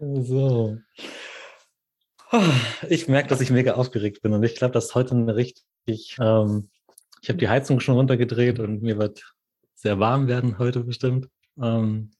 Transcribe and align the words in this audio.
So. 0.00 0.78
Ich 2.88 3.08
merke, 3.08 3.28
dass 3.28 3.40
ich 3.40 3.50
mega 3.50 3.74
aufgeregt 3.74 4.22
bin 4.22 4.32
und 4.32 4.42
ich 4.44 4.54
glaube, 4.54 4.72
dass 4.72 4.94
heute 4.94 5.16
eine 5.16 5.34
richtig, 5.34 6.16
ähm, 6.20 6.70
ich 7.22 7.28
habe 7.28 7.38
die 7.38 7.48
Heizung 7.48 7.80
schon 7.80 7.96
runtergedreht 7.96 8.60
und 8.60 8.82
mir 8.82 8.98
wird 8.98 9.34
sehr 9.74 9.98
warm 9.98 10.28
werden 10.28 10.58
heute 10.58 10.84
bestimmt. 10.84 11.28
Ähm, 11.60 12.12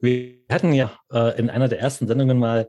wir 0.00 0.38
hatten 0.50 0.72
ja 0.72 0.98
äh, 1.10 1.38
in 1.38 1.50
einer 1.50 1.68
der 1.68 1.80
ersten 1.80 2.06
Sendungen 2.06 2.38
mal 2.38 2.68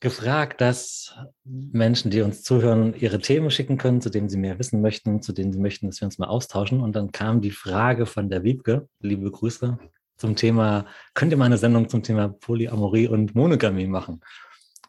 gefragt, 0.00 0.60
dass 0.60 1.14
Menschen, 1.44 2.10
die 2.10 2.22
uns 2.22 2.42
zuhören, 2.42 2.94
ihre 2.94 3.20
Themen 3.20 3.50
schicken 3.50 3.76
können, 3.78 4.00
zu 4.00 4.10
denen 4.10 4.28
sie 4.28 4.38
mehr 4.38 4.58
wissen 4.58 4.80
möchten, 4.80 5.22
zu 5.22 5.32
denen 5.32 5.52
sie 5.52 5.60
möchten, 5.60 5.86
dass 5.86 6.00
wir 6.00 6.06
uns 6.06 6.18
mal 6.18 6.28
austauschen. 6.28 6.80
Und 6.80 6.96
dann 6.96 7.12
kam 7.12 7.42
die 7.42 7.50
Frage 7.50 8.06
von 8.06 8.28
der 8.28 8.42
Wiebke, 8.42 8.88
liebe 9.00 9.30
Grüße, 9.30 9.78
zum 10.20 10.36
Thema, 10.36 10.86
könnt 11.14 11.32
ihr 11.32 11.38
mal 11.38 11.46
eine 11.46 11.58
Sendung 11.58 11.88
zum 11.88 12.02
Thema 12.02 12.28
Polyamorie 12.28 13.08
und 13.08 13.34
Monogamie 13.34 13.86
machen? 13.86 14.20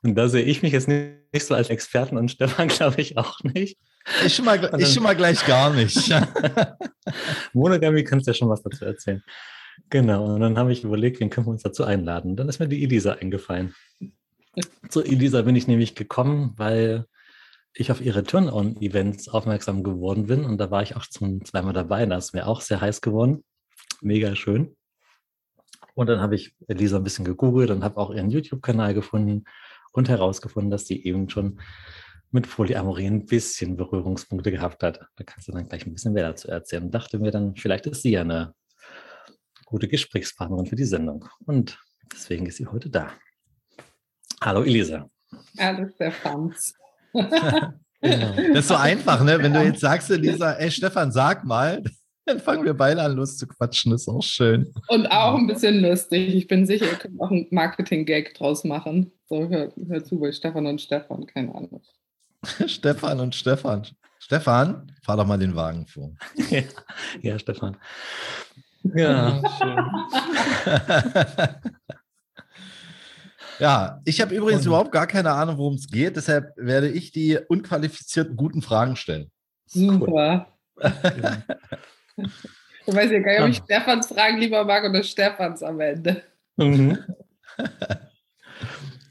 Und 0.03 0.15
da 0.15 0.27
sehe 0.27 0.43
ich 0.43 0.61
mich 0.61 0.73
jetzt 0.73 0.87
nicht, 0.87 1.33
nicht 1.33 1.45
so 1.45 1.55
als 1.55 1.69
Experten 1.69 2.17
und 2.17 2.29
Stefan 2.29 2.67
glaube 2.67 3.01
ich 3.01 3.17
auch 3.17 3.39
nicht. 3.43 3.77
Ich 4.25 4.35
schon 4.35 4.45
mal, 4.45 4.59
dann, 4.59 4.79
ich 4.79 4.93
schon 4.93 5.03
mal 5.03 5.15
gleich 5.15 5.45
gar 5.45 5.73
nicht. 5.73 5.97
Monogamie 7.53 8.03
kannst 8.03 8.27
du 8.27 8.31
ja 8.31 8.35
schon 8.35 8.49
was 8.49 8.61
dazu 8.61 8.85
erzählen. 8.85 9.23
Genau, 9.89 10.35
und 10.35 10.41
dann 10.41 10.57
habe 10.57 10.71
ich 10.71 10.83
überlegt, 10.83 11.19
wen 11.19 11.29
können 11.29 11.47
wir 11.47 11.51
uns 11.51 11.63
dazu 11.63 11.83
einladen. 11.83 12.35
Dann 12.35 12.49
ist 12.49 12.59
mir 12.59 12.67
die 12.67 12.83
Elisa 12.83 13.13
eingefallen. 13.13 13.73
Zu 14.89 15.01
Elisa 15.03 15.41
bin 15.43 15.55
ich 15.55 15.67
nämlich 15.67 15.95
gekommen, 15.95 16.53
weil 16.57 17.05
ich 17.73 17.91
auf 17.91 18.01
ihre 18.01 18.23
Turn-On-Events 18.23 19.29
aufmerksam 19.29 19.83
geworden 19.83 20.27
bin 20.27 20.43
und 20.43 20.57
da 20.57 20.71
war 20.71 20.83
ich 20.83 20.95
auch 20.97 21.05
zum 21.05 21.45
zweimal 21.45 21.73
dabei. 21.73 22.05
Da 22.05 22.17
ist 22.17 22.33
mir 22.33 22.47
auch 22.47 22.61
sehr 22.61 22.81
heiß 22.81 23.01
geworden. 23.01 23.43
Mega 24.01 24.35
schön. 24.35 24.75
Und 25.95 26.07
dann 26.07 26.21
habe 26.21 26.35
ich 26.35 26.55
Elisa 26.67 26.97
ein 26.97 27.03
bisschen 27.03 27.25
gegoogelt 27.25 27.69
und 27.69 27.83
habe 27.83 27.97
auch 27.97 28.11
ihren 28.11 28.29
YouTube-Kanal 28.29 28.93
gefunden 28.93 29.45
und 29.91 30.09
herausgefunden, 30.09 30.71
dass 30.71 30.87
sie 30.87 31.03
eben 31.03 31.29
schon 31.29 31.59
mit 32.31 32.49
Polyamorie 32.49 33.07
ein 33.07 33.25
bisschen 33.25 33.75
Berührungspunkte 33.75 34.51
gehabt 34.51 34.83
hat. 34.83 35.01
Da 35.17 35.23
kannst 35.25 35.47
du 35.47 35.51
dann 35.51 35.67
gleich 35.67 35.85
ein 35.85 35.93
bisschen 35.93 36.13
mehr 36.13 36.27
dazu 36.27 36.47
erzählen. 36.47 36.83
Und 36.83 36.91
dachte 36.91 37.19
mir 37.19 37.31
dann, 37.31 37.55
vielleicht 37.55 37.87
ist 37.87 38.03
sie 38.03 38.11
ja 38.11 38.21
eine 38.21 38.53
gute 39.65 39.87
Gesprächspartnerin 39.87 40.65
für 40.65 40.77
die 40.77 40.85
Sendung. 40.85 41.27
Und 41.45 41.77
deswegen 42.11 42.45
ist 42.45 42.57
sie 42.57 42.67
heute 42.67 42.89
da. 42.89 43.11
Hallo 44.41 44.63
Elisa. 44.63 45.09
Hallo 45.59 45.87
Stefans. 45.93 46.73
genau. 47.13 47.73
Das 48.01 48.59
ist 48.59 48.67
so 48.69 48.75
einfach, 48.75 49.23
ne? 49.23 49.37
Wenn 49.39 49.53
du 49.53 49.63
jetzt 49.63 49.81
sagst, 49.81 50.09
Elisa, 50.09 50.53
ey 50.53 50.71
Stefan, 50.71 51.11
sag 51.11 51.43
mal, 51.43 51.83
dann 52.25 52.39
fangen 52.39 52.65
wir 52.65 52.73
beide 52.73 53.01
an, 53.01 53.13
los 53.13 53.37
zu 53.37 53.47
quatschen. 53.47 53.91
Das 53.91 54.01
ist 54.01 54.07
auch 54.07 54.21
schön. 54.21 54.73
Und 54.87 55.07
auch 55.07 55.35
ein 55.35 55.47
bisschen 55.47 55.81
lustig. 55.81 56.35
Ich 56.35 56.47
bin 56.47 56.65
sicher, 56.65 56.85
ihr 56.85 56.95
könnt 56.95 57.19
auch 57.19 57.31
einen 57.31 57.47
Marketing-Gag 57.51 58.33
draus 58.35 58.63
machen. 58.63 59.11
So, 59.27 59.49
hör, 59.49 59.71
hör 59.87 60.03
zu 60.03 60.19
bei 60.19 60.31
Stefan 60.31 60.67
und 60.67 60.81
Stefan, 60.81 61.25
keine 61.25 61.53
Ahnung. 61.55 61.81
Stefan 62.67 63.19
und 63.19 63.35
Stefan. 63.35 63.87
Stefan, 64.19 64.91
fahr 65.03 65.17
doch 65.17 65.25
mal 65.25 65.39
den 65.39 65.55
Wagen 65.55 65.87
vor. 65.87 66.11
ja, 66.49 66.61
ja 67.21 67.39
Stefan. 67.39 67.77
Ja, 68.83 69.41
schön. 69.59 69.77
Ja, 73.59 74.01
ich 74.05 74.19
habe 74.19 74.33
übrigens 74.33 74.61
Und, 74.61 74.69
überhaupt 74.69 74.91
gar 74.91 75.05
keine 75.05 75.33
Ahnung, 75.33 75.59
worum 75.59 75.75
es 75.75 75.87
geht. 75.87 76.15
Deshalb 76.15 76.51
werde 76.57 76.89
ich 76.89 77.11
die 77.11 77.37
unqualifizierten 77.37 78.35
guten 78.35 78.63
Fragen 78.63 78.95
stellen. 78.95 79.29
Super. 79.67 80.47
Ich 82.87 82.95
weiß 82.95 83.11
ja 83.11 83.19
gar 83.19 83.31
nicht, 83.31 83.41
ob 83.41 83.49
ich 83.49 83.57
Stefans 83.75 84.07
Fragen 84.07 84.39
lieber 84.39 84.65
mag 84.65 84.83
oder 84.83 85.03
Stefans 85.03 85.61
am 85.61 85.79
Ende. 85.79 86.23
Mhm. 86.57 86.97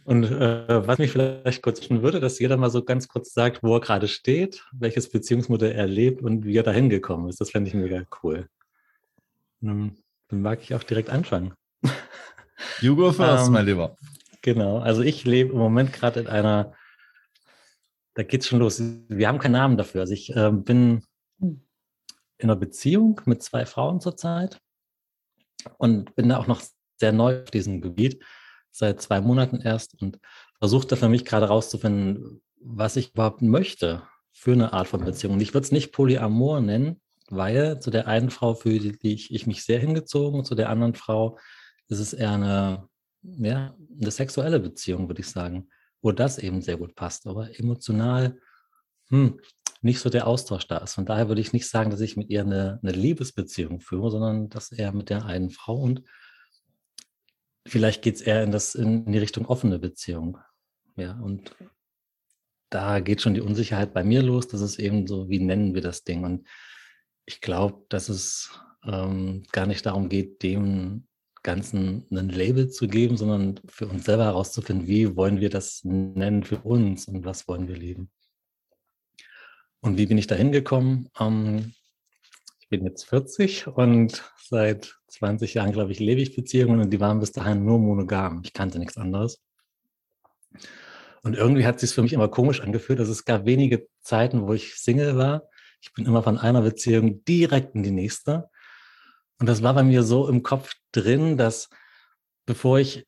Und 0.04 0.24
äh, 0.24 0.86
was 0.88 0.98
mich 0.98 1.12
vielleicht 1.12 1.62
kurz 1.62 1.80
wünschen 1.80 2.02
würde, 2.02 2.18
dass 2.18 2.40
jeder 2.40 2.56
mal 2.56 2.68
so 2.68 2.82
ganz 2.82 3.06
kurz 3.06 3.32
sagt, 3.32 3.62
wo 3.62 3.76
er 3.76 3.80
gerade 3.80 4.08
steht, 4.08 4.64
welches 4.72 5.08
Beziehungsmodell 5.08 5.70
er 5.70 5.86
lebt 5.86 6.20
und 6.20 6.44
wie 6.44 6.56
er 6.56 6.64
da 6.64 6.72
hingekommen 6.72 7.28
ist. 7.28 7.40
Das 7.40 7.52
fände 7.52 7.68
ich 7.68 7.74
mega 7.74 8.02
cool. 8.20 8.48
Dann 9.60 9.96
mag 10.30 10.62
ich 10.62 10.74
auch 10.74 10.82
direkt 10.82 11.10
anfangen. 11.10 11.54
You 12.80 12.96
go 12.96 13.12
first, 13.12 13.46
ähm, 13.46 13.52
mein 13.52 13.66
Lieber. 13.66 13.96
Genau, 14.42 14.78
also 14.78 15.02
ich 15.02 15.24
lebe 15.24 15.52
im 15.52 15.58
Moment 15.58 15.92
gerade 15.92 16.18
in 16.18 16.26
einer, 16.26 16.74
da 18.14 18.24
geht's 18.24 18.48
schon 18.48 18.58
los. 18.58 18.82
Wir 19.08 19.28
haben 19.28 19.38
keinen 19.38 19.52
Namen 19.52 19.76
dafür. 19.76 20.00
Also 20.00 20.12
ich 20.12 20.34
äh, 20.34 20.50
bin 20.50 21.04
in 22.40 22.50
einer 22.50 22.58
Beziehung 22.58 23.20
mit 23.24 23.42
zwei 23.42 23.66
Frauen 23.66 24.00
zurzeit 24.00 24.60
und 25.78 26.14
bin 26.14 26.28
da 26.28 26.38
auch 26.38 26.46
noch 26.46 26.62
sehr 26.96 27.12
neu 27.12 27.42
auf 27.42 27.50
diesem 27.50 27.80
Gebiet, 27.80 28.22
seit 28.70 29.00
zwei 29.00 29.20
Monaten 29.20 29.60
erst 29.60 30.00
und 30.00 30.18
versuche 30.58 30.86
da 30.86 30.96
für 30.96 31.08
mich 31.08 31.24
gerade 31.24 31.46
rauszufinden, 31.48 32.42
was 32.60 32.96
ich 32.96 33.12
überhaupt 33.12 33.42
möchte 33.42 34.02
für 34.32 34.52
eine 34.52 34.72
Art 34.72 34.88
von 34.88 35.04
Beziehung. 35.04 35.34
Und 35.34 35.40
ich 35.40 35.54
würde 35.54 35.64
es 35.64 35.72
nicht 35.72 35.92
Polyamor 35.92 36.60
nennen, 36.60 37.00
weil 37.28 37.80
zu 37.80 37.90
der 37.90 38.06
einen 38.06 38.30
Frau 38.30 38.54
fühle 38.54 38.96
ich, 39.02 39.32
ich 39.32 39.46
mich 39.46 39.64
sehr 39.64 39.78
hingezogen, 39.78 40.44
zu 40.44 40.54
der 40.54 40.68
anderen 40.68 40.94
Frau 40.94 41.38
ist 41.88 41.98
es 41.98 42.12
eher 42.12 42.32
eine 42.32 42.90
ja, 43.22 43.76
eine 44.00 44.10
sexuelle 44.10 44.60
Beziehung, 44.60 45.08
würde 45.08 45.20
ich 45.20 45.28
sagen, 45.28 45.68
wo 46.02 46.12
das 46.12 46.38
eben 46.38 46.62
sehr 46.62 46.76
gut 46.76 46.94
passt, 46.94 47.26
aber 47.26 47.58
emotional 47.58 48.38
hm, 49.08 49.40
nicht 49.82 50.00
so 50.00 50.10
der 50.10 50.26
Austausch 50.26 50.66
da 50.66 50.78
ist. 50.78 50.94
Von 50.94 51.06
daher 51.06 51.28
würde 51.28 51.40
ich 51.40 51.52
nicht 51.52 51.68
sagen, 51.68 51.90
dass 51.90 52.00
ich 52.00 52.16
mit 52.16 52.28
ihr 52.30 52.42
eine, 52.42 52.78
eine 52.82 52.92
Liebesbeziehung 52.92 53.80
führe, 53.80 54.10
sondern 54.10 54.48
dass 54.48 54.72
er 54.72 54.92
mit 54.92 55.10
der 55.10 55.24
einen 55.24 55.50
Frau 55.50 55.76
und 55.76 56.02
vielleicht 57.66 58.02
geht 58.02 58.16
es 58.16 58.20
eher 58.20 58.42
in, 58.42 58.50
das, 58.50 58.74
in 58.74 59.10
die 59.10 59.18
Richtung 59.18 59.46
offene 59.46 59.78
Beziehung. 59.78 60.38
Ja, 60.96 61.18
und 61.20 61.54
da 62.68 63.00
geht 63.00 63.20
schon 63.20 63.34
die 63.34 63.40
Unsicherheit 63.40 63.92
bei 63.92 64.04
mir 64.04 64.22
los. 64.22 64.48
Das 64.48 64.60
ist 64.60 64.78
eben 64.78 65.06
so, 65.06 65.28
wie 65.28 65.40
nennen 65.40 65.74
wir 65.74 65.82
das 65.82 66.04
Ding? 66.04 66.24
Und 66.24 66.46
ich 67.26 67.40
glaube, 67.40 67.84
dass 67.88 68.08
es 68.08 68.50
ähm, 68.84 69.44
gar 69.52 69.66
nicht 69.66 69.86
darum 69.86 70.08
geht, 70.08 70.42
dem 70.42 71.06
Ganzen 71.42 72.06
ein 72.10 72.28
Label 72.28 72.70
zu 72.70 72.86
geben, 72.86 73.16
sondern 73.16 73.60
für 73.66 73.86
uns 73.86 74.04
selber 74.04 74.24
herauszufinden, 74.24 74.86
wie 74.86 75.16
wollen 75.16 75.40
wir 75.40 75.48
das 75.48 75.82
nennen 75.84 76.44
für 76.44 76.58
uns 76.58 77.06
und 77.06 77.24
was 77.24 77.48
wollen 77.48 77.66
wir 77.66 77.76
leben. 77.76 78.10
Und 79.80 79.96
wie 79.96 80.06
bin 80.06 80.18
ich 80.18 80.26
da 80.26 80.34
hingekommen? 80.34 81.08
Ähm, 81.18 81.72
ich 82.60 82.68
bin 82.68 82.84
jetzt 82.84 83.04
40 83.04 83.66
und 83.66 84.24
seit 84.42 84.96
20 85.08 85.54
Jahren, 85.54 85.72
glaube 85.72 85.92
ich, 85.92 85.98
lebe 85.98 86.20
ich 86.20 86.36
Beziehungen 86.36 86.80
und 86.80 86.90
die 86.90 87.00
waren 87.00 87.20
bis 87.20 87.32
dahin 87.32 87.64
nur 87.64 87.78
monogam. 87.78 88.42
Ich 88.44 88.52
kannte 88.52 88.78
nichts 88.78 88.96
anderes. 88.96 89.40
Und 91.22 91.36
irgendwie 91.36 91.66
hat 91.66 91.76
es 91.76 91.82
sich 91.82 91.94
für 91.94 92.02
mich 92.02 92.12
immer 92.12 92.28
komisch 92.28 92.60
angefühlt. 92.60 92.98
dass 92.98 93.08
es 93.08 93.24
gab 93.24 93.44
wenige 93.44 93.88
Zeiten, 94.00 94.42
wo 94.42 94.52
ich 94.52 94.74
Single 94.74 95.16
war. 95.16 95.48
Ich 95.80 95.92
bin 95.92 96.06
immer 96.06 96.22
von 96.22 96.38
einer 96.38 96.62
Beziehung 96.62 97.24
direkt 97.24 97.74
in 97.74 97.82
die 97.82 97.90
nächste. 97.90 98.48
Und 99.38 99.48
das 99.48 99.62
war 99.62 99.74
bei 99.74 99.82
mir 99.82 100.02
so 100.02 100.28
im 100.28 100.42
Kopf 100.42 100.74
drin, 100.92 101.36
dass 101.36 101.70
bevor 102.46 102.78
ich 102.78 103.06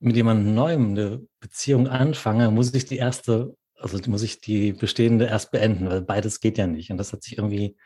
mit 0.00 0.16
jemandem 0.16 0.54
Neuem 0.54 0.90
eine 0.90 1.26
Beziehung 1.40 1.88
anfange, 1.88 2.50
muss 2.50 2.74
ich 2.74 2.84
die 2.84 2.96
erste, 2.96 3.56
also 3.76 3.98
muss 4.10 4.22
ich 4.22 4.40
die 4.40 4.72
bestehende 4.72 5.26
erst 5.26 5.50
beenden, 5.50 5.88
weil 5.88 6.02
beides 6.02 6.40
geht 6.40 6.58
ja 6.58 6.66
nicht. 6.66 6.90
Und 6.90 6.98
das 6.98 7.12
hat 7.12 7.22
sich 7.22 7.38
irgendwie 7.38 7.76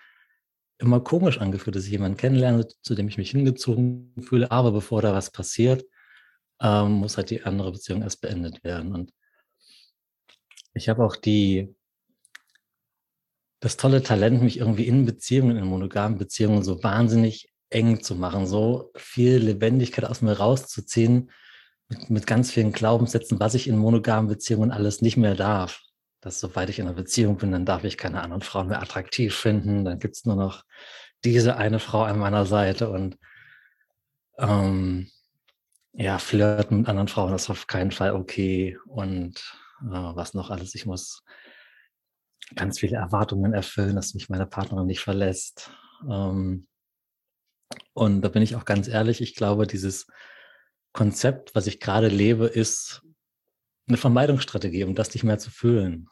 immer 0.78 1.00
komisch 1.00 1.40
angefühlt, 1.40 1.76
dass 1.76 1.84
ich 1.84 1.90
jemanden 1.90 2.16
kennenlerne, 2.16 2.66
zu 2.82 2.94
dem 2.94 3.08
ich 3.08 3.18
mich 3.18 3.30
hingezogen 3.30 4.14
fühle. 4.20 4.50
Aber 4.50 4.72
bevor 4.72 5.02
da 5.02 5.12
was 5.12 5.30
passiert, 5.30 5.84
ähm, 6.60 6.92
muss 6.92 7.16
halt 7.16 7.30
die 7.30 7.42
andere 7.42 7.72
Beziehung 7.72 8.02
erst 8.02 8.20
beendet 8.20 8.62
werden. 8.64 8.94
Und 8.94 9.12
ich 10.74 10.88
habe 10.88 11.04
auch 11.04 11.16
die 11.16 11.74
das 13.60 13.76
tolle 13.76 14.02
Talent, 14.02 14.42
mich 14.42 14.58
irgendwie 14.58 14.86
in 14.86 15.04
Beziehungen, 15.04 15.56
in 15.56 15.64
monogamen 15.64 16.18
Beziehungen 16.18 16.62
so 16.62 16.82
wahnsinnig 16.82 17.52
eng 17.70 18.02
zu 18.02 18.14
machen, 18.14 18.46
so 18.46 18.92
viel 18.96 19.36
Lebendigkeit 19.38 20.04
aus 20.04 20.22
mir 20.22 20.32
rauszuziehen, 20.32 21.30
mit, 21.88 22.10
mit 22.10 22.26
ganz 22.26 22.50
vielen 22.50 22.72
Glaubenssätzen, 22.72 23.40
was 23.40 23.54
ich 23.54 23.68
in 23.68 23.76
monogamen 23.76 24.28
Beziehungen 24.28 24.70
alles 24.70 25.02
nicht 25.02 25.16
mehr 25.16 25.34
darf. 25.34 25.82
Dass 26.20 26.40
sobald 26.40 26.68
ich 26.68 26.78
in 26.78 26.86
einer 26.86 26.96
Beziehung 26.96 27.36
bin, 27.36 27.52
dann 27.52 27.64
darf 27.64 27.84
ich 27.84 27.96
keine 27.96 28.22
anderen 28.22 28.42
Frauen 28.42 28.68
mehr 28.68 28.82
attraktiv 28.82 29.34
finden, 29.34 29.84
dann 29.84 29.98
gibt's 29.98 30.24
nur 30.24 30.36
noch 30.36 30.64
diese 31.24 31.56
eine 31.56 31.78
Frau 31.78 32.02
an 32.02 32.18
meiner 32.18 32.46
Seite 32.46 32.90
und 32.90 33.18
ähm, 34.38 35.10
ja, 35.92 36.18
flirten 36.18 36.78
mit 36.78 36.88
anderen 36.88 37.08
Frauen 37.08 37.34
ist 37.34 37.50
auf 37.50 37.66
keinen 37.66 37.90
Fall 37.90 38.12
okay 38.12 38.78
und 38.86 39.36
äh, 39.82 39.86
was 39.90 40.34
noch 40.34 40.50
alles. 40.50 40.74
Ich 40.74 40.86
muss 40.86 41.24
ganz 42.54 42.78
viele 42.78 42.96
Erwartungen 42.96 43.52
erfüllen, 43.52 43.96
dass 43.96 44.14
mich 44.14 44.28
meine 44.28 44.46
Partnerin 44.46 44.86
nicht 44.86 45.00
verlässt. 45.00 45.70
Ähm, 46.08 46.68
und 47.94 48.22
da 48.22 48.28
bin 48.28 48.42
ich 48.42 48.54
auch 48.54 48.64
ganz 48.64 48.86
ehrlich, 48.88 49.20
ich 49.20 49.34
glaube, 49.34 49.66
dieses 49.66 50.06
Konzept, 50.92 51.54
was 51.54 51.66
ich 51.66 51.80
gerade 51.80 52.08
lebe, 52.08 52.46
ist 52.46 53.02
eine 53.86 53.96
Vermeidungsstrategie, 53.96 54.84
um 54.84 54.94
das 54.94 55.14
nicht 55.14 55.24
mehr 55.24 55.38
zu 55.38 55.50
fühlen, 55.50 56.08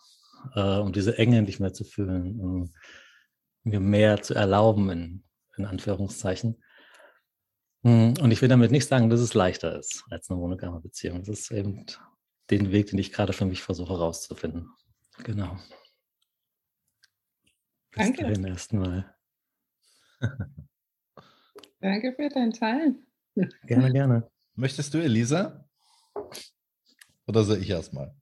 äh, 0.55 0.79
um 0.79 0.93
diese 0.93 1.19
Enge 1.19 1.43
nicht 1.43 1.61
mehr 1.61 1.73
zu 1.73 1.85
fühlen, 1.85 2.41
um 2.41 2.73
mir 3.65 3.81
mehr 3.81 4.23
zu 4.23 4.35
erlauben, 4.35 4.91
in, 4.91 5.25
in 5.57 5.67
Anführungszeichen. 5.67 6.63
Hm, 7.85 8.15
und 8.21 8.31
ich 8.31 8.41
will 8.43 8.49
damit 8.49 8.71
nicht 8.71 8.89
sagen, 8.89 9.11
dass 9.11 9.21
es 9.21 9.35
leichter 9.35 9.79
ist 9.79 10.05
als 10.11 10.31
eine 10.31 10.39
monogame 10.39 10.81
Beziehung. 10.81 11.21
Das 11.21 11.41
ist 11.41 11.51
eben 11.51 11.85
den 12.51 12.73
Weg, 12.73 12.89
den 12.89 12.99
ich 12.99 13.13
gerade 13.13 13.33
für 13.33 13.45
mich 13.45 13.63
versuche 13.63 13.95
herauszufinden. 13.95 14.71
Genau. 15.25 15.59
Bis 17.91 18.07
Danke. 18.07 18.23
dahin 18.23 18.45
erstmal. 18.45 19.15
Danke 21.81 22.13
für 22.15 22.29
dein 22.29 22.53
Teilen. 22.53 23.07
Gerne, 23.65 23.93
gerne. 23.93 24.31
Möchtest 24.57 24.95
du, 24.95 24.99
Elisa? 24.99 25.67
Oder 27.27 27.45
soll 27.45 27.59
ich 27.59 27.69
erstmal? 27.69 28.15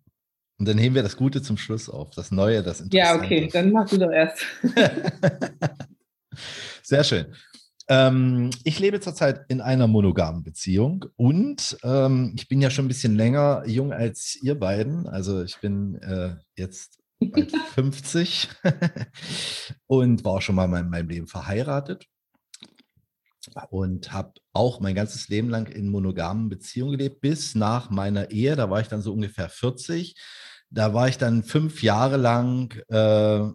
Und 0.58 0.66
dann 0.66 0.78
heben 0.78 0.96
wir 0.96 1.04
das 1.04 1.16
Gute 1.16 1.42
zum 1.42 1.56
Schluss 1.56 1.88
auf, 1.88 2.10
das 2.10 2.32
Neue, 2.32 2.62
das 2.62 2.80
Interessante. 2.80 2.96
Ja, 2.96 3.14
okay, 3.14 3.48
dann 3.52 3.70
machst 3.70 3.92
du 3.92 3.98
doch 3.98 4.10
erst. 4.10 4.44
Sehr 6.82 7.04
schön. 7.04 7.26
Ähm, 7.88 8.50
ich 8.64 8.80
lebe 8.80 8.98
zurzeit 8.98 9.44
in 9.48 9.60
einer 9.60 9.86
monogamen 9.86 10.42
Beziehung 10.42 11.04
und 11.16 11.76
ähm, 11.84 12.32
ich 12.34 12.48
bin 12.48 12.60
ja 12.60 12.70
schon 12.70 12.86
ein 12.86 12.88
bisschen 12.88 13.14
länger 13.14 13.62
jung 13.66 13.92
als 13.92 14.36
ihr 14.42 14.58
beiden. 14.58 15.06
Also 15.06 15.44
ich 15.44 15.60
bin 15.60 15.96
äh, 16.02 16.34
jetzt 16.56 16.98
bald 17.20 17.52
50 17.74 18.48
und 19.86 20.24
war 20.24 20.40
schon 20.40 20.56
mal 20.56 20.64
in 20.80 20.90
meinem 20.90 21.08
Leben 21.08 21.28
verheiratet 21.28 22.08
und 23.70 24.12
habe 24.12 24.34
auch 24.52 24.80
mein 24.80 24.94
ganzes 24.94 25.28
Leben 25.28 25.48
lang 25.48 25.66
in 25.66 25.88
monogamen 25.88 26.48
Beziehungen 26.48 26.92
gelebt, 26.92 27.20
bis 27.20 27.54
nach 27.54 27.90
meiner 27.90 28.30
Ehe. 28.30 28.56
Da 28.56 28.70
war 28.70 28.80
ich 28.80 28.88
dann 28.88 29.02
so 29.02 29.12
ungefähr 29.12 29.48
40. 29.48 30.14
Da 30.70 30.94
war 30.94 31.08
ich 31.08 31.18
dann 31.18 31.42
fünf 31.42 31.82
Jahre 31.82 32.16
lang 32.16 32.72
äh, 32.88 33.50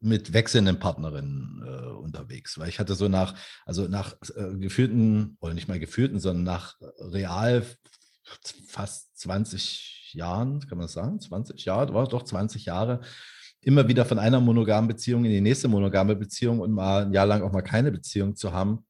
mit 0.00 0.32
wechselnden 0.32 0.78
Partnerinnen 0.78 1.62
äh, 1.66 1.88
unterwegs, 1.88 2.58
weil 2.58 2.68
ich 2.68 2.78
hatte 2.78 2.94
so 2.94 3.08
nach, 3.08 3.34
also 3.64 3.88
nach 3.88 4.14
äh, 4.34 4.56
geführten, 4.56 5.36
oder 5.40 5.54
nicht 5.54 5.68
mal 5.68 5.80
geführten, 5.80 6.20
sondern 6.20 6.44
nach 6.44 6.76
real 6.98 7.64
fast 8.68 9.18
20 9.18 10.12
Jahren, 10.12 10.60
kann 10.60 10.78
man 10.78 10.86
das 10.86 10.92
sagen? 10.92 11.20
20 11.20 11.64
Jahre, 11.64 11.94
war 11.94 12.06
doch 12.06 12.22
20 12.22 12.66
Jahre, 12.66 13.00
immer 13.60 13.88
wieder 13.88 14.04
von 14.04 14.18
einer 14.18 14.40
monogamen 14.40 14.88
Beziehung 14.88 15.24
in 15.24 15.32
die 15.32 15.40
nächste 15.40 15.68
monogame 15.68 16.14
Beziehung 16.14 16.60
und 16.60 16.72
mal 16.72 17.06
ein 17.06 17.12
Jahr 17.12 17.26
lang 17.26 17.42
auch 17.42 17.52
mal 17.52 17.62
keine 17.62 17.90
Beziehung 17.90 18.36
zu 18.36 18.52
haben, 18.52 18.86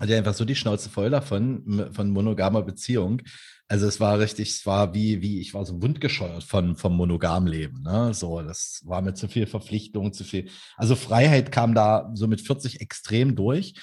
hatte 0.00 0.16
einfach 0.16 0.34
so 0.34 0.44
die 0.44 0.54
Schnauze 0.54 0.90
voll 0.90 1.10
davon, 1.10 1.90
von 1.92 2.10
monogamer 2.10 2.62
Beziehung. 2.62 3.22
Also 3.66 3.86
es 3.86 4.00
war 4.00 4.18
richtig, 4.18 4.50
es 4.50 4.66
war 4.66 4.94
wie, 4.94 5.20
wie, 5.20 5.40
ich 5.40 5.54
war 5.54 5.66
so 5.66 5.82
wundgescheuert 5.82 6.44
von, 6.44 6.76
vom 6.76 6.96
Monogamleben. 6.96 7.82
Ne? 7.82 8.14
So, 8.14 8.40
das 8.40 8.82
war 8.86 9.02
mir 9.02 9.14
zu 9.14 9.28
viel 9.28 9.46
Verpflichtung, 9.46 10.12
zu 10.12 10.24
viel. 10.24 10.48
Also 10.76 10.96
Freiheit 10.96 11.52
kam 11.52 11.74
da 11.74 12.10
so 12.14 12.28
mit 12.28 12.40
40 12.40 12.80
extrem 12.80 13.36
durch. 13.36 13.74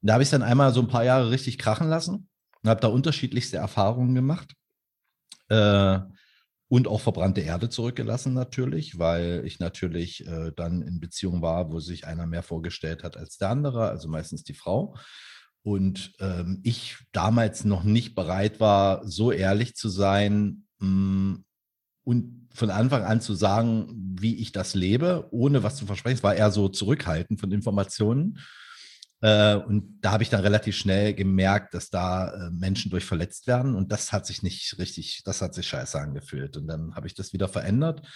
Und 0.00 0.08
da 0.08 0.14
habe 0.14 0.22
ich 0.22 0.30
dann 0.30 0.42
einmal 0.42 0.72
so 0.72 0.80
ein 0.80 0.88
paar 0.88 1.04
Jahre 1.04 1.30
richtig 1.30 1.58
krachen 1.58 1.88
lassen 1.88 2.28
und 2.62 2.70
habe 2.70 2.80
da 2.80 2.88
unterschiedlichste 2.88 3.58
Erfahrungen 3.58 4.14
gemacht. 4.14 4.54
Äh, 5.48 5.98
und 6.68 6.88
auch 6.88 7.00
verbrannte 7.00 7.42
Erde 7.42 7.68
zurückgelassen 7.68 8.34
natürlich, 8.34 8.98
weil 8.98 9.42
ich 9.44 9.60
natürlich 9.60 10.26
äh, 10.26 10.50
dann 10.56 10.82
in 10.82 10.98
Beziehung 10.98 11.40
war, 11.40 11.70
wo 11.70 11.78
sich 11.78 12.06
einer 12.06 12.26
mehr 12.26 12.42
vorgestellt 12.42 13.04
hat 13.04 13.16
als 13.16 13.38
der 13.38 13.50
andere, 13.50 13.88
also 13.88 14.08
meistens 14.08 14.42
die 14.42 14.54
Frau 14.54 14.96
und 15.66 16.12
ähm, 16.20 16.60
ich 16.62 16.96
damals 17.10 17.64
noch 17.64 17.82
nicht 17.82 18.14
bereit 18.14 18.60
war, 18.60 19.04
so 19.04 19.32
ehrlich 19.32 19.74
zu 19.74 19.88
sein 19.88 20.62
mh, 20.78 20.88
mm, 20.88 21.44
und 22.04 22.48
von 22.54 22.70
Anfang 22.70 23.02
an 23.02 23.20
zu 23.20 23.34
sagen, 23.34 23.88
wie 24.16 24.36
ich 24.36 24.52
das 24.52 24.76
lebe, 24.76 25.26
ohne 25.32 25.64
was 25.64 25.74
zu 25.74 25.84
versprechen. 25.84 26.18
Es 26.18 26.22
war 26.22 26.36
eher 26.36 26.52
so 26.52 26.68
zurückhaltend 26.68 27.40
von 27.40 27.50
Informationen. 27.50 28.38
Äh, 29.22 29.56
und 29.56 29.98
da 30.02 30.12
habe 30.12 30.22
ich 30.22 30.28
dann 30.28 30.40
relativ 30.40 30.76
schnell 30.76 31.14
gemerkt, 31.14 31.74
dass 31.74 31.90
da 31.90 32.28
äh, 32.28 32.50
Menschen 32.52 32.92
durch 32.92 33.04
verletzt 33.04 33.48
werden. 33.48 33.74
Und 33.74 33.90
das 33.90 34.12
hat 34.12 34.24
sich 34.24 34.44
nicht 34.44 34.78
richtig, 34.78 35.22
das 35.24 35.42
hat 35.42 35.52
sich 35.52 35.66
scheiße 35.66 36.00
angefühlt. 36.00 36.56
Und 36.56 36.68
dann 36.68 36.94
habe 36.94 37.08
ich 37.08 37.14
das 37.14 37.32
wieder 37.32 37.48
verändert 37.48 38.06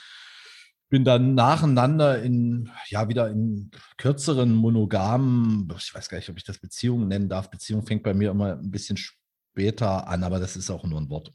bin 0.91 1.05
dann 1.05 1.35
nacheinander 1.35 2.21
in, 2.21 2.69
ja, 2.89 3.09
wieder 3.09 3.31
in 3.31 3.71
kürzeren, 3.97 4.53
monogamen, 4.53 5.73
ich 5.79 5.95
weiß 5.95 6.09
gar 6.09 6.19
nicht, 6.19 6.29
ob 6.29 6.37
ich 6.37 6.45
das 6.45 6.59
Beziehungen 6.59 7.09
nennen 7.09 7.29
darf. 7.29 7.49
Beziehung 7.49 7.87
fängt 7.87 8.03
bei 8.03 8.13
mir 8.13 8.33
immer 8.33 8.57
ein 8.57 8.71
bisschen 8.73 8.97
später 8.97 10.09
an, 10.09 10.25
aber 10.25 10.41
das 10.41 10.57
ist 10.57 10.69
auch 10.69 10.85
nur 10.85 11.01
ein 11.01 11.09
Wort. 11.09 11.33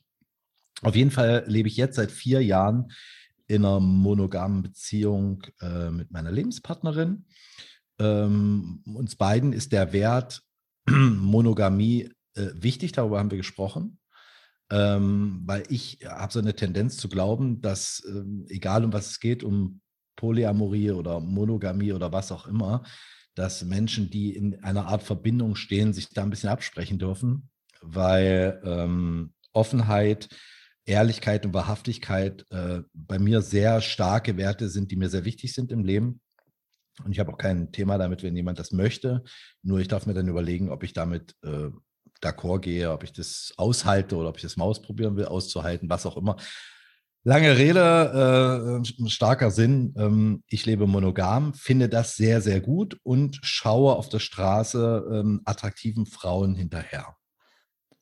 Auf 0.82 0.96
jeden 0.96 1.10
Fall 1.10 1.46
lebe 1.48 1.70
ich 1.70 1.78
jetzt 1.78 1.96
seit 1.96 2.12
vier 2.12 2.44
Jahren 2.44 2.92
in 3.48 3.64
einer 3.64 3.80
monogamen 3.80 4.62
Beziehung 4.62 5.44
äh, 5.62 5.90
mit 5.90 6.12
meiner 6.12 6.32
Lebenspartnerin. 6.32 7.26
Ähm, 7.98 8.84
uns 8.86 9.16
beiden 9.16 9.54
ist 9.54 9.72
der 9.72 9.94
Wert 9.94 10.44
Monogamie 10.90 12.12
äh, 12.34 12.50
wichtig, 12.56 12.92
darüber 12.92 13.20
haben 13.20 13.32
wir 13.32 13.38
gesprochen 13.38 14.00
ähm, 14.72 15.42
weil 15.46 15.64
ich 15.70 16.00
habe 16.06 16.34
so 16.34 16.40
eine 16.40 16.56
Tendenz 16.56 16.98
zu 16.98 17.10
glauben, 17.10 17.62
dass 17.62 18.04
ähm, 18.08 18.46
egal 18.50 18.84
um 18.84 18.94
was 18.94 19.12
es 19.12 19.20
geht, 19.20 19.44
um 19.44 19.82
Polyamorie 20.16 20.92
oder 20.92 21.20
Monogamie 21.20 21.94
oder 21.94 22.12
was 22.12 22.32
auch 22.32 22.48
immer, 22.48 22.84
dass 23.36 23.64
Menschen, 23.64 24.10
die 24.10 24.36
in 24.36 24.64
einer 24.64 24.88
Art 24.88 25.04
Verbindung 25.04 25.56
stehen, 25.56 25.94
sich 25.94 26.10
da 26.10 26.24
ein 26.24 26.30
bisschen 26.30 26.50
absprechen 26.50 26.98
dürfen, 26.98 27.50
weil 27.82 28.62
ähm, 28.64 29.34
Offenheit, 29.52 30.30
Ehrlichkeit 30.86 31.46
und 31.46 31.54
Wahrhaftigkeit 31.54 32.46
äh, 32.52 32.82
bei 32.94 33.20
mir 33.20 33.42
sehr 33.42 33.82
starke 33.82 34.38
Werte 34.38 34.70
sind, 34.70 34.92
die 34.92 34.96
mir 34.96 35.10
sehr 35.10 35.26
wichtig 35.26 35.54
sind 35.54 35.72
im 35.72 35.84
Leben. 35.84 36.22
Und 37.04 37.12
ich 37.12 37.20
habe 37.20 37.34
auch 37.34 37.38
kein 37.38 37.72
Thema 37.72 37.98
damit, 37.98 38.24
wenn 38.24 38.36
jemand 38.36 38.58
das 38.58 38.72
möchte. 38.72 39.24
Nur 39.64 39.80
ich 39.80 39.88
darf 39.88 40.06
mir 40.06 40.14
dann 40.14 40.30
überlegen, 40.30 40.70
ob 40.70 40.84
ich 40.84 40.94
damit 40.94 41.36
äh, 41.44 41.70
d'accord 42.26 42.62
gehe, 42.62 42.92
ob 42.92 43.04
ich 43.04 43.14
das 43.14 43.54
aushalte 43.58 44.16
oder 44.16 44.30
ob 44.30 44.38
ich 44.38 44.44
das 44.44 44.58
mal 44.58 44.66
ausprobieren 44.66 45.16
will, 45.16 45.26
auszuhalten, 45.26 45.90
was 45.90 46.06
auch 46.06 46.18
immer. 46.18 46.38
Lange 47.24 47.58
Rede, 47.58 48.84
äh, 48.84 49.10
starker 49.10 49.50
Sinn. 49.50 49.96
Ähm, 49.98 50.44
ich 50.48 50.66
lebe 50.66 50.86
monogam, 50.86 51.54
finde 51.56 51.90
das 51.90 52.16
sehr, 52.16 52.40
sehr 52.40 52.62
gut 52.62 53.00
und 53.04 53.40
schaue 53.42 53.96
auf 53.96 54.10
der 54.10 54.20
Straße 54.20 55.08
ähm, 55.12 55.42
attraktiven 55.44 56.06
Frauen 56.06 56.54
hinterher. 56.54 57.16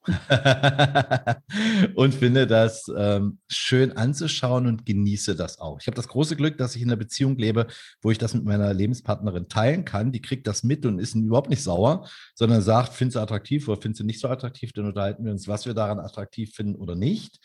und 1.96 2.14
finde 2.14 2.46
das 2.46 2.92
ähm, 2.96 3.40
schön 3.48 3.94
anzuschauen 3.94 4.68
und 4.68 4.86
genieße 4.86 5.36
das 5.36 5.60
auch. 5.60 5.80
Ich 5.80 5.88
habe 5.88 5.96
das 5.96 6.08
große 6.08 6.36
Glück, 6.36 6.58
dass 6.58 6.76
ich 6.76 6.82
in 6.82 6.90
einer 6.90 6.98
Beziehung 6.98 7.38
lebe, 7.38 7.68
wo 8.02 8.12
ich 8.12 8.18
das 8.18 8.34
mit 8.34 8.44
meiner 8.44 8.74
Lebenspartnerin 8.74 9.48
teilen 9.48 9.86
kann. 9.86 10.12
Die 10.12 10.22
kriegt 10.22 10.48
das 10.48 10.64
mit 10.64 10.86
und 10.86 11.00
ist 11.00 11.16
überhaupt 11.16 11.50
nicht 11.50 11.64
sauer, 11.64 12.08
sondern 12.36 12.62
sagt, 12.62 12.94
findest 12.94 13.16
du 13.16 13.22
attraktiv 13.22 13.68
oder 13.68 13.82
findest 13.82 14.02
du 14.02 14.06
nicht 14.06 14.20
so 14.20 14.28
attraktiv, 14.28 14.74
dann 14.74 14.86
unterhalten 14.86 15.24
wir 15.24 15.32
uns, 15.32 15.48
was 15.48 15.66
wir 15.66 15.74
daran 15.74 16.00
attraktiv 16.00 16.54
finden 16.54 16.76
oder 16.76 16.96
nicht. 16.96 17.40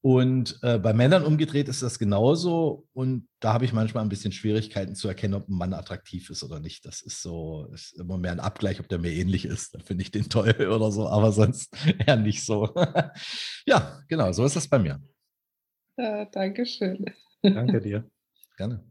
Und 0.00 0.60
äh, 0.62 0.78
bei 0.78 0.92
Männern 0.92 1.24
umgedreht 1.24 1.68
ist 1.68 1.82
das 1.82 1.98
genauso. 1.98 2.86
Und 2.92 3.28
da 3.40 3.52
habe 3.52 3.64
ich 3.64 3.72
manchmal 3.72 4.04
ein 4.04 4.08
bisschen 4.08 4.30
Schwierigkeiten 4.30 4.94
zu 4.94 5.08
erkennen, 5.08 5.34
ob 5.34 5.48
ein 5.48 5.54
Mann 5.54 5.72
attraktiv 5.72 6.30
ist 6.30 6.44
oder 6.44 6.60
nicht. 6.60 6.84
Das 6.86 7.00
ist 7.00 7.20
so, 7.20 7.68
ist 7.74 7.98
immer 7.98 8.16
mehr 8.16 8.30
ein 8.30 8.40
Abgleich, 8.40 8.78
ob 8.78 8.88
der 8.88 9.00
mir 9.00 9.12
ähnlich 9.12 9.44
ist. 9.44 9.74
Dann 9.74 9.82
finde 9.82 10.02
ich 10.02 10.12
den 10.12 10.28
toll 10.28 10.54
oder 10.72 10.92
so, 10.92 11.08
aber 11.08 11.32
sonst 11.32 11.76
eher 12.06 12.16
nicht 12.16 12.44
so. 12.44 12.72
ja, 13.66 14.00
genau, 14.08 14.30
so 14.32 14.44
ist 14.44 14.54
das 14.54 14.68
bei 14.68 14.78
mir. 14.78 15.02
Ja, 15.96 16.26
Dankeschön. 16.26 17.06
Danke 17.42 17.80
dir. 17.80 18.08
Gerne. 18.56 18.84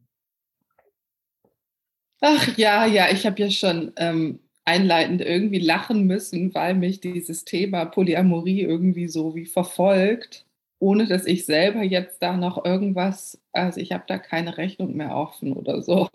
Ach 2.20 2.58
ja, 2.58 2.86
ja, 2.86 3.10
ich 3.12 3.26
habe 3.26 3.40
ja 3.42 3.50
schon 3.50 3.94
ähm, 3.96 4.40
einleitend 4.66 5.22
irgendwie 5.22 5.60
lachen 5.60 6.06
müssen, 6.06 6.54
weil 6.54 6.74
mich 6.74 7.00
dieses 7.00 7.46
Thema 7.46 7.86
Polyamorie 7.86 8.62
irgendwie 8.62 9.08
so 9.08 9.36
wie 9.36 9.46
verfolgt 9.46 10.47
ohne 10.79 11.07
dass 11.07 11.25
ich 11.25 11.46
selber 11.46 11.81
jetzt 11.81 12.22
da 12.22 12.38
noch 12.38 12.63
irgendwas, 12.63 13.41
also 13.51 13.79
ich 13.79 13.91
habe 13.91 14.03
da 14.07 14.17
keine 14.19 14.57
Rechnung 14.57 14.96
mehr 14.96 15.15
offen 15.15 15.53
oder 15.53 15.81
so. 15.81 16.07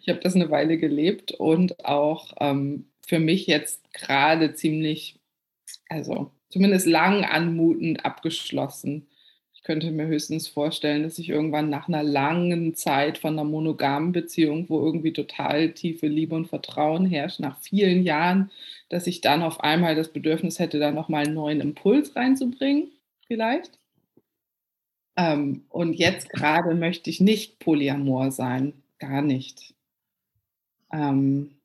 Ich 0.00 0.08
habe 0.08 0.20
das 0.20 0.34
eine 0.34 0.50
Weile 0.50 0.78
gelebt 0.78 1.32
und 1.32 1.84
auch 1.84 2.32
ähm, 2.40 2.86
für 3.06 3.18
mich 3.18 3.46
jetzt 3.46 3.92
gerade 3.92 4.54
ziemlich, 4.54 5.18
also 5.88 6.30
zumindest 6.48 6.86
lang 6.86 7.24
anmutend 7.24 8.04
abgeschlossen. 8.04 9.08
Ich 9.52 9.62
könnte 9.64 9.90
mir 9.90 10.06
höchstens 10.06 10.48
vorstellen, 10.48 11.02
dass 11.02 11.18
ich 11.18 11.28
irgendwann 11.28 11.68
nach 11.68 11.88
einer 11.88 12.02
langen 12.02 12.74
Zeit 12.74 13.18
von 13.18 13.34
einer 13.34 13.44
monogamen 13.44 14.12
Beziehung, 14.12 14.68
wo 14.68 14.80
irgendwie 14.80 15.12
total 15.12 15.72
tiefe 15.72 16.06
Liebe 16.06 16.34
und 16.36 16.46
Vertrauen 16.46 17.04
herrscht, 17.06 17.40
nach 17.40 17.58
vielen 17.60 18.02
Jahren, 18.04 18.50
dass 18.88 19.06
ich 19.06 19.20
dann 19.20 19.42
auf 19.42 19.60
einmal 19.60 19.94
das 19.96 20.12
Bedürfnis 20.12 20.58
hätte, 20.58 20.78
da 20.78 20.92
nochmal 20.92 21.24
einen 21.24 21.34
neuen 21.34 21.60
Impuls 21.60 22.14
reinzubringen, 22.16 22.92
vielleicht. 23.26 23.77
Ähm, 25.18 25.64
und 25.68 25.94
jetzt 25.94 26.30
gerade 26.30 26.76
möchte 26.76 27.10
ich 27.10 27.20
nicht 27.20 27.58
Polyamor 27.58 28.30
sein, 28.30 28.72
gar 29.00 29.20
nicht. 29.20 29.74
Ähm, 30.92 31.58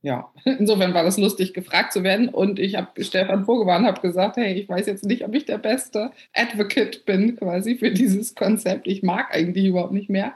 ja, 0.00 0.32
insofern 0.44 0.94
war 0.94 1.04
das 1.04 1.18
lustig, 1.18 1.52
gefragt 1.52 1.92
zu 1.92 2.02
werden. 2.02 2.30
Und 2.30 2.58
ich 2.58 2.76
habe 2.76 3.04
Stefan 3.04 3.44
vorgewarnt, 3.44 3.86
habe 3.86 4.00
gesagt, 4.00 4.38
hey, 4.38 4.54
ich 4.54 4.68
weiß 4.68 4.86
jetzt 4.86 5.04
nicht, 5.04 5.24
ob 5.26 5.34
ich 5.34 5.44
der 5.44 5.58
beste 5.58 6.10
Advocate 6.32 7.04
bin 7.04 7.36
quasi 7.36 7.76
für 7.76 7.90
dieses 7.90 8.34
Konzept. 8.34 8.86
Ich 8.86 9.02
mag 9.02 9.26
eigentlich 9.30 9.66
überhaupt 9.66 9.92
nicht 9.92 10.08
mehr. 10.08 10.32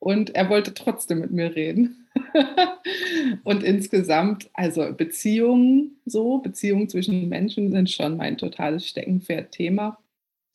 Und 0.00 0.34
er 0.34 0.50
wollte 0.50 0.74
trotzdem 0.74 1.20
mit 1.20 1.30
mir 1.30 1.54
reden. 1.54 2.08
und 3.44 3.62
insgesamt, 3.62 4.50
also 4.54 4.92
Beziehungen 4.92 6.00
so, 6.04 6.38
Beziehungen 6.38 6.88
zwischen 6.88 7.28
Menschen 7.28 7.70
sind 7.70 7.90
schon 7.90 8.16
mein 8.16 8.38
totales 8.38 8.88
Steckenpferd-Thema. 8.88 9.98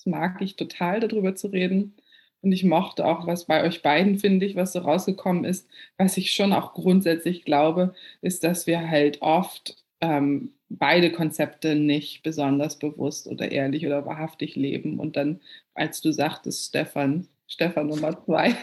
Das 0.01 0.07
mag 0.07 0.41
ich 0.41 0.55
total, 0.55 0.99
darüber 0.99 1.35
zu 1.35 1.47
reden. 1.47 1.93
Und 2.41 2.51
ich 2.51 2.63
mochte 2.63 3.05
auch, 3.05 3.27
was 3.27 3.45
bei 3.45 3.63
euch 3.63 3.83
beiden, 3.83 4.17
finde 4.17 4.47
ich, 4.47 4.55
was 4.55 4.73
so 4.73 4.79
rausgekommen 4.79 5.45
ist, 5.45 5.67
was 5.97 6.17
ich 6.17 6.33
schon 6.33 6.53
auch 6.53 6.73
grundsätzlich 6.73 7.45
glaube, 7.45 7.93
ist, 8.21 8.43
dass 8.43 8.65
wir 8.65 8.89
halt 8.89 9.21
oft 9.21 9.75
ähm, 9.99 10.53
beide 10.69 11.11
Konzepte 11.11 11.75
nicht 11.75 12.23
besonders 12.23 12.79
bewusst 12.79 13.27
oder 13.27 13.51
ehrlich 13.51 13.85
oder 13.85 14.03
wahrhaftig 14.07 14.55
leben. 14.55 14.99
Und 14.99 15.17
dann, 15.17 15.39
als 15.75 16.01
du 16.01 16.11
sagtest, 16.11 16.69
Stefan, 16.69 17.27
Stefan 17.45 17.85
Nummer 17.85 18.25
zwei. 18.25 18.55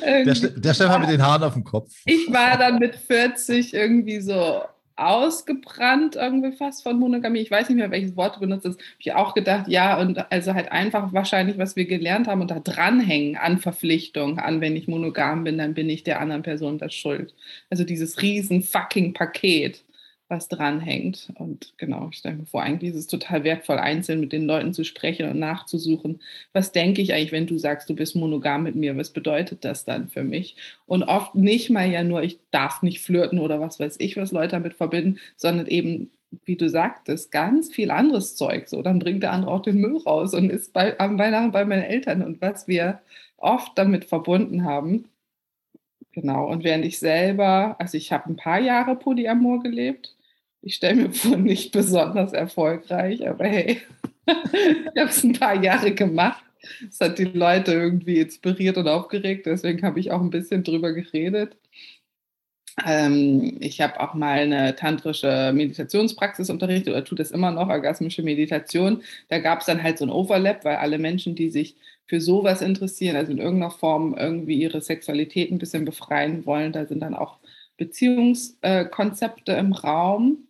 der, 0.03 0.35
der 0.35 0.75
Stefan 0.75 1.03
mit 1.03 1.11
den 1.11 1.23
Haaren 1.23 1.45
auf 1.45 1.55
dem 1.55 1.63
Kopf. 1.63 1.95
Ich 2.05 2.33
war 2.33 2.59
dann 2.59 2.81
mit 2.81 2.97
40 2.97 3.75
irgendwie 3.75 4.21
so, 4.21 4.63
ausgebrannt 4.99 6.17
irgendwie 6.17 6.53
fast 6.53 6.83
von 6.83 6.99
Monogamie. 6.99 7.41
Ich 7.41 7.51
weiß 7.51 7.69
nicht 7.69 7.79
mehr, 7.79 7.91
welches 7.91 8.17
Wort 8.17 8.37
du 8.37 8.41
benutzt 8.41 8.65
hast. 8.67 8.79
Habe 8.79 8.87
ich 8.99 9.13
auch 9.15 9.35
gedacht, 9.35 9.69
ja, 9.69 9.99
und 10.01 10.31
also 10.31 10.55
halt 10.55 10.73
einfach 10.73 11.13
wahrscheinlich, 11.13 11.59
was 11.59 11.77
wir 11.77 11.87
gelernt 11.87 12.27
haben 12.27 12.41
und 12.41 12.51
da 12.51 12.61
dranhängen 12.61 13.37
an 13.37 13.59
Verpflichtung, 13.59 14.39
an 14.39 14.61
wenn 14.61 14.77
ich 14.77 14.89
monogam 14.89 15.45
bin, 15.45 15.59
dann 15.59 15.75
bin 15.75 15.89
ich 15.89 16.05
der 16.05 16.21
anderen 16.21 16.43
Person 16.43 16.79
das 16.79 16.95
schuld. 16.95 17.35
Also 17.71 17.85
dieses 17.85 18.23
riesen 18.23 18.63
fucking 18.63 19.13
Paket 19.15 19.83
was 20.29 20.49
dranhängt. 20.49 21.33
Und 21.37 21.75
genau, 21.79 22.09
ich 22.11 22.19
stelle 22.19 22.37
mir 22.37 22.47
vor, 22.47 22.63
eigentlich 22.63 22.91
ist 22.91 22.97
es 22.97 23.07
total 23.07 23.45
wertvoll, 23.45 23.79
einzeln 23.79 24.21
mit 24.21 24.33
den 24.33 24.47
Leuten 24.47 24.75
zu 24.75 24.85
sprechen 24.85 25.29
und 25.29 25.39
nachzusuchen, 25.39 26.21
was 26.53 26.73
denke 26.73 27.01
ich 27.03 27.15
eigentlich, 27.15 27.33
wenn 27.33 27.47
du 27.47 27.59
sagst, 27.59 27.89
du 27.89 27.95
bist 27.95 28.15
monogam 28.15 28.63
mit 28.63 28.75
mir, 28.75 28.97
was 28.97 29.11
bedeutet 29.11 29.65
das 29.65 29.85
dann 29.85 30.09
für 30.09 30.25
mich? 30.25 30.57
Und 30.87 31.05
oft 31.05 31.35
nicht 31.35 31.71
mal 31.71 31.91
ja 31.91 32.05
nur, 32.05 32.23
ich 32.23 32.39
darf 32.51 32.83
nicht 32.83 33.01
flirten 33.01 33.39
oder 33.39 33.61
was 33.61 33.81
weiß 33.81 33.97
ich, 34.01 34.17
was 34.17 34.33
Leute 34.33 34.53
damit 34.53 34.75
verbinden, 34.75 35.19
sondern 35.37 35.67
eben, 35.67 36.11
wie 36.45 36.57
du 36.57 36.69
sagtest, 36.69 37.33
ganz 37.33 37.73
viel 37.73 37.91
anderes 37.91 38.37
Zeug. 38.37 38.69
So, 38.69 38.83
dann 38.83 38.99
bringt 38.99 39.23
der 39.23 39.33
andere 39.33 39.51
auch 39.51 39.63
den 39.63 39.79
Müll 39.79 39.97
raus 39.97 40.35
und 40.35 40.51
ist 40.51 40.73
bei, 40.75 40.99
am 41.01 41.19
Weihnachten 41.19 41.53
bei 41.53 41.65
meinen 41.65 41.85
Eltern 41.85 42.23
und 42.23 42.41
was 42.43 42.69
wir 42.69 43.01
oft 43.39 43.73
damit 43.79 44.05
verbunden 44.05 44.65
haben. 44.65 45.07
Genau, 46.13 46.49
und 46.51 46.65
während 46.65 46.85
ich 46.85 46.99
selber, 46.99 47.77
also 47.79 47.97
ich 47.97 48.13
habe 48.13 48.29
ein 48.31 48.37
paar 48.37 48.61
Jahre 48.61 48.97
Polyamor 48.97 49.63
gelebt, 49.63 50.17
ich 50.69 50.75
stelle 50.75 50.97
mir 50.97 51.13
vor, 51.13 51.37
nicht 51.39 51.73
besonders 51.73 52.35
erfolgreich, 52.35 53.27
aber 53.27 53.47
hey, 53.47 53.81
ich 54.27 55.01
habe 55.01 55.09
es 55.09 55.25
ein 55.25 55.33
paar 55.33 55.63
Jahre 55.63 55.95
gemacht. 55.95 56.45
Es 56.87 57.01
hat 57.01 57.19
die 57.19 57.25
Leute 57.25 57.73
irgendwie 57.73 58.19
inspiriert 58.21 58.77
und 58.77 58.87
aufgeregt, 58.87 59.47
deswegen 59.47 59.83
habe 59.83 59.99
ich 59.99 60.11
auch 60.11 60.21
ein 60.21 60.29
bisschen 60.29 60.65
drüber 60.65 60.93
geredet. 60.93 61.57
Ähm, 62.85 63.57
ich 63.61 63.81
habe 63.81 63.99
auch 63.99 64.13
mal 64.13 64.41
eine 64.41 64.77
tantrische 64.77 65.53
Meditationspraxis 65.55 66.51
unterrichtet 66.51 66.93
oder 66.93 67.05
tue 67.05 67.17
das 67.17 67.31
immer 67.31 67.51
noch, 67.51 67.69
orgasmische 67.69 68.23
Meditation. 68.23 69.03
Da 69.29 69.39
gab 69.39 69.61
es 69.61 69.67
dann 69.67 69.83
halt 69.83 69.97
so 69.97 70.05
ein 70.05 70.11
Overlap, 70.11 70.67
weil 70.67 70.77
alle 70.77 70.99
Menschen, 70.99 71.35
die 71.35 71.51
sich 71.51 71.77
für 72.07 72.21
sowas 72.21 72.61
interessieren, 72.61 73.17
also 73.17 73.33
in 73.33 73.39
irgendeiner 73.39 73.71
Form 73.71 74.15
irgendwie 74.19 74.61
ihre 74.61 74.83
Sexualität 74.83 75.51
ein 75.51 75.59
bisschen 75.59 75.87
befreien 75.87 76.45
wollen, 76.45 76.73
da 76.73 76.85
sind 76.85 77.01
dann 77.01 77.15
auch 77.15 77.39
Beziehungskonzepte 77.79 79.53
im 79.53 79.73
Raum. 79.73 80.48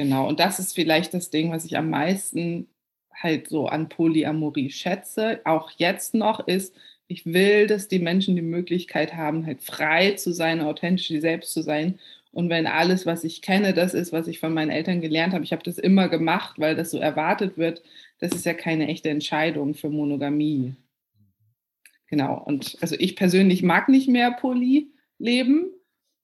Genau, 0.00 0.26
und 0.26 0.40
das 0.40 0.58
ist 0.58 0.74
vielleicht 0.74 1.12
das 1.12 1.28
Ding, 1.28 1.52
was 1.52 1.66
ich 1.66 1.76
am 1.76 1.90
meisten 1.90 2.68
halt 3.12 3.48
so 3.48 3.66
an 3.66 3.90
Polyamorie 3.90 4.70
schätze, 4.70 5.42
auch 5.44 5.70
jetzt 5.72 6.14
noch, 6.14 6.48
ist, 6.48 6.74
ich 7.06 7.26
will, 7.26 7.66
dass 7.66 7.86
die 7.86 7.98
Menschen 7.98 8.34
die 8.34 8.40
Möglichkeit 8.40 9.14
haben, 9.14 9.44
halt 9.44 9.60
frei 9.60 10.12
zu 10.12 10.32
sein, 10.32 10.62
authentisch 10.62 11.08
selbst 11.20 11.52
zu 11.52 11.60
sein. 11.60 11.98
Und 12.32 12.48
wenn 12.48 12.66
alles, 12.66 13.04
was 13.04 13.24
ich 13.24 13.42
kenne, 13.42 13.74
das 13.74 13.92
ist, 13.92 14.10
was 14.10 14.26
ich 14.26 14.40
von 14.40 14.54
meinen 14.54 14.70
Eltern 14.70 15.02
gelernt 15.02 15.34
habe, 15.34 15.44
ich 15.44 15.52
habe 15.52 15.64
das 15.64 15.76
immer 15.76 16.08
gemacht, 16.08 16.58
weil 16.58 16.74
das 16.74 16.90
so 16.90 16.98
erwartet 16.98 17.58
wird, 17.58 17.82
das 18.20 18.32
ist 18.32 18.46
ja 18.46 18.54
keine 18.54 18.88
echte 18.88 19.10
Entscheidung 19.10 19.74
für 19.74 19.90
Monogamie. 19.90 20.76
Genau. 22.06 22.42
Und 22.42 22.78
also 22.80 22.96
ich 22.98 23.16
persönlich 23.16 23.62
mag 23.62 23.90
nicht 23.90 24.08
mehr 24.08 24.30
Poly 24.30 24.94
leben, 25.18 25.66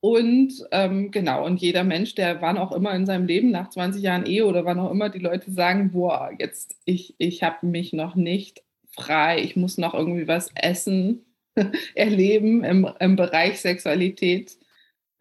und 0.00 0.52
ähm, 0.72 1.10
genau, 1.10 1.44
und 1.44 1.60
jeder 1.60 1.84
Mensch, 1.84 2.14
der 2.14 2.40
wann 2.42 2.58
auch 2.58 2.72
immer 2.72 2.94
in 2.94 3.06
seinem 3.06 3.26
Leben, 3.26 3.50
nach 3.50 3.70
20 3.70 4.02
Jahren 4.02 4.26
Ehe 4.26 4.46
oder 4.46 4.64
wann 4.64 4.78
auch 4.78 4.90
immer, 4.90 5.08
die 5.08 5.18
Leute 5.18 5.50
sagen, 5.50 5.90
boah, 5.92 6.30
jetzt, 6.38 6.76
ich, 6.84 7.14
ich 7.18 7.42
habe 7.42 7.66
mich 7.66 7.92
noch 7.92 8.14
nicht 8.14 8.62
frei, 8.90 9.42
ich 9.42 9.56
muss 9.56 9.78
noch 9.78 9.94
irgendwie 9.94 10.28
was 10.28 10.50
essen, 10.54 11.24
erleben 11.94 12.62
im, 12.64 12.88
im 13.00 13.16
Bereich 13.16 13.60
Sexualität, 13.60 14.58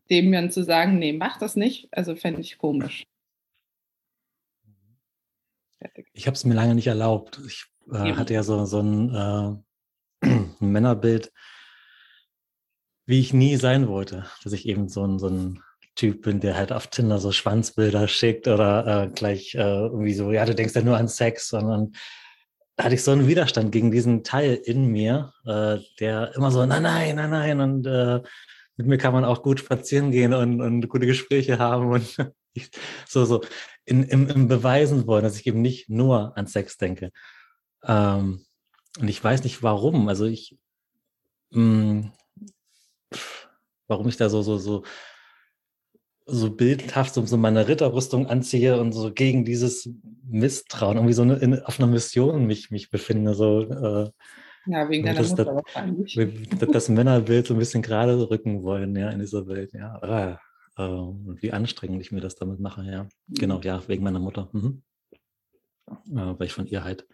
dem 0.10 0.32
dann 0.32 0.52
zu 0.52 0.64
sagen, 0.64 1.00
nee, 1.00 1.14
mach 1.14 1.38
das 1.40 1.56
nicht, 1.56 1.88
also 1.92 2.16
fände 2.16 2.42
ich 2.42 2.58
komisch. 2.58 3.06
Ich 6.14 6.28
habe 6.28 6.36
es 6.36 6.46
mir 6.46 6.54
lange 6.54 6.76
nicht 6.76 6.88
erlaubt. 6.88 7.40
Ich 7.46 7.66
äh, 7.92 8.14
hatte 8.14 8.34
ja 8.34 8.44
so, 8.44 8.66
so 8.66 8.82
ein, 8.82 9.64
äh, 10.22 10.28
ein 10.28 10.56
Männerbild, 10.60 11.32
wie 13.06 13.20
ich 13.20 13.34
nie 13.34 13.56
sein 13.58 13.88
wollte, 13.88 14.26
dass 14.44 14.54
ich 14.54 14.68
eben 14.68 14.90
so 14.90 15.06
ein, 15.06 15.20
so 15.20 15.28
ein 15.28 15.62
Typ 15.96 16.24
bin, 16.24 16.40
der 16.40 16.58
halt 16.58 16.72
auf 16.72 16.88
Tinder 16.88 17.20
so 17.20 17.32
Schwanzbilder 17.32 18.08
schickt 18.08 18.48
oder 18.48 19.04
äh, 19.04 19.08
gleich 19.08 19.56
äh, 19.56 19.60
irgendwie 19.60 20.14
so, 20.14 20.32
ja, 20.32 20.46
du 20.46 20.54
denkst 20.54 20.76
ja 20.76 20.82
nur 20.82 20.98
an 20.98 21.08
Sex, 21.08 21.48
sondern 21.48 21.94
da 22.76 22.86
hatte 22.86 22.96
ich 22.96 23.04
so 23.04 23.12
einen 23.12 23.28
Widerstand 23.28 23.72
gegen 23.72 23.92
diesen 23.92 24.24
Teil 24.24 24.56
in 24.56 24.88
mir, 24.88 25.34
äh, 25.46 25.78
der 26.00 26.36
immer 26.36 26.52
so, 26.52 26.66
nein, 26.66 26.84
nein, 26.84 27.16
nein, 27.16 27.30
nein, 27.30 27.62
und 27.62 27.88
äh, 27.88 28.22
mit 28.76 28.88
mir 28.88 28.98
kann 28.98 29.14
man 29.14 29.24
auch 29.24 29.42
gut 29.42 29.60
spazieren 29.60 30.12
gehen 30.12 30.34
und, 30.34 30.60
und 30.60 30.90
gute 30.90 31.06
Gespräche 31.06 31.60
haben 31.60 31.92
und 31.92 32.18
so, 33.08 33.24
so 33.24 33.42
in, 33.86 34.04
im, 34.04 34.28
im 34.28 34.48
Beweisen 34.50 35.08
wollen, 35.08 35.24
dass 35.24 35.40
ich 35.40 35.48
eben 35.48 35.62
nicht 35.62 35.90
nur 35.90 36.38
an 36.38 36.48
Sex 36.48 36.78
denke. 36.78 37.12
Ähm, 37.86 38.46
und 39.00 39.08
ich 39.08 39.24
weiß 39.24 39.44
nicht 39.44 39.64
warum. 39.64 40.10
Also 40.10 40.26
ich, 40.26 40.58
mh, 41.52 42.12
warum 43.88 44.08
ich 44.08 44.18
da 44.18 44.30
so, 44.30 44.42
so, 44.42 44.58
so, 44.58 44.84
so 46.26 46.50
bildhaft 46.50 47.14
so, 47.14 47.26
so 47.26 47.38
meine 47.38 47.68
Ritterrüstung 47.68 48.28
anziehe 48.28 48.80
und 48.80 48.94
so 48.94 49.12
gegen 49.14 49.46
dieses 49.46 49.90
Misstrauen, 50.28 50.98
irgendwie 50.98 51.14
so 51.14 51.22
eine, 51.22 51.36
in, 51.36 51.60
auf 51.62 51.80
einer 51.80 51.88
Mission 51.88 52.48
mich, 52.48 52.72
mich 52.72 52.90
befinde. 52.90 53.36
So, 53.36 53.62
äh, 53.62 54.10
ja, 54.68 54.90
wegen 54.90 55.06
deiner 55.06 55.20
das, 55.20 55.30
Mutter 55.30 55.46
das, 55.46 55.56
wahrscheinlich. 55.56 56.50
das, 56.60 56.70
das 56.70 56.90
Männerbild 56.90 57.48
so 57.48 57.54
ein 57.54 57.60
bisschen 57.60 57.84
gerade 57.84 58.30
rücken 58.30 58.64
wollen, 58.64 58.96
ja, 58.96 59.10
in 59.10 59.20
dieser 59.20 59.48
Welt, 59.48 59.74
ja. 59.74 60.02
Ah, 60.02 60.40
äh, 60.78 61.42
wie 61.42 61.52
anstrengend 61.52 62.02
ich 62.02 62.12
mir 62.12 62.22
das 62.22 62.36
damit 62.36 62.60
mache, 62.60 62.84
ja. 62.84 63.04
Mhm. 63.04 63.34
Genau, 63.36 63.60
ja, 63.62 63.88
wegen 63.88 64.04
meiner 64.04 64.20
Mutter. 64.20 64.50
Mhm. 64.54 64.82
Äh, 65.88 66.34
weil 66.40 66.48
ich 66.48 66.54
von 66.54 66.66
ihr 66.66 66.84
halt 66.84 67.08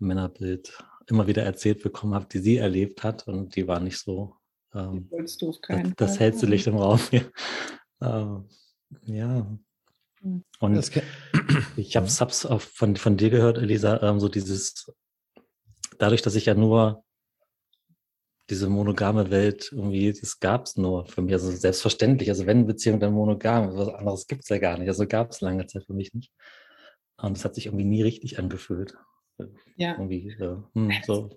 ein 0.00 0.06
Männerbild 0.06 0.78
immer 1.08 1.26
wieder 1.26 1.42
erzählt 1.42 1.82
bekommen 1.82 2.14
habe, 2.14 2.26
die 2.30 2.38
sie 2.38 2.56
erlebt 2.56 3.02
hat 3.02 3.26
und 3.26 3.56
die 3.56 3.66
war 3.66 3.80
nicht 3.80 3.98
so 3.98 4.36
ähm, 4.74 5.08
das, 5.10 5.38
das 5.96 6.20
hellste 6.20 6.46
Licht 6.46 6.66
im 6.66 6.76
Raum. 6.76 7.00
Ja. 7.98 8.44
Äh, 9.06 9.12
ja. 9.12 9.58
Und 10.60 10.92
ich 11.76 11.96
habe 11.96 12.06
es 12.06 12.46
auch 12.46 12.60
von, 12.60 12.96
von 12.96 13.16
dir 13.16 13.30
gehört, 13.30 13.56
Elisa, 13.56 14.02
ähm, 14.02 14.20
so 14.20 14.28
dieses, 14.28 14.92
dadurch, 15.98 16.20
dass 16.20 16.34
ich 16.34 16.46
ja 16.46 16.54
nur 16.54 17.04
diese 18.50 18.68
monogame 18.68 19.30
Welt 19.30 19.70
irgendwie, 19.72 20.12
das 20.12 20.38
gab 20.38 20.66
es 20.66 20.76
nur 20.76 21.06
für 21.06 21.22
mich, 21.22 21.32
also 21.32 21.50
selbstverständlich. 21.50 22.28
Also 22.28 22.46
wenn 22.46 22.66
Beziehung, 22.66 23.00
dann 23.00 23.12
monogam, 23.12 23.74
was 23.76 23.88
anderes 23.88 24.26
gibt 24.26 24.42
es 24.42 24.48
ja 24.48 24.58
gar 24.58 24.78
nicht. 24.78 24.88
Also 24.88 25.06
gab 25.06 25.30
es 25.30 25.40
lange 25.40 25.66
Zeit 25.66 25.84
für 25.84 25.94
mich 25.94 26.14
nicht. 26.14 26.32
Und 27.16 27.36
es 27.36 27.44
hat 27.44 27.54
sich 27.54 27.66
irgendwie 27.66 27.84
nie 27.84 28.02
richtig 28.02 28.38
angefühlt. 28.38 28.94
Ja. 29.76 29.92
Irgendwie, 29.92 30.28
äh, 30.30 30.56
hm, 30.74 30.92
so. 31.04 31.30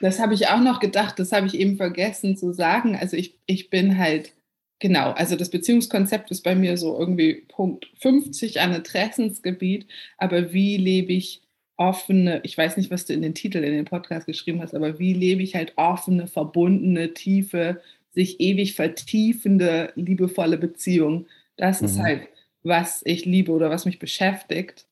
Das 0.00 0.18
habe 0.20 0.34
ich 0.34 0.48
auch 0.48 0.60
noch 0.60 0.80
gedacht, 0.80 1.18
das 1.18 1.32
habe 1.32 1.46
ich 1.46 1.54
eben 1.54 1.76
vergessen 1.76 2.36
zu 2.36 2.52
sagen. 2.52 2.96
Also 2.96 3.16
ich, 3.16 3.38
ich 3.46 3.70
bin 3.70 3.98
halt, 3.98 4.32
genau, 4.78 5.12
also 5.12 5.36
das 5.36 5.50
Beziehungskonzept 5.50 6.30
ist 6.30 6.42
bei 6.42 6.54
mir 6.54 6.76
so 6.76 6.98
irgendwie 6.98 7.46
Punkt 7.48 7.86
50 8.00 8.60
an 8.60 8.74
Interessensgebiet, 8.74 9.86
aber 10.18 10.52
wie 10.52 10.76
lebe 10.76 11.12
ich 11.12 11.42
offene, 11.76 12.40
ich 12.42 12.56
weiß 12.56 12.76
nicht, 12.76 12.90
was 12.90 13.04
du 13.04 13.12
in 13.12 13.22
den 13.22 13.34
Titel 13.34 13.58
in 13.58 13.72
den 13.72 13.84
Podcast 13.84 14.26
geschrieben 14.26 14.62
hast, 14.62 14.74
aber 14.74 14.98
wie 14.98 15.12
lebe 15.12 15.42
ich 15.42 15.54
halt 15.54 15.74
offene, 15.76 16.26
verbundene, 16.26 17.12
tiefe, 17.14 17.82
sich 18.12 18.40
ewig 18.40 18.74
vertiefende, 18.74 19.92
liebevolle 19.94 20.56
Beziehung. 20.56 21.26
Das 21.56 21.80
mhm. 21.80 21.86
ist 21.86 21.98
halt, 21.98 22.28
was 22.62 23.02
ich 23.04 23.24
liebe 23.24 23.52
oder 23.52 23.70
was 23.70 23.84
mich 23.84 23.98
beschäftigt. 23.98 24.86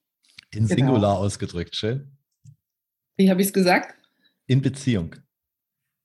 In 0.50 0.66
genau. 0.66 0.74
Singular 0.74 1.18
ausgedrückt, 1.18 1.74
schön. 1.74 2.06
Wie 3.16 3.30
habe 3.30 3.40
ich 3.40 3.48
es 3.48 3.52
gesagt? 3.52 3.94
In 4.46 4.60
Beziehung. 4.62 5.14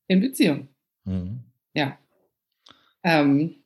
In 0.08 0.22
Beziehung. 0.22 0.70
Mhm. 1.06 1.42
Ja. 1.74 1.98
Ähm, 3.04 3.64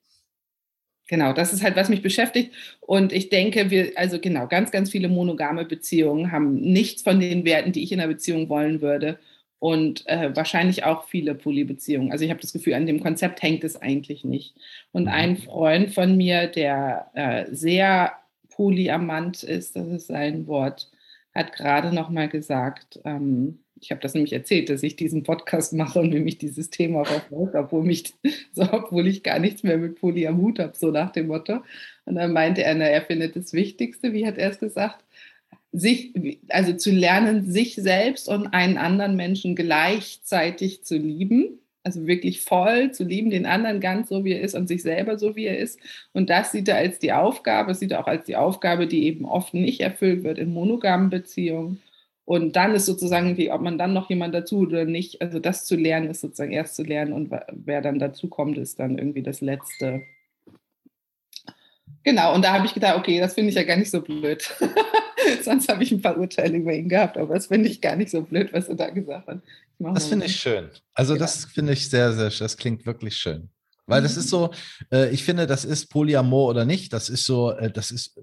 genau, 1.07 1.33
das 1.33 1.53
ist 1.53 1.63
halt, 1.63 1.75
was 1.75 1.89
mich 1.89 2.01
beschäftigt. 2.01 2.53
Und 2.81 3.13
ich 3.13 3.29
denke, 3.29 3.69
wir, 3.71 3.93
also 3.97 4.19
genau, 4.19 4.47
ganz, 4.47 4.71
ganz 4.71 4.89
viele 4.91 5.09
monogame 5.09 5.65
Beziehungen 5.65 6.31
haben 6.31 6.55
nichts 6.55 7.01
von 7.03 7.19
den 7.19 7.45
Werten, 7.45 7.71
die 7.71 7.83
ich 7.83 7.91
in 7.91 7.99
einer 7.99 8.11
Beziehung 8.11 8.49
wollen 8.49 8.81
würde. 8.81 9.19
und 9.59 10.05
äh, 10.07 10.35
wahrscheinlich 10.35 10.83
auch 10.83 11.07
viele 11.07 11.35
Polybeziehungen. 11.35 12.11
Also 12.11 12.25
ich 12.25 12.31
habe 12.31 12.41
das 12.41 12.51
Gefühl, 12.51 12.73
an 12.73 12.85
dem 12.85 12.99
Konzept 12.99 13.41
hängt 13.41 13.63
es 13.63 13.81
eigentlich 13.81 14.25
nicht. 14.25 14.57
Und 14.91 15.03
mhm. 15.03 15.09
ein 15.09 15.37
Freund 15.37 15.93
von 15.93 16.17
mir, 16.17 16.47
der 16.47 17.09
äh, 17.13 17.45
sehr 17.55 18.11
polyamant 18.49 19.41
ist, 19.43 19.77
das 19.77 19.87
ist 19.87 20.07
sein 20.07 20.47
Wort, 20.47 20.91
hat 21.33 21.53
gerade 21.53 21.95
noch 21.95 22.09
mal 22.09 22.27
gesagt, 22.27 22.99
ähm, 23.05 23.62
ich 23.79 23.91
habe 23.91 24.01
das 24.01 24.13
nämlich 24.13 24.33
erzählt, 24.33 24.69
dass 24.69 24.83
ich 24.83 24.95
diesen 24.95 25.23
Podcast 25.23 25.73
mache 25.73 25.99
und 25.99 26.11
mich 26.11 26.37
dieses 26.37 26.69
Thema 26.69 27.05
verfolgt, 27.05 27.55
obwohl, 27.55 27.83
mich, 27.83 28.13
so, 28.53 28.63
obwohl 28.71 29.07
ich 29.07 29.23
gar 29.23 29.39
nichts 29.39 29.63
mehr 29.63 29.77
mit 29.77 29.99
Poly 29.99 30.27
am 30.27 30.37
Hut 30.37 30.59
habe, 30.59 30.73
so 30.75 30.91
nach 30.91 31.11
dem 31.11 31.27
Motto. 31.27 31.61
Und 32.05 32.15
dann 32.15 32.33
meinte 32.33 32.63
er, 32.63 32.75
na, 32.75 32.85
er 32.85 33.01
findet 33.01 33.35
das 33.35 33.53
Wichtigste, 33.53 34.13
wie 34.13 34.25
hat 34.25 34.37
er 34.37 34.51
es 34.51 34.59
gesagt, 34.59 35.03
sich, 35.71 36.13
also 36.49 36.73
zu 36.73 36.91
lernen, 36.91 37.51
sich 37.51 37.75
selbst 37.75 38.29
und 38.29 38.47
einen 38.47 38.77
anderen 38.77 39.15
Menschen 39.15 39.55
gleichzeitig 39.55 40.83
zu 40.83 40.97
lieben. 40.97 41.59
Also 41.85 42.07
wirklich 42.07 42.39
voll 42.41 42.91
zu 42.91 43.03
lieben, 43.03 43.29
den 43.29 43.45
anderen 43.45 43.81
ganz 43.81 44.07
so, 44.07 44.23
wie 44.23 44.31
er 44.31 44.41
ist 44.41 44.55
und 44.55 44.67
sich 44.67 44.83
selber 44.83 45.17
so, 45.17 45.35
wie 45.35 45.47
er 45.47 45.57
ist. 45.57 45.79
Und 46.13 46.29
das 46.29 46.53
sieht 46.53 46.69
er 46.69 46.77
als 46.77 46.99
die 46.99 47.11
Aufgabe, 47.11 47.75
sieht 47.75 47.91
er 47.91 47.99
auch 47.99 48.07
als 48.07 48.23
die 48.23 48.37
Aufgabe, 48.37 48.87
die 48.87 49.03
eben 49.03 49.25
oft 49.25 49.53
nicht 49.53 49.81
erfüllt 49.81 50.23
wird 50.23 50.37
in 50.37 50.53
monogamen 50.53 51.09
Beziehungen. 51.09 51.81
Und 52.25 52.55
dann 52.55 52.73
ist 52.73 52.85
sozusagen 52.85 53.35
die, 53.35 53.51
ob 53.51 53.61
man 53.61 53.77
dann 53.77 53.93
noch 53.93 54.09
jemand 54.09 54.33
dazu 54.33 54.59
oder 54.59 54.85
nicht, 54.85 55.21
also 55.21 55.39
das 55.39 55.65
zu 55.65 55.75
lernen, 55.75 56.09
ist 56.09 56.21
sozusagen 56.21 56.53
erst 56.53 56.75
zu 56.75 56.83
lernen 56.83 57.11
und 57.11 57.31
wer 57.51 57.81
dann 57.81 57.99
dazu 57.99 58.29
kommt, 58.29 58.57
ist 58.57 58.79
dann 58.79 58.97
irgendwie 58.97 59.23
das 59.23 59.41
Letzte. 59.41 60.03
Genau, 62.03 62.33
und 62.33 62.43
da 62.43 62.53
habe 62.53 62.65
ich 62.65 62.73
gedacht, 62.73 62.97
okay, 62.97 63.19
das 63.19 63.33
finde 63.33 63.49
ich 63.49 63.55
ja 63.55 63.63
gar 63.63 63.77
nicht 63.77 63.91
so 63.91 64.01
blöd. 64.01 64.49
Sonst 65.43 65.69
habe 65.69 65.83
ich 65.83 65.91
ein 65.91 66.01
paar 66.01 66.17
Urteile 66.17 66.57
über 66.57 66.73
ihn 66.73 66.89
gehabt, 66.89 67.17
aber 67.17 67.33
das 67.33 67.47
finde 67.47 67.69
ich 67.69 67.81
gar 67.81 67.95
nicht 67.95 68.09
so 68.09 68.21
blöd, 68.21 68.51
was 68.53 68.69
er 68.69 68.75
da 68.75 68.89
gesagt 68.89 69.27
hat. 69.27 69.41
Das 69.79 70.07
finde 70.07 70.25
ich 70.25 70.35
schön. 70.35 70.69
Also 70.93 71.13
ja. 71.13 71.19
das 71.19 71.45
finde 71.45 71.73
ich 71.73 71.89
sehr, 71.89 72.13
sehr, 72.13 72.29
das 72.29 72.57
klingt 72.57 72.85
wirklich 72.85 73.15
schön. 73.15 73.49
Weil 73.85 74.01
das 74.01 74.15
ist 74.15 74.29
so, 74.29 74.53
äh, 74.91 75.09
ich 75.09 75.23
finde, 75.23 75.45
das 75.45 75.65
ist 75.65 75.87
Polyamor 75.87 76.49
oder 76.49 76.63
nicht, 76.63 76.93
das 76.93 77.09
ist 77.09 77.25
so, 77.25 77.51
äh, 77.51 77.69
das 77.69 77.91
ist 77.91 78.17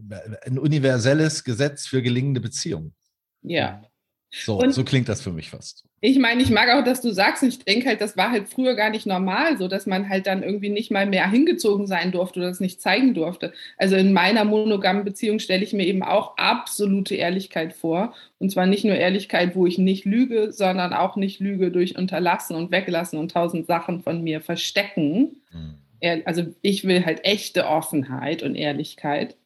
ein 0.46 0.58
universelles 0.58 1.44
Gesetz 1.44 1.86
für 1.86 2.00
gelingende 2.00 2.40
Beziehungen. 2.40 2.94
Ja. 3.42 3.82
So, 4.32 4.58
und 4.58 4.72
so 4.72 4.84
klingt 4.84 5.08
das 5.08 5.22
für 5.22 5.32
mich 5.32 5.50
fast. 5.50 5.84
Ich 6.00 6.18
meine, 6.18 6.40
ich 6.40 6.50
mag 6.50 6.70
auch, 6.70 6.84
dass 6.84 7.00
du 7.00 7.10
sagst, 7.10 7.42
ich 7.42 7.58
denke 7.58 7.88
halt, 7.88 8.00
das 8.00 8.16
war 8.16 8.30
halt 8.30 8.48
früher 8.48 8.74
gar 8.74 8.88
nicht 8.90 9.04
normal, 9.04 9.58
so 9.58 9.66
dass 9.66 9.86
man 9.86 10.08
halt 10.08 10.26
dann 10.26 10.42
irgendwie 10.42 10.70
nicht 10.70 10.90
mal 10.90 11.04
mehr 11.04 11.28
hingezogen 11.28 11.86
sein 11.86 12.12
durfte 12.12 12.38
oder 12.38 12.48
es 12.48 12.60
nicht 12.60 12.80
zeigen 12.80 13.12
durfte. 13.12 13.52
Also 13.76 13.96
in 13.96 14.12
meiner 14.12 14.44
monogamen 14.44 15.04
Beziehung 15.04 15.40
stelle 15.40 15.64
ich 15.64 15.72
mir 15.72 15.84
eben 15.84 16.02
auch 16.02 16.36
absolute 16.36 17.16
Ehrlichkeit 17.16 17.72
vor. 17.72 18.14
Und 18.38 18.50
zwar 18.50 18.66
nicht 18.66 18.84
nur 18.84 18.94
Ehrlichkeit, 18.94 19.56
wo 19.56 19.66
ich 19.66 19.78
nicht 19.78 20.04
lüge, 20.04 20.52
sondern 20.52 20.92
auch 20.92 21.16
nicht 21.16 21.40
lüge 21.40 21.70
durch 21.70 21.98
Unterlassen 21.98 22.54
und 22.54 22.70
Weglassen 22.70 23.18
und 23.18 23.32
tausend 23.32 23.66
Sachen 23.66 24.00
von 24.00 24.22
mir 24.22 24.40
verstecken. 24.40 25.42
Mhm. 25.52 26.22
Also 26.24 26.46
ich 26.62 26.84
will 26.84 27.04
halt 27.04 27.24
echte 27.24 27.66
Offenheit 27.66 28.42
und 28.42 28.54
Ehrlichkeit. 28.54 29.36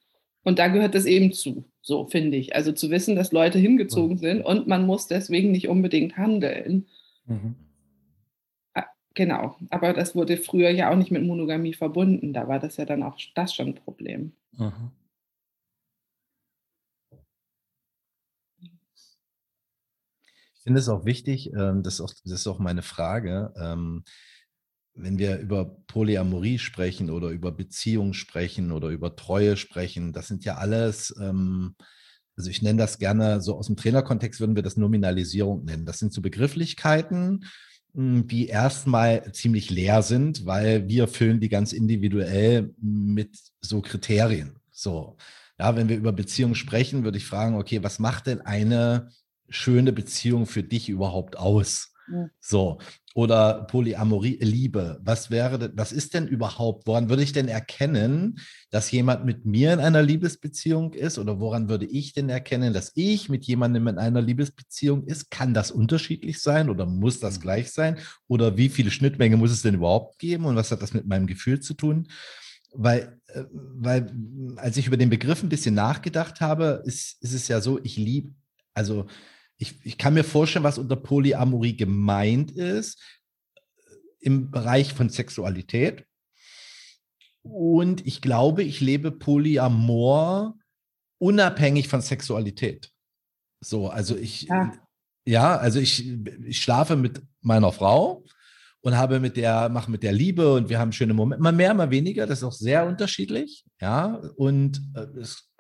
Und 0.45 0.59
da 0.59 0.69
gehört 0.69 0.95
das 0.95 1.07
eben 1.07 1.33
zu. 1.33 1.65
So 1.81 2.07
finde 2.07 2.37
ich. 2.37 2.55
Also 2.55 2.73
zu 2.73 2.91
wissen, 2.91 3.17
dass 3.17 3.33
Leute 3.33 3.59
hingezogen 3.59 4.19
sind 4.19 4.43
und 4.43 4.69
man 4.69 4.87
muss 4.87 5.07
deswegen 5.07 5.51
nicht 5.51 5.69
unbedingt 5.69 6.17
handeln. 6.17 6.87
Mhm. 7.27 7.57
Ah, 8.75 8.87
genau. 9.15 9.57
Aber 9.71 9.93
das 9.95 10.15
wurde 10.15 10.37
früher 10.37 10.71
ja 10.71 10.91
auch 10.91 10.97
nicht 10.97 11.11
mit 11.11 11.25
Monogamie 11.25 11.75
verbunden. 11.75 12.33
Da 12.33 12.47
war 12.47 12.61
das 12.61 12.77
ja 12.77 12.85
dann 12.85 13.03
auch 13.03 13.19
das 13.35 13.55
schon 13.55 13.69
ein 13.69 13.75
Problem. 13.75 14.33
Mhm. 14.53 14.93
Ich 20.57 20.67
finde 20.67 20.81
es 20.81 20.89
auch 20.89 21.05
wichtig, 21.05 21.53
ähm, 21.53 21.83
das 21.83 21.95
ist 21.95 22.01
auch, 22.01 22.13
das 22.25 22.33
ist 22.33 22.47
auch 22.47 22.59
meine 22.59 22.81
Frage, 22.81 23.53
ähm, 23.61 24.05
wenn 24.95 25.19
wir 25.19 25.39
über 25.39 25.65
Polyamorie 25.87 26.59
sprechen 26.59 27.11
oder 27.11 27.29
über 27.29 27.53
Beziehungen 27.53 28.15
sprechen 28.15 28.71
oder 28.73 28.89
über 28.89 29.17
Treue 29.17 29.57
sprechen, 29.57 30.13
das 30.13 30.29
sind 30.29 30.45
ja 30.45 30.57
alles, 30.57 31.15
ähm, 31.21 31.75
also 32.37 32.51
ich 32.51 32.63
nenne 32.63 32.79
das 32.79 32.99
gerne 32.99 33.41
so 33.41 33.57
aus 33.57 33.67
dem 33.67 33.77
Trainerkontext 33.77 34.41
würden 34.41 34.57
wir 34.57 34.63
das 34.63 34.77
Nominalisierung 34.77 35.65
nennen. 35.65 35.87
Das 35.87 35.99
sind 35.99 36.13
so 36.13 36.21
Begrifflichkeiten, 36.23 37.45
hm, 37.95 38.27
die 38.29 38.47
erstmal 38.47 39.33
ziemlich 39.33 39.71
leer 39.71 40.03
sind, 40.03 40.47
weil 40.47 40.89
wir 40.89 41.09
füllen 41.09 41.41
die 41.41 41.49
ganz 41.49 41.73
individuell 41.73 42.75
mit 42.81 43.37
so 43.61 43.81
Kriterien. 43.81 44.61
So, 44.71 45.17
ja, 45.59 45.77
wenn 45.77 45.89
wir 45.89 45.97
über 45.97 46.13
Beziehungen 46.13 46.57
sprechen, 46.57 47.05
würde 47.05 47.19
ich 47.19 47.27
fragen, 47.27 47.57
okay, 47.57 47.83
was 47.83 47.99
macht 47.99 48.27
denn 48.27 48.41
eine 48.41 49.11
schöne 49.49 49.93
Beziehung 49.93 50.47
für 50.47 50.63
dich 50.63 50.89
überhaupt 50.89 51.37
aus? 51.37 51.94
So, 52.41 52.79
oder 53.15 53.65
Polyamorie, 53.65 54.39
Liebe. 54.41 55.01
Was 55.03 55.31
wäre, 55.31 55.73
was 55.75 55.93
ist 55.93 56.15
denn 56.15 56.27
überhaupt, 56.27 56.87
woran 56.87 57.09
würde 57.09 57.23
ich 57.23 57.33
denn 57.33 57.49
erkennen, 57.49 58.39
dass 58.71 58.91
jemand 58.91 59.25
mit 59.25 59.47
mir 59.47 59.73
in 59.73 59.81
einer 59.81 60.03
Liebesbeziehung 60.03 60.93
ist? 60.93 61.19
Oder 61.19 61.41
woran 61.41 61.69
würde 61.69 61.87
ich 61.87 62.13
denn 62.13 62.29
erkennen, 62.29 62.73
dass 62.73 62.93
ich 62.95 63.29
mit 63.29 63.45
jemandem 63.45 63.87
in 63.87 63.99
einer 63.99 64.21
Liebesbeziehung 64.21 65.05
ist? 65.05 65.31
Kann 65.31 65.55
das 65.55 65.71
unterschiedlich 65.71 66.41
sein 66.41 66.69
oder 66.69 66.87
muss 66.87 67.21
das 67.21 67.39
mhm. 67.39 67.43
gleich 67.43 67.73
sein? 67.73 67.99
Oder 68.27 68.57
wie 68.57 68.69
viele 68.69 68.91
Schnittmenge 68.91 69.37
muss 69.37 69.53
es 69.53 69.63
denn 69.63 69.77
überhaupt 69.77 70.19
geben? 70.19 70.45
Und 70.45 70.57
was 70.57 70.71
hat 70.71 70.83
das 70.83 70.93
mit 70.93 71.07
meinem 71.07 71.27
Gefühl 71.27 71.61
zu 71.61 71.75
tun? 71.75 72.09
Weil, 72.73 73.21
äh, 73.29 73.45
weil 73.53 74.13
als 74.57 74.77
ich 74.77 74.89
über 74.89 74.97
den 74.97 75.11
Begriff 75.11 75.43
ein 75.43 75.49
bisschen 75.49 75.75
nachgedacht 75.75 76.41
habe, 76.41 76.83
ist, 76.85 77.23
ist 77.23 77.33
es 77.33 77.49
ja 77.49 77.61
so, 77.61 77.79
ich 77.83 77.97
liebe, 77.97 78.35
also 78.75 79.07
ich, 79.59 79.75
ich 79.85 79.99
kann 79.99 80.15
mir 80.15 80.25
vorstellen, 80.25 80.65
was 80.65 80.79
unter 80.79 80.97
Polyamorie 80.97 81.77
gemeint 81.77 82.51
ist 82.51 83.01
im 84.21 84.51
Bereich 84.51 84.95
von 84.95 85.09
Sexualität. 85.09 86.07
Und 87.43 88.07
ich 88.07 88.23
glaube, 88.23 88.63
ich 88.63 88.81
lebe 88.81 89.11
Polyamor 89.11 90.57
unabhängig 91.19 91.89
von 91.89 92.01
Sexualität. 92.01 92.91
So, 93.61 93.89
also 93.89 94.17
ich, 94.17 94.43
ja, 94.43 94.73
ja 95.27 95.57
also 95.57 95.79
ich, 95.79 96.09
ich 96.45 96.61
schlafe 96.61 96.97
mit 96.97 97.23
meiner 97.41 97.73
Frau 97.73 98.25
und 98.81 98.97
habe 98.97 99.21
mit 99.21 99.37
der, 99.37 99.69
mache 99.69 99.91
mit 99.91 100.03
der 100.03 100.13
Liebe 100.13 100.55
und 100.55 100.69
wir 100.69 100.79
haben 100.79 100.93
schöne 100.93 101.15
Momente, 101.15 101.43
mal 101.43 101.53
mehr, 101.53 101.75
mal 101.75 101.91
weniger, 101.91 102.27
das 102.27 102.39
ist 102.39 102.45
auch 102.45 102.53
sehr 102.53 102.87
unterschiedlich, 102.87 103.65
ja, 103.81 104.21
und 104.37 104.83
äh, 104.95 105.21
es 105.21 105.51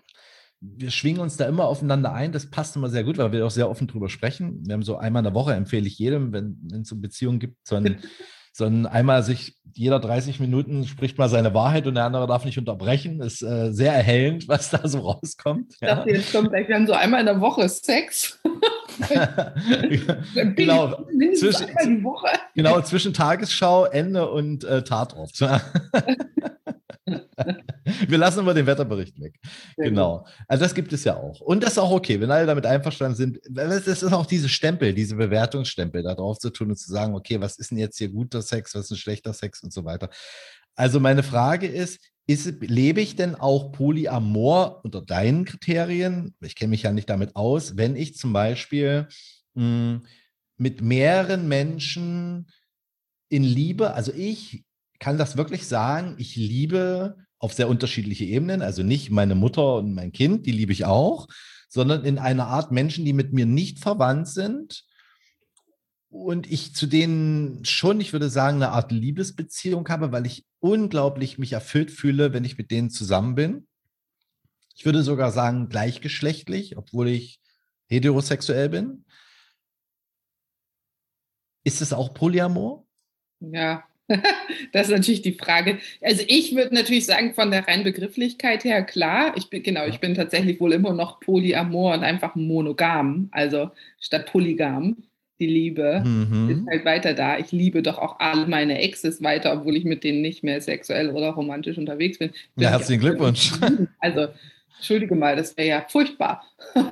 wir 0.77 0.91
schwingen 0.91 1.21
uns 1.21 1.37
da 1.37 1.47
immer 1.47 1.67
aufeinander 1.67 2.13
ein. 2.13 2.33
Das 2.33 2.51
passt 2.51 2.77
immer 2.77 2.89
sehr 2.89 3.05
gut, 3.05 3.19
weil 3.19 3.33
wir 3.33 3.47
auch 3.47 3.51
sehr 3.51 3.69
offen 3.69 3.87
drüber 3.87 4.09
sprechen. 4.09 4.63
Wir 4.67 4.75
haben 4.75 4.83
so 4.83 4.97
einmal 4.97 5.21
in 5.21 5.25
der 5.25 5.35
Woche, 5.35 5.53
empfehle 5.53 5.87
ich 5.87 5.99
jedem, 5.99 6.33
wenn, 6.33 6.59
es 6.81 6.89
so 6.89 6.97
Beziehungen 6.97 7.39
gibt, 7.39 7.67
so 7.67 7.77
ein, 7.77 7.99
so 8.53 8.65
ein 8.65 8.87
einmal 8.87 9.23
sich, 9.23 9.57
jeder 9.73 9.99
30 9.99 10.41
Minuten 10.41 10.87
spricht 10.87 11.19
mal 11.19 11.29
seine 11.29 11.55
Wahrheit 11.55 11.87
und 11.87 11.97
der 11.97 12.05
andere 12.05 12.27
darf 12.27 12.45
nicht 12.45 12.59
unterbrechen. 12.59 13.21
Ist 13.21 13.43
äh, 13.43 13.73
sehr 13.73 13.93
erhellend, 13.93 14.49
was 14.49 14.71
da 14.71 14.87
so 14.89 15.01
rauskommt. 15.01 15.75
Ich 15.81 15.89
dachte, 15.89 16.11
ja. 16.11 16.17
jetzt 16.17 16.33
kommt 16.33 16.51
gleich, 16.51 16.69
wir 16.69 16.77
haben 16.77 16.87
so 16.87 16.95
einmal 16.95 17.21
in 17.21 17.27
der 17.27 17.41
Woche 17.41 17.69
Sex. 17.69 18.41
genau, 20.55 21.05
zwischen, 21.37 21.67
genau, 22.55 22.81
zwischen 22.83 23.13
Tagesschau, 23.13 23.87
Ende 23.87 24.31
und 24.31 24.65
äh, 24.65 24.85
Tatort. 24.85 25.33
Wir 28.09 28.19
lassen 28.19 28.41
immer 28.41 28.55
den 28.55 28.67
Wetterbericht 28.67 29.21
weg. 29.21 29.39
Genau. 29.77 30.27
Also 30.49 30.65
das 30.65 30.75
gibt 30.75 30.93
es 30.93 31.05
ja 31.05 31.17
auch. 31.17 31.41
Und 31.41 31.63
das 31.63 31.73
ist 31.73 31.79
auch 31.79 31.91
okay, 31.91 32.21
wenn 32.21 32.31
alle 32.31 32.47
damit 32.47 32.67
einverstanden 32.67 33.17
sind. 33.17 33.41
Das 33.49 33.87
ist 33.87 34.05
auch 34.05 34.27
diese 34.27 34.49
Stempel, 34.49 34.95
diese 34.95 35.17
Bewertungsstempel 35.17 36.03
da 36.03 36.15
drauf 36.15 36.39
zu 36.39 36.51
tun 36.51 36.71
und 36.71 36.77
zu 36.77 36.91
sagen, 36.91 37.15
okay, 37.15 37.41
was 37.41 37.57
ist 37.57 37.71
denn 37.71 37.79
jetzt 37.79 37.99
hier 37.99 38.09
guter 38.09 38.43
Sex, 38.43 38.75
was 38.75 38.87
ist 38.87 38.91
ein 38.93 38.97
schlechter 38.97 39.33
Sex 39.33 39.63
und 39.63 39.73
so 39.73 39.85
weiter. 39.85 40.11
Also 40.77 41.01
meine 41.01 41.23
Frage 41.23 41.67
ist, 41.67 42.01
ist, 42.27 42.63
lebe 42.63 43.01
ich 43.01 43.17
denn 43.17 43.35
auch 43.35 43.73
Polyamor 43.73 44.81
unter 44.83 45.03
deinen 45.03 45.45
Kriterien? 45.45 46.35
Ich 46.41 46.57
kenne 46.57 46.71
mich 46.71 46.83
ja 46.83 46.93
nicht 46.93 47.11
damit 47.11 47.37
aus, 47.37 47.77
wenn 47.77 47.97
ich 47.97 48.17
zum 48.17 48.33
Beispiel 48.33 49.09
mh, 49.55 49.63
hm, 49.63 50.07
mit 50.57 50.81
mehreren 50.81 51.49
Menschen 51.49 52.47
in 53.29 53.43
Liebe, 53.43 53.93
also 53.95 54.13
ich 54.13 54.65
kann 55.05 55.19
das 55.19 55.37
wirklich 55.37 55.69
sagen, 55.69 56.15
ich 56.17 56.35
liebe 56.35 57.19
auf 57.39 57.53
sehr 57.53 57.69
unterschiedliche 57.69 58.25
Ebenen, 58.25 58.63
also 58.63 58.83
nicht 58.83 59.11
meine 59.11 59.35
Mutter 59.35 59.75
und 59.77 59.93
mein 59.93 60.13
Kind, 60.13 60.47
die 60.47 60.51
liebe 60.51 60.73
ich 60.73 60.87
auch, 60.87 61.29
sondern 61.69 62.07
in 62.07 62.19
einer 62.19 62.47
Art 62.47 62.73
Menschen, 62.73 63.05
die 63.05 63.13
mit 63.13 63.35
mir 63.35 63.45
nicht 63.45 63.81
verwandt 63.81 64.29
sind 64.29 64.87
und 66.09 66.51
ich 66.51 66.75
zu 66.75 66.87
denen 66.87 67.67
schon, 67.67 68.01
ich 68.01 68.15
würde 68.15 68.31
sagen, 68.31 68.57
eine 68.57 68.71
Art 68.71 68.93
Liebesbeziehung 68.93 69.87
habe, 69.91 70.11
weil 70.11 70.25
ich 70.25 70.47
unglaublich 70.61 71.37
mich 71.37 71.53
erfüllt 71.53 71.91
fühle, 71.91 72.33
wenn 72.33 72.45
ich 72.45 72.57
mit 72.57 72.71
denen 72.71 72.89
zusammen 72.89 73.35
bin. 73.35 73.67
Ich 74.75 74.87
würde 74.87 75.03
sogar 75.03 75.33
sagen, 75.33 75.69
gleichgeschlechtlich, 75.69 76.79
obwohl 76.79 77.09
ich 77.09 77.43
heterosexuell 77.89 78.71
bin. 78.71 79.05
Ist 81.63 81.83
es 81.83 81.93
auch 81.93 82.15
Polyamor? 82.15 82.87
Ja, 83.41 83.85
das 84.73 84.89
ist 84.89 84.93
natürlich 84.93 85.23
die 85.23 85.33
Frage. 85.33 85.79
Also 86.03 86.23
ich 86.29 86.55
würde 86.55 86.75
natürlich 86.75 87.07
sagen, 87.07 87.35
von 87.35 87.51
der 87.51 87.67
reinen 87.67 87.85
Begrifflichkeit 87.85 88.65
her, 88.65 88.83
klar, 88.83 89.33
ich 89.37 89.49
bin, 89.51 89.63
genau, 89.63 89.87
ich 89.87 89.99
bin 90.01 90.15
tatsächlich 90.15 90.61
wohl 90.61 90.73
immer 90.73 90.93
noch 90.93 91.21
Polyamor 91.21 91.95
und 91.95 92.05
einfach 92.05 92.35
monogam, 92.35 93.29
also 93.33 93.71
statt 94.01 94.27
polygam. 94.27 94.97
die 95.41 95.47
Liebe 95.47 96.03
Mhm. 96.05 96.49
ist 96.51 96.67
halt 96.71 96.85
weiter 96.85 97.13
da. 97.13 97.39
Ich 97.39 97.51
liebe 97.51 97.83
doch 97.83 97.99
auch 97.99 98.21
alle 98.21 98.47
meine 98.47 98.79
Exes 98.81 99.21
weiter, 99.23 99.53
obwohl 99.53 99.77
ich 99.77 99.85
mit 99.85 100.05
denen 100.05 100.23
nicht 100.23 100.45
mehr 100.45 100.61
sexuell 100.61 101.11
oder 101.11 101.31
romantisch 101.31 101.77
unterwegs 101.77 102.19
bin. 102.19 102.29
Bin 102.55 102.63
Ja, 102.63 102.69
ich 102.69 102.73
herzlichen 102.79 103.01
Glückwunsch. 103.01 103.51
Also, 103.99 104.29
entschuldige 104.77 105.15
mal, 105.17 105.35
das 105.35 105.57
wäre 105.57 105.69
ja 105.69 105.87
furchtbar. 105.89 106.45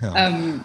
Ja. 0.00 0.28
ähm, 0.28 0.64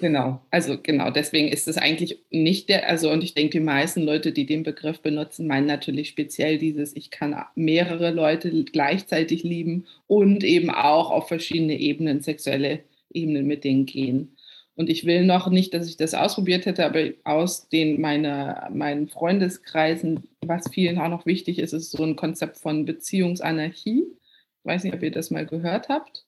genau, 0.00 0.40
also 0.50 0.78
genau, 0.82 1.10
deswegen 1.10 1.48
ist 1.48 1.68
es 1.68 1.78
eigentlich 1.78 2.18
nicht 2.30 2.68
der, 2.68 2.88
also 2.88 3.10
und 3.10 3.22
ich 3.22 3.34
denke, 3.34 3.58
die 3.58 3.64
meisten 3.64 4.02
Leute, 4.02 4.32
die 4.32 4.46
den 4.46 4.62
Begriff 4.62 5.00
benutzen, 5.00 5.46
meinen 5.46 5.66
natürlich 5.66 6.08
speziell 6.08 6.58
dieses, 6.58 6.94
ich 6.96 7.10
kann 7.10 7.36
mehrere 7.54 8.10
Leute 8.10 8.64
gleichzeitig 8.64 9.42
lieben 9.42 9.86
und 10.06 10.44
eben 10.44 10.70
auch 10.70 11.10
auf 11.10 11.28
verschiedene 11.28 11.78
Ebenen, 11.78 12.20
sexuelle 12.20 12.80
Ebenen 13.12 13.46
mit 13.46 13.64
denen 13.64 13.86
gehen. 13.86 14.36
Und 14.76 14.90
ich 14.90 15.06
will 15.06 15.24
noch 15.24 15.48
nicht, 15.48 15.72
dass 15.72 15.88
ich 15.88 15.96
das 15.96 16.14
ausprobiert 16.14 16.66
hätte, 16.66 16.84
aber 16.84 17.10
aus 17.22 17.68
den 17.68 18.00
meine, 18.00 18.68
meinen 18.72 19.08
Freundeskreisen, 19.08 20.24
was 20.40 20.68
vielen 20.72 20.98
auch 20.98 21.08
noch 21.08 21.26
wichtig 21.26 21.58
ist, 21.60 21.72
ist 21.72 21.92
so 21.92 22.02
ein 22.02 22.16
Konzept 22.16 22.56
von 22.56 22.84
Beziehungsanarchie. 22.84 24.04
Ich 24.04 24.64
weiß 24.64 24.84
nicht, 24.84 24.94
ob 24.94 25.02
ihr 25.02 25.12
das 25.12 25.30
mal 25.30 25.46
gehört 25.46 25.88
habt. 25.88 26.24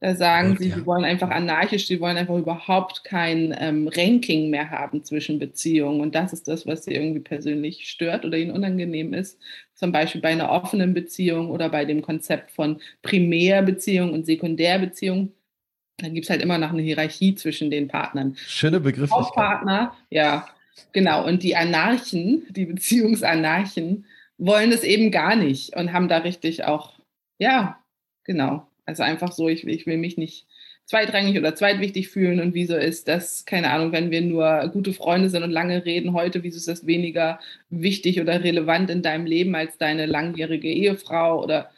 Da 0.00 0.14
sagen 0.14 0.50
Gut, 0.50 0.58
sie, 0.60 0.68
ja. 0.70 0.76
sie 0.76 0.86
wollen 0.86 1.04
einfach 1.04 1.28
anarchisch, 1.28 1.86
sie 1.86 2.00
wollen 2.00 2.16
einfach 2.16 2.36
überhaupt 2.36 3.04
kein 3.04 3.54
ähm, 3.58 3.86
Ranking 3.86 4.48
mehr 4.48 4.70
haben 4.70 5.04
zwischen 5.04 5.38
Beziehungen. 5.38 6.00
Und 6.00 6.14
das 6.14 6.32
ist 6.32 6.48
das, 6.48 6.66
was 6.66 6.84
sie 6.84 6.94
irgendwie 6.94 7.20
persönlich 7.20 7.86
stört 7.86 8.24
oder 8.24 8.38
ihnen 8.38 8.50
unangenehm 8.50 9.12
ist. 9.12 9.38
Zum 9.74 9.92
Beispiel 9.92 10.22
bei 10.22 10.30
einer 10.30 10.50
offenen 10.50 10.94
Beziehung 10.94 11.50
oder 11.50 11.68
bei 11.68 11.84
dem 11.84 12.00
Konzept 12.00 12.50
von 12.50 12.80
Primärbeziehung 13.02 14.14
und 14.14 14.24
Sekundärbeziehung. 14.24 15.32
Da 15.98 16.08
gibt 16.08 16.24
es 16.24 16.30
halt 16.30 16.40
immer 16.40 16.56
noch 16.56 16.70
eine 16.70 16.80
Hierarchie 16.80 17.34
zwischen 17.34 17.70
den 17.70 17.86
Partnern. 17.88 18.36
Schöne 18.36 18.80
Begrifflichkeit. 18.80 19.26
Hauptpartner, 19.26 19.94
ja, 20.08 20.48
genau. 20.92 21.26
Und 21.26 21.42
die 21.42 21.56
Anarchen, 21.56 22.46
die 22.48 22.64
Beziehungsanarchen, 22.64 24.06
wollen 24.38 24.72
es 24.72 24.82
eben 24.82 25.10
gar 25.10 25.36
nicht 25.36 25.76
und 25.76 25.92
haben 25.92 26.08
da 26.08 26.18
richtig 26.18 26.64
auch, 26.64 26.94
ja, 27.38 27.78
genau. 28.24 28.66
Also 28.86 29.02
einfach 29.02 29.32
so, 29.32 29.48
ich, 29.48 29.66
ich 29.66 29.86
will 29.86 29.98
mich 29.98 30.16
nicht 30.16 30.46
zweitrangig 30.84 31.38
oder 31.38 31.54
zweitwichtig 31.54 32.08
fühlen 32.08 32.40
und 32.40 32.52
wieso 32.52 32.76
ist 32.76 33.06
das, 33.06 33.44
keine 33.44 33.70
Ahnung, 33.70 33.92
wenn 33.92 34.10
wir 34.10 34.22
nur 34.22 34.68
gute 34.72 34.92
Freunde 34.92 35.30
sind 35.30 35.44
und 35.44 35.50
lange 35.50 35.84
reden 35.84 36.14
heute, 36.14 36.42
wieso 36.42 36.56
ist 36.56 36.66
das 36.66 36.86
weniger 36.86 37.38
wichtig 37.68 38.20
oder 38.20 38.42
relevant 38.42 38.90
in 38.90 39.02
deinem 39.02 39.24
Leben 39.24 39.54
als 39.54 39.78
deine 39.78 40.06
langjährige 40.06 40.68
Ehefrau 40.68 41.42
oder 41.42 41.70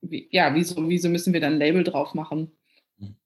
wie, 0.00 0.28
ja, 0.32 0.54
wieso, 0.54 0.88
wieso 0.88 1.08
müssen 1.08 1.32
wir 1.32 1.40
dann 1.40 1.54
ein 1.54 1.58
Label 1.58 1.84
drauf 1.84 2.14
machen? 2.14 2.50
Hm. 2.98 3.16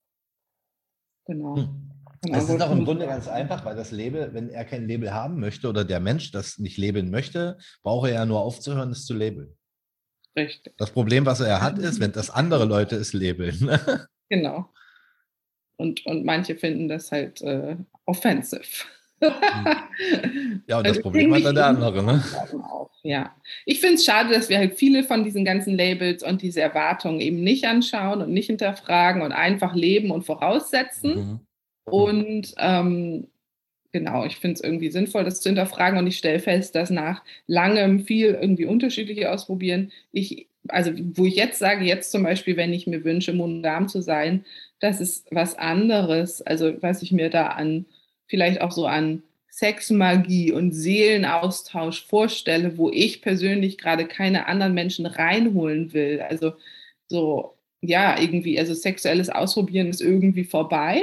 Genau. 1.26 1.56
Hm. 1.56 1.90
Genau, 2.22 2.36
Es 2.36 2.50
ist 2.50 2.60
auch 2.60 2.70
im 2.70 2.84
Grunde 2.84 3.06
ganz 3.06 3.28
einfach, 3.28 3.64
weil 3.64 3.76
das 3.76 3.92
Label, 3.92 4.34
wenn 4.34 4.50
er 4.50 4.66
kein 4.66 4.86
Label 4.86 5.14
haben 5.14 5.40
möchte 5.40 5.68
oder 5.68 5.86
der 5.86 6.00
Mensch 6.00 6.30
das 6.32 6.58
nicht 6.58 6.76
labeln 6.76 7.10
möchte, 7.10 7.56
braucht 7.82 8.08
er 8.08 8.14
ja 8.14 8.26
nur 8.26 8.40
aufzuhören, 8.40 8.90
es 8.90 9.06
zu 9.06 9.14
labeln. 9.14 9.56
Richtig, 10.36 10.74
Das 10.76 10.90
Problem, 10.90 11.26
was 11.26 11.40
er 11.40 11.60
hat, 11.60 11.78
ist, 11.78 12.00
wenn 12.00 12.12
das 12.12 12.30
andere 12.30 12.64
Leute 12.64 12.96
es 12.96 13.12
labeln. 13.12 13.70
genau. 14.28 14.68
Und, 15.76 16.04
und 16.06 16.24
manche 16.24 16.56
finden 16.56 16.88
das 16.88 17.10
halt 17.10 17.40
äh, 17.42 17.76
offensive. 18.04 18.84
Ja, 20.66 20.78
und 20.78 20.86
das 20.86 20.96
Also 20.96 21.02
Problem 21.02 21.34
hat 21.34 21.44
dann 21.44 21.54
der 21.54 21.66
andere, 21.66 22.02
ne? 22.02 22.22
Ja. 23.02 23.34
Ich 23.66 23.80
finde 23.80 23.96
es 23.96 24.04
schade, 24.04 24.32
dass 24.32 24.48
wir 24.48 24.58
halt 24.58 24.74
viele 24.78 25.04
von 25.04 25.24
diesen 25.24 25.44
ganzen 25.44 25.76
Labels 25.76 26.22
und 26.22 26.42
diese 26.42 26.60
Erwartungen 26.60 27.20
eben 27.20 27.42
nicht 27.42 27.66
anschauen 27.66 28.22
und 28.22 28.30
nicht 28.32 28.46
hinterfragen 28.46 29.22
und 29.22 29.32
einfach 29.32 29.74
leben 29.74 30.10
und 30.10 30.24
voraussetzen. 30.24 31.14
Mhm. 31.14 31.40
Und 31.84 32.54
ähm, 32.58 33.28
genau, 33.92 34.24
ich 34.24 34.36
finde 34.36 34.54
es 34.54 34.60
irgendwie 34.60 34.90
sinnvoll, 34.90 35.24
das 35.24 35.40
zu 35.40 35.48
hinterfragen. 35.48 35.98
Und 35.98 36.06
ich 36.06 36.18
stelle 36.18 36.38
fest, 36.40 36.74
dass 36.74 36.90
nach 36.90 37.22
langem 37.46 38.00
viel 38.00 38.38
irgendwie 38.40 38.66
unterschiedliche 38.66 39.30
ausprobieren, 39.30 39.92
ich, 40.12 40.48
also 40.68 40.92
wo 41.14 41.24
ich 41.26 41.36
jetzt 41.36 41.58
sage, 41.58 41.84
jetzt 41.84 42.10
zum 42.10 42.22
Beispiel, 42.22 42.56
wenn 42.56 42.72
ich 42.72 42.86
mir 42.86 43.04
wünsche, 43.04 43.32
monogam 43.32 43.88
zu 43.88 44.02
sein, 44.02 44.44
das 44.80 45.00
ist 45.00 45.26
was 45.30 45.58
anderes. 45.58 46.42
Also 46.42 46.74
was 46.82 47.02
ich 47.02 47.12
mir 47.12 47.30
da 47.30 47.48
an, 47.48 47.86
vielleicht 48.26 48.60
auch 48.60 48.72
so 48.72 48.86
an 48.86 49.22
Sexmagie 49.50 50.52
und 50.52 50.72
Seelenaustausch 50.72 52.06
vorstelle, 52.06 52.78
wo 52.78 52.90
ich 52.90 53.20
persönlich 53.20 53.78
gerade 53.78 54.06
keine 54.06 54.46
anderen 54.46 54.74
Menschen 54.74 55.06
reinholen 55.06 55.92
will. 55.92 56.20
Also 56.20 56.52
so, 57.08 57.54
ja, 57.82 58.18
irgendwie, 58.20 58.58
also 58.58 58.74
sexuelles 58.74 59.28
Ausprobieren 59.30 59.88
ist 59.88 60.00
irgendwie 60.00 60.44
vorbei. 60.44 61.02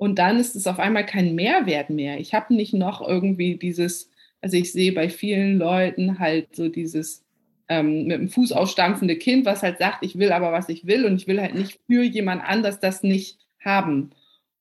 Und 0.00 0.18
dann 0.18 0.40
ist 0.40 0.56
es 0.56 0.66
auf 0.66 0.78
einmal 0.78 1.04
kein 1.04 1.34
Mehrwert 1.34 1.90
mehr. 1.90 2.18
Ich 2.20 2.32
habe 2.32 2.54
nicht 2.54 2.72
noch 2.72 3.06
irgendwie 3.06 3.56
dieses, 3.56 4.10
also 4.40 4.56
ich 4.56 4.72
sehe 4.72 4.92
bei 4.92 5.10
vielen 5.10 5.58
Leuten 5.58 6.18
halt 6.18 6.56
so 6.56 6.70
dieses 6.70 7.22
ähm, 7.68 8.04
mit 8.04 8.18
dem 8.18 8.30
Fuß 8.30 8.52
ausstampfende 8.52 9.16
Kind, 9.16 9.44
was 9.44 9.62
halt 9.62 9.76
sagt, 9.76 10.02
ich 10.02 10.18
will 10.18 10.32
aber, 10.32 10.52
was 10.52 10.70
ich 10.70 10.86
will 10.86 11.04
und 11.04 11.16
ich 11.16 11.26
will 11.26 11.38
halt 11.38 11.54
nicht 11.54 11.80
für 11.86 12.02
jemand 12.02 12.42
anders 12.42 12.80
das 12.80 13.02
nicht 13.02 13.40
haben. 13.62 14.12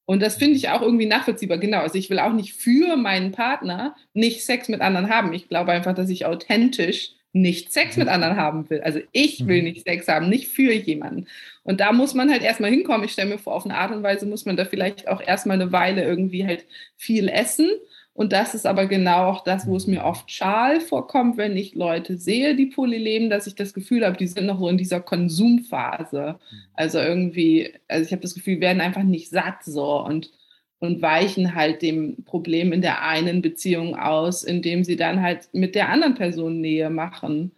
Und 0.03 0.21
das 0.21 0.35
finde 0.35 0.57
ich 0.57 0.67
auch 0.67 0.81
irgendwie 0.81 1.05
nachvollziehbar, 1.05 1.57
genau. 1.57 1.79
Also 1.79 1.97
ich 1.97 2.09
will 2.09 2.19
auch 2.19 2.33
nicht 2.33 2.53
für 2.53 2.97
meinen 2.97 3.31
Partner 3.31 3.95
nicht 4.13 4.43
Sex 4.43 4.67
mit 4.67 4.81
anderen 4.81 5.09
haben. 5.09 5.31
Ich 5.31 5.47
glaube 5.47 5.71
einfach, 5.71 5.95
dass 5.95 6.09
ich 6.09 6.25
authentisch 6.25 7.11
nicht 7.31 7.71
Sex 7.71 7.95
mit 7.97 8.07
anderen 8.07 8.37
haben 8.37 8.69
will. 8.69 8.81
Also 8.81 8.99
ich 9.11 9.45
will 9.47 9.59
Mhm. 9.59 9.63
nicht 9.65 9.85
Sex 9.85 10.07
haben, 10.07 10.29
nicht 10.29 10.47
für 10.47 10.73
jemanden. 10.73 11.27
Und 11.63 11.79
da 11.79 11.91
muss 11.91 12.13
man 12.15 12.31
halt 12.31 12.41
erstmal 12.41 12.71
hinkommen. 12.71 13.03
Ich 13.05 13.11
stelle 13.11 13.29
mir 13.29 13.37
vor, 13.37 13.53
auf 13.55 13.65
eine 13.65 13.77
Art 13.77 13.91
und 13.91 14.01
Weise 14.03 14.25
muss 14.25 14.45
man 14.45 14.57
da 14.57 14.65
vielleicht 14.65 15.07
auch 15.07 15.21
erstmal 15.21 15.61
eine 15.61 15.71
Weile 15.71 16.03
irgendwie 16.03 16.45
halt 16.45 16.65
viel 16.97 17.29
essen. 17.29 17.69
Und 18.13 18.33
das 18.33 18.53
ist 18.53 18.65
aber 18.65 18.87
genau 18.87 19.27
auch 19.29 19.43
das, 19.45 19.65
wo 19.67 19.77
es 19.77 19.87
mir 19.87 20.03
oft 20.03 20.29
schal 20.29 20.81
vorkommt, 20.81 21.37
wenn 21.37 21.55
ich 21.55 21.75
Leute 21.75 22.17
sehe, 22.17 22.55
die 22.55 22.65
Poly 22.65 22.97
leben, 22.97 23.29
dass 23.29 23.47
ich 23.47 23.55
das 23.55 23.73
Gefühl 23.73 24.05
habe, 24.05 24.17
die 24.17 24.27
sind 24.27 24.45
noch 24.45 24.59
so 24.59 24.67
in 24.67 24.77
dieser 24.77 24.99
Konsumphase. 24.99 26.39
Also 26.73 26.99
irgendwie, 26.99 27.73
also 27.87 28.03
ich 28.05 28.11
habe 28.11 28.21
das 28.21 28.33
Gefühl, 28.33 28.55
die 28.55 28.61
werden 28.61 28.81
einfach 28.81 29.03
nicht 29.03 29.29
satt 29.29 29.63
so 29.63 30.03
und, 30.03 30.31
und 30.79 31.01
weichen 31.01 31.55
halt 31.55 31.81
dem 31.81 32.23
Problem 32.23 32.71
in 32.73 32.81
der 32.81 33.03
einen 33.03 33.41
Beziehung 33.41 33.95
aus, 33.95 34.43
indem 34.43 34.83
sie 34.83 34.95
dann 34.95 35.21
halt 35.21 35.49
mit 35.53 35.75
der 35.75 35.89
anderen 35.89 36.15
Person 36.15 36.61
Nähe 36.61 36.89
machen, 36.89 37.51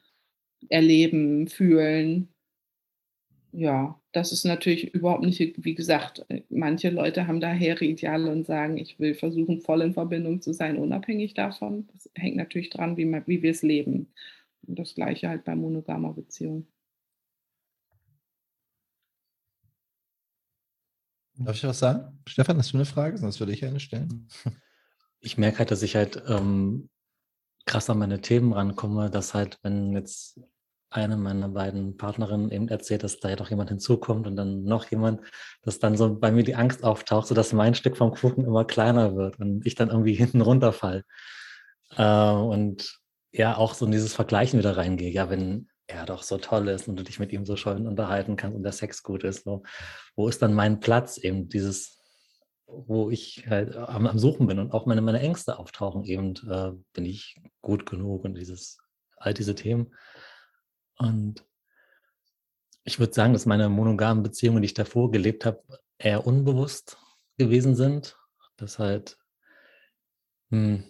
erleben, 0.70 1.48
fühlen. 1.48 2.30
Ja, 3.54 4.00
das 4.14 4.32
ist 4.32 4.46
natürlich 4.46 4.94
überhaupt 4.94 5.24
nicht, 5.24 5.64
wie 5.64 5.76
gesagt, 5.76 6.26
manche 6.50 6.90
Leute 6.90 7.28
haben 7.28 7.42
da 7.42 7.52
hehre 7.52 7.86
Ideale 7.86 8.32
und 8.32 8.46
sagen, 8.46 8.78
ich 8.78 9.00
will 9.00 9.14
versuchen, 9.14 9.60
voll 9.62 9.82
in 9.82 9.94
Verbindung 9.94 10.42
zu 10.42 10.54
sein, 10.54 10.78
unabhängig 10.78 11.34
davon. 11.34 11.88
Das 11.94 12.10
hängt 12.16 12.38
natürlich 12.38 12.70
dran, 12.70 12.98
wie, 12.98 13.06
wie 13.28 13.42
wir 13.42 13.52
es 13.52 13.62
leben. 13.62 14.08
Und 14.68 14.80
das 14.80 14.96
gleiche 14.96 15.30
halt 15.30 15.44
bei 15.44 15.56
monogamer 15.56 16.14
Beziehung. 16.14 16.66
Darf 21.46 21.56
ich 21.56 21.64
was 21.64 21.80
sagen? 21.80 22.20
Stefan, 22.28 22.58
hast 22.58 22.72
du 22.72 22.78
eine 22.78 22.86
Frage? 22.86 23.18
Sonst 23.18 23.40
würde 23.40 23.54
ich 23.54 23.66
eine 23.66 23.80
stellen. 23.80 24.28
Ich 25.24 25.38
merke 25.38 25.60
halt, 25.60 25.70
dass 25.70 25.84
ich 25.84 25.96
halt 25.96 26.24
ähm, 26.28 26.90
krass 27.68 27.92
an 27.92 28.00
meine 28.00 28.22
Themen 28.22 28.54
rankomme, 28.54 29.12
dass 29.12 29.36
halt, 29.36 29.60
wenn 29.62 29.94
jetzt 29.94 30.40
eine 30.90 31.16
meiner 31.16 31.50
beiden 31.50 31.96
Partnerinnen 31.96 32.52
eben 32.52 32.68
erzählt, 32.68 33.04
dass 33.04 33.20
da 33.20 33.30
ja 33.30 33.36
doch 33.36 33.52
jemand 33.52 33.70
hinzukommt 33.70 34.26
und 34.26 34.36
dann 34.36 34.64
noch 34.64 34.90
jemand, 34.92 35.22
dass 35.62 35.78
dann 35.78 35.96
so 35.96 36.18
bei 36.18 36.32
mir 36.32 36.44
die 36.44 36.56
Angst 36.56 36.84
auftaucht, 36.84 37.28
sodass 37.28 37.54
mein 37.54 37.76
Stück 37.76 37.98
vom 37.98 38.12
Kuchen 38.12 38.46
immer 38.46 38.66
kleiner 38.66 39.16
wird 39.16 39.40
und 39.40 39.66
ich 39.66 39.76
dann 39.76 39.90
irgendwie 39.90 40.14
hinten 40.16 40.42
runterfall. 40.42 41.04
Äh, 41.96 42.32
und 42.32 43.00
ja, 43.32 43.56
auch 43.56 43.74
so 43.74 43.86
in 43.86 43.92
dieses 43.92 44.14
Vergleichen 44.14 44.60
wieder 44.60 44.76
reingehe. 44.76 45.12
Ja, 45.12 45.30
wenn 45.30 45.70
er 45.94 46.06
doch 46.06 46.24
so 46.24 46.38
toll 46.38 46.68
ist 46.70 46.88
und 46.88 46.98
du 46.98 47.04
dich 47.04 47.20
mit 47.20 47.32
ihm 47.32 47.46
so 47.46 47.56
schön 47.56 47.88
unterhalten 47.88 48.36
kannst 48.36 48.56
und 48.56 48.64
der 48.64 48.72
Sex 48.72 49.04
gut 49.04 49.24
ist, 49.24 49.44
so, 49.44 49.64
wo 50.16 50.28
ist 50.28 50.42
dann 50.42 50.54
mein 50.54 50.80
Platz 50.80 51.18
eben 51.18 51.50
dieses 51.50 52.02
wo 52.74 53.10
ich 53.10 53.46
halt 53.50 53.76
am, 53.76 54.08
am, 54.08 54.20
Suchen 54.20 54.48
bin 54.48 54.60
und 54.60 54.72
auch 54.72 54.86
meine, 54.86 55.02
meine 55.02 55.20
Ängste 55.20 55.60
auftauchen, 55.60 56.04
eben 56.04 56.36
äh, 56.50 56.72
bin 56.94 57.06
ich 57.06 57.42
gut 57.62 57.86
genug 57.86 58.24
und 58.24 58.36
dieses, 58.36 58.78
all 59.18 59.34
diese 59.34 59.56
Themen. 59.56 59.94
Und 60.98 61.46
ich 62.84 63.00
würde 63.00 63.14
sagen, 63.14 63.34
dass 63.34 63.46
meine 63.46 63.70
monogamen 63.70 64.24
Beziehungen, 64.24 64.62
die 64.62 64.68
ich 64.68 64.74
davor 64.74 65.12
gelebt 65.12 65.46
habe, 65.46 65.62
eher 65.98 66.26
unbewusst 66.26 66.98
gewesen 67.38 67.76
sind. 67.76 68.18
Dass 68.58 68.80
halt, 68.80 69.18
mh, 70.50 70.84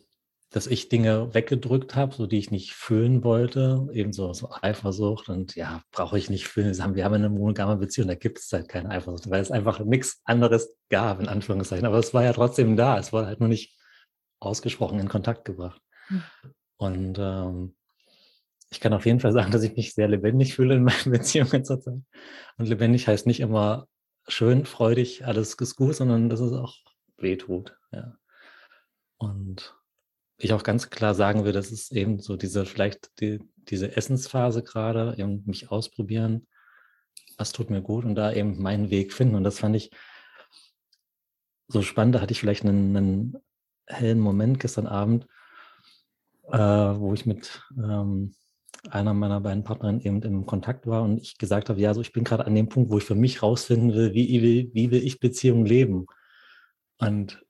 dass 0.51 0.67
ich 0.67 0.89
Dinge 0.89 1.33
weggedrückt 1.33 1.95
habe, 1.95 2.13
so 2.13 2.27
die 2.27 2.37
ich 2.37 2.51
nicht 2.51 2.73
fühlen 2.73 3.23
wollte, 3.23 3.87
eben 3.93 4.11
so, 4.11 4.33
so 4.33 4.49
Eifersucht 4.61 5.29
und 5.29 5.55
ja, 5.55 5.81
brauche 5.91 6.17
ich 6.17 6.29
nicht 6.29 6.47
fühlen. 6.47 6.75
Wir 6.95 7.05
haben 7.05 7.13
eine 7.13 7.29
monogame 7.29 7.77
Beziehung, 7.77 8.09
da 8.09 8.15
gibt 8.15 8.39
es 8.39 8.51
halt 8.51 8.67
keine 8.67 8.89
Eifersucht, 8.89 9.29
weil 9.29 9.41
es 9.41 9.49
einfach 9.49 9.79
nichts 9.79 10.21
anderes 10.25 10.75
gab, 10.89 11.21
in 11.21 11.29
Anführungszeichen. 11.29 11.85
Aber 11.85 11.97
es 11.99 12.13
war 12.13 12.23
ja 12.23 12.33
trotzdem 12.33 12.75
da, 12.75 12.99
es 12.99 13.13
wurde 13.13 13.27
halt 13.27 13.39
nur 13.39 13.47
nicht 13.47 13.77
ausgesprochen 14.41 14.99
in 14.99 15.07
Kontakt 15.07 15.45
gebracht. 15.45 15.81
Mhm. 16.09 16.23
Und 16.75 17.19
ähm, 17.19 17.75
ich 18.71 18.81
kann 18.81 18.93
auf 18.93 19.05
jeden 19.05 19.21
Fall 19.21 19.31
sagen, 19.31 19.51
dass 19.51 19.63
ich 19.63 19.77
mich 19.77 19.93
sehr 19.93 20.09
lebendig 20.09 20.55
fühle 20.55 20.75
in 20.75 20.83
meinen 20.83 20.97
Beziehungen 21.11 21.63
zurzeit. 21.63 22.01
Und 22.57 22.65
lebendig 22.65 23.07
heißt 23.07 23.25
nicht 23.25 23.39
immer 23.39 23.87
schön, 24.27 24.65
freudig, 24.65 25.25
alles 25.25 25.53
ist 25.53 25.75
gut, 25.77 25.95
sondern 25.95 26.27
dass 26.27 26.41
es 26.41 26.51
auch 26.51 26.75
weh 27.17 27.37
tut. 27.37 27.77
Ja. 27.93 28.17
Und 29.17 29.75
ich 30.43 30.53
auch 30.53 30.63
ganz 30.63 30.89
klar 30.89 31.15
sagen 31.15 31.45
will, 31.45 31.53
das 31.53 31.71
ist 31.71 31.91
eben 31.91 32.19
so 32.19 32.35
diese, 32.35 32.65
vielleicht 32.65 33.19
die, 33.19 33.39
diese 33.55 33.95
Essensphase 33.95 34.63
gerade, 34.63 35.15
eben 35.17 35.43
mich 35.45 35.71
ausprobieren, 35.71 36.47
was 37.37 37.51
tut 37.51 37.69
mir 37.69 37.81
gut 37.81 38.05
und 38.05 38.15
da 38.15 38.31
eben 38.31 38.61
meinen 38.61 38.89
Weg 38.89 39.13
finden. 39.13 39.35
Und 39.35 39.43
das 39.43 39.59
fand 39.59 39.75
ich 39.75 39.91
so 41.67 41.81
spannend. 41.81 42.15
Da 42.15 42.21
hatte 42.21 42.33
ich 42.33 42.39
vielleicht 42.39 42.63
einen, 42.63 42.95
einen 42.95 43.37
hellen 43.87 44.19
Moment 44.19 44.59
gestern 44.59 44.87
Abend, 44.87 45.27
äh, 46.51 46.57
wo 46.57 47.13
ich 47.13 47.25
mit 47.25 47.61
ähm, 47.77 48.35
einer 48.89 49.13
meiner 49.13 49.41
beiden 49.41 49.63
Partnerinnen 49.63 50.01
eben 50.01 50.21
im 50.21 50.45
Kontakt 50.45 50.87
war 50.87 51.03
und 51.03 51.19
ich 51.19 51.37
gesagt 51.37 51.69
habe, 51.69 51.79
ja, 51.79 51.93
so 51.93 52.01
ich 52.01 52.13
bin 52.13 52.23
gerade 52.23 52.45
an 52.45 52.55
dem 52.55 52.69
Punkt, 52.69 52.89
wo 52.89 52.97
ich 52.97 53.03
für 53.03 53.15
mich 53.15 53.43
rausfinden 53.43 53.93
will, 53.93 54.13
wie, 54.13 54.41
wie, 54.41 54.71
wie 54.73 54.91
will 54.91 55.03
ich 55.03 55.19
Beziehungen 55.19 55.65
leben. 55.65 56.07
Und 56.97 57.43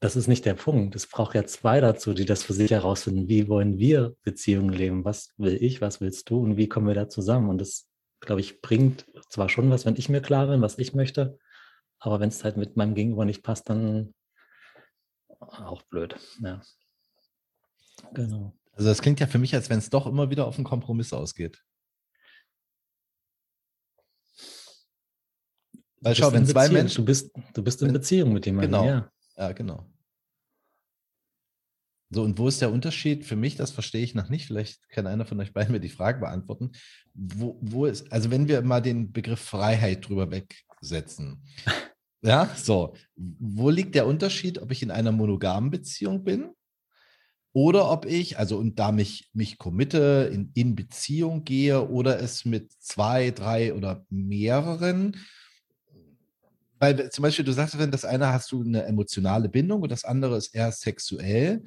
das 0.00 0.14
ist 0.14 0.28
nicht 0.28 0.44
der 0.44 0.54
Punkt. 0.54 0.94
Es 0.94 1.06
braucht 1.06 1.34
ja 1.34 1.44
zwei 1.44 1.80
dazu, 1.80 2.14
die 2.14 2.24
das 2.24 2.44
für 2.44 2.52
sich 2.52 2.70
herausfinden. 2.70 3.28
Wie 3.28 3.48
wollen 3.48 3.78
wir 3.78 4.16
Beziehungen 4.22 4.72
leben? 4.72 5.04
Was 5.04 5.32
will 5.36 5.56
ich? 5.60 5.80
Was 5.80 6.00
willst 6.00 6.30
du? 6.30 6.40
Und 6.40 6.56
wie 6.56 6.68
kommen 6.68 6.86
wir 6.86 6.94
da 6.94 7.08
zusammen? 7.08 7.48
Und 7.48 7.58
das, 7.58 7.88
glaube 8.20 8.40
ich, 8.40 8.60
bringt 8.60 9.06
zwar 9.28 9.48
schon 9.48 9.70
was, 9.70 9.86
wenn 9.86 9.96
ich 9.96 10.08
mir 10.08 10.20
klar 10.20 10.46
bin, 10.46 10.62
was 10.62 10.78
ich 10.78 10.94
möchte, 10.94 11.38
aber 11.98 12.20
wenn 12.20 12.28
es 12.28 12.44
halt 12.44 12.56
mit 12.56 12.76
meinem 12.76 12.94
Gegenüber 12.94 13.24
nicht 13.24 13.42
passt, 13.42 13.68
dann 13.68 14.14
auch 15.40 15.82
blöd. 15.82 16.16
Ja. 16.40 16.62
Genau. 18.14 18.54
Also 18.72 18.88
das 18.88 19.02
klingt 19.02 19.18
ja 19.18 19.26
für 19.26 19.38
mich, 19.38 19.54
als 19.54 19.68
wenn 19.68 19.78
es 19.78 19.90
doch 19.90 20.06
immer 20.06 20.30
wieder 20.30 20.46
auf 20.46 20.56
einen 20.56 20.64
Kompromiss 20.64 21.12
ausgeht. 21.12 21.60
Weil 26.00 26.14
schau, 26.14 26.32
wenn 26.32 26.46
zwei 26.46 26.68
Menschen. 26.68 27.04
Du 27.04 27.06
bist, 27.06 27.32
du 27.54 27.64
bist 27.64 27.82
in 27.82 27.92
Beziehung 27.92 28.32
mit 28.32 28.46
jemandem. 28.46 28.70
Genau. 28.70 28.86
Ja. 28.86 29.10
Ja, 29.38 29.52
genau. 29.52 29.86
So, 32.10 32.22
und 32.22 32.38
wo 32.38 32.48
ist 32.48 32.62
der 32.62 32.72
Unterschied 32.72 33.26
für 33.26 33.36
mich? 33.36 33.56
Das 33.56 33.70
verstehe 33.70 34.02
ich 34.02 34.14
noch 34.14 34.30
nicht. 34.30 34.46
Vielleicht 34.46 34.88
kann 34.88 35.06
einer 35.06 35.26
von 35.26 35.38
euch 35.40 35.52
beiden 35.52 35.72
mir 35.72 35.80
die 35.80 35.90
Frage 35.90 36.20
beantworten. 36.20 36.72
Wo, 37.12 37.58
wo 37.60 37.84
ist, 37.84 38.10
also 38.10 38.30
wenn 38.30 38.48
wir 38.48 38.62
mal 38.62 38.80
den 38.80 39.12
Begriff 39.12 39.40
Freiheit 39.40 40.08
drüber 40.08 40.30
wegsetzen. 40.30 41.42
ja, 42.22 42.48
so. 42.56 42.94
Wo 43.14 43.68
liegt 43.68 43.94
der 43.94 44.06
Unterschied, 44.06 44.58
ob 44.58 44.72
ich 44.72 44.82
in 44.82 44.90
einer 44.90 45.12
monogamen 45.12 45.70
Beziehung 45.70 46.24
bin 46.24 46.50
oder 47.52 47.90
ob 47.90 48.06
ich, 48.06 48.38
also 48.38 48.56
und 48.56 48.78
da 48.78 48.90
mich, 48.90 49.28
mich 49.34 49.58
committe, 49.58 50.30
in, 50.32 50.50
in 50.54 50.74
Beziehung 50.74 51.44
gehe 51.44 51.88
oder 51.88 52.20
es 52.20 52.46
mit 52.46 52.72
zwei, 52.78 53.32
drei 53.32 53.74
oder 53.74 54.06
mehreren. 54.08 55.14
Weil 56.78 57.10
zum 57.10 57.22
Beispiel, 57.22 57.44
du 57.44 57.52
sagst, 57.52 57.78
wenn 57.78 57.90
das 57.90 58.04
eine 58.04 58.32
hast 58.32 58.52
du 58.52 58.62
eine 58.62 58.84
emotionale 58.84 59.48
Bindung 59.48 59.82
und 59.82 59.90
das 59.90 60.04
andere 60.04 60.36
ist 60.36 60.54
eher 60.54 60.70
sexuell. 60.72 61.62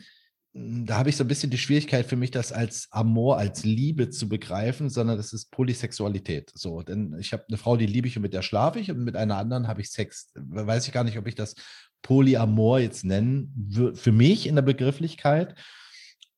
Hm, 0.53 0.85
da 0.85 0.97
habe 0.97 1.09
ich 1.09 1.17
so 1.17 1.23
ein 1.23 1.27
bisschen 1.27 1.49
die 1.49 1.57
Schwierigkeit 1.57 2.05
für 2.05 2.15
mich, 2.15 2.31
das 2.31 2.51
als 2.51 2.87
Amor, 2.91 3.37
als 3.37 3.63
Liebe 3.63 4.09
zu 4.09 4.29
begreifen, 4.29 4.89
sondern 4.89 5.17
das 5.17 5.33
ist 5.33 5.51
Polysexualität. 5.51 6.51
So, 6.55 6.81
denn 6.81 7.15
ich 7.19 7.33
habe 7.33 7.45
eine 7.47 7.57
Frau, 7.57 7.77
die 7.77 7.85
liebe 7.85 8.07
ich 8.07 8.15
und 8.15 8.23
mit 8.23 8.33
der 8.33 8.41
schlafe 8.41 8.79
ich 8.79 8.91
und 8.91 9.03
mit 9.03 9.15
einer 9.15 9.37
anderen 9.37 9.67
habe 9.67 9.81
ich 9.81 9.91
Sex. 9.91 10.31
Weiß 10.35 10.87
ich 10.87 10.93
gar 10.93 11.03
nicht, 11.03 11.17
ob 11.17 11.27
ich 11.27 11.35
das 11.35 11.55
Polyamor 12.01 12.79
jetzt 12.79 13.03
nennen, 13.03 13.93
für 13.95 14.11
mich 14.11 14.47
in 14.47 14.55
der 14.55 14.63
Begrifflichkeit. 14.63 15.55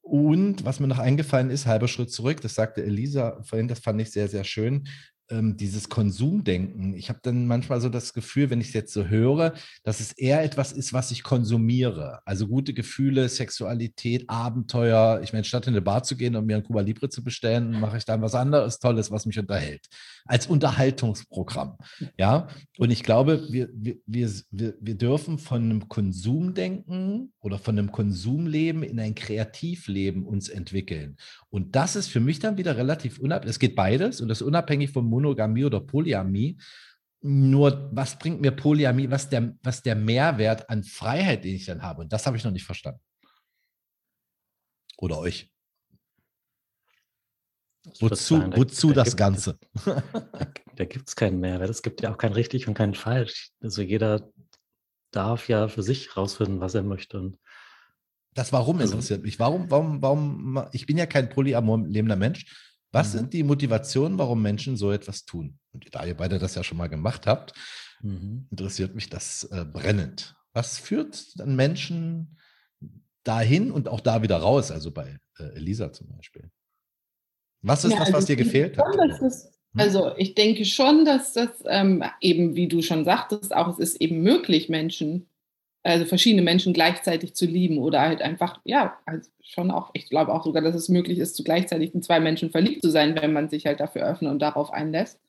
Und 0.02 0.66
was 0.66 0.82
mir 0.82 0.88
noch 0.88 1.00
eingefallen 1.00 1.50
ist, 1.50 1.66
halber 1.66 1.88
Schritt 1.88 2.12
zurück, 2.12 2.42
das 2.42 2.56
sagte 2.56 2.84
Elisa 2.84 3.42
vorhin, 3.44 3.70
das 3.70 3.80
fand 3.80 4.02
ich 4.02 4.12
sehr, 4.12 4.28
sehr 4.28 4.44
schön 4.44 4.86
ähm, 5.30 5.58
dieses 5.58 5.90
Konsumdenken. 5.90 6.94
Ich 6.96 7.10
habe 7.10 7.20
dann 7.22 7.48
manchmal 7.48 7.82
so 7.82 7.90
das 7.90 8.14
Gefühl, 8.14 8.50
wenn 8.50 8.62
ich 8.62 8.68
es 8.68 8.74
jetzt 8.74 8.94
so 8.94 9.08
höre, 9.08 9.54
dass 9.84 10.00
es 10.00 10.12
eher 10.12 10.44
etwas 10.44 10.72
ist, 10.72 10.94
was 10.94 11.12
ich 11.12 11.24
konsumiere. 11.24 12.20
Also 12.26 12.48
gute 12.48 12.74
Gefühle, 12.74 13.30
Sexualität, 13.30 14.30
Abenteuer. 14.30 15.22
Ich 15.24 15.34
meine, 15.34 15.46
statt 15.46 15.68
in 15.68 15.74
eine 15.74 15.82
Bar 15.82 16.04
zu 16.04 16.18
gehen 16.18 16.36
und 16.36 16.46
mir 16.46 16.58
ein 16.58 16.64
Cuba 16.64 16.82
Libre 16.82 17.10
zu 17.10 17.24
bestellen, 17.24 17.80
mache 17.80 17.98
ich 17.98 18.06
dann 18.06 18.22
was 18.22 18.36
anderes 18.36 18.80
Tolles, 18.80 19.12
was 19.12 19.26
mich 19.26 19.40
unterhält. 19.40 19.88
Als 20.26 20.48
Unterhaltungsprogramm. 20.48 21.78
Ja, 22.18 22.48
und 22.78 22.92
ich 22.92 23.04
glaube, 23.04 23.48
wir, 23.50 23.70
wir, 23.74 23.98
wir, 24.06 24.74
wir 24.80 24.96
dürfen 24.96 25.40
von 25.40 25.64
einem 25.64 25.90
Konsumdenken 25.90 27.32
oder 27.40 27.60
von 27.60 27.78
einem 27.78 27.92
Konsumleben 27.92 28.84
in 28.84 29.00
ein 29.00 29.16
Kreativleben 29.16 30.26
uns 30.26 30.50
entwickeln. 30.50 31.18
Und 31.50 31.76
das 31.76 31.96
ist 31.96 32.08
für 32.08 32.20
mich 32.20 32.40
dann 32.40 32.58
wieder 32.58 32.78
relativ 32.78 33.20
unabhängig. 33.20 33.52
Es 33.52 33.60
geht 33.60 33.76
beides 33.76 34.22
und 34.22 34.28
das 34.28 34.42
ist 34.42 34.48
unabhängig 34.48 34.92
vom 34.92 35.13
Monogamie 35.14 35.66
oder 35.66 35.80
Polyamie. 35.80 36.58
Nur, 37.22 37.90
was 37.94 38.18
bringt 38.20 38.42
mir 38.42 38.52
Polyamie, 38.52 39.10
was 39.10 39.30
der, 39.30 39.56
was 39.64 39.82
der 39.82 39.96
Mehrwert 39.96 40.70
an 40.70 40.84
Freiheit, 40.84 41.44
den 41.44 41.56
ich 41.56 41.66
dann 41.66 41.82
habe? 41.82 42.02
Und 42.02 42.12
das 42.12 42.26
habe 42.26 42.36
ich 42.36 42.44
noch 42.44 42.52
nicht 42.52 42.66
verstanden. 42.66 43.00
Oder 44.98 45.20
euch. 45.20 45.50
Wozu, 48.00 48.38
sagen, 48.38 48.52
da, 48.52 48.58
wozu 48.58 48.90
da 48.90 48.94
das 48.96 49.10
gibt, 49.10 49.18
Ganze? 49.18 49.60
Da, 49.86 50.04
da 50.76 50.86
gibt 50.86 51.10
es 51.10 51.16
keinen 51.16 51.40
Mehrwert. 51.40 51.70
Es 51.70 51.82
gibt 51.82 52.02
ja 52.02 52.12
auch 52.12 52.18
kein 52.18 52.34
richtig 52.34 52.68
und 52.68 52.74
kein 52.74 52.94
falsch. 52.94 53.52
Also 53.62 53.82
jeder 53.82 54.32
darf 55.12 55.48
ja 55.48 55.68
für 55.68 55.84
sich 55.84 56.16
rausfinden, 56.16 56.60
was 56.60 56.76
er 56.76 56.84
möchte. 56.84 57.20
Und 57.20 57.38
das 58.34 58.52
Warum 58.52 58.80
also, 58.80 58.94
interessiert 58.94 59.24
mich. 59.24 59.40
Warum, 59.40 59.70
warum, 59.70 60.02
warum, 60.02 60.66
ich 60.72 60.86
bin 60.86 60.98
ja 60.98 61.06
kein 61.06 61.30
polyamor 61.30 61.86
lebender 61.86 62.16
Mensch. 62.16 62.73
Was 62.94 63.14
mhm. 63.14 63.18
sind 63.18 63.34
die 63.34 63.44
Motivationen, 63.44 64.18
warum 64.18 64.42
Menschen 64.42 64.78
so 64.78 64.92
etwas 64.92 65.26
tun? 65.26 65.60
Und 65.74 65.94
da 65.94 66.06
ihr 66.06 66.16
beide 66.16 66.40
das 66.40 66.56
ja 66.56 66.64
schon 66.64 66.78
mal 66.78 66.88
gemacht 66.88 67.28
habt, 67.28 67.54
mhm. 68.02 68.48
interessiert 68.52 68.96
mich 68.96 69.10
das 69.10 69.44
äh, 69.46 69.66
brennend. 69.66 70.36
Was 70.54 70.78
führt 70.78 71.40
dann 71.40 71.56
Menschen 71.56 72.38
dahin 73.24 73.72
und 73.72 73.88
auch 73.88 74.00
da 74.00 74.22
wieder 74.22 74.38
raus? 74.38 74.72
Also 74.72 74.92
bei 74.92 75.18
äh, 75.40 75.56
Elisa 75.56 75.92
zum 75.92 76.08
Beispiel. 76.10 76.52
Was 77.64 77.84
ist 77.84 77.94
ja, 77.94 78.00
das, 78.00 78.10
was 78.10 78.16
also 78.16 78.28
dir 78.28 78.36
gefehlt 78.36 78.78
hat? 78.78 78.86
Ist, 79.22 79.46
hm? 79.46 79.82
also 79.82 80.16
ich 80.18 80.36
denke 80.36 80.64
schon, 80.64 81.04
dass 81.04 81.34
das 81.34 81.50
ähm, 81.66 82.04
eben, 82.22 82.56
wie 82.56 82.68
du 82.68 82.84
schon 82.84 83.06
sagtest, 83.06 83.56
auch 83.56 83.70
es 83.70 83.80
ist 83.80 84.02
eben 84.02 84.22
möglich, 84.22 84.70
Menschen 84.70 85.28
also 85.84 86.06
verschiedene 86.06 86.42
Menschen 86.42 86.74
gleichzeitig 86.74 87.34
zu 87.34 87.46
lieben 87.46 87.78
oder 87.78 88.02
halt 88.02 88.22
einfach, 88.22 88.60
ja, 88.64 88.98
also 89.06 89.30
schon 89.42 89.70
auch, 89.70 89.92
ich 89.94 90.10
glaube 90.10 90.34
auch 90.34 90.46
sogar, 90.46 90.62
dass 90.62 90.76
es 90.76 90.90
möglich 90.90 91.20
ist, 91.20 91.36
zu 91.36 91.44
gleichzeitig 91.44 91.94
in 91.94 92.02
zwei 92.02 92.20
Menschen 92.20 92.52
verliebt 92.52 92.82
zu 92.82 92.90
sein, 92.90 93.16
wenn 93.22 93.34
man 93.34 93.50
sich 93.50 93.66
halt 93.66 93.80
dafür 93.80 94.04
öffnet 94.04 94.32
und 94.32 94.42
darauf 94.42 94.72
einlässt. 94.72 95.20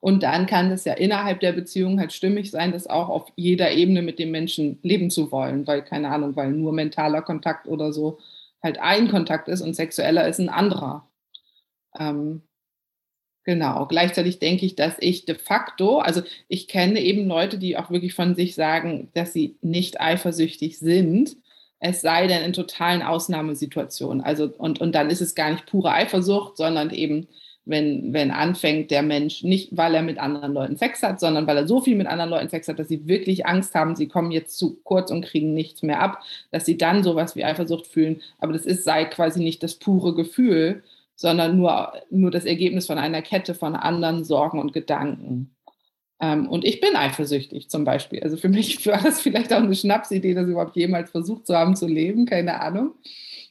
Und 0.00 0.22
dann 0.22 0.46
kann 0.46 0.70
es 0.70 0.84
ja 0.84 0.92
innerhalb 0.92 1.40
der 1.40 1.52
Beziehung 1.52 1.98
halt 1.98 2.12
stimmig 2.12 2.50
sein, 2.50 2.72
das 2.72 2.86
auch 2.86 3.08
auf 3.08 3.32
jeder 3.36 3.72
Ebene 3.72 4.02
mit 4.02 4.18
dem 4.18 4.30
Menschen 4.30 4.78
leben 4.82 5.10
zu 5.10 5.32
wollen, 5.32 5.66
weil, 5.66 5.82
keine 5.82 6.10
Ahnung, 6.10 6.36
weil 6.36 6.52
nur 6.52 6.72
mentaler 6.72 7.22
Kontakt 7.22 7.66
oder 7.66 7.92
so 7.92 8.18
halt 8.62 8.78
ein 8.78 9.08
Kontakt 9.08 9.48
ist 9.48 9.62
und 9.62 9.74
sexueller 9.74 10.28
ist 10.28 10.38
ein 10.38 10.48
anderer. 10.48 11.08
Ähm, 11.98 12.42
Genau. 13.44 13.86
Gleichzeitig 13.86 14.38
denke 14.38 14.64
ich, 14.64 14.74
dass 14.74 14.94
ich 15.00 15.26
de 15.26 15.34
facto, 15.36 15.98
also 15.98 16.22
ich 16.48 16.66
kenne 16.66 17.00
eben 17.00 17.26
Leute, 17.26 17.58
die 17.58 17.76
auch 17.76 17.90
wirklich 17.90 18.14
von 18.14 18.34
sich 18.34 18.54
sagen, 18.54 19.10
dass 19.12 19.34
sie 19.34 19.56
nicht 19.60 20.00
eifersüchtig 20.00 20.78
sind, 20.78 21.36
es 21.78 22.00
sei 22.00 22.26
denn 22.26 22.42
in 22.42 22.54
totalen 22.54 23.02
Ausnahmesituationen. 23.02 24.22
Also, 24.22 24.50
und, 24.56 24.80
und 24.80 24.94
dann 24.94 25.10
ist 25.10 25.20
es 25.20 25.34
gar 25.34 25.50
nicht 25.50 25.66
pure 25.66 25.92
Eifersucht, 25.92 26.56
sondern 26.56 26.88
eben, 26.88 27.28
wenn, 27.66 28.14
wenn 28.14 28.30
anfängt 28.30 28.90
der 28.90 29.02
Mensch 29.02 29.42
nicht, 29.42 29.76
weil 29.76 29.94
er 29.94 30.02
mit 30.02 30.18
anderen 30.18 30.54
Leuten 30.54 30.76
Sex 30.78 31.02
hat, 31.02 31.20
sondern 31.20 31.46
weil 31.46 31.58
er 31.58 31.68
so 31.68 31.82
viel 31.82 31.96
mit 31.96 32.06
anderen 32.06 32.30
Leuten 32.30 32.48
Sex 32.48 32.68
hat, 32.68 32.78
dass 32.78 32.88
sie 32.88 33.06
wirklich 33.06 33.44
Angst 33.44 33.74
haben, 33.74 33.96
sie 33.96 34.08
kommen 34.08 34.30
jetzt 34.30 34.56
zu 34.58 34.78
kurz 34.84 35.10
und 35.10 35.24
kriegen 35.24 35.52
nichts 35.52 35.82
mehr 35.82 36.00
ab, 36.00 36.22
dass 36.50 36.64
sie 36.64 36.78
dann 36.78 37.02
sowas 37.02 37.36
wie 37.36 37.44
Eifersucht 37.44 37.86
fühlen. 37.86 38.22
Aber 38.38 38.54
das 38.54 38.64
ist, 38.64 38.84
sei 38.84 39.04
quasi 39.04 39.42
nicht 39.42 39.62
das 39.62 39.74
pure 39.74 40.14
Gefühl, 40.14 40.82
sondern 41.16 41.56
nur, 41.56 41.92
nur 42.10 42.30
das 42.30 42.44
Ergebnis 42.44 42.86
von 42.86 42.98
einer 42.98 43.22
Kette 43.22 43.54
von 43.54 43.76
anderen 43.76 44.24
Sorgen 44.24 44.58
und 44.58 44.72
Gedanken. 44.72 45.54
Ähm, 46.20 46.48
und 46.48 46.64
ich 46.64 46.80
bin 46.80 46.96
eifersüchtig 46.96 47.70
zum 47.70 47.84
Beispiel. 47.84 48.22
Also 48.22 48.36
für 48.36 48.48
mich 48.48 48.86
war 48.86 49.02
das 49.02 49.20
vielleicht 49.20 49.52
auch 49.52 49.58
eine 49.58 49.74
Schnapsidee, 49.74 50.34
das 50.34 50.48
überhaupt 50.48 50.76
jemals 50.76 51.10
versucht 51.10 51.46
zu 51.46 51.56
haben 51.56 51.76
zu 51.76 51.86
leben, 51.86 52.26
keine 52.26 52.60
Ahnung. 52.60 52.92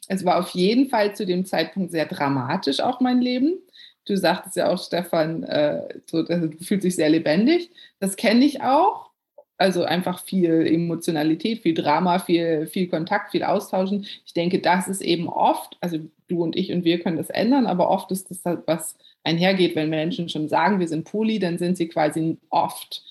Es 0.07 0.25
war 0.25 0.39
auf 0.39 0.49
jeden 0.49 0.89
Fall 0.89 1.15
zu 1.15 1.25
dem 1.25 1.45
Zeitpunkt 1.45 1.91
sehr 1.91 2.05
dramatisch, 2.05 2.81
auch 2.81 2.99
mein 2.99 3.21
Leben. 3.21 3.59
Du 4.05 4.17
sagtest 4.17 4.57
ja 4.57 4.69
auch, 4.69 4.83
Stefan, 4.83 5.43
äh, 5.43 5.99
so, 6.09 6.23
du 6.23 6.51
fühlst 6.59 6.91
sehr 6.91 7.09
lebendig. 7.09 7.69
Das 7.99 8.17
kenne 8.17 8.43
ich 8.43 8.61
auch. 8.61 9.11
Also 9.57 9.83
einfach 9.85 10.19
viel 10.19 10.67
Emotionalität, 10.67 11.61
viel 11.61 11.73
Drama, 11.73 12.19
viel, 12.19 12.67
viel 12.67 12.87
Kontakt, 12.89 13.31
viel 13.31 13.43
Austauschen. 13.43 14.05
Ich 14.25 14.33
denke, 14.33 14.59
das 14.59 14.87
ist 14.89 15.01
eben 15.01 15.29
oft, 15.29 15.77
also 15.79 15.99
du 16.33 16.43
und 16.43 16.55
ich 16.55 16.71
und 16.71 16.83
wir 16.83 16.99
können 16.99 17.17
das 17.17 17.29
ändern, 17.29 17.65
aber 17.65 17.89
oft 17.89 18.11
ist 18.11 18.29
das, 18.29 18.57
was 18.65 18.97
einhergeht, 19.23 19.75
wenn 19.75 19.89
Menschen 19.89 20.29
schon 20.29 20.49
sagen, 20.49 20.79
wir 20.79 20.87
sind 20.87 21.05
Poli, 21.05 21.39
dann 21.39 21.57
sind 21.57 21.77
sie 21.77 21.87
quasi 21.87 22.37
oft 22.49 23.03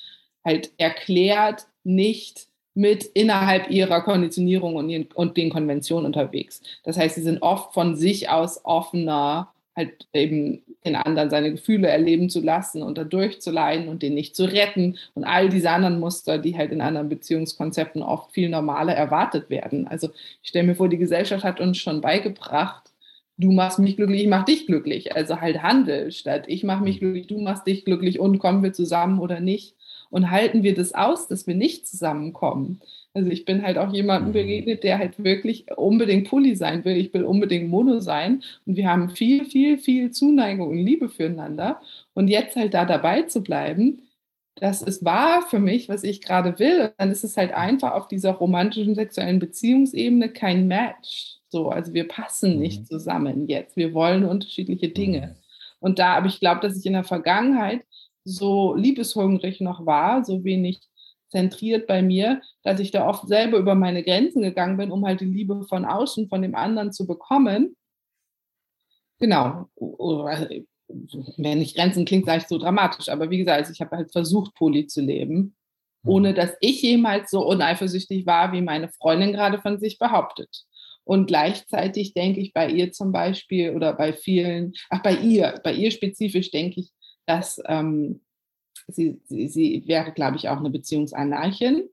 halt 0.44 0.72
erklärt 0.76 1.66
nicht 1.84 2.46
mit 2.74 3.04
innerhalb 3.04 3.70
ihrer 3.70 4.00
Konditionierung 4.00 4.76
und, 4.76 5.14
und 5.14 5.36
den 5.36 5.50
Konventionen 5.50 6.06
unterwegs. 6.06 6.62
Das 6.84 6.96
heißt, 6.96 7.16
sie 7.16 7.22
sind 7.22 7.42
oft 7.42 7.74
von 7.74 7.96
sich 7.96 8.30
aus 8.30 8.64
offener 8.64 9.52
halt 9.74 10.06
eben 10.12 10.62
den 10.84 10.96
anderen 10.96 11.30
seine 11.30 11.50
Gefühle 11.50 11.88
erleben 11.88 12.28
zu 12.28 12.40
lassen 12.40 12.82
und 12.82 12.98
da 12.98 13.04
durchzuleiden 13.04 13.88
und 13.88 14.02
den 14.02 14.14
nicht 14.14 14.36
zu 14.36 14.44
retten 14.44 14.98
und 15.14 15.24
all 15.24 15.48
diese 15.48 15.70
anderen 15.70 15.98
Muster, 15.98 16.38
die 16.38 16.56
halt 16.56 16.72
in 16.72 16.82
anderen 16.82 17.08
Beziehungskonzepten 17.08 18.02
oft 18.02 18.32
viel 18.32 18.50
normaler 18.50 18.94
erwartet 18.94 19.48
werden. 19.48 19.86
Also 19.86 20.10
ich 20.42 20.50
stelle 20.50 20.66
mir 20.66 20.74
vor, 20.74 20.88
die 20.88 20.98
Gesellschaft 20.98 21.44
hat 21.44 21.60
uns 21.60 21.78
schon 21.78 22.00
beigebracht, 22.02 22.91
du 23.38 23.52
machst 23.52 23.78
mich 23.78 23.96
glücklich, 23.96 24.22
ich 24.22 24.28
mach 24.28 24.44
dich 24.44 24.66
glücklich. 24.66 25.14
Also 25.14 25.40
halt 25.40 25.62
Handel 25.62 26.12
statt 26.12 26.44
ich 26.46 26.64
mach 26.64 26.80
mich 26.80 27.00
glücklich, 27.00 27.26
du 27.26 27.38
machst 27.38 27.66
dich 27.66 27.84
glücklich 27.84 28.20
und 28.20 28.38
kommen 28.38 28.62
wir 28.62 28.72
zusammen 28.72 29.18
oder 29.18 29.40
nicht. 29.40 29.76
Und 30.10 30.30
halten 30.30 30.62
wir 30.62 30.74
das 30.74 30.92
aus, 30.92 31.26
dass 31.28 31.46
wir 31.46 31.54
nicht 31.54 31.86
zusammenkommen? 31.86 32.80
Also 33.14 33.30
ich 33.30 33.44
bin 33.44 33.62
halt 33.62 33.78
auch 33.78 33.92
jemandem 33.92 34.28
mhm. 34.30 34.32
begegnet, 34.34 34.84
der 34.84 34.98
halt 34.98 35.22
wirklich 35.22 35.66
unbedingt 35.76 36.28
Pulli 36.28 36.56
sein 36.56 36.84
will. 36.84 36.96
Ich 36.96 37.12
will 37.12 37.24
unbedingt 37.24 37.68
Mono 37.68 38.00
sein. 38.00 38.42
Und 38.66 38.76
wir 38.76 38.88
haben 38.88 39.10
viel, 39.10 39.44
viel, 39.44 39.78
viel 39.78 40.10
Zuneigung 40.10 40.68
und 40.68 40.78
Liebe 40.78 41.08
füreinander. 41.08 41.80
Und 42.14 42.28
jetzt 42.28 42.56
halt 42.56 42.74
da 42.74 42.84
dabei 42.84 43.22
zu 43.22 43.42
bleiben, 43.42 44.02
das 44.56 44.82
ist 44.82 45.04
wahr 45.04 45.42
für 45.48 45.58
mich, 45.58 45.88
was 45.88 46.04
ich 46.04 46.20
gerade 46.20 46.58
will. 46.58 46.92
dann 46.98 47.10
ist 47.10 47.24
es 47.24 47.36
halt 47.36 47.52
einfach 47.52 47.92
auf 47.92 48.08
dieser 48.08 48.32
romantischen 48.32 48.94
sexuellen 48.94 49.38
Beziehungsebene 49.38 50.30
kein 50.30 50.68
Match. 50.68 51.41
So, 51.52 51.68
also 51.68 51.92
wir 51.92 52.08
passen 52.08 52.58
nicht 52.58 52.80
mhm. 52.80 52.86
zusammen 52.86 53.46
jetzt. 53.46 53.76
Wir 53.76 53.92
wollen 53.92 54.24
unterschiedliche 54.24 54.88
Dinge. 54.88 55.20
Mhm. 55.20 55.42
Und 55.80 55.98
da, 55.98 56.14
aber 56.14 56.26
ich 56.26 56.40
glaube, 56.40 56.62
dass 56.62 56.78
ich 56.78 56.86
in 56.86 56.94
der 56.94 57.04
Vergangenheit 57.04 57.84
so 58.24 58.74
liebeshungrig 58.74 59.60
noch 59.60 59.84
war, 59.84 60.24
so 60.24 60.44
wenig 60.44 60.80
zentriert 61.28 61.86
bei 61.86 62.00
mir, 62.00 62.40
dass 62.62 62.80
ich 62.80 62.90
da 62.90 63.06
oft 63.06 63.28
selber 63.28 63.58
über 63.58 63.74
meine 63.74 64.02
Grenzen 64.02 64.40
gegangen 64.40 64.78
bin, 64.78 64.90
um 64.90 65.04
halt 65.04 65.20
die 65.20 65.26
Liebe 65.26 65.64
von 65.64 65.84
außen, 65.84 66.30
von 66.30 66.40
dem 66.40 66.54
anderen 66.54 66.90
zu 66.90 67.06
bekommen. 67.06 67.76
Genau. 69.18 69.66
Wenn 71.36 71.58
nicht 71.58 71.76
Grenzen 71.76 72.06
klingt, 72.06 72.24
sage 72.24 72.38
ich 72.42 72.48
so 72.48 72.56
dramatisch, 72.56 73.10
aber 73.10 73.28
wie 73.28 73.38
gesagt, 73.38 73.68
ich 73.70 73.80
habe 73.82 73.96
halt 73.96 74.10
versucht, 74.10 74.54
Poly 74.54 74.86
zu 74.86 75.02
leben, 75.02 75.54
ohne 76.02 76.30
mhm. 76.30 76.34
dass 76.34 76.52
ich 76.60 76.80
jemals 76.80 77.30
so 77.30 77.46
uneifersüchtig 77.46 78.24
war, 78.24 78.52
wie 78.52 78.62
meine 78.62 78.88
Freundin 78.88 79.32
gerade 79.32 79.60
von 79.60 79.78
sich 79.78 79.98
behauptet. 79.98 80.64
Und 81.04 81.26
gleichzeitig 81.26 82.14
denke 82.14 82.40
ich 82.40 82.52
bei 82.52 82.70
ihr 82.70 82.92
zum 82.92 83.12
Beispiel 83.12 83.70
oder 83.70 83.92
bei 83.92 84.12
vielen, 84.12 84.72
ach 84.88 85.02
bei 85.02 85.14
ihr, 85.14 85.60
bei 85.64 85.72
ihr 85.72 85.90
spezifisch 85.90 86.50
denke 86.50 86.80
ich, 86.80 86.90
dass 87.26 87.60
ähm, 87.66 88.20
sie, 88.88 89.20
sie, 89.24 89.48
sie 89.48 89.82
wäre, 89.86 90.12
glaube 90.12 90.36
ich, 90.36 90.48
auch 90.48 90.58
eine 90.58 90.70
Beziehungsanarchin. 90.70 91.88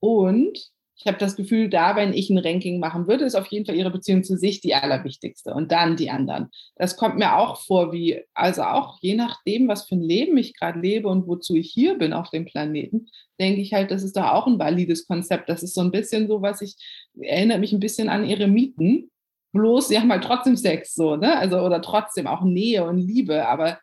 Und 0.00 0.70
ich 1.00 1.06
habe 1.06 1.16
das 1.16 1.34
Gefühl, 1.34 1.70
da, 1.70 1.96
wenn 1.96 2.12
ich 2.12 2.28
ein 2.28 2.36
Ranking 2.36 2.78
machen 2.78 3.08
würde, 3.08 3.24
ist 3.24 3.34
auf 3.34 3.46
jeden 3.46 3.64
Fall 3.64 3.74
ihre 3.74 3.90
Beziehung 3.90 4.22
zu 4.22 4.36
sich 4.36 4.60
die 4.60 4.74
allerwichtigste 4.74 5.54
und 5.54 5.72
dann 5.72 5.96
die 5.96 6.10
anderen. 6.10 6.50
Das 6.76 6.98
kommt 6.98 7.16
mir 7.16 7.38
auch 7.38 7.62
vor, 7.62 7.90
wie, 7.92 8.20
also 8.34 8.62
auch 8.62 8.98
je 9.00 9.14
nachdem, 9.14 9.66
was 9.66 9.88
für 9.88 9.94
ein 9.94 10.02
Leben 10.02 10.36
ich 10.36 10.54
gerade 10.54 10.78
lebe 10.78 11.08
und 11.08 11.26
wozu 11.26 11.54
ich 11.54 11.72
hier 11.72 11.96
bin 11.96 12.12
auf 12.12 12.28
dem 12.28 12.44
Planeten, 12.44 13.08
denke 13.40 13.62
ich 13.62 13.72
halt, 13.72 13.90
das 13.90 14.02
ist 14.02 14.14
doch 14.14 14.26
auch 14.26 14.46
ein 14.46 14.58
valides 14.58 15.06
Konzept. 15.06 15.48
Das 15.48 15.62
ist 15.62 15.74
so 15.74 15.80
ein 15.80 15.90
bisschen 15.90 16.28
so, 16.28 16.42
was 16.42 16.60
ich, 16.60 16.76
erinnert 17.18 17.60
mich 17.60 17.72
ein 17.72 17.80
bisschen 17.80 18.08
an 18.08 18.24
ihre 18.24 18.46
Mieten. 18.46 19.10
Bloß, 19.52 19.88
sie 19.88 19.98
haben 19.98 20.12
halt 20.12 20.24
trotzdem 20.24 20.56
Sex, 20.56 20.94
so, 20.94 21.16
ne? 21.16 21.36
Also, 21.36 21.58
oder 21.60 21.82
trotzdem 21.82 22.26
auch 22.26 22.44
Nähe 22.44 22.84
und 22.86 22.98
Liebe, 22.98 23.48
aber 23.48 23.78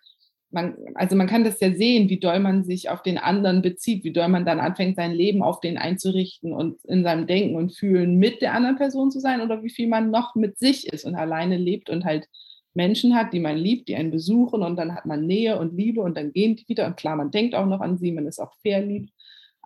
man, 0.49 0.75
also 0.95 1.15
man 1.15 1.27
kann 1.27 1.43
das 1.43 1.59
ja 1.59 1.73
sehen, 1.73 2.09
wie 2.09 2.19
doll 2.19 2.39
man 2.39 2.63
sich 2.63 2.89
auf 2.89 3.03
den 3.03 3.17
anderen 3.17 3.61
bezieht, 3.61 4.03
wie 4.03 4.13
doll 4.13 4.29
man 4.29 4.45
dann 4.45 4.59
anfängt, 4.59 4.95
sein 4.95 5.11
Leben 5.11 5.43
auf 5.43 5.59
den 5.59 5.77
einzurichten 5.77 6.53
und 6.53 6.83
in 6.85 7.03
seinem 7.03 7.27
Denken 7.27 7.55
und 7.55 7.75
Fühlen 7.75 8.17
mit 8.17 8.41
der 8.41 8.53
anderen 8.53 8.77
Person 8.77 9.11
zu 9.11 9.19
sein 9.19 9.41
oder 9.41 9.63
wie 9.63 9.69
viel 9.69 9.87
man 9.87 10.09
noch 10.09 10.35
mit 10.35 10.57
sich 10.57 10.87
ist 10.87 11.05
und 11.05 11.15
alleine 11.15 11.57
lebt 11.57 11.89
und 11.89 12.05
halt 12.05 12.27
Menschen 12.73 13.15
hat, 13.15 13.33
die 13.33 13.39
man 13.39 13.57
liebt, 13.57 13.89
die 13.89 13.95
einen 13.95 14.11
besuchen 14.11 14.63
und 14.63 14.77
dann 14.77 14.95
hat 14.95 15.05
man 15.05 15.25
Nähe 15.25 15.59
und 15.59 15.75
Liebe 15.75 16.01
und 16.01 16.15
dann 16.15 16.31
gehen 16.31 16.55
die 16.55 16.67
wieder 16.69 16.85
und 16.85 16.95
klar, 16.95 17.15
man 17.15 17.31
denkt 17.31 17.55
auch 17.55 17.65
noch 17.65 17.81
an 17.81 17.97
sie, 17.97 18.11
man 18.11 18.27
ist 18.27 18.39
auch 18.39 18.53
fair 18.61 18.81
lieb, 18.81 19.09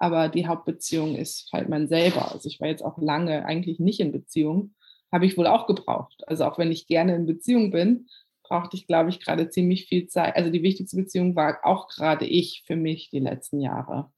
aber 0.01 0.29
die 0.29 0.47
Hauptbeziehung 0.47 1.15
ist 1.15 1.47
halt 1.53 1.69
man 1.69 1.87
selber. 1.87 2.31
Also 2.31 2.49
ich 2.49 2.59
war 2.59 2.67
jetzt 2.67 2.83
auch 2.83 2.97
lange 2.97 3.45
eigentlich 3.45 3.79
nicht 3.79 3.99
in 3.99 4.11
Beziehung, 4.11 4.73
habe 5.11 5.27
ich 5.27 5.37
wohl 5.37 5.45
auch 5.45 5.67
gebraucht. 5.67 6.23
Also 6.27 6.45
auch 6.45 6.57
wenn 6.57 6.71
ich 6.71 6.87
gerne 6.87 7.15
in 7.15 7.27
Beziehung 7.27 7.69
bin, 7.69 8.07
brauchte 8.41 8.75
ich, 8.75 8.87
glaube 8.87 9.11
ich, 9.11 9.19
gerade 9.19 9.49
ziemlich 9.51 9.85
viel 9.85 10.07
Zeit. 10.07 10.35
Also 10.35 10.49
die 10.49 10.63
wichtigste 10.63 10.97
Beziehung 10.97 11.35
war 11.35 11.59
auch 11.63 11.87
gerade 11.87 12.25
ich 12.25 12.63
für 12.65 12.75
mich 12.75 13.11
die 13.11 13.19
letzten 13.19 13.59
Jahre. 13.59 14.11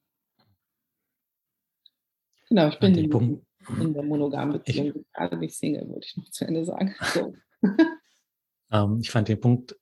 Genau, 2.47 2.69
ich 2.69 2.79
bin 2.79 2.95
in, 2.95 3.41
in, 3.81 3.93
der 3.93 4.03
monogamen 4.03 4.53
Beziehung, 4.53 4.93
ich, 4.95 5.11
gerade 5.11 5.35
nicht 5.35 5.53
Single, 5.53 5.89
würde 5.89 6.05
ich 6.05 6.15
noch 6.15 6.29
zu 6.29 6.45
Ende 6.45 6.63
sagen. 6.63 6.95
So. 7.13 7.33
ähm, 8.71 8.99
ich 9.01 9.11
fand 9.11 9.27
den 9.27 9.41
Punkt 9.41 9.77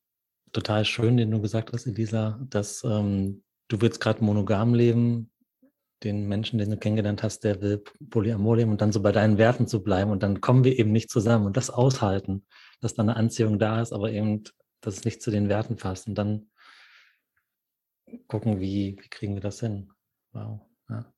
total 0.51 0.83
schön, 0.83 1.17
den 1.17 1.29
du 1.29 1.39
gesagt 1.41 1.71
hast, 1.73 1.85
Elisa, 1.85 2.39
dass 2.49 2.83
ähm, 2.83 3.43
du 3.67 3.81
willst 3.81 4.01
gerade 4.01 4.23
monogam 4.23 4.73
leben, 4.73 5.31
den 6.03 6.27
Menschen, 6.27 6.57
den 6.57 6.71
du 6.71 6.77
kennengelernt 6.77 7.23
hast, 7.23 7.43
der 7.43 7.61
will 7.61 7.83
Polyamor 8.09 8.57
leben 8.57 8.71
und 8.71 8.81
dann 8.81 8.91
so 8.91 9.01
bei 9.01 9.11
deinen 9.11 9.37
Werten 9.37 9.67
zu 9.67 9.83
bleiben 9.83 10.11
und 10.11 10.23
dann 10.23 10.41
kommen 10.41 10.63
wir 10.63 10.77
eben 10.77 10.91
nicht 10.91 11.09
zusammen 11.09 11.45
und 11.45 11.57
das 11.57 11.69
aushalten 11.69 12.43
dass 12.81 12.95
da 12.95 13.03
eine 13.03 13.15
Anziehung 13.15 13.59
da 13.59 13.81
ist, 13.81 13.93
aber 13.93 14.11
eben, 14.11 14.43
dass 14.81 14.97
es 14.97 15.05
nicht 15.05 15.21
zu 15.21 15.31
den 15.31 15.47
Werten 15.47 15.77
passt. 15.77 16.07
Und 16.07 16.15
dann 16.15 16.49
gucken, 18.27 18.59
wie, 18.59 18.97
wie 18.99 19.09
kriegen 19.09 19.35
wir 19.35 19.41
das 19.41 19.59
hin. 19.59 19.91
Wow. 20.33 20.59
Ja. 20.89 21.13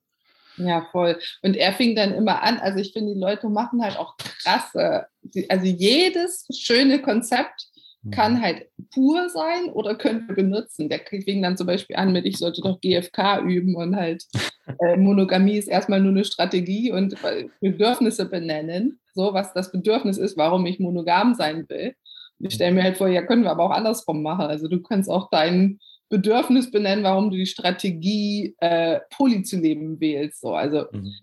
Ja, 0.57 0.87
voll. 0.91 1.19
Und 1.41 1.55
er 1.55 1.73
fing 1.73 1.95
dann 1.95 2.13
immer 2.13 2.43
an, 2.43 2.59
also 2.59 2.77
ich 2.77 2.93
finde, 2.93 3.15
die 3.15 3.19
Leute 3.19 3.49
machen 3.49 3.81
halt 3.81 3.97
auch 3.97 4.17
krasse, 4.17 5.07
also 5.49 5.65
jedes 5.65 6.45
schöne 6.55 7.01
Konzept 7.01 7.69
kann 8.11 8.33
mhm. 8.33 8.41
halt 8.41 8.67
pur 8.93 9.29
sein 9.29 9.69
oder 9.71 9.95
können 9.95 10.27
wir 10.27 10.35
benutzen. 10.35 10.89
Der 10.89 10.99
fing 10.99 11.41
dann 11.41 11.57
zum 11.57 11.67
Beispiel 11.67 11.95
an 11.95 12.11
mit, 12.11 12.25
ich 12.25 12.37
sollte 12.37 12.61
doch 12.61 12.81
GFK 12.81 13.41
üben 13.41 13.75
und 13.75 13.95
halt 13.95 14.25
äh, 14.79 14.97
Monogamie 14.97 15.57
ist 15.57 15.67
erstmal 15.67 16.01
nur 16.01 16.11
eine 16.11 16.25
Strategie 16.25 16.91
und 16.91 17.13
äh, 17.23 17.47
Bedürfnisse 17.61 18.27
benennen 18.29 18.99
so 19.13 19.33
was 19.33 19.53
das 19.53 19.71
Bedürfnis 19.71 20.17
ist, 20.17 20.37
warum 20.37 20.65
ich 20.65 20.79
monogam 20.79 21.33
sein 21.35 21.65
will. 21.69 21.95
Und 22.39 22.47
ich 22.47 22.55
stelle 22.55 22.73
mir 22.73 22.83
halt 22.83 22.97
vor, 22.97 23.07
ja, 23.07 23.21
können 23.21 23.43
wir 23.43 23.51
aber 23.51 23.63
auch 23.63 23.71
andersrum 23.71 24.21
machen. 24.21 24.45
Also 24.45 24.67
du 24.67 24.81
kannst 24.81 25.09
auch 25.09 25.29
dein 25.29 25.79
Bedürfnis 26.09 26.71
benennen, 26.71 27.03
warum 27.03 27.29
du 27.29 27.37
die 27.37 27.45
Strategie 27.45 28.55
äh, 28.59 28.99
poly 29.15 29.43
zu 29.43 29.59
leben 29.59 29.99
wählst. 29.99 30.41
So, 30.41 30.53
also 30.53 30.85
mhm. 30.91 31.13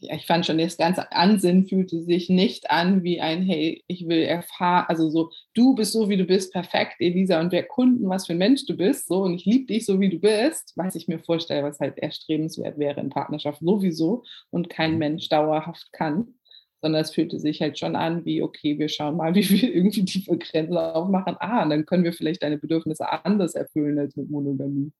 Ich 0.00 0.26
fand 0.26 0.46
schon, 0.46 0.58
das 0.58 0.76
ganze 0.76 1.10
Ansinnen 1.12 1.66
fühlte 1.66 2.00
sich 2.02 2.28
nicht 2.28 2.70
an 2.70 3.02
wie 3.02 3.20
ein, 3.20 3.42
hey, 3.42 3.82
ich 3.86 4.06
will 4.06 4.22
erfahren, 4.22 4.86
also 4.88 5.10
so, 5.10 5.30
du 5.54 5.74
bist 5.74 5.92
so, 5.92 6.08
wie 6.08 6.16
du 6.16 6.24
bist, 6.24 6.52
perfekt, 6.52 6.96
Elisa, 7.00 7.40
und 7.40 7.52
wer 7.52 7.64
Kunden, 7.64 8.08
was 8.08 8.26
für 8.26 8.32
ein 8.32 8.38
Mensch 8.38 8.66
du 8.66 8.76
bist, 8.76 9.08
so, 9.08 9.22
und 9.22 9.34
ich 9.34 9.44
liebe 9.44 9.66
dich 9.66 9.86
so, 9.86 10.00
wie 10.00 10.08
du 10.08 10.18
bist, 10.18 10.72
was 10.76 10.94
ich 10.94 11.08
mir 11.08 11.18
vorstelle, 11.18 11.64
was 11.64 11.80
halt 11.80 11.98
erstrebenswert 11.98 12.78
wäre 12.78 13.00
in 13.00 13.10
Partnerschaft 13.10 13.60
sowieso 13.60 14.22
und 14.50 14.70
kein 14.70 14.92
mhm. 14.92 14.98
Mensch 14.98 15.28
dauerhaft 15.28 15.92
kann 15.92 16.34
sondern 16.82 17.02
es 17.02 17.12
fühlte 17.12 17.38
sich 17.38 17.60
halt 17.60 17.78
schon 17.78 17.94
an 17.94 18.24
wie, 18.24 18.42
okay, 18.42 18.78
wir 18.78 18.88
schauen 18.88 19.16
mal, 19.16 19.34
wie 19.34 19.48
wir 19.48 19.74
irgendwie 19.74 20.04
tiefe 20.04 20.36
Grenzen 20.38 20.76
aufmachen. 20.76 21.36
Ah, 21.38 21.62
und 21.62 21.70
dann 21.70 21.86
können 21.86 22.04
wir 22.04 22.12
vielleicht 22.12 22.42
deine 22.42 22.58
Bedürfnisse 22.58 23.06
anders 23.24 23.54
erfüllen 23.54 23.98
als 23.98 24.16
mit 24.16 24.30
Monogamie. 24.30 24.92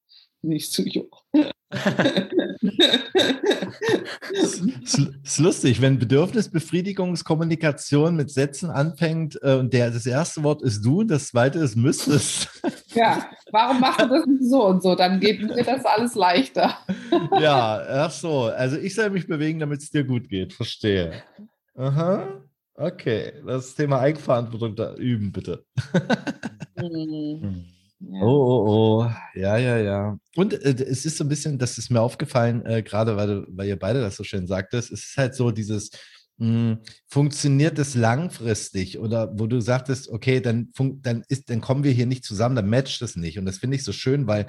Nicht 0.42 0.72
zu 0.72 0.82
jung. 0.82 1.10
Es 4.32 4.60
ist 5.22 5.38
lustig, 5.38 5.80
wenn 5.80 5.98
Bedürfnisbefriedigungskommunikation 5.98 8.14
mit 8.16 8.30
Sätzen 8.30 8.70
anfängt 8.70 9.38
äh, 9.42 9.54
und 9.54 9.72
der, 9.72 9.90
das 9.90 10.04
erste 10.06 10.42
Wort 10.42 10.62
ist 10.62 10.84
du, 10.84 11.04
das 11.04 11.28
zweite 11.28 11.60
ist 11.60 11.76
müsstest. 11.76 12.48
Ja, 12.94 13.30
warum 13.52 13.78
machst 13.80 14.00
du 14.00 14.08
das 14.08 14.26
nicht 14.26 14.50
so 14.50 14.66
und 14.66 14.82
so? 14.82 14.96
Dann 14.96 15.20
geht 15.20 15.42
mir 15.42 15.62
das 15.62 15.84
alles 15.84 16.16
leichter. 16.16 16.76
Ja, 17.38 17.80
ach 17.88 18.10
so. 18.10 18.46
Also 18.46 18.76
ich 18.76 18.96
soll 18.96 19.10
mich 19.10 19.28
bewegen, 19.28 19.60
damit 19.60 19.80
es 19.80 19.90
dir 19.90 20.02
gut 20.02 20.28
geht. 20.28 20.52
Verstehe. 20.52 21.22
Aha. 21.76 22.42
Okay, 22.74 23.32
das 23.46 23.74
Thema 23.74 24.00
Eigenverantwortung 24.00 24.74
da 24.74 24.94
üben, 24.94 25.32
bitte. 25.32 25.64
Mhm. 26.76 27.66
Ja. 28.00 28.22
Oh, 28.22 28.64
oh, 28.66 29.02
oh. 29.04 29.10
Ja, 29.34 29.58
ja, 29.58 29.78
ja. 29.78 30.18
Und 30.36 30.54
äh, 30.54 30.84
es 30.84 31.04
ist 31.04 31.18
so 31.18 31.24
ein 31.24 31.28
bisschen, 31.28 31.58
das 31.58 31.76
ist 31.76 31.90
mir 31.90 32.00
aufgefallen, 32.00 32.64
äh, 32.64 32.82
gerade 32.82 33.16
weil, 33.16 33.44
weil 33.48 33.68
ihr 33.68 33.78
beide 33.78 34.00
das 34.00 34.16
so 34.16 34.24
schön 34.24 34.46
sagtest, 34.46 34.90
es 34.90 35.10
ist 35.10 35.16
halt 35.18 35.34
so 35.34 35.50
dieses, 35.50 35.90
mh, 36.38 36.46
hm, 36.46 36.78
funktioniert 37.08 37.78
es 37.78 37.94
langfristig 37.94 38.98
oder 38.98 39.38
wo 39.38 39.46
du 39.46 39.60
sagtest, 39.60 40.08
okay, 40.08 40.40
dann, 40.40 40.72
dann, 41.02 41.24
ist, 41.28 41.50
dann 41.50 41.60
kommen 41.60 41.84
wir 41.84 41.92
hier 41.92 42.06
nicht 42.06 42.24
zusammen, 42.24 42.56
dann 42.56 42.70
matcht 42.70 43.02
es 43.02 43.16
nicht. 43.16 43.38
Und 43.38 43.44
das 43.44 43.58
finde 43.58 43.76
ich 43.76 43.84
so 43.84 43.92
schön, 43.92 44.26
weil 44.26 44.46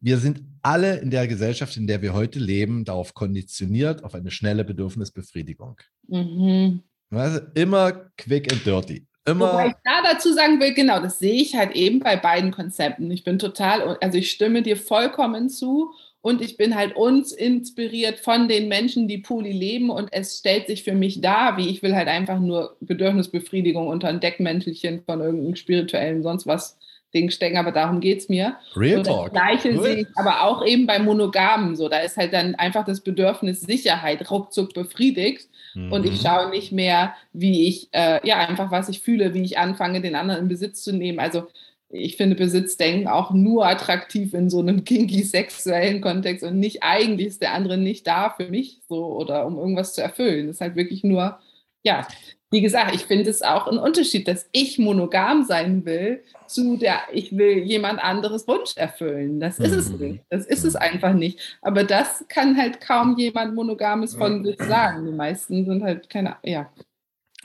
wir 0.00 0.18
sind 0.18 0.42
alle 0.62 0.98
in 0.98 1.10
der 1.10 1.26
Gesellschaft, 1.26 1.76
in 1.76 1.86
der 1.86 2.02
wir 2.02 2.12
heute 2.12 2.38
leben, 2.38 2.84
darauf 2.84 3.14
konditioniert, 3.14 4.04
auf 4.04 4.14
eine 4.14 4.30
schnelle 4.30 4.64
Bedürfnisbefriedigung. 4.64 5.80
Mhm. 6.08 6.82
Also 7.10 7.40
immer 7.54 7.92
quick 8.16 8.52
and 8.52 8.64
dirty. 8.64 9.06
Immer 9.26 9.52
Wobei 9.52 9.66
ich 9.68 9.74
da 9.84 10.02
dazu 10.02 10.32
sagen 10.32 10.60
will, 10.60 10.72
genau, 10.72 11.00
das 11.00 11.18
sehe 11.18 11.42
ich 11.42 11.54
halt 11.54 11.72
eben 11.72 12.00
bei 12.00 12.16
beiden 12.16 12.50
Konzepten. 12.50 13.10
Ich 13.10 13.22
bin 13.22 13.38
total, 13.38 13.98
also 14.00 14.18
ich 14.18 14.30
stimme 14.30 14.62
dir 14.62 14.76
vollkommen 14.76 15.50
zu 15.50 15.92
und 16.22 16.42
ich 16.42 16.56
bin 16.56 16.74
halt 16.74 16.96
uns 16.96 17.32
inspiriert 17.32 18.18
von 18.18 18.48
den 18.48 18.68
Menschen, 18.68 19.08
die 19.08 19.18
Poli 19.18 19.52
leben 19.52 19.90
und 19.90 20.12
es 20.12 20.38
stellt 20.38 20.66
sich 20.66 20.84
für 20.84 20.94
mich 20.94 21.20
dar, 21.20 21.56
wie 21.58 21.68
ich 21.68 21.82
will 21.82 21.94
halt 21.94 22.08
einfach 22.08 22.38
nur 22.38 22.76
Bedürfnisbefriedigung 22.80 23.88
unter 23.88 24.08
ein 24.08 24.20
Deckmäntelchen 24.20 25.02
von 25.04 25.20
irgendeinem 25.20 25.56
spirituellen 25.56 26.22
sonst 26.22 26.46
was 26.46 26.78
Ding 27.12 27.30
stecken, 27.30 27.56
aber 27.56 27.72
darum 27.72 28.00
geht 28.00 28.20
es 28.20 28.28
mir. 28.28 28.56
Real 28.76 29.02
das 29.02 29.08
Talk. 29.08 29.32
Gleiche 29.32 29.74
Cool. 29.74 29.82
sehe 29.82 29.96
ich 30.02 30.06
aber 30.14 30.42
auch 30.42 30.64
eben 30.64 30.86
bei 30.86 30.98
Monogamen 30.98 31.74
so. 31.74 31.88
Da 31.88 31.98
ist 31.98 32.16
halt 32.16 32.32
dann 32.32 32.54
einfach 32.54 32.84
das 32.84 33.00
Bedürfnis 33.00 33.62
Sicherheit 33.62 34.30
ruckzuck 34.30 34.72
befriedigt 34.74 35.49
und 35.88 36.06
ich 36.06 36.20
Mhm. 36.20 36.22
schaue 36.22 36.50
nicht 36.50 36.72
mehr, 36.72 37.14
wie 37.32 37.66
ich, 37.68 37.88
äh, 37.92 38.26
ja, 38.26 38.38
einfach 38.46 38.70
was 38.70 38.88
ich 38.88 39.00
fühle, 39.00 39.34
wie 39.34 39.42
ich 39.42 39.58
anfange, 39.58 40.00
den 40.00 40.14
anderen 40.14 40.42
in 40.42 40.48
Besitz 40.48 40.82
zu 40.82 40.92
nehmen. 40.92 41.18
Also 41.18 41.48
ich 41.88 42.16
finde 42.16 42.36
Besitzdenken 42.36 43.08
auch 43.08 43.32
nur 43.32 43.66
attraktiv 43.66 44.32
in 44.34 44.48
so 44.50 44.60
einem 44.60 44.84
kinky 44.84 45.22
sexuellen 45.24 46.00
Kontext 46.00 46.44
und 46.44 46.58
nicht 46.60 46.82
eigentlich 46.82 47.28
ist 47.28 47.42
der 47.42 47.52
andere 47.54 47.76
nicht 47.78 48.06
da 48.06 48.30
für 48.30 48.48
mich 48.48 48.80
so 48.88 49.04
oder 49.16 49.46
um 49.46 49.58
irgendwas 49.58 49.94
zu 49.94 50.02
erfüllen. 50.02 50.46
Das 50.46 50.56
ist 50.56 50.60
halt 50.60 50.76
wirklich 50.76 51.02
nur, 51.04 51.38
ja, 51.82 52.06
wie 52.50 52.60
gesagt, 52.60 52.94
ich 52.94 53.04
finde 53.06 53.30
es 53.30 53.42
auch 53.42 53.66
ein 53.68 53.78
Unterschied, 53.78 54.26
dass 54.26 54.48
ich 54.52 54.78
monogam 54.78 55.44
sein 55.44 55.84
will 55.84 56.22
zu 56.48 56.76
der, 56.76 56.98
ich 57.12 57.36
will 57.36 57.58
jemand 57.58 58.02
anderes 58.02 58.48
Wunsch 58.48 58.76
erfüllen. 58.76 59.38
Das 59.38 59.58
ist 59.60 59.70
es 59.72 59.90
Mhm. 59.92 59.98
nicht. 59.98 60.24
Das 60.30 60.46
ist 60.46 60.64
es 60.64 60.74
einfach 60.74 61.12
nicht. 61.12 61.38
Aber 61.62 61.84
das 61.84 62.24
kann 62.28 62.56
halt 62.56 62.80
kaum 62.80 63.16
jemand 63.18 63.54
Monogames 63.54 64.14
von 64.16 64.44
sich 64.44 64.60
sagen. 64.60 65.06
Die 65.06 65.12
meisten 65.12 65.64
sind 65.64 65.82
halt 65.84 66.10
keine, 66.10 66.36
ja. 66.42 66.68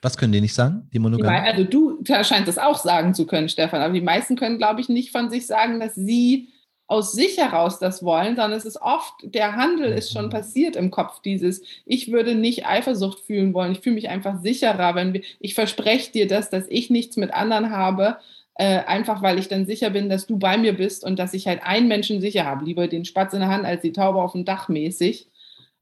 Was 0.02 0.18
können 0.18 0.34
die 0.34 0.42
nicht 0.42 0.54
sagen? 0.56 0.84
Die 0.88 0.94
Die 0.94 1.00
Monogamen? 1.00 1.44
also 1.46 1.64
du 1.64 2.00
scheinst 2.04 2.48
es 2.48 2.58
auch 2.58 2.78
sagen 2.78 3.14
zu 3.14 3.26
können, 3.28 3.48
Stefan, 3.50 3.82
aber 3.82 3.94
die 3.94 4.02
meisten 4.02 4.36
können, 4.36 4.58
glaube 4.58 4.82
ich, 4.82 4.90
nicht 4.90 5.12
von 5.12 5.30
sich 5.30 5.46
sagen, 5.48 5.80
dass 5.80 5.96
sie 5.96 6.50
aus 6.88 7.14
sich 7.14 7.38
heraus 7.38 7.80
das 7.80 8.04
wollen, 8.04 8.36
sondern 8.36 8.54
es 8.54 8.66
ist 8.66 8.82
oft, 8.82 9.14
der 9.24 9.56
Handel 9.56 9.92
ist 9.92 10.12
schon 10.12 10.30
passiert 10.30 10.76
im 10.76 10.92
Kopf, 10.92 11.22
dieses, 11.22 11.64
ich 11.86 12.12
würde 12.12 12.36
nicht 12.36 12.68
Eifersucht 12.68 13.20
fühlen 13.20 13.54
wollen, 13.54 13.72
ich 13.72 13.80
fühle 13.80 13.96
mich 13.96 14.10
einfach 14.10 14.40
sicherer, 14.42 14.94
wenn 14.94 15.14
wir, 15.14 15.22
ich 15.40 15.56
verspreche 15.56 16.12
dir 16.12 16.28
das, 16.28 16.50
dass 16.50 16.66
ich 16.70 16.90
nichts 16.90 17.18
mit 17.18 17.34
anderen 17.34 17.72
habe, 17.72 18.18
äh, 18.56 18.80
einfach 18.86 19.22
weil 19.22 19.40
ich 19.40 19.48
dann 19.48 19.66
sicher 19.66 19.90
bin, 19.90 20.10
dass 20.10 20.28
du 20.28 20.38
bei 20.38 20.58
mir 20.58 20.74
bist 20.74 21.04
und 21.04 21.18
dass 21.18 21.34
ich 21.34 21.48
halt 21.48 21.64
einen 21.64 21.88
Menschen 21.88 22.22
sicher 22.22 22.46
habe, 22.46 22.66
lieber 22.66 22.88
den 22.88 23.04
Spatz 23.06 23.34
in 23.34 23.40
der 23.40 23.50
Hand 23.50 23.66
als 23.66 23.82
die 23.82 23.92
Taube 23.92 24.22
auf 24.22 24.34
dem 24.34 24.46
Dach 24.46 24.70
mäßig. 24.70 25.28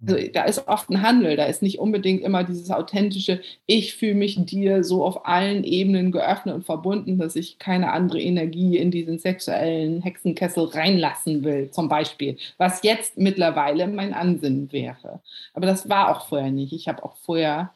Also, 0.08 0.28
da 0.34 0.43
ist 0.43 0.68
oft 0.68 0.89
ein 0.89 1.01
Handel, 1.01 1.36
da 1.36 1.45
ist 1.45 1.62
nicht 1.62 1.80
unbedingt 1.80 2.22
immer 2.22 2.43
dieses 2.43 2.70
authentische, 2.72 3.41
ich 3.66 3.95
fühle 3.95 4.16
mich 4.16 4.43
dir 4.45 4.84
so 4.84 5.04
auf 5.04 5.26
allen 5.26 5.64
Ebenen 5.64 6.12
geöffnet 6.12 6.56
und 6.56 6.66
verbunden, 6.66 7.18
dass 7.18 7.36
ich 7.36 7.60
keine 7.60 7.91
andere 7.91 8.22
Energie 8.22 8.78
in 8.78 8.91
diesen 8.91 9.20
sexuellen 9.20 10.01
Hexenkessel 10.01 10.66
reinlassen 10.66 11.43
will, 11.43 11.72
zum 11.72 11.89
Beispiel. 11.89 12.38
Was 12.58 12.84
jetzt 12.84 13.18
mittlerweile 13.18 13.88
mein 13.88 14.14
Ansinnen 14.14 14.72
wäre. 14.72 15.22
Aber 15.54 15.66
das 15.66 15.89
war 15.89 16.16
auch 16.16 16.28
vorher 16.28 16.51
nicht. 16.51 16.74
Ich 16.74 16.88
habe 16.88 17.04
auch 17.04 17.16
vorher 17.18 17.72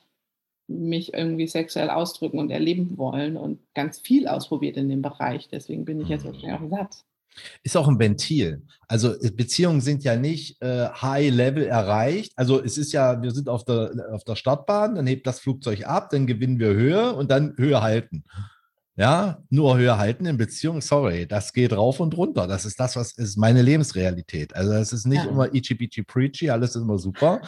mich 0.68 1.14
irgendwie 1.14 1.48
sexuell 1.48 1.90
ausdrücken 1.90 2.40
und 2.40 2.52
erleben 2.52 2.98
wollen 2.98 3.38
und 3.38 3.60
ganz 3.74 4.00
viel 4.00 4.28
ausprobiert 4.28 4.78
in 4.78 4.90
dem 4.90 5.02
Bereich. 5.02 5.48
Deswegen 5.50 5.86
bin 5.86 6.02
ich 6.02 6.10
jetzt 6.10 6.26
wahrscheinlich 6.26 6.52
auch 6.52 6.70
satt. 6.70 7.04
Ist 7.64 7.78
auch 7.78 7.88
ein 7.88 8.00
Ventil. 8.00 8.64
Also 8.88 9.20
äh, 9.20 9.32
Beziehungen 9.32 9.82
sind 9.82 10.04
ja 10.04 10.16
nicht 10.16 10.62
äh, 10.62 10.88
High 10.90 11.34
Level 11.34 11.66
erreicht. 11.66 12.34
Also 12.36 12.64
es 12.64 12.78
ist 12.78 12.94
ja, 12.94 13.22
wir 13.22 13.32
sind 13.32 13.50
auf 13.50 13.66
der, 13.66 13.92
auf 14.12 14.24
der 14.24 14.36
Startbahn, 14.36 14.96
dann 14.96 15.08
hebt 15.08 15.28
das 15.28 15.40
Flugzeug 15.40 15.86
ab, 15.86 16.10
dann 16.10 16.28
gewinnen 16.28 16.60
wir 16.60 16.70
Höhe 16.70 17.14
und 17.14 17.32
dann 17.32 17.54
Höhe 17.58 17.82
halten. 17.82 18.24
Ja, 19.00 19.44
nur 19.52 19.78
Höhe 19.78 19.96
halten 20.00 20.26
in 20.26 20.38
Beziehung, 20.38 20.82
sorry, 20.82 21.28
das 21.28 21.54
geht 21.54 21.72
rauf 21.72 22.00
und 22.00 22.18
runter. 22.18 22.48
Das 22.48 22.66
ist 22.66 22.80
das, 22.80 22.96
was 22.96 23.12
ist 23.12 23.38
meine 23.38 23.62
Lebensrealität. 23.62 24.56
Also 24.56 24.74
es 24.74 24.92
ist 24.92 25.06
nicht 25.06 25.24
Ja. 25.24 25.30
immer 25.30 25.54
itchy 25.54 25.76
peachy 25.76 26.02
preachy, 26.02 26.50
alles 26.50 26.72
ist 26.72 26.82
immer 26.82 26.98
super. 26.98 27.40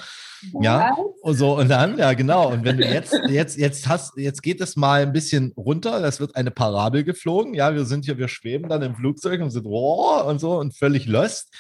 Ja, 0.62 0.96
und 1.22 1.36
so 1.36 1.58
und 1.58 1.68
dann, 1.70 1.98
ja 1.98 2.14
genau. 2.14 2.52
Und 2.52 2.64
wenn 2.66 2.78
du 2.78 2.86
jetzt, 2.86 3.20
jetzt, 3.30 3.58
jetzt 3.58 3.88
hast, 3.88 4.16
jetzt 4.16 4.44
geht 4.44 4.62
es 4.62 4.76
mal 4.76 5.02
ein 5.02 5.12
bisschen 5.12 5.52
runter, 5.58 6.00
das 6.02 6.20
wird 6.20 6.36
eine 6.36 6.52
Parabel 6.52 7.04
geflogen. 7.04 7.56
Ja, 7.56 7.74
wir 7.74 7.86
sind 7.86 8.06
hier, 8.06 8.20
wir 8.20 8.28
schweben 8.28 8.70
dann 8.70 8.84
im 8.84 8.96
Flugzeug 8.96 9.42
und 9.42 9.50
sind 9.50 9.66
oh, 9.66 10.22
und 10.28 10.40
so 10.40 10.56
und 10.60 10.78
völlig 10.78 11.08
löst. 11.08 11.52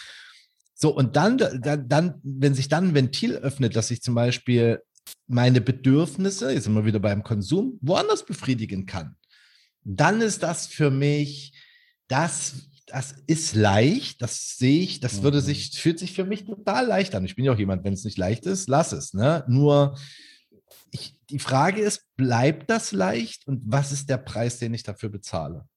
So, 0.76 0.96
und 0.96 1.16
dann, 1.16 1.40
dann, 1.40 1.90
dann, 1.90 2.22
wenn 2.24 2.54
sich 2.54 2.70
dann 2.70 2.90
ein 2.90 2.94
Ventil 2.94 3.36
öffnet, 3.38 3.76
dass 3.76 3.90
ich 3.90 4.04
zum 4.04 4.14
Beispiel 4.14 4.82
meine 5.28 5.62
Bedürfnisse, 5.62 6.52
jetzt 6.52 6.66
sind 6.66 6.76
wir 6.76 6.86
wieder 6.86 7.00
beim 7.00 7.24
Konsum, 7.24 7.80
woanders 7.82 8.24
befriedigen 8.24 8.86
kann, 8.86 9.16
dann 9.96 10.22
ist 10.22 10.44
das 10.44 10.68
für 10.68 10.92
mich, 10.92 11.54
das, 12.08 12.70
das 12.88 13.16
ist 13.28 13.56
leicht, 13.56 14.22
das 14.22 14.58
sehe 14.58 14.82
ich, 14.82 15.00
das 15.00 15.22
würde 15.22 15.38
Mhm. 15.38 15.46
sich, 15.46 15.72
fühlt 15.80 16.00
sich 16.00 16.14
für 16.14 16.26
mich 16.26 16.46
total 16.46 16.88
leicht 16.88 17.16
an. 17.16 17.24
Ich 17.26 17.36
bin 17.36 17.46
ja 17.46 17.54
auch 17.54 17.60
jemand, 17.60 17.84
wenn 17.84 17.94
es 17.94 18.04
nicht 18.04 18.18
leicht 18.18 18.46
ist, 18.46 18.68
lass 18.68 18.92
es. 18.92 19.14
Ne? 19.14 19.44
Nur 19.48 19.98
ich, 20.92 21.16
die 21.30 21.40
Frage 21.40 21.82
ist, 21.82 22.06
bleibt 22.16 22.70
das 22.70 22.92
leicht 22.92 23.48
und 23.48 23.62
was 23.66 23.92
ist 23.92 24.10
der 24.10 24.18
Preis, 24.18 24.58
den 24.58 24.74
ich 24.74 24.84
dafür 24.84 25.10
bezahle? 25.10 25.69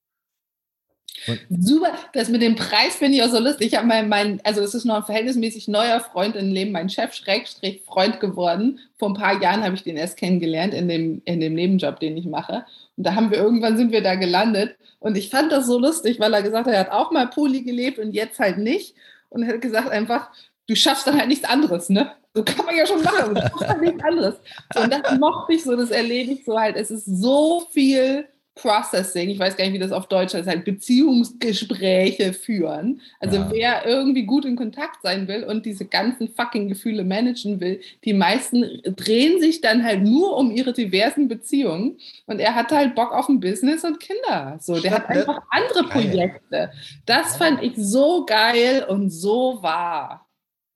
Super, 1.49 1.93
das 2.13 2.29
mit 2.29 2.41
dem 2.41 2.55
Preis 2.55 2.95
finde 2.95 3.17
ich 3.17 3.23
auch 3.23 3.29
so 3.29 3.39
lustig. 3.39 3.67
Ich 3.67 3.77
habe 3.77 3.87
mein, 3.87 4.09
mein, 4.09 4.41
also 4.43 4.61
es 4.61 4.73
ist 4.73 4.85
noch 4.85 4.95
ein 4.95 5.03
verhältnismäßig 5.03 5.67
neuer 5.67 5.99
Freund 5.99 6.35
im 6.35 6.51
Leben, 6.51 6.71
mein 6.71 6.89
Chef 6.89 7.13
Schrägstrich 7.13 7.81
Freund 7.85 8.19
geworden. 8.19 8.79
Vor 8.97 9.09
ein 9.09 9.13
paar 9.13 9.41
Jahren 9.41 9.63
habe 9.63 9.75
ich 9.75 9.83
den 9.83 9.95
erst 9.95 10.17
kennengelernt 10.17 10.73
in 10.73 10.87
dem, 10.87 11.21
in 11.25 11.39
dem 11.39 11.53
Nebenjob, 11.53 11.99
den 11.99 12.17
ich 12.17 12.25
mache. 12.25 12.65
Und 12.97 13.05
da 13.05 13.15
haben 13.15 13.31
wir 13.31 13.37
irgendwann 13.37 13.77
sind 13.77 13.91
wir 13.91 14.01
da 14.01 14.15
gelandet. 14.15 14.75
Und 14.99 15.15
ich 15.15 15.29
fand 15.29 15.51
das 15.51 15.65
so 15.65 15.79
lustig, 15.79 16.19
weil 16.19 16.33
er 16.33 16.43
gesagt 16.43 16.67
hat, 16.67 16.73
er 16.73 16.81
hat 16.81 16.91
auch 16.91 17.11
mal 17.11 17.27
Poli 17.27 17.61
gelebt 17.61 17.99
und 17.99 18.13
jetzt 18.13 18.39
halt 18.39 18.57
nicht. 18.57 18.95
Und 19.29 19.43
er 19.43 19.53
hat 19.53 19.61
gesagt 19.61 19.89
einfach, 19.89 20.29
du 20.67 20.75
schaffst 20.75 21.07
dann 21.07 21.17
halt 21.17 21.29
nichts 21.29 21.45
anderes, 21.45 21.89
ne? 21.89 22.11
So 22.33 22.43
kann 22.43 22.65
man 22.65 22.75
ja 22.75 22.85
schon 22.85 23.03
machen, 23.03 23.35
du 23.35 23.41
schaffst 23.41 23.67
halt 23.67 23.81
nichts 23.81 24.03
anderes. 24.03 24.35
So, 24.73 24.81
und 24.81 24.91
das 24.91 25.19
mochte 25.19 25.53
ich 25.53 25.63
so, 25.63 25.75
das 25.75 25.91
erlebe 25.91 26.31
ich 26.31 26.43
so 26.43 26.59
halt. 26.59 26.75
Es 26.75 26.89
ist 26.89 27.05
so 27.05 27.67
viel 27.71 28.25
Processing, 28.55 29.29
ich 29.29 29.39
weiß 29.39 29.57
gar 29.57 29.65
nicht, 29.65 29.73
wie 29.73 29.79
das 29.79 29.91
auf 29.91 30.07
Deutsch 30.07 30.33
heißt, 30.35 30.47
halt 30.47 30.63
Beziehungsgespräche 30.63 32.33
führen. 32.33 33.01
Also 33.19 33.37
Ja. 33.37 33.49
wer 33.51 33.85
irgendwie 33.85 34.23
gut 34.23 34.45
in 34.45 34.55
Kontakt 34.55 35.01
sein 35.01 35.27
will 35.27 35.43
und 35.43 35.65
diese 35.65 35.85
ganzen 35.85 36.27
fucking 36.29 36.67
Gefühle 36.69 37.03
managen 37.03 37.59
will, 37.59 37.81
die 38.03 38.13
meisten 38.13 38.81
drehen 38.95 39.39
sich 39.41 39.61
dann 39.61 39.83
halt 39.83 40.03
nur 40.03 40.37
um 40.37 40.51
ihre 40.51 40.71
diversen 40.73 41.27
Beziehungen 41.27 41.97
und 42.27 42.39
er 42.39 42.53
hat 42.53 42.71
halt 42.71 42.93
Bock 42.95 43.11
auf 43.11 43.27
ein 43.27 43.39
Business 43.39 43.83
und 43.83 43.99
Kinder. 43.99 44.57
So, 44.61 44.79
der 44.79 44.91
hat 44.91 45.05
Statt, 45.05 45.15
ne? 45.15 45.21
einfach 45.21 45.41
andere 45.49 45.87
Geil. 45.89 45.91
Projekte. 45.91 46.71
Das 47.07 47.37
fand 47.37 47.63
ich 47.63 47.73
so 47.75 48.25
geil 48.25 48.85
und 48.87 49.09
so 49.09 49.59
wahr. 49.61 50.27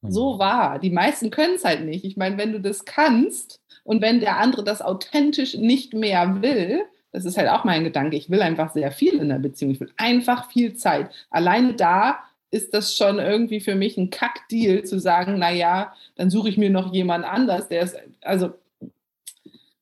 Hm. 0.04 0.12
So 0.12 0.40
wahr. 0.40 0.80
Die 0.80 0.90
meisten 0.90 1.30
können 1.30 1.56
es 1.56 1.64
halt 1.66 1.86
nicht. 1.86 2.06
Ich 2.06 2.18
meine, 2.18 2.38
wenn 2.40 2.54
du 2.54 2.60
das 2.60 2.86
kannst 2.86 3.60
und 3.84 4.02
wenn 4.02 4.20
der 4.20 4.38
andere 4.38 4.64
das 4.64 4.82
authentisch 4.82 5.54
nicht 5.56 5.94
mehr 5.94 6.42
will, 6.42 6.82
das 7.12 7.26
ist 7.26 7.38
halt 7.38 7.50
auch 7.50 7.64
mein 7.64 7.84
Gedanke. 7.84 8.18
Ich 8.18 8.30
will 8.30 8.42
einfach 8.42 8.74
sehr 8.74 8.92
viel 8.92 9.16
in 9.16 9.30
der 9.30 9.40
Beziehung. 9.40 9.72
Ich 9.72 9.80
will 9.80 9.92
einfach 9.98 10.52
viel 10.52 10.76
Zeit. 10.76 11.10
Alleine 11.30 11.74
da 11.74 12.20
ist 12.52 12.74
das 12.74 12.96
schon 12.96 13.20
irgendwie 13.20 13.60
für 13.60 13.76
mich 13.76 13.98
ein 13.98 14.10
Kackdeal 14.10 14.84
zu 14.84 15.00
sagen, 15.00 15.40
naja, 15.40 15.94
dann 16.16 16.30
suche 16.30 16.50
ich 16.50 16.58
mir 16.58 16.70
noch 16.70 16.94
jemand 16.94 17.26
anders, 17.26 17.68
der 17.68 17.82
ist, 17.82 17.98
also 18.22 18.52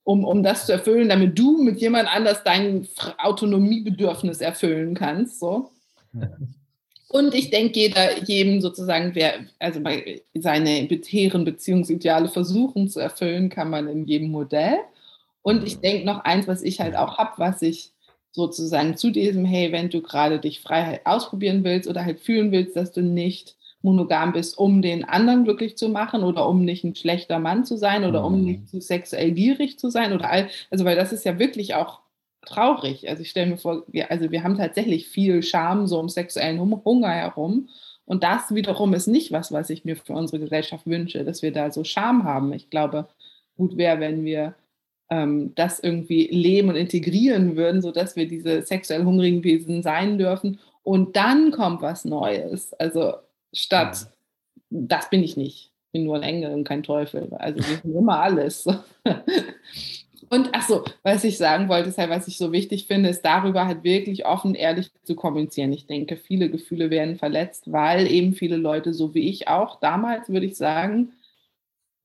um, 0.04 0.24
um 0.24 0.44
das 0.44 0.68
zu 0.68 0.72
erfüllen, 0.72 1.10
damit 1.10 1.38
du 1.38 1.62
mit 1.62 1.80
jemand 1.80 2.14
anders 2.14 2.44
dein 2.44 2.88
Autonomiebedürfnis 3.18 4.40
erfüllen 4.40 4.94
kannst. 4.94 5.40
So. 5.40 5.72
Und 7.10 7.34
ich 7.34 7.50
denke, 7.50 7.80
jeder, 7.80 8.24
jedem 8.24 8.62
sozusagen, 8.62 9.16
wer, 9.16 9.34
also 9.60 9.82
seine 10.36 10.70
hehren 10.70 11.44
Beziehungsideale 11.44 12.30
versuchen 12.30 12.90
zu 12.90 13.00
erfüllen, 13.00 13.50
kann 13.50 13.70
man 13.70 13.88
in 13.88 14.06
jedem 14.06 14.30
Modell. 14.30 14.78
Und 15.46 15.64
ich 15.64 15.80
denke 15.80 16.08
noch 16.08 16.24
eins, 16.24 16.48
was 16.48 16.64
ich 16.64 16.80
halt 16.82 16.96
auch 16.96 17.20
habe, 17.20 17.34
was 17.38 17.62
ich 17.62 17.92
sozusagen 18.32 18.98
zu 18.98 19.12
diesem, 19.12 19.46
hey, 19.46 19.72
wenn 19.72 19.90
du 19.92 20.02
gerade 20.02 20.40
dich 20.40 20.60
frei 20.60 21.02
ausprobieren 21.06 21.64
willst 21.64 21.88
oder 21.88 22.04
halt 22.04 22.20
fühlen 22.20 22.52
willst, 22.52 22.76
dass 22.76 22.92
du 22.92 23.02
nicht 23.04 23.56
monogam 23.84 24.34
bist, 24.34 24.58
um 24.58 24.82
den 24.82 25.04
anderen 25.06 25.44
glücklich 25.44 25.78
zu 25.78 25.88
machen 25.90 26.24
oder 26.24 26.50
um 26.50 26.66
nicht 26.66 26.84
ein 26.84 26.96
schlechter 26.96 27.38
Mann 27.38 27.64
zu 27.64 27.78
sein 27.78 28.04
oder 28.06 28.26
um 28.26 28.40
Mhm. 28.40 28.46
nicht 28.46 28.70
zu 28.70 28.82
sexuell 28.82 29.34
gierig 29.34 29.78
zu 29.78 29.92
sein 29.92 30.14
oder 30.14 30.32
all, 30.32 30.50
also 30.72 30.84
weil 30.84 30.96
das 30.96 31.14
ist 31.14 31.26
ja 31.26 31.38
wirklich 31.38 31.76
auch 31.76 32.00
traurig. 32.42 33.08
Also 33.08 33.22
ich 33.22 33.30
stelle 33.30 33.52
mir 33.52 33.58
vor, 33.58 33.84
wir, 33.88 34.10
also 34.10 34.32
wir 34.32 34.44
haben 34.44 34.58
tatsächlich 34.58 35.08
viel 35.08 35.44
Scham 35.44 35.86
so 35.86 36.00
um 36.00 36.10
sexuellen 36.10 36.60
Hunger 36.60 37.10
herum. 37.12 37.70
Und 38.06 38.24
das 38.24 38.54
wiederum 38.54 38.94
ist 38.96 39.08
nicht 39.08 39.32
was, 39.32 39.52
was 39.52 39.70
ich 39.70 39.86
mir 39.86 39.96
für 39.96 40.14
unsere 40.14 40.40
Gesellschaft 40.40 40.88
wünsche, 40.88 41.24
dass 41.24 41.44
wir 41.44 41.52
da 41.52 41.70
so 41.72 41.84
Scham 41.84 42.24
haben. 42.24 42.52
Ich 42.54 42.72
glaube, 42.72 43.08
gut 43.58 43.78
wäre, 43.78 44.00
wenn 44.00 44.26
wir 44.26 44.56
ähm, 45.10 45.54
das 45.56 45.80
irgendwie 45.80 46.28
leben 46.28 46.70
und 46.70 46.76
integrieren 46.76 47.56
würden, 47.56 47.82
sodass 47.82 48.16
wir 48.16 48.28
diese 48.28 48.62
sexuell 48.62 49.04
hungrigen 49.04 49.44
Wesen 49.44 49.84
sein 49.84 50.18
dürfen. 50.18 50.60
Und 50.84 51.16
dann 51.16 51.52
kommt 51.52 51.82
was 51.82 52.06
Neues. 52.06 52.74
Also 52.74 53.14
statt, 53.54 54.08
das 54.70 55.10
bin 55.10 55.24
ich 55.24 55.38
nicht. 55.38 55.72
Ich 55.88 55.92
bin 55.92 56.04
nur 56.06 56.16
ein 56.16 56.24
Engel 56.24 56.54
und 56.54 56.64
kein 56.64 56.84
Teufel. 56.84 57.34
Also 57.34 57.58
wir 57.58 57.78
sind 57.78 57.96
immer 57.96 58.20
alles. 58.20 58.68
Und 60.30 60.50
ach 60.54 60.68
so, 60.68 60.84
was 61.04 61.24
ich 61.24 61.38
sagen 61.38 61.70
wollte, 61.70 61.90
ist 61.90 61.98
halt, 61.98 62.10
was 62.10 62.28
ich 62.28 62.38
so 62.38 62.52
wichtig 62.52 62.88
finde, 62.88 63.10
ist 63.10 63.24
darüber 63.24 63.68
halt 63.68 63.84
wirklich 63.84 64.26
offen, 64.26 64.56
ehrlich 64.56 64.90
zu 65.04 65.16
kommunizieren. 65.16 65.72
Ich 65.72 65.86
denke, 65.86 66.18
viele 66.18 66.50
Gefühle 66.50 66.90
werden 66.90 67.18
verletzt, 67.18 67.72
weil 67.72 68.12
eben 68.12 68.34
viele 68.34 68.58
Leute, 68.58 68.94
so 68.94 69.14
wie 69.14 69.30
ich 69.30 69.48
auch 69.48 69.80
damals, 69.80 70.30
würde 70.30 70.48
ich 70.48 70.58
sagen, 70.58 71.14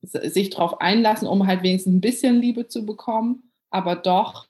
sich 0.01 0.49
darauf 0.49 0.81
einlassen, 0.81 1.27
um 1.27 1.47
halt 1.47 1.63
wenigstens 1.63 1.93
ein 1.93 2.01
bisschen 2.01 2.41
Liebe 2.41 2.67
zu 2.67 2.85
bekommen, 2.85 3.51
aber 3.69 3.95
doch 3.95 4.47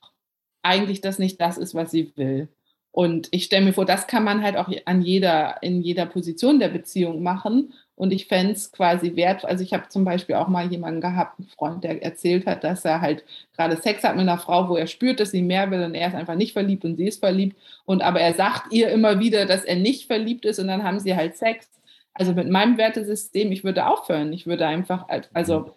eigentlich 0.62 1.00
das 1.00 1.18
nicht 1.18 1.40
das 1.40 1.58
ist, 1.58 1.74
was 1.74 1.90
sie 1.90 2.12
will. 2.16 2.48
Und 2.92 3.28
ich 3.30 3.44
stelle 3.44 3.64
mir 3.64 3.72
vor, 3.72 3.86
das 3.86 4.06
kann 4.06 4.22
man 4.22 4.42
halt 4.42 4.56
auch 4.56 4.68
an 4.84 5.00
jeder, 5.00 5.62
in 5.62 5.80
jeder 5.80 6.04
Position 6.04 6.60
der 6.60 6.68
Beziehung 6.68 7.22
machen. 7.22 7.72
Und 7.94 8.12
ich 8.12 8.26
fände 8.26 8.52
es 8.52 8.70
quasi 8.70 9.16
wert, 9.16 9.44
also 9.44 9.62
ich 9.64 9.72
habe 9.72 9.88
zum 9.88 10.04
Beispiel 10.04 10.34
auch 10.34 10.48
mal 10.48 10.70
jemanden 10.70 11.00
gehabt, 11.00 11.38
einen 11.38 11.48
Freund, 11.48 11.84
der 11.84 12.02
erzählt 12.02 12.46
hat, 12.46 12.64
dass 12.64 12.84
er 12.84 13.00
halt 13.00 13.24
gerade 13.56 13.76
Sex 13.76 14.02
hat 14.02 14.16
mit 14.16 14.22
einer 14.22 14.38
Frau, 14.38 14.68
wo 14.68 14.76
er 14.76 14.86
spürt, 14.88 15.20
dass 15.20 15.30
sie 15.30 15.42
mehr 15.42 15.70
will 15.70 15.82
und 15.82 15.94
er 15.94 16.08
ist 16.08 16.14
einfach 16.14 16.34
nicht 16.34 16.52
verliebt 16.52 16.84
und 16.84 16.96
sie 16.96 17.06
ist 17.06 17.20
verliebt. 17.20 17.56
Und 17.84 18.02
aber 18.02 18.20
er 18.20 18.34
sagt 18.34 18.72
ihr 18.72 18.88
immer 18.90 19.20
wieder, 19.20 19.46
dass 19.46 19.64
er 19.64 19.76
nicht 19.76 20.06
verliebt 20.06 20.44
ist 20.44 20.58
und 20.58 20.68
dann 20.68 20.82
haben 20.82 21.00
sie 21.00 21.14
halt 21.14 21.36
Sex. 21.36 21.68
Also 22.14 22.32
mit 22.32 22.50
meinem 22.50 22.76
Wertesystem, 22.76 23.52
ich 23.52 23.64
würde 23.64 23.86
aufhören. 23.86 24.32
Ich 24.32 24.46
würde 24.46 24.66
einfach, 24.66 25.06
also 25.32 25.74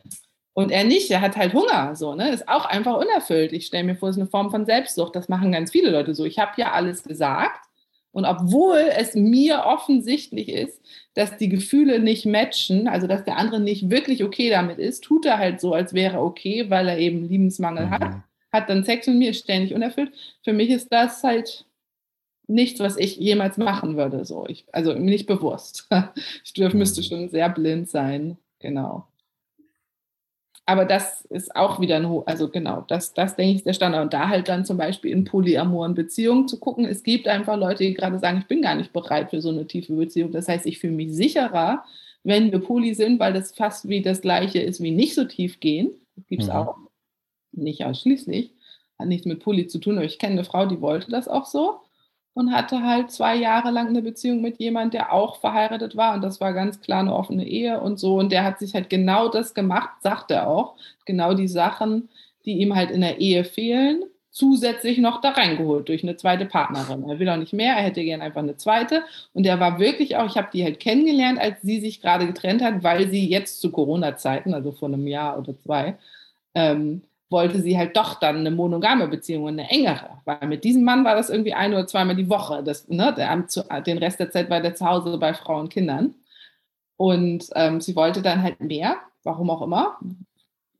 und 0.58 0.72
er 0.72 0.86
nicht, 0.86 1.12
er 1.12 1.20
hat 1.20 1.36
halt 1.36 1.54
Hunger, 1.54 1.96
so, 1.98 2.16
ne? 2.16 2.30
Ist 2.30 2.48
auch 2.48 2.66
einfach 2.66 2.96
unerfüllt. 2.96 3.52
Ich 3.52 3.66
stelle 3.66 3.84
mir 3.84 3.96
vor, 3.96 4.08
es 4.08 4.16
ist 4.16 4.22
eine 4.22 4.30
Form 4.30 4.52
von 4.52 4.66
Selbstsucht. 4.66 5.14
Das 5.14 5.28
machen 5.28 5.52
ganz 5.52 5.70
viele 5.70 5.90
Leute 5.90 6.16
so. 6.16 6.24
Ich 6.24 6.40
habe 6.40 6.54
ja 6.56 6.72
alles 6.72 7.04
gesagt. 7.04 7.60
Und 8.14 8.24
obwohl 8.24 8.78
es 8.98 9.16
mir 9.16 9.66
offensichtlich 9.66 10.48
ist, 10.48 10.80
dass 11.16 11.36
die 11.36 11.50
Gefühle 11.50 12.00
nicht 12.00 12.26
matchen, 12.26 12.88
also 12.88 13.06
dass 13.06 13.26
der 13.26 13.36
andere 13.36 13.60
nicht 13.60 13.90
wirklich 13.90 14.24
okay 14.24 14.50
damit 14.50 14.80
ist, 14.80 15.04
tut 15.04 15.26
er 15.26 15.38
halt 15.38 15.60
so, 15.60 15.74
als 15.74 15.94
wäre 15.94 16.22
okay, 16.22 16.70
weil 16.70 16.88
er 16.88 16.98
eben 17.00 17.28
Liebensmangel 17.28 17.88
mhm. 17.88 17.92
hat, 17.92 18.24
hat 18.54 18.70
dann 18.70 18.86
Sex 18.86 19.08
mit 19.08 19.18
mir, 19.18 19.32
ist 19.32 19.44
ständig 19.44 19.74
unerfüllt. 19.74 20.14
Für 20.46 20.54
mich 20.54 20.70
ist 20.70 20.88
das 20.90 21.22
halt 21.22 21.66
nichts, 22.48 22.80
was 22.80 22.98
ich 22.98 23.18
jemals 23.18 23.58
machen 23.58 23.98
würde. 23.98 24.26
So. 24.26 24.46
Ich, 24.48 24.66
also 24.72 24.94
nicht 24.94 25.26
bewusst. 25.26 25.88
Ich 26.44 26.54
dürf, 26.54 26.74
müsste 26.74 27.02
mhm. 27.02 27.06
schon 27.06 27.30
sehr 27.30 27.50
blind 27.50 27.90
sein. 27.90 28.38
Genau 28.60 29.08
aber 30.66 30.86
das 30.86 31.22
ist 31.26 31.56
auch 31.56 31.80
wieder 31.80 31.98
ein, 31.98 32.24
also 32.26 32.50
genau, 32.50 32.84
das, 32.88 33.14
das 33.14 33.36
denke 33.36 33.52
ich 33.52 33.58
ist 33.58 33.68
der 33.68 33.74
Standard. 33.74 34.04
Und 34.04 34.14
da 34.14 34.30
halt 34.30 34.48
dann 34.50 34.66
zum 34.66 34.78
Beispiel 34.78 35.12
in 35.12 35.24
polyamoren 35.24 35.94
Beziehungen 35.94 36.48
zu 36.48 36.60
gucken, 36.60 36.86
es 36.86 37.04
gibt 37.04 37.28
einfach 37.28 37.56
Leute, 37.58 37.84
die 37.84 37.94
gerade 37.94 38.18
sagen, 38.18 38.40
ich 38.40 38.48
bin 38.48 38.64
gar 38.64 38.76
nicht 38.76 38.92
bereit 38.92 39.30
für 39.30 39.42
so 39.42 39.50
eine 39.50 39.68
tiefe 39.68 39.94
Beziehung. 39.94 40.32
Das 40.32 40.48
heißt, 40.48 40.66
ich 40.66 40.80
fühle 40.80 40.94
mich 40.94 41.14
sicherer, 41.14 41.86
wenn 42.24 42.52
wir 42.52 42.60
poly 42.60 42.96
sind, 42.96 43.20
weil 43.20 43.34
das 43.34 43.56
fast 43.56 43.88
wie 43.88 44.02
das 44.02 44.22
gleiche 44.22 44.60
ist 44.60 44.82
wie 44.82 44.92
nicht 44.92 45.14
so 45.14 45.26
tief 45.26 45.60
gehen. 45.60 45.92
Das 46.16 46.26
gibt 46.28 46.42
es 46.42 46.48
mhm. 46.48 46.56
auch. 46.56 46.78
Nicht 47.52 47.86
ausschließlich. 47.86 48.52
Hat 48.98 49.08
nichts 49.08 49.26
mit 49.26 49.42
Poly 49.42 49.68
zu 49.68 49.80
tun, 49.80 49.98
aber 49.98 50.06
ich 50.06 50.20
kenne 50.20 50.34
eine 50.34 50.44
Frau, 50.46 50.66
die 50.66 50.82
wollte 50.82 51.12
das 51.12 51.28
auch 51.28 51.46
so 51.46 51.82
und 52.36 52.52
hatte 52.52 52.84
halt 52.84 53.12
zwei 53.12 53.36
Jahre 53.36 53.72
lang 53.72 53.88
eine 53.88 54.02
Beziehung 54.02 54.42
mit 54.42 54.60
jemand, 54.60 54.94
der 54.94 55.14
auch 55.14 55.38
verheiratet 55.38 55.96
war. 55.96 56.14
Und 56.14 56.22
das 56.22 56.42
war 56.42 56.54
ganz 56.54 56.82
klar 56.82 57.00
eine 57.00 57.16
offene 57.16 57.48
Ehe 57.48 57.80
und 57.80 57.98
so. 57.98 58.20
Und 58.20 58.32
der 58.32 58.44
hat 58.44 58.60
sich 58.60 58.76
halt 58.76 58.90
genau 58.90 59.30
das 59.30 59.54
gemacht, 59.54 60.02
sagt 60.04 60.32
er 60.32 60.48
auch, 60.48 60.76
genau 61.06 61.34
die 61.34 61.48
Sachen, 61.48 62.10
die 62.44 62.60
ihm 62.60 62.76
halt 62.76 62.92
in 62.92 63.02
der 63.02 63.22
Ehe 63.22 63.46
fehlen, 63.46 64.04
zusätzlich 64.32 64.98
noch 64.98 65.22
da 65.22 65.30
reingeholt 65.30 65.88
durch 65.88 66.04
eine 66.04 66.18
zweite 66.18 66.46
Partnerin. 66.46 67.10
Er 67.10 67.20
will 67.20 67.30
auch 67.30 67.38
nicht 67.38 67.54
mehr, 67.54 67.74
er 67.74 67.84
hätte 67.84 68.04
gern 68.04 68.22
einfach 68.22 68.42
eine 68.42 68.58
zweite. 68.58 69.04
Und 69.34 69.46
er 69.46 69.62
war 69.62 69.80
wirklich 69.80 70.18
auch, 70.18 70.26
ich 70.26 70.36
habe 70.36 70.50
die 70.52 70.66
halt 70.66 70.82
kennengelernt, 70.82 71.40
als 71.40 71.62
sie 71.62 71.80
sich 71.80 72.02
gerade 72.02 72.28
getrennt 72.28 72.62
hat, 72.62 72.84
weil 72.84 73.08
sie 73.08 73.30
jetzt 73.30 73.62
zu 73.62 73.72
Corona-Zeiten, 73.72 74.54
also 74.54 74.74
vor 74.74 74.90
einem 74.90 75.08
Jahr 75.08 75.40
oder 75.40 75.58
zwei, 75.58 75.96
ähm, 76.54 77.02
wollte 77.30 77.62
sie 77.62 77.78
halt 77.78 77.98
doch 77.98 78.20
dann 78.20 78.38
eine 78.38 78.52
monogame 78.52 79.08
Beziehung, 79.08 79.48
eine 79.48 79.70
engere. 79.70 80.22
Weil 80.26 80.48
mit 80.48 80.64
diesem 80.64 80.84
Mann 80.84 81.04
war 81.04 81.16
das 81.16 81.30
irgendwie 81.30 81.54
ein 81.54 81.74
oder 81.74 81.88
zweimal 81.88 82.16
die 82.16 82.30
Woche. 82.30 82.64
Das, 82.64 82.88
ne, 82.88 83.14
der, 83.16 83.82
den 83.82 83.98
Rest 83.98 84.20
der 84.20 84.32
Zeit 84.32 84.50
war 84.50 84.62
der 84.62 84.76
zu 84.76 84.86
Hause 84.86 85.18
bei 85.18 85.34
Frauen 85.34 85.62
und 85.62 85.70
Kindern. 85.74 86.16
Und 86.98 87.50
ähm, 87.56 87.82
sie 87.82 87.96
wollte 87.96 88.22
dann 88.22 88.44
halt 88.44 88.62
mehr, 88.62 88.98
warum 89.24 89.50
auch 89.50 89.62
immer, 89.62 89.98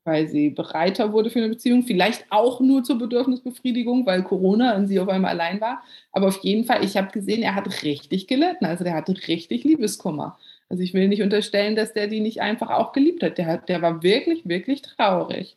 weil 0.04 0.28
sie 0.28 0.50
bereiter 0.50 1.12
wurde 1.12 1.30
für 1.30 1.40
eine 1.40 1.48
Beziehung, 1.48 1.82
vielleicht 1.82 2.24
auch 2.30 2.60
nur 2.60 2.84
zur 2.84 2.96
Bedürfnisbefriedigung, 2.98 4.06
weil 4.06 4.22
Corona 4.22 4.76
und 4.76 4.86
sie 4.86 5.00
auf 5.00 5.08
einmal 5.08 5.32
allein 5.32 5.60
war. 5.60 5.82
Aber 6.12 6.28
auf 6.28 6.38
jeden 6.38 6.64
Fall, 6.64 6.84
ich 6.84 6.96
habe 6.96 7.10
gesehen, 7.10 7.42
er 7.42 7.56
hat 7.56 7.82
richtig 7.82 8.28
gelitten. 8.28 8.64
Also 8.64 8.84
der 8.84 8.94
hatte 8.94 9.14
richtig 9.28 9.64
Liebeskummer. 9.64 10.38
Also 10.68 10.82
ich 10.82 10.94
will 10.94 11.08
nicht 11.08 11.22
unterstellen, 11.22 11.76
dass 11.76 11.92
der 11.92 12.06
die 12.06 12.20
nicht 12.20 12.40
einfach 12.40 12.70
auch 12.70 12.92
geliebt 12.92 13.22
hat. 13.22 13.36
Der, 13.36 13.58
der 13.58 13.82
war 13.82 14.02
wirklich, 14.02 14.48
wirklich 14.48 14.82
traurig 14.82 15.56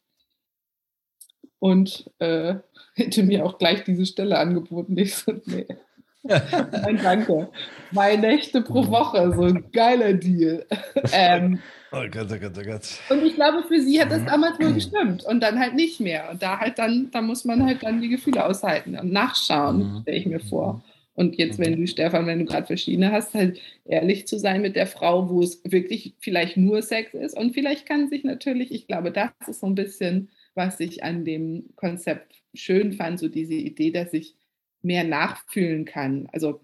und 1.59 2.09
äh, 2.19 2.55
hätte 2.95 3.23
mir 3.23 3.45
auch 3.45 3.57
gleich 3.57 3.83
diese 3.83 4.05
Stelle 4.05 4.37
angeboten. 4.37 4.97
Ich 4.97 5.15
so, 5.15 5.33
nee. 5.45 5.65
Nein, 6.23 6.99
danke. 7.01 7.49
Zwei 7.93 8.17
Nächte 8.17 8.61
pro 8.61 8.85
Woche, 8.87 9.33
so 9.35 9.43
ein 9.43 9.63
geiler 9.71 10.13
Deal. 10.13 10.65
ähm, 11.13 11.59
oh 11.91 12.03
Gott, 12.11 12.27
oh 12.31 12.37
Gott, 12.37 12.53
oh 12.59 12.63
Gott. 12.63 12.99
Und 13.09 13.25
ich 13.25 13.35
glaube, 13.35 13.63
für 13.67 13.81
sie 13.81 14.01
hat 14.01 14.11
das 14.11 14.25
damals 14.25 14.59
wohl 14.59 14.73
gestimmt 14.75 15.23
und 15.23 15.39
dann 15.39 15.59
halt 15.59 15.75
nicht 15.75 15.99
mehr. 16.01 16.29
Und 16.29 16.43
da 16.43 16.59
halt 16.59 16.77
dann, 16.77 17.09
da 17.11 17.21
muss 17.21 17.45
man 17.45 17.65
halt 17.65 17.83
dann 17.83 18.01
die 18.01 18.09
Gefühle 18.09 18.45
aushalten 18.45 18.97
und 18.97 19.13
nachschauen, 19.13 19.77
mhm. 19.77 20.01
stelle 20.01 20.17
ich 20.17 20.25
mir 20.25 20.39
vor. 20.41 20.83
Und 21.15 21.37
jetzt, 21.37 21.59
wenn 21.59 21.75
du, 21.75 21.85
Stefan, 21.85 22.27
wenn 22.27 22.39
du 22.39 22.45
gerade 22.45 22.67
verschiedene 22.67 23.11
hast, 23.11 23.33
halt 23.33 23.59
ehrlich 23.85 24.25
zu 24.25 24.39
sein 24.39 24.61
mit 24.61 24.77
der 24.77 24.87
Frau, 24.87 25.29
wo 25.29 25.41
es 25.41 25.61
wirklich 25.65 26.13
vielleicht 26.19 26.55
nur 26.55 26.81
Sex 26.81 27.13
ist. 27.13 27.37
Und 27.37 27.53
vielleicht 27.53 27.85
kann 27.85 28.07
sich 28.07 28.23
natürlich, 28.23 28.71
ich 28.71 28.87
glaube, 28.87 29.11
das 29.11 29.31
ist 29.47 29.59
so 29.59 29.67
ein 29.67 29.75
bisschen 29.75 30.29
was 30.55 30.79
ich 30.79 31.03
an 31.03 31.25
dem 31.25 31.69
Konzept 31.75 32.41
schön 32.53 32.93
fand, 32.93 33.19
so 33.19 33.27
diese 33.27 33.53
Idee, 33.53 33.91
dass 33.91 34.13
ich 34.13 34.35
mehr 34.81 35.03
nachfühlen 35.03 35.85
kann. 35.85 36.27
Also 36.31 36.61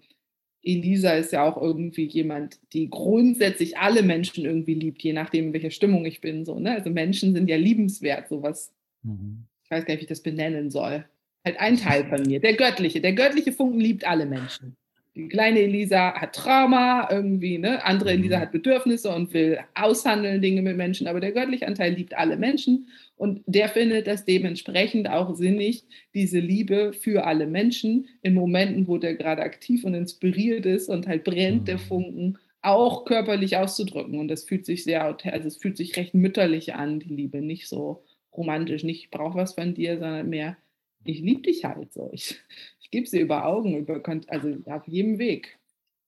Elisa 0.62 1.12
ist 1.12 1.32
ja 1.32 1.44
auch 1.44 1.60
irgendwie 1.60 2.06
jemand, 2.06 2.58
die 2.72 2.90
grundsätzlich 2.90 3.78
alle 3.78 4.02
Menschen 4.02 4.44
irgendwie 4.44 4.74
liebt, 4.74 5.02
je 5.02 5.12
nachdem, 5.12 5.46
in 5.46 5.52
welcher 5.52 5.70
Stimmung 5.70 6.04
ich 6.04 6.20
bin. 6.20 6.44
So, 6.44 6.58
ne? 6.58 6.72
Also 6.72 6.90
Menschen 6.90 7.34
sind 7.34 7.48
ja 7.48 7.56
liebenswert, 7.56 8.28
sowas. 8.28 8.72
Mhm. 9.02 9.44
Ich 9.64 9.70
weiß 9.70 9.84
gar 9.84 9.94
nicht, 9.94 10.00
wie 10.00 10.04
ich 10.04 10.08
das 10.08 10.22
benennen 10.22 10.70
soll. 10.70 11.04
Halt 11.44 11.60
ein 11.60 11.76
Teil 11.76 12.04
von 12.06 12.22
mir, 12.22 12.40
der 12.40 12.54
göttliche. 12.54 13.00
Der 13.00 13.12
göttliche 13.12 13.52
Funken 13.52 13.78
liebt 13.78 14.04
alle 14.04 14.26
Menschen. 14.26 14.76
Die 15.14 15.28
kleine 15.28 15.60
Elisa 15.60 16.14
hat 16.14 16.34
Trauma 16.34 17.08
irgendwie, 17.10 17.58
ne? 17.58 17.82
Andere 17.84 18.10
Elisa 18.10 18.36
mhm. 18.36 18.40
hat 18.42 18.52
Bedürfnisse 18.52 19.14
und 19.14 19.32
will 19.32 19.58
aushandeln 19.74 20.42
Dinge 20.42 20.62
mit 20.62 20.76
Menschen, 20.76 21.06
aber 21.06 21.20
der 21.20 21.32
göttliche 21.32 21.66
Anteil 21.66 21.94
liebt 21.94 22.14
alle 22.14 22.36
Menschen 22.36 22.88
und 23.16 23.42
der 23.46 23.70
findet 23.70 24.06
das 24.06 24.26
dementsprechend 24.26 25.08
auch 25.08 25.34
sinnig, 25.34 25.84
diese 26.14 26.38
Liebe 26.38 26.92
für 26.92 27.24
alle 27.24 27.46
Menschen 27.46 28.08
in 28.22 28.34
Momenten, 28.34 28.86
wo 28.86 28.98
der 28.98 29.14
gerade 29.14 29.42
aktiv 29.42 29.84
und 29.84 29.94
inspiriert 29.94 30.66
ist 30.66 30.88
und 30.88 31.06
halt 31.08 31.24
brennt 31.24 31.66
der 31.66 31.78
mhm. 31.78 31.82
Funken, 31.82 32.38
auch 32.60 33.06
körperlich 33.06 33.56
auszudrücken. 33.56 34.18
Und 34.18 34.28
das 34.28 34.44
fühlt 34.44 34.66
sich 34.66 34.84
sehr, 34.84 35.02
also 35.04 35.48
es 35.48 35.56
fühlt 35.56 35.78
sich 35.78 35.96
recht 35.96 36.12
mütterlich 36.12 36.74
an, 36.74 37.00
die 37.00 37.08
Liebe, 37.08 37.40
nicht 37.40 37.68
so 37.68 38.04
romantisch, 38.36 38.84
nicht 38.84 39.04
ich 39.04 39.10
brauche 39.10 39.38
was 39.38 39.54
von 39.54 39.72
dir, 39.72 39.98
sondern 39.98 40.28
mehr, 40.28 40.58
ich 41.04 41.20
liebe 41.20 41.42
dich 41.42 41.64
halt 41.64 41.94
so. 41.94 42.10
Ich, 42.12 42.38
ich 42.80 42.90
gebe 42.90 43.06
sie 43.06 43.20
über 43.20 43.46
Augen, 43.46 43.78
über, 43.78 44.02
also 44.28 44.56
auf 44.66 44.86
jedem 44.86 45.18
Weg. 45.18 45.58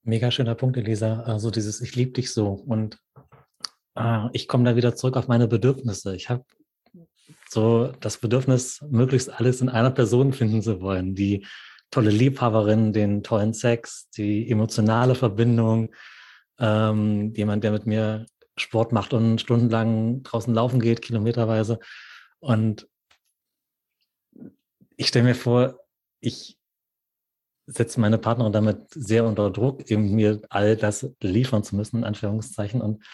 Mega 0.02 0.30
schöner 0.30 0.54
Punkt, 0.54 0.76
Elisa. 0.76 1.22
Also 1.22 1.50
dieses 1.50 1.80
Ich 1.80 1.96
liebe 1.96 2.12
dich 2.12 2.32
so. 2.32 2.48
Und 2.48 2.98
ah, 3.94 4.28
ich 4.34 4.46
komme 4.46 4.64
da 4.64 4.76
wieder 4.76 4.94
zurück 4.94 5.16
auf 5.16 5.28
meine 5.28 5.48
Bedürfnisse. 5.48 6.14
Ich 6.14 6.28
habe 6.28 6.44
so 7.50 7.92
das 8.00 8.18
Bedürfnis, 8.18 8.84
möglichst 8.90 9.30
alles 9.30 9.60
in 9.60 9.68
einer 9.68 9.90
Person 9.90 10.32
finden 10.32 10.62
zu 10.62 10.80
wollen. 10.80 11.14
Die 11.14 11.46
tolle 11.90 12.10
Liebhaberin, 12.10 12.92
den 12.92 13.22
tollen 13.22 13.54
Sex, 13.54 14.10
die 14.10 14.50
emotionale 14.50 15.14
Verbindung, 15.14 15.94
ähm, 16.58 17.32
jemand, 17.34 17.64
der 17.64 17.72
mit 17.72 17.86
mir 17.86 18.26
Sport 18.56 18.92
macht 18.92 19.12
und 19.12 19.40
stundenlang 19.40 20.22
draußen 20.22 20.52
laufen 20.52 20.80
geht, 20.80 21.02
kilometerweise. 21.02 21.78
Und 22.40 22.88
ich 24.96 25.08
stelle 25.08 25.24
mir 25.24 25.34
vor, 25.34 25.78
ich 26.20 26.58
setze 27.66 28.00
meine 28.00 28.18
Partnerin 28.18 28.52
damit 28.52 28.90
sehr 28.90 29.24
unter 29.24 29.50
Druck, 29.50 29.90
eben 29.90 30.14
mir 30.14 30.40
all 30.48 30.76
das 30.76 31.08
liefern 31.20 31.62
zu 31.62 31.76
müssen, 31.76 31.98
in 31.98 32.04
Anführungszeichen. 32.04 32.80
Und 32.80 33.04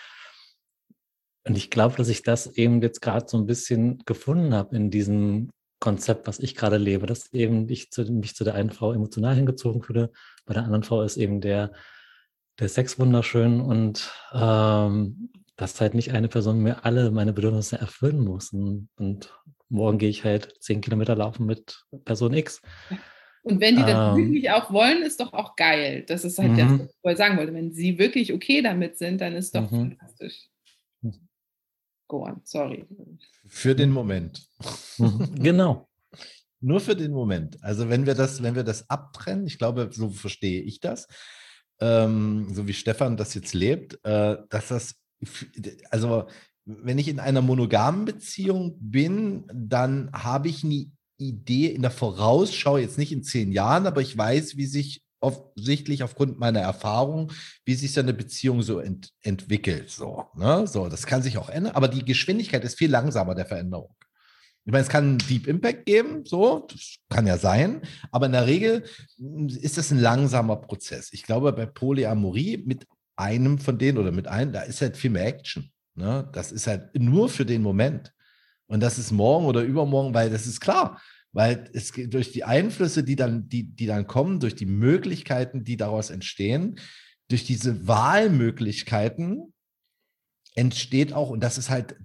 und 1.47 1.57
ich 1.57 1.70
glaube, 1.70 1.97
dass 1.97 2.09
ich 2.09 2.22
das 2.22 2.47
eben 2.57 2.80
jetzt 2.80 3.03
gerade 3.03 3.26
so 3.28 3.36
ein 3.36 3.47
bisschen 3.47 3.99
gefunden 4.07 4.55
habe 4.55 4.76
in 4.76 4.90
diesem 4.90 5.51
Konzept, 5.78 6.26
was 6.26 6.38
ich 6.38 6.55
gerade 6.55 6.78
lebe, 6.78 7.07
dass 7.07 7.32
eben 7.34 7.68
ich 7.68 7.90
zu, 7.90 8.05
mich 8.11 8.34
zu 8.34 8.45
der 8.45 8.55
einen 8.55 8.70
Frau 8.70 8.92
emotional 8.92 9.34
hingezogen 9.34 9.82
fühle, 9.82 10.11
bei 10.47 10.55
der 10.55 10.64
anderen 10.64 10.82
Frau 10.82 11.03
ist 11.03 11.18
eben 11.18 11.42
der, 11.42 11.72
der 12.59 12.70
Sex 12.70 12.99
wunderschön 12.99 13.61
und 13.61 14.11
ähm, 14.32 15.30
dass 15.57 15.80
halt 15.80 15.95
nicht 15.95 16.12
eine 16.12 16.28
Person 16.28 16.61
mir 16.61 16.84
alle 16.86 17.11
meine 17.11 17.32
Bedürfnisse 17.32 17.78
erfüllen 17.78 18.20
muss. 18.20 18.53
Und, 18.53 18.88
und 18.97 19.32
morgen 19.68 19.99
gehe 19.99 20.09
ich 20.09 20.24
halt 20.24 20.55
zehn 20.61 20.80
Kilometer 20.80 21.14
laufen 21.14 21.45
mit 21.47 21.84
Person 22.05 22.32
X. 22.32 22.62
Und 23.42 23.61
wenn 23.61 23.76
die 23.76 23.82
das 23.82 24.16
ähm, 24.16 24.24
wirklich 24.24 24.51
auch 24.51 24.72
wollen, 24.72 25.03
ist 25.03 25.20
doch 25.20 25.34
auch 25.34 25.55
geil. 25.55 26.05
Das 26.09 26.24
ist 26.24 26.38
halt 26.38 26.53
mhm. 26.53 26.57
das, 26.57 26.97
was 27.03 27.12
ich 27.12 27.18
sagen 27.18 27.36
wollte. 27.36 27.53
Wenn 27.53 27.72
sie 27.72 27.99
wirklich 27.99 28.32
okay 28.32 28.62
damit 28.62 28.97
sind, 28.97 29.20
dann 29.20 29.34
ist 29.34 29.55
doch 29.55 29.70
mhm. 29.70 29.97
fantastisch. 29.99 30.49
Go 32.14 32.24
on, 32.24 32.40
sorry. 32.44 32.86
Für 33.46 33.74
den 33.74 33.90
Moment. 33.90 34.46
Mhm. 34.98 35.34
genau. 35.42 35.88
Nur 36.60 36.80
für 36.80 36.96
den 36.96 37.12
Moment. 37.12 37.62
Also 37.62 37.88
wenn 37.88 38.06
wir 38.06 38.14
das, 38.14 38.42
wenn 38.42 38.54
wir 38.54 38.64
das 38.64 38.88
abtrennen, 38.88 39.46
ich 39.46 39.58
glaube, 39.58 39.90
so 39.92 40.08
verstehe 40.08 40.62
ich 40.62 40.80
das, 40.80 41.06
ähm, 41.80 42.48
so 42.54 42.66
wie 42.66 42.72
Stefan 42.72 43.16
das 43.16 43.34
jetzt 43.34 43.52
lebt, 43.52 43.98
äh, 44.04 44.36
dass 44.48 44.68
das, 44.68 44.94
also 45.90 46.26
wenn 46.64 46.98
ich 46.98 47.08
in 47.08 47.20
einer 47.20 47.42
monogamen 47.42 48.06
Beziehung 48.06 48.78
bin, 48.80 49.44
dann 49.52 50.10
habe 50.12 50.48
ich 50.48 50.64
eine 50.64 50.86
Idee 51.18 51.66
in 51.66 51.82
der 51.82 51.90
Vorausschau, 51.90 52.78
jetzt 52.78 52.96
nicht 52.96 53.12
in 53.12 53.22
zehn 53.22 53.52
Jahren, 53.52 53.86
aber 53.86 54.00
ich 54.00 54.16
weiß, 54.16 54.56
wie 54.56 54.66
sich 54.66 55.03
offensichtlich 55.25 56.03
aufgrund 56.03 56.39
meiner 56.39 56.61
Erfahrung, 56.61 57.33
wie 57.64 57.75
sich 57.75 57.93
so 57.93 58.01
eine 58.01 58.14
Beziehung 58.14 58.62
so 58.62 58.79
ent 58.79 59.12
entwickelt. 59.22 59.91
So, 59.91 60.27
ne? 60.37 60.66
so, 60.66 60.89
das 60.89 61.07
kann 61.07 61.22
sich 61.22 61.39
auch 61.39 61.49
ändern, 61.49 61.75
aber 61.75 61.89
die 61.89 62.05
Geschwindigkeit 62.05 62.64
ist 62.64 62.79
viel 62.79 62.91
langsamer 62.91 63.35
der 63.35 63.47
Veränderung. 63.47 63.95
Ich 64.66 64.72
meine, 64.72 64.83
es 64.83 64.89
kann 64.89 65.05
einen 65.05 65.18
Deep 65.18 65.47
Impact 65.47 65.85
geben, 65.85 66.25
so, 66.25 66.66
das 66.70 66.97
kann 67.11 67.27
ja 67.27 67.37
sein, 67.37 67.83
aber 68.11 68.27
in 68.27 68.33
der 68.33 68.47
Regel 68.47 68.85
ist 69.61 69.77
das 69.77 69.91
ein 69.91 69.99
langsamer 69.99 70.57
Prozess. 70.57 71.12
Ich 71.12 71.22
glaube, 71.25 71.53
bei 71.53 71.66
Polyamorie 71.66 72.62
mit 72.64 72.87
einem 73.16 73.59
von 73.59 73.79
denen 73.79 73.99
oder 73.99 74.11
mit 74.11 74.27
einem, 74.27 74.53
da 74.53 74.62
ist 74.62 74.81
halt 74.81 74.97
viel 74.97 75.11
mehr 75.11 75.27
Action. 75.27 75.70
Ne? 75.95 76.29
Das 76.33 76.51
ist 76.51 76.66
halt 76.66 76.99
nur 76.99 77.29
für 77.29 77.45
den 77.45 77.62
Moment. 77.62 78.12
Und 78.66 78.81
das 78.81 78.99
ist 78.99 79.12
morgen 79.12 79.47
oder 79.47 79.62
übermorgen, 79.62 80.14
weil 80.14 80.31
das 80.31 80.47
ist 80.47 80.61
klar, 80.61 81.01
weil 81.35 81.68
es 81.74 81.93
durch 81.93 82.32
die 82.32 82.45
Einflüsse, 82.45 83.03
die 83.03 83.16
dann, 83.16 83.49
die, 83.49 83.64
die 83.64 83.87
dann 83.87 84.07
kommen, 84.07 84.41
durch 84.41 84.55
die 84.55 84.66
Möglichkeiten, 84.66 85.64
die 85.64 85.76
daraus 85.76 86.11
entstehen, 86.11 86.78
durch 87.28 87.45
diese 87.45 87.87
Wahlmöglichkeiten 87.87 89.53
entsteht 90.55 91.12
auch, 91.12 91.30
und 91.30 91.43
das 91.43 91.59
ist 91.59 91.68
halt, 91.68 91.97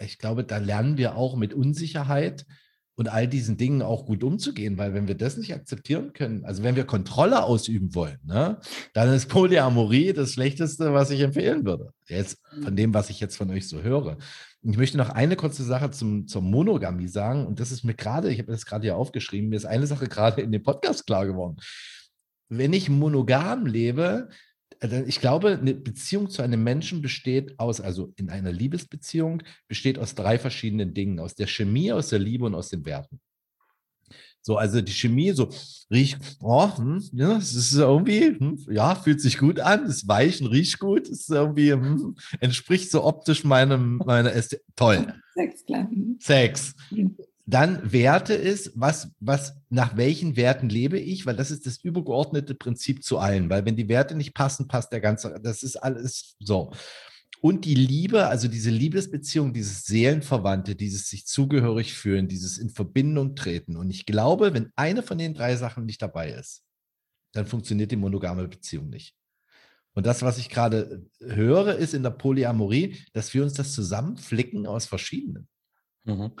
ich 0.00 0.18
glaube, 0.18 0.44
da 0.44 0.58
lernen 0.58 0.96
wir 0.96 1.16
auch 1.16 1.36
mit 1.36 1.52
Unsicherheit 1.52 2.46
und 2.94 3.08
all 3.08 3.26
diesen 3.26 3.56
Dingen 3.56 3.82
auch 3.82 4.06
gut 4.06 4.22
umzugehen, 4.22 4.78
weil 4.78 4.94
wenn 4.94 5.08
wir 5.08 5.16
das 5.16 5.36
nicht 5.36 5.54
akzeptieren 5.54 6.12
können, 6.12 6.44
also 6.44 6.62
wenn 6.62 6.76
wir 6.76 6.84
Kontrolle 6.84 7.42
ausüben 7.42 7.94
wollen, 7.96 8.18
ne, 8.24 8.60
dann 8.92 9.12
ist 9.12 9.28
Polyamorie 9.28 10.12
das 10.12 10.32
Schlechteste, 10.32 10.92
was 10.92 11.10
ich 11.10 11.20
empfehlen 11.20 11.64
würde. 11.64 11.92
Jetzt 12.06 12.38
von 12.62 12.76
dem, 12.76 12.94
was 12.94 13.10
ich 13.10 13.18
jetzt 13.18 13.36
von 13.36 13.50
euch 13.50 13.68
so 13.68 13.82
höre. 13.82 14.18
Ich 14.62 14.76
möchte 14.76 14.98
noch 14.98 15.10
eine 15.10 15.36
kurze 15.36 15.62
Sache 15.62 15.90
zum, 15.90 16.26
zur 16.26 16.42
Monogamie 16.42 17.08
sagen, 17.08 17.46
und 17.46 17.60
das 17.60 17.70
ist 17.70 17.84
mir 17.84 17.94
gerade, 17.94 18.30
ich 18.30 18.38
habe 18.38 18.50
das 18.50 18.66
gerade 18.66 18.82
hier 18.82 18.96
aufgeschrieben, 18.96 19.50
mir 19.50 19.56
ist 19.56 19.64
eine 19.64 19.86
Sache 19.86 20.08
gerade 20.08 20.42
in 20.42 20.50
dem 20.50 20.62
Podcast 20.62 21.06
klar 21.06 21.26
geworden. 21.26 21.56
Wenn 22.48 22.72
ich 22.72 22.88
monogam 22.88 23.66
lebe, 23.66 24.30
also 24.80 24.96
ich 24.96 25.20
glaube, 25.20 25.58
eine 25.58 25.74
Beziehung 25.74 26.28
zu 26.28 26.42
einem 26.42 26.62
Menschen 26.64 27.02
besteht 27.02 27.58
aus, 27.58 27.80
also 27.80 28.12
in 28.16 28.30
einer 28.30 28.52
Liebesbeziehung, 28.52 29.42
besteht 29.68 29.98
aus 29.98 30.14
drei 30.14 30.38
verschiedenen 30.38 30.94
Dingen: 30.94 31.20
aus 31.20 31.34
der 31.34 31.46
Chemie, 31.46 31.92
aus 31.92 32.08
der 32.08 32.18
Liebe 32.18 32.44
und 32.44 32.54
aus 32.54 32.68
den 32.68 32.84
Werten. 32.84 33.20
So, 34.42 34.56
also 34.56 34.80
die 34.80 34.92
Chemie, 34.92 35.32
so 35.32 35.48
riecht, 35.90 36.18
oh, 36.40 36.76
hm, 36.76 37.02
ja, 37.12 37.36
es 37.36 37.54
ist 37.54 37.74
irgendwie, 37.74 38.36
hm, 38.38 38.58
ja, 38.70 38.94
fühlt 38.94 39.20
sich 39.20 39.38
gut 39.38 39.60
an, 39.60 39.86
ist 39.86 40.08
weich 40.08 40.40
und 40.40 40.48
riecht 40.48 40.78
gut, 40.78 41.08
ist 41.08 41.30
irgendwie, 41.30 41.72
hm, 41.72 42.16
entspricht 42.40 42.90
so 42.90 43.04
optisch 43.04 43.44
meinem, 43.44 43.98
meiner 44.04 44.32
Ästhetik. 44.32 44.64
Toll. 44.76 45.14
Sex, 45.34 45.64
klar. 45.66 45.88
Sex. 46.20 46.74
Mhm. 46.90 47.16
Dann 47.46 47.92
Werte 47.92 48.34
ist, 48.34 48.72
was, 48.74 49.10
was, 49.20 49.54
nach 49.70 49.96
welchen 49.96 50.36
Werten 50.36 50.68
lebe 50.68 50.98
ich, 50.98 51.24
weil 51.24 51.34
das 51.34 51.50
ist 51.50 51.64
das 51.64 51.78
übergeordnete 51.78 52.54
Prinzip 52.54 53.02
zu 53.02 53.18
allen, 53.18 53.48
weil 53.48 53.64
wenn 53.64 53.74
die 53.74 53.88
Werte 53.88 54.14
nicht 54.14 54.34
passen, 54.34 54.68
passt 54.68 54.92
der 54.92 55.00
ganze, 55.00 55.40
das 55.42 55.62
ist 55.62 55.76
alles 55.76 56.36
so. 56.40 56.72
Und 57.40 57.64
die 57.64 57.74
Liebe, 57.74 58.26
also 58.26 58.48
diese 58.48 58.70
Liebesbeziehung, 58.70 59.52
dieses 59.52 59.84
Seelenverwandte, 59.84 60.74
dieses 60.74 61.08
sich 61.08 61.26
zugehörig 61.26 61.94
fühlen, 61.94 62.26
dieses 62.26 62.58
in 62.58 62.70
Verbindung 62.70 63.36
treten. 63.36 63.76
Und 63.76 63.90
ich 63.90 64.06
glaube, 64.06 64.54
wenn 64.54 64.72
eine 64.74 65.02
von 65.02 65.18
den 65.18 65.34
drei 65.34 65.54
Sachen 65.56 65.86
nicht 65.86 66.02
dabei 66.02 66.32
ist, 66.32 66.64
dann 67.32 67.46
funktioniert 67.46 67.92
die 67.92 67.96
monogame 67.96 68.48
Beziehung 68.48 68.88
nicht. 68.88 69.14
Und 69.94 70.06
das, 70.06 70.22
was 70.22 70.38
ich 70.38 70.48
gerade 70.48 71.06
höre, 71.20 71.76
ist 71.76 71.94
in 71.94 72.02
der 72.02 72.10
Polyamorie, 72.10 72.96
dass 73.12 73.34
wir 73.34 73.42
uns 73.42 73.54
das 73.54 73.72
zusammenflicken 73.72 74.66
aus 74.66 74.86
verschiedenen. 74.86 75.48
Mhm. 76.04 76.32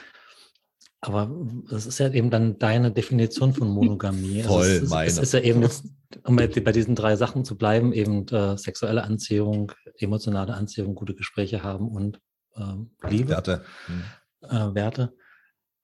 Aber 1.00 1.30
das 1.70 1.86
ist 1.86 1.98
ja 1.98 2.12
eben 2.12 2.30
dann 2.30 2.58
deine 2.58 2.90
Definition 2.90 3.54
von 3.54 3.68
Monogamie. 3.68 4.42
Voll 4.42 4.62
also 4.62 4.70
es 4.72 4.82
ist, 4.82 4.90
meine. 4.90 5.06
Es 5.06 5.18
ist 5.18 5.32
ja 5.32 5.40
eben 5.40 5.62
jetzt, 5.62 5.84
um 6.24 6.36
bei, 6.36 6.46
diesen 6.46 6.96
drei 6.96 7.14
Sachen 7.14 7.44
zu 7.44 7.56
bleiben, 7.56 7.92
eben 7.92 8.26
äh, 8.28 8.58
sexuelle 8.58 9.04
Anziehung, 9.04 9.72
emotionale 9.98 10.54
Anziehung, 10.54 10.94
gute 10.96 11.14
Gespräche 11.14 11.62
haben 11.62 11.88
und 11.88 12.20
ähm, 12.56 12.90
Liebe. 13.08 13.30
Werte. 13.30 13.64
Hm. 13.86 14.04
Äh, 14.50 14.74
Werte. 14.74 15.14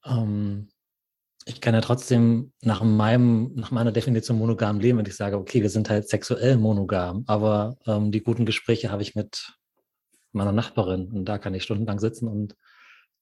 Ähm, 0.05 0.69
ich 1.47 1.61
kann 1.61 1.75
ja 1.75 1.81
trotzdem 1.81 2.53
nach 2.62 2.83
meinem, 2.83 3.53
nach 3.55 3.71
meiner 3.71 3.93
Definition 3.93 4.39
monogam 4.39 4.81
leben, 4.81 4.99
wenn 4.99 5.07
ich 5.07 5.17
sage, 5.17 5.37
okay, 5.37 5.62
wir 5.62 5.71
sind 5.71 5.91
halt 5.91 6.09
sexuell 6.09 6.57
monogam, 6.57 7.25
aber 7.27 7.77
ähm, 7.87 8.11
die 8.11 8.23
guten 8.23 8.47
Gespräche 8.47 8.91
habe 8.91 9.03
ich 9.03 9.15
mit 9.15 9.53
meiner 10.33 10.53
Nachbarin 10.53 11.12
und 11.12 11.27
da 11.27 11.39
kann 11.39 11.55
ich 11.55 11.62
stundenlang 11.62 12.01
sitzen 12.01 12.27
und 12.29 12.57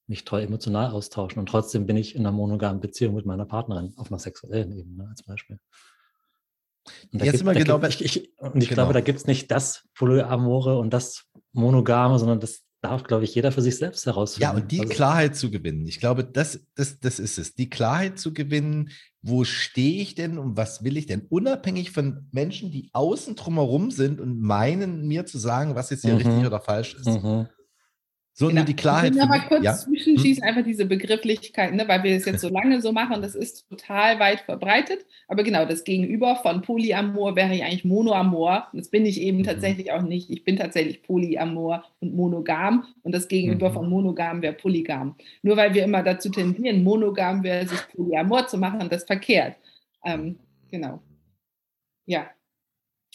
mich 0.07 0.25
toll 0.25 0.41
emotional 0.41 0.91
austauschen. 0.91 1.39
Und 1.39 1.47
trotzdem 1.47 1.85
bin 1.85 1.97
ich 1.97 2.15
in 2.15 2.21
einer 2.21 2.31
monogamen 2.31 2.81
Beziehung 2.81 3.15
mit 3.15 3.25
meiner 3.25 3.45
Partnerin 3.45 3.93
auf 3.97 4.11
einer 4.11 4.19
sexuellen 4.19 4.71
Ebene 4.71 5.07
als 5.09 5.23
Beispiel. 5.23 5.59
Und 7.11 7.23
Jetzt 7.23 7.43
gibt, 7.43 7.57
genau 7.57 7.79
gibt, 7.79 8.01
ich, 8.01 8.17
ich, 8.17 8.39
und 8.39 8.61
ich 8.61 8.69
genau. 8.69 8.81
glaube, 8.81 8.93
da 8.93 9.01
gibt 9.01 9.19
es 9.19 9.27
nicht 9.27 9.49
das 9.51 9.87
Polyamore 9.95 10.77
und 10.77 10.93
das 10.93 11.25
Monogame, 11.53 12.19
sondern 12.19 12.39
das 12.39 12.63
darf, 12.81 13.03
glaube 13.03 13.23
ich, 13.23 13.33
jeder 13.33 13.51
für 13.51 13.61
sich 13.61 13.77
selbst 13.77 14.05
herausfinden. 14.05 14.43
Ja, 14.43 14.51
und 14.61 14.71
die 14.71 14.81
also, 14.81 14.93
Klarheit 14.93 15.35
zu 15.37 15.49
gewinnen. 15.49 15.87
Ich 15.87 15.99
glaube, 15.99 16.25
das, 16.25 16.59
das, 16.75 16.99
das 16.99 17.19
ist 17.19 17.37
es. 17.37 17.55
Die 17.55 17.69
Klarheit 17.69 18.19
zu 18.19 18.33
gewinnen, 18.33 18.89
wo 19.21 19.45
stehe 19.45 20.01
ich 20.01 20.15
denn 20.15 20.37
und 20.37 20.57
was 20.57 20.83
will 20.83 20.97
ich 20.97 21.05
denn? 21.05 21.25
Unabhängig 21.29 21.91
von 21.91 22.27
Menschen, 22.31 22.71
die 22.71 22.89
außen 22.91 23.35
drumherum 23.35 23.89
sind 23.89 24.19
und 24.19 24.41
meinen, 24.41 25.07
mir 25.07 25.25
zu 25.25 25.37
sagen, 25.37 25.75
was 25.75 25.91
jetzt 25.91 26.01
hier 26.01 26.15
mhm. 26.15 26.17
richtig 26.17 26.45
oder 26.45 26.59
falsch 26.59 26.95
ist. 26.95 27.07
Mhm. 27.07 27.47
So 28.35 28.47
genau. 28.47 28.61
nur 28.61 28.65
die 28.65 28.75
Klarheit. 28.75 29.11
Ich 29.13 29.21
will 29.21 29.27
mal 29.27 29.47
kurz 29.47 29.63
ja? 29.63 29.73
zwischenschießen, 29.75 30.43
hm? 30.43 30.49
einfach 30.49 30.63
diese 30.63 30.85
Begrifflichkeiten, 30.85 31.77
ne, 31.77 31.87
weil 31.87 32.01
wir 32.01 32.15
es 32.15 32.25
jetzt 32.25 32.41
so 32.41 32.49
lange 32.49 32.81
so 32.81 32.91
machen, 32.91 33.21
das 33.21 33.35
ist 33.35 33.69
total 33.69 34.19
weit 34.19 34.41
verbreitet. 34.41 35.05
Aber 35.27 35.43
genau, 35.43 35.65
das 35.65 35.83
Gegenüber 35.83 36.35
von 36.37 36.63
Polyamor 36.63 37.35
wäre 37.35 37.53
ja 37.53 37.65
eigentlich 37.65 37.85
Monoamor. 37.85 38.69
Das 38.73 38.89
bin 38.89 39.05
ich 39.05 39.21
eben 39.21 39.39
mhm. 39.39 39.43
tatsächlich 39.43 39.91
auch 39.91 40.01
nicht. 40.01 40.31
Ich 40.31 40.43
bin 40.43 40.57
tatsächlich 40.57 41.03
Polyamor 41.03 41.83
und 41.99 42.15
monogam. 42.15 42.87
Und 43.03 43.13
das 43.13 43.27
Gegenüber 43.27 43.69
mhm. 43.69 43.73
von 43.73 43.89
monogam 43.89 44.41
wäre 44.41 44.53
polygam. 44.53 45.15
Nur 45.43 45.55
weil 45.55 45.75
wir 45.75 45.83
immer 45.83 46.01
dazu 46.01 46.31
tendieren, 46.31 46.83
monogam 46.83 47.43
versus 47.43 47.87
Polyamor 47.95 48.47
zu 48.47 48.57
machen, 48.57 48.89
das 48.89 49.03
verkehrt. 49.03 49.57
Ähm, 50.03 50.39
genau. 50.71 51.03
Ja. 52.07 52.31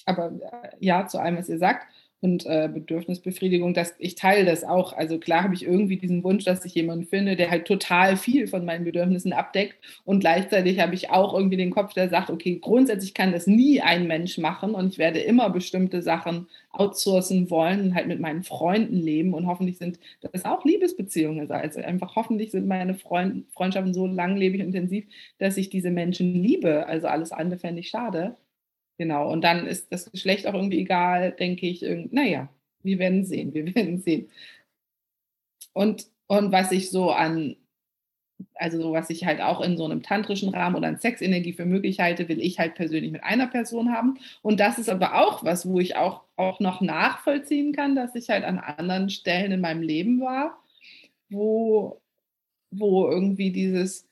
Aber 0.07 0.31
äh, 0.31 0.69
ja, 0.79 1.09
zu 1.09 1.19
allem, 1.19 1.39
was 1.39 1.49
ihr 1.49 1.59
sagt 1.59 1.89
und 2.21 2.47
äh, 2.47 2.69
Bedürfnisbefriedigung, 2.73 3.75
dass 3.75 3.95
ich 3.99 4.15
teile 4.15 4.45
das 4.45 4.65
auch. 4.65 4.93
Also 4.93 5.19
klar 5.19 5.45
habe 5.45 5.55
ich 5.55 5.65
irgendwie 5.65 5.97
diesen 5.97 6.25
Wunsch, 6.25 6.45
dass 6.45 6.65
ich 6.65 6.75
jemanden 6.75 7.07
finde, 7.07 7.37
der 7.37 7.51
halt 7.51 7.67
total 7.67 8.17
viel 8.17 8.49
von 8.49 8.65
meinen 8.65 8.85
Bedürfnissen 8.85 9.33
abdeckt 9.33 9.77
und 10.05 10.21
gleichzeitig 10.21 10.81
habe 10.81 10.95
ich 10.95 11.11
auch 11.11 11.35
irgendwie 11.35 11.57
den 11.57 11.71
Kopf, 11.71 11.95
der 11.95 12.09
sagt, 12.09 12.31
okay, 12.31 12.59
grundsätzlich 12.61 13.15
kann 13.15 13.33
das 13.33 13.47
nie 13.47 13.81
ein 13.81 14.07
Mensch 14.07 14.39
machen 14.39 14.75
und 14.75 14.93
ich 14.93 14.99
werde 14.99 15.21
immer 15.21 15.51
bestimmte 15.51 16.03
Sachen 16.03 16.49
outsourcen 16.73 17.51
wollen 17.51 17.81
und 17.81 17.95
halt 17.95 18.09
mit 18.09 18.21
meinen 18.21 18.43
Freunden 18.43 18.97
leben 18.97 19.35
und 19.35 19.47
hoffentlich 19.47 19.79
sind 19.79 19.99
das 20.21 20.45
auch 20.45 20.65
Liebesbeziehungen, 20.65 21.51
also 21.51 21.81
einfach 21.81 22.17
hoffentlich 22.17 22.51
sind 22.51 22.67
meine 22.67 22.95
Freund, 22.95 23.51
Freundschaften 23.53 23.95
so 23.95 24.07
langlebig 24.07 24.61
und 24.61 24.69
intensiv, 24.69 25.07
dass 25.39 25.57
ich 25.57 25.71
diese 25.71 25.91
Menschen 25.91 26.35
liebe. 26.35 26.87
Also 26.87 27.07
alles 27.09 27.33
andere 27.33 27.59
fände 27.59 27.81
ich 27.81 27.89
schade. 27.89 28.37
Genau, 28.99 29.31
und 29.31 29.43
dann 29.43 29.67
ist 29.67 29.93
das 29.93 30.11
Geschlecht 30.11 30.47
auch 30.47 30.55
irgendwie 30.55 30.81
egal, 30.81 31.33
denke 31.33 31.67
ich. 31.67 31.83
Naja, 32.11 32.49
wir 32.83 32.99
werden 32.99 33.25
sehen, 33.25 33.55
wir 33.55 33.65
werden 33.75 33.99
sehen. 33.99 34.29
Und, 35.73 36.07
und 36.27 36.51
was 36.53 36.73
ich 36.73 36.91
so 36.91 37.11
an, 37.13 37.57
also 38.55 38.93
was 38.93 39.11
ich 39.11 39.25
halt 39.25 39.41
auch 39.41 39.61
in 39.61 39.77
so 39.77 39.85
einem 39.85 40.03
tantrischen 40.03 40.49
Rahmen 40.51 40.77
oder 40.77 40.89
an 40.89 40.99
Sexenergie 40.99 41.53
für 41.53 41.65
möglich 41.65 42.01
halte, 42.01 42.29
will 42.29 42.41
ich 42.41 42.59
halt 42.59 42.75
persönlich 42.75 43.13
mit 43.13 43.23
einer 43.23 43.47
Person 43.47 43.93
haben. 43.93 44.19
Und 44.43 44.59
das 44.59 44.79
ist 44.79 44.89
aber 44.89 45.15
auch 45.15 45.45
was, 45.45 45.69
wo 45.69 45.79
ich 45.79 45.97
auch, 45.97 46.25
auch 46.37 46.59
noch 46.59 46.81
nachvollziehen 46.81 47.73
kann, 47.73 47.95
dass 47.95 48.17
ich 48.17 48.31
halt 48.31 48.45
an 48.45 48.59
anderen 48.59 49.11
Stellen 49.11 49.53
in 49.53 49.61
meinem 49.61 49.83
Leben 49.83 50.21
war, 50.21 50.61
wo, 51.31 52.01
wo 52.71 53.09
irgendwie 53.09 53.53
dieses, 53.53 54.08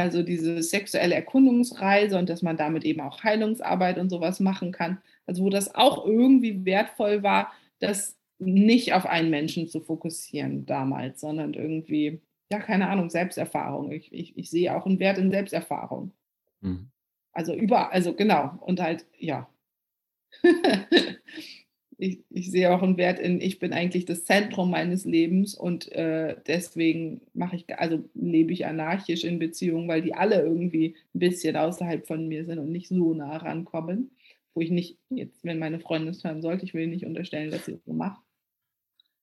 also 0.00 0.22
diese 0.22 0.62
sexuelle 0.62 1.14
Erkundungsreise 1.14 2.18
und 2.18 2.28
dass 2.28 2.42
man 2.42 2.56
damit 2.56 2.84
eben 2.84 3.00
auch 3.00 3.22
Heilungsarbeit 3.22 3.98
und 3.98 4.10
sowas 4.10 4.40
machen 4.40 4.72
kann. 4.72 4.98
Also 5.26 5.44
wo 5.44 5.50
das 5.50 5.74
auch 5.74 6.06
irgendwie 6.06 6.64
wertvoll 6.64 7.22
war, 7.22 7.52
das 7.78 8.16
nicht 8.38 8.94
auf 8.94 9.06
einen 9.06 9.30
Menschen 9.30 9.68
zu 9.68 9.80
fokussieren 9.80 10.66
damals, 10.66 11.20
sondern 11.20 11.54
irgendwie, 11.54 12.20
ja, 12.50 12.58
keine 12.58 12.88
Ahnung, 12.88 13.10
Selbsterfahrung. 13.10 13.92
Ich, 13.92 14.12
ich, 14.12 14.36
ich 14.36 14.50
sehe 14.50 14.74
auch 14.74 14.86
einen 14.86 14.98
Wert 14.98 15.18
in 15.18 15.30
Selbsterfahrung. 15.30 16.12
Mhm. 16.60 16.90
Also 17.32 17.54
über, 17.54 17.92
also 17.92 18.14
genau, 18.14 18.58
und 18.60 18.80
halt, 18.80 19.06
ja. 19.18 19.48
ich, 22.00 22.20
ich 22.30 22.50
sehe 22.50 22.72
auch 22.72 22.82
einen 22.82 22.96
Wert 22.96 23.18
in, 23.18 23.40
ich 23.40 23.58
bin 23.58 23.72
eigentlich 23.72 24.06
das 24.06 24.24
Zentrum 24.24 24.70
meines 24.70 25.04
Lebens 25.04 25.54
und 25.54 25.92
äh, 25.92 26.36
deswegen 26.46 27.20
mache 27.34 27.56
ich, 27.56 27.78
also 27.78 28.02
lebe 28.14 28.52
ich 28.52 28.66
anarchisch 28.66 29.24
in 29.24 29.38
Beziehungen, 29.38 29.86
weil 29.86 30.00
die 30.02 30.14
alle 30.14 30.40
irgendwie 30.40 30.96
ein 31.14 31.18
bisschen 31.18 31.56
außerhalb 31.56 32.06
von 32.06 32.26
mir 32.26 32.46
sind 32.46 32.58
und 32.58 32.72
nicht 32.72 32.88
so 32.88 33.12
nah 33.12 33.36
rankommen. 33.36 34.10
Wo 34.54 34.62
ich 34.62 34.70
nicht, 34.70 34.98
jetzt, 35.10 35.44
wenn 35.44 35.58
meine 35.58 35.78
Freundin 35.78 36.10
es 36.10 36.24
hören 36.24 36.42
sollte, 36.42 36.64
ich 36.64 36.74
will 36.74 36.86
nicht 36.86 37.06
unterstellen, 37.06 37.50
dass 37.50 37.66
sie 37.66 37.72
es 37.72 37.84
so 37.84 37.92
macht. 37.92 38.20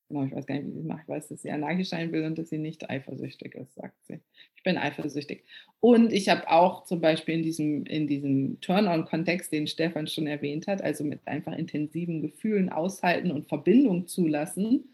Genau, 0.09 0.23
ich 0.23 0.33
weiß 0.33 0.45
gar 0.45 0.55
nicht, 0.55 0.67
wie 0.67 0.71
sie 0.71 0.79
es 0.79 0.85
macht. 0.85 1.03
Ich 1.03 1.09
weiß, 1.09 1.27
dass 1.27 1.41
sie 1.41 1.51
anarchisch 1.51 1.89
sein 1.89 2.11
will 2.13 2.23
und 2.23 2.37
dass 2.37 2.49
sie 2.49 2.57
nicht 2.59 2.89
eifersüchtig 2.89 3.55
ist, 3.55 3.75
sagt 3.75 3.97
sie. 4.05 4.19
Ich 4.55 4.63
bin 4.63 4.77
eifersüchtig. 4.77 5.43
Und 5.81 6.13
ich 6.13 6.29
habe 6.29 6.49
auch 6.49 6.85
zum 6.85 7.01
Beispiel 7.01 7.35
in 7.35 7.43
diesem, 7.43 7.85
in 7.85 8.07
diesem 8.07 8.61
Turn-on-Kontext, 8.61 9.51
den 9.51 9.67
Stefan 9.67 10.07
schon 10.07 10.25
erwähnt 10.25 10.67
hat, 10.67 10.81
also 10.81 11.03
mit 11.03 11.27
einfach 11.27 11.51
intensiven 11.53 12.21
Gefühlen 12.21 12.69
aushalten 12.69 13.31
und 13.31 13.47
Verbindung 13.49 14.07
zulassen, 14.07 14.93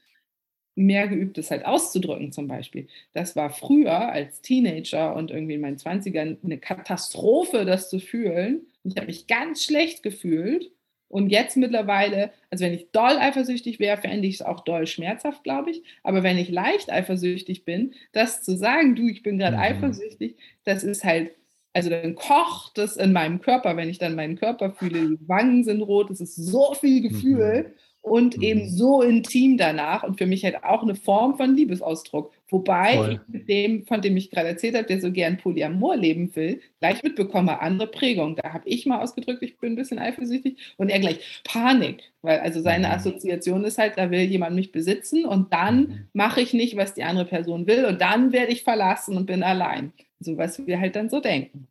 mehr 0.75 1.07
geübt, 1.07 1.37
es 1.37 1.51
halt 1.51 1.65
auszudrücken 1.65 2.31
zum 2.31 2.47
Beispiel. 2.47 2.87
Das 3.13 3.35
war 3.35 3.51
früher 3.51 4.11
als 4.11 4.41
Teenager 4.41 5.15
und 5.15 5.29
irgendwie 5.29 5.55
in 5.55 5.61
meinen 5.61 5.77
20ern 5.77 6.37
eine 6.43 6.57
Katastrophe, 6.57 7.65
das 7.65 7.89
zu 7.89 7.99
fühlen. 7.99 8.65
Ich 8.83 8.97
habe 8.97 9.07
mich 9.07 9.27
ganz 9.27 9.63
schlecht 9.63 10.01
gefühlt 10.01 10.71
und 11.13 11.29
jetzt 11.29 11.57
mittlerweile, 11.57 12.31
also 12.49 12.65
wenn 12.65 12.73
ich 12.73 12.89
doll 12.91 13.17
eifersüchtig 13.19 13.79
wäre, 13.79 13.97
fände 13.97 14.27
ich 14.27 14.35
es 14.35 14.41
auch 14.41 14.61
doll 14.61 14.87
schmerzhaft, 14.87 15.43
glaube 15.43 15.69
ich. 15.69 15.83
Aber 16.01 16.23
wenn 16.23 16.39
ich 16.39 16.49
leicht 16.49 16.91
eifersüchtig 16.91 17.65
bin, 17.65 17.93
das 18.13 18.41
zu 18.41 18.57
sagen, 18.57 18.95
du, 18.95 19.07
ich 19.07 19.21
bin 19.21 19.37
gerade 19.37 19.57
mhm. 19.57 19.61
eifersüchtig, 19.61 20.37
das 20.63 20.83
ist 20.83 21.03
halt, 21.03 21.31
also 21.71 21.91
dann 21.91 22.15
kocht 22.15 22.79
es 22.79 22.97
in 22.97 23.13
meinem 23.13 23.41
Körper, 23.41 23.77
wenn 23.77 23.89
ich 23.89 23.99
dann 23.99 24.15
meinen 24.15 24.39
Körper 24.39 24.71
fühle, 24.71 25.17
die 25.17 25.29
Wangen 25.29 25.63
sind 25.63 25.83
rot, 25.83 26.09
es 26.09 26.19
ist 26.19 26.35
so 26.35 26.73
viel 26.73 27.01
Gefühl. 27.01 27.67
Mhm 27.67 27.73
und 28.03 28.37
mhm. 28.37 28.43
eben 28.43 28.69
so 28.69 29.01
intim 29.01 29.57
danach 29.57 30.03
und 30.03 30.17
für 30.17 30.25
mich 30.25 30.43
halt 30.43 30.61
auch 30.63 30.83
eine 30.83 30.93
Form 30.93 31.37
von 31.37 31.55
Liebesausdruck. 31.55 32.33
Wobei 32.49 32.97
Voll. 32.97 33.11
ich 33.13 33.33
mit 33.33 33.49
dem, 33.49 33.85
von 33.85 34.01
dem 34.01 34.17
ich 34.17 34.29
gerade 34.29 34.49
erzählt 34.49 34.75
habe, 34.75 34.85
der 34.85 34.99
so 34.99 35.09
gern 35.09 35.37
Polyamor 35.37 35.95
leben 35.95 36.35
will, 36.35 36.61
gleich 36.81 37.01
mitbekomme, 37.01 37.61
andere 37.61 37.87
Prägung. 37.87 38.35
Da 38.35 38.51
habe 38.51 38.67
ich 38.67 38.85
mal 38.85 39.01
ausgedrückt, 39.01 39.41
ich 39.41 39.57
bin 39.57 39.71
ein 39.71 39.75
bisschen 39.77 39.99
eifersüchtig 39.99 40.57
und 40.75 40.89
er 40.89 40.99
gleich 40.99 41.41
Panik, 41.45 42.11
weil 42.21 42.39
also 42.39 42.61
seine 42.61 42.87
mhm. 42.87 42.93
Assoziation 42.93 43.63
ist 43.63 43.77
halt, 43.77 43.97
da 43.97 44.11
will 44.11 44.21
jemand 44.21 44.53
mich 44.57 44.73
besitzen 44.73 45.23
und 45.25 45.53
dann 45.53 45.79
mhm. 45.79 46.07
mache 46.11 46.41
ich 46.41 46.53
nicht, 46.53 46.75
was 46.75 46.93
die 46.93 47.03
andere 47.03 47.25
Person 47.25 47.67
will 47.67 47.85
und 47.85 48.01
dann 48.01 48.33
werde 48.33 48.51
ich 48.51 48.63
verlassen 48.63 49.15
und 49.15 49.27
bin 49.27 49.43
allein. 49.43 49.93
So 50.19 50.37
was 50.37 50.67
wir 50.67 50.77
halt 50.79 50.97
dann 50.97 51.09
so 51.09 51.21
denken. 51.21 51.69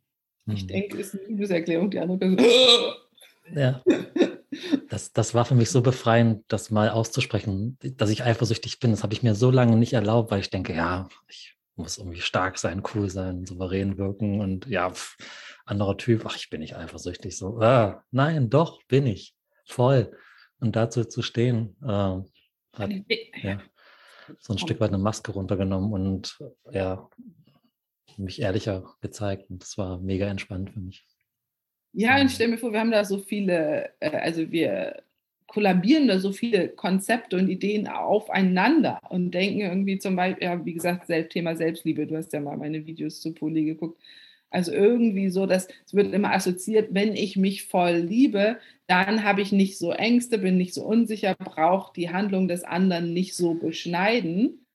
Ich 0.51 0.63
mhm. 0.63 0.67
denke, 0.67 0.97
ist 0.97 1.13
eine 1.13 1.27
Liebeserklärung, 1.27 1.91
die 1.91 1.99
andere 1.99 2.17
Person. 2.35 2.93
Ja. 3.55 3.83
Das, 4.89 5.11
das 5.13 5.33
war 5.33 5.45
für 5.45 5.55
mich 5.55 5.69
so 5.69 5.81
befreiend, 5.81 6.43
das 6.47 6.71
mal 6.71 6.89
auszusprechen, 6.89 7.77
dass 7.97 8.09
ich 8.09 8.23
eifersüchtig 8.23 8.79
bin. 8.79 8.91
Das 8.91 9.03
habe 9.03 9.13
ich 9.13 9.23
mir 9.23 9.35
so 9.35 9.51
lange 9.51 9.75
nicht 9.75 9.93
erlaubt, 9.93 10.31
weil 10.31 10.39
ich 10.39 10.49
denke, 10.49 10.73
ja, 10.73 11.07
ich 11.27 11.55
muss 11.75 11.97
irgendwie 11.97 12.21
stark 12.21 12.57
sein, 12.57 12.83
cool 12.93 13.09
sein, 13.09 13.45
souverän 13.45 13.97
wirken 13.97 14.41
und 14.41 14.67
ja, 14.67 14.91
pff, 14.91 15.17
anderer 15.65 15.97
Typ, 15.97 16.25
ach, 16.25 16.35
ich 16.35 16.49
bin 16.49 16.61
nicht 16.61 16.75
eifersüchtig. 16.75 17.37
So, 17.37 17.59
ah, 17.59 18.03
nein, 18.11 18.49
doch, 18.49 18.83
bin 18.83 19.07
ich. 19.07 19.35
Voll. 19.65 20.15
Und 20.59 20.75
dazu 20.75 21.03
zu 21.05 21.21
stehen, 21.21 21.75
äh, 21.83 22.21
hat 22.73 22.91
ja, 23.41 23.61
so 24.39 24.53
ein 24.53 24.59
Stück 24.59 24.79
weit 24.79 24.89
eine 24.89 24.97
Maske 24.97 25.31
runtergenommen 25.31 25.93
und 25.93 26.39
ja, 26.71 27.09
mich 28.17 28.41
ehrlicher 28.41 28.95
gezeigt. 29.01 29.49
Und 29.49 29.61
das 29.61 29.77
war 29.77 29.99
mega 29.99 30.27
entspannt 30.27 30.71
für 30.71 30.79
mich. 30.79 31.05
Ja, 31.93 32.19
und 32.19 32.29
stell 32.31 32.47
mir 32.47 32.57
vor, 32.57 32.73
wir 32.73 32.79
haben 32.79 32.91
da 32.91 33.05
so 33.05 33.19
viele, 33.19 33.91
äh, 33.99 34.09
also 34.09 34.51
wir 34.51 35.03
kollabieren 35.47 36.07
da 36.07 36.19
so 36.19 36.31
viele 36.31 36.69
Konzepte 36.69 37.37
und 37.37 37.47
Ideen 37.47 37.87
aufeinander 37.87 38.99
und 39.09 39.31
denken 39.31 39.61
irgendwie 39.61 39.99
zum 39.99 40.15
Beispiel, 40.15 40.43
ja, 40.47 40.65
wie 40.65 40.73
gesagt, 40.73 41.07
Thema 41.29 41.55
Selbstliebe, 41.55 42.07
du 42.07 42.17
hast 42.17 42.33
ja 42.33 42.39
mal 42.39 42.57
meine 42.57 42.87
Videos 42.87 43.21
zu 43.21 43.33
Poli 43.33 43.65
geguckt. 43.65 44.01
Also 44.49 44.71
irgendwie 44.71 45.29
so, 45.29 45.45
dass 45.45 45.67
es 45.85 45.93
wird 45.93 46.13
immer 46.13 46.33
assoziiert, 46.33 46.93
wenn 46.93 47.15
ich 47.15 47.37
mich 47.37 47.63
voll 47.65 47.97
liebe, 47.97 48.57
dann 48.87 49.23
habe 49.23 49.41
ich 49.41 49.51
nicht 49.51 49.77
so 49.77 49.91
Ängste, 49.91 50.39
bin 50.39 50.57
nicht 50.57 50.73
so 50.73 50.83
unsicher, 50.83 51.35
brauche 51.37 51.93
die 51.93 52.09
Handlung 52.11 52.47
des 52.47 52.63
anderen 52.63 53.13
nicht 53.13 53.35
so 53.35 53.53
beschneiden. 53.55 54.65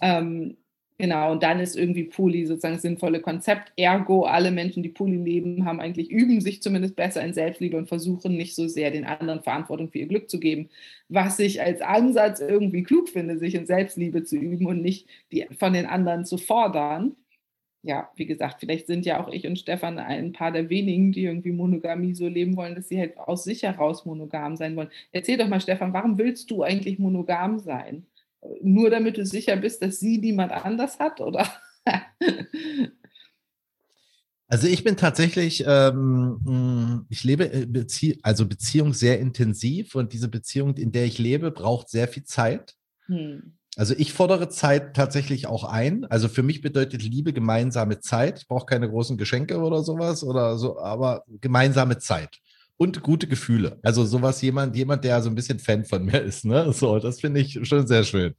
Ähm, 0.00 0.56
Genau, 1.00 1.32
und 1.32 1.42
dann 1.42 1.58
ist 1.58 1.74
irgendwie 1.76 2.04
Poli 2.04 2.46
sozusagen 2.46 2.74
das 2.74 2.82
sinnvolle 2.82 3.20
Konzept. 3.20 3.72
Ergo, 3.76 4.22
alle 4.26 4.52
Menschen, 4.52 4.84
die 4.84 4.88
Poli 4.90 5.16
leben, 5.16 5.64
haben 5.64 5.80
eigentlich, 5.80 6.08
üben 6.08 6.40
sich 6.40 6.62
zumindest 6.62 6.94
besser 6.94 7.20
in 7.24 7.34
Selbstliebe 7.34 7.76
und 7.76 7.88
versuchen 7.88 8.36
nicht 8.36 8.54
so 8.54 8.68
sehr 8.68 8.92
den 8.92 9.04
anderen 9.04 9.42
Verantwortung 9.42 9.90
für 9.90 9.98
ihr 9.98 10.06
Glück 10.06 10.30
zu 10.30 10.38
geben. 10.38 10.68
Was 11.08 11.40
ich 11.40 11.60
als 11.60 11.80
Ansatz 11.80 12.38
irgendwie 12.38 12.84
klug 12.84 13.08
finde, 13.08 13.38
sich 13.38 13.56
in 13.56 13.66
Selbstliebe 13.66 14.22
zu 14.22 14.36
üben 14.36 14.66
und 14.66 14.82
nicht 14.82 15.08
die, 15.32 15.46
von 15.58 15.72
den 15.72 15.86
anderen 15.86 16.24
zu 16.24 16.38
fordern. 16.38 17.16
Ja, 17.82 18.10
wie 18.16 18.26
gesagt, 18.26 18.60
vielleicht 18.60 18.86
sind 18.88 19.06
ja 19.06 19.20
auch 19.24 19.28
ich 19.32 19.46
und 19.46 19.58
Stefan 19.58 19.98
ein 19.98 20.32
paar 20.32 20.52
der 20.52 20.70
wenigen, 20.70 21.12
die 21.12 21.24
irgendwie 21.24 21.52
Monogamie 21.52 22.14
so 22.14 22.28
leben 22.28 22.56
wollen, 22.56 22.74
dass 22.76 22.88
sie 22.88 22.98
halt 23.00 23.18
aus 23.18 23.44
sich 23.44 23.62
heraus 23.64 24.06
monogam 24.06 24.56
sein 24.56 24.76
wollen. 24.76 24.90
Erzähl 25.12 25.38
doch 25.38 25.48
mal, 25.48 25.60
Stefan, 25.60 25.92
warum 25.94 26.18
willst 26.18 26.50
du 26.50 26.62
eigentlich 26.64 26.98
monogam 26.98 27.58
sein? 27.60 28.06
Nur 28.62 28.90
damit 28.90 29.16
du 29.16 29.26
sicher 29.26 29.56
bist, 29.56 29.82
dass 29.82 30.00
sie 30.00 30.18
niemand 30.18 30.52
anders 30.52 30.98
hat, 30.98 31.20
oder? 31.20 31.46
Also 34.46 34.68
ich 34.68 34.84
bin 34.84 34.96
tatsächlich, 34.96 35.64
ähm, 35.66 36.38
mm, 36.44 37.06
ich 37.08 37.24
lebe 37.24 37.50
äh, 37.52 37.66
Bezie 37.66 38.20
also 38.22 38.46
Beziehung 38.46 38.92
sehr 38.92 39.18
intensiv 39.18 39.94
und 39.94 40.12
diese 40.12 40.28
Beziehung, 40.28 40.76
in 40.76 40.92
der 40.92 41.06
ich 41.06 41.18
lebe, 41.18 41.50
braucht 41.50 41.88
sehr 41.88 42.08
viel 42.08 42.24
Zeit. 42.24 42.74
Hm. 43.06 43.56
Also 43.76 43.94
ich 43.96 44.12
fordere 44.12 44.48
Zeit 44.50 44.94
tatsächlich 44.94 45.46
auch 45.46 45.64
ein. 45.64 46.04
Also 46.04 46.28
für 46.28 46.42
mich 46.44 46.60
bedeutet 46.60 47.02
Liebe 47.02 47.32
gemeinsame 47.32 47.98
Zeit. 48.00 48.40
Ich 48.40 48.46
brauche 48.46 48.66
keine 48.66 48.88
großen 48.88 49.16
Geschenke 49.16 49.58
oder 49.58 49.82
sowas 49.82 50.22
oder 50.22 50.56
so, 50.58 50.78
aber 50.78 51.24
gemeinsame 51.40 51.98
Zeit 51.98 52.38
und 52.76 53.02
gute 53.02 53.26
Gefühle. 53.26 53.78
Also 53.82 54.04
sowas 54.04 54.42
jemand, 54.42 54.76
jemand, 54.76 55.04
der 55.04 55.22
so 55.22 55.30
ein 55.30 55.34
bisschen 55.34 55.58
Fan 55.58 55.84
von 55.84 56.04
mir 56.04 56.20
ist. 56.20 56.44
Ne? 56.44 56.72
So, 56.72 56.98
das 56.98 57.20
finde 57.20 57.40
ich 57.40 57.58
schon 57.66 57.86
sehr 57.86 58.04
schön. 58.04 58.34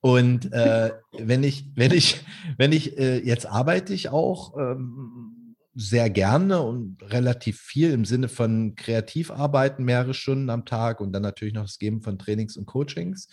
Und 0.00 0.52
äh, 0.52 0.92
wenn 1.12 1.42
ich, 1.42 1.70
wenn 1.74 1.92
ich, 1.92 2.24
wenn 2.56 2.72
ich, 2.72 2.98
äh, 2.98 3.18
jetzt 3.18 3.46
arbeite 3.46 3.92
ich 3.92 4.10
auch 4.10 4.56
ähm, 4.56 5.56
sehr 5.74 6.08
gerne 6.10 6.62
und 6.62 6.98
relativ 7.02 7.60
viel 7.60 7.92
im 7.92 8.04
Sinne 8.04 8.28
von 8.28 8.74
Kreativarbeiten, 8.76 9.84
mehrere 9.84 10.14
Stunden 10.14 10.50
am 10.50 10.64
Tag 10.64 11.00
und 11.00 11.12
dann 11.12 11.22
natürlich 11.22 11.54
noch 11.54 11.64
das 11.64 11.78
Geben 11.78 12.02
von 12.02 12.18
Trainings 12.18 12.56
und 12.56 12.66
Coachings. 12.66 13.28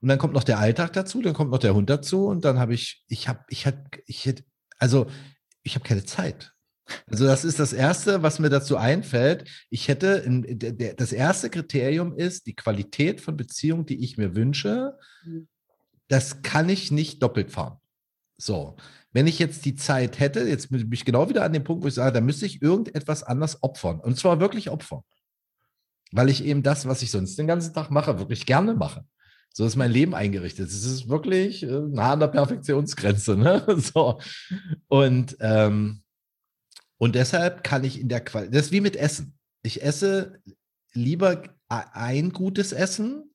Und 0.00 0.08
dann 0.08 0.18
kommt 0.18 0.34
noch 0.34 0.44
der 0.44 0.58
Alltag 0.58 0.92
dazu, 0.92 1.22
dann 1.22 1.34
kommt 1.34 1.50
noch 1.50 1.58
der 1.58 1.74
Hund 1.74 1.88
dazu 1.90 2.26
und 2.26 2.44
dann 2.44 2.58
habe 2.58 2.74
ich, 2.74 3.04
ich 3.08 3.28
habe, 3.28 3.40
ich 3.48 3.66
hatte, 3.66 3.84
ich 4.06 4.26
hätte, 4.26 4.44
also 4.78 5.06
ich 5.62 5.74
habe 5.74 5.84
keine 5.84 6.04
Zeit. 6.04 6.53
Also 7.10 7.24
das 7.24 7.44
ist 7.44 7.58
das 7.58 7.72
Erste, 7.72 8.22
was 8.22 8.38
mir 8.38 8.50
dazu 8.50 8.76
einfällt. 8.76 9.48
Ich 9.70 9.88
hätte, 9.88 10.22
in, 10.24 10.58
der, 10.58 10.94
das 10.94 11.12
erste 11.12 11.50
Kriterium 11.50 12.16
ist 12.16 12.46
die 12.46 12.54
Qualität 12.54 13.20
von 13.20 13.36
Beziehung, 13.36 13.86
die 13.86 14.02
ich 14.04 14.18
mir 14.18 14.34
wünsche. 14.34 14.98
Mhm. 15.24 15.48
Das 16.08 16.42
kann 16.42 16.68
ich 16.68 16.90
nicht 16.90 17.22
doppelt 17.22 17.50
fahren. 17.50 17.78
So, 18.36 18.76
wenn 19.12 19.26
ich 19.26 19.38
jetzt 19.38 19.64
die 19.64 19.76
Zeit 19.76 20.18
hätte, 20.18 20.40
jetzt 20.40 20.70
bin 20.70 20.92
ich 20.92 21.04
genau 21.04 21.28
wieder 21.28 21.44
an 21.44 21.52
dem 21.52 21.64
Punkt, 21.64 21.84
wo 21.84 21.88
ich 21.88 21.94
sage, 21.94 22.12
da 22.12 22.20
müsste 22.20 22.46
ich 22.46 22.60
irgendetwas 22.60 23.22
anders 23.22 23.62
opfern. 23.62 24.00
Und 24.00 24.18
zwar 24.18 24.40
wirklich 24.40 24.70
opfern. 24.70 25.02
Weil 26.12 26.28
ich 26.28 26.44
eben 26.44 26.62
das, 26.62 26.86
was 26.86 27.02
ich 27.02 27.10
sonst 27.10 27.38
den 27.38 27.46
ganzen 27.46 27.72
Tag 27.72 27.90
mache, 27.90 28.18
wirklich 28.18 28.44
gerne 28.44 28.74
mache. 28.74 29.04
So 29.52 29.64
ist 29.64 29.76
mein 29.76 29.92
Leben 29.92 30.14
eingerichtet. 30.16 30.68
Es 30.68 30.84
ist 30.84 31.08
wirklich 31.08 31.62
äh, 31.62 31.66
nah 31.66 32.12
an 32.12 32.20
der 32.20 32.26
Perfektionsgrenze. 32.26 33.36
Ne? 33.36 33.64
So. 33.78 34.18
Und 34.88 35.36
ähm, 35.38 36.02
und 37.04 37.14
deshalb 37.14 37.62
kann 37.62 37.84
ich 37.84 38.00
in 38.00 38.08
der 38.08 38.24
Qualität, 38.24 38.54
das 38.54 38.66
ist 38.66 38.72
wie 38.72 38.80
mit 38.80 38.96
Essen. 38.96 39.38
Ich 39.62 39.82
esse 39.82 40.40
lieber 40.94 41.42
ein 41.68 42.32
gutes 42.32 42.72
Essen, 42.72 43.30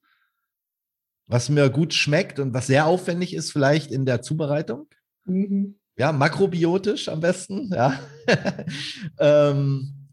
was 1.27 1.49
mir 1.49 1.69
gut 1.69 1.93
schmeckt 1.93 2.39
und 2.39 2.51
was 2.51 2.65
sehr 2.65 2.87
aufwendig 2.87 3.35
ist, 3.35 3.51
vielleicht 3.51 3.91
in 3.91 4.07
der 4.07 4.23
Zubereitung. 4.23 4.87
Mhm. 5.25 5.79
Ja, 5.99 6.11
makrobiotisch 6.11 7.09
am 7.09 7.19
besten, 7.19 7.71
ja. 7.71 7.99
ähm, 9.19 10.09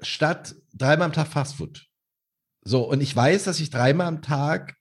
statt 0.00 0.54
dreimal 0.72 1.08
am 1.08 1.12
Tag 1.12 1.26
Fastfood. 1.26 1.84
So, 2.62 2.88
und 2.88 3.02
ich 3.02 3.14
weiß, 3.14 3.44
dass 3.44 3.60
ich 3.60 3.68
dreimal 3.68 4.06
am 4.06 4.22
Tag 4.22 4.76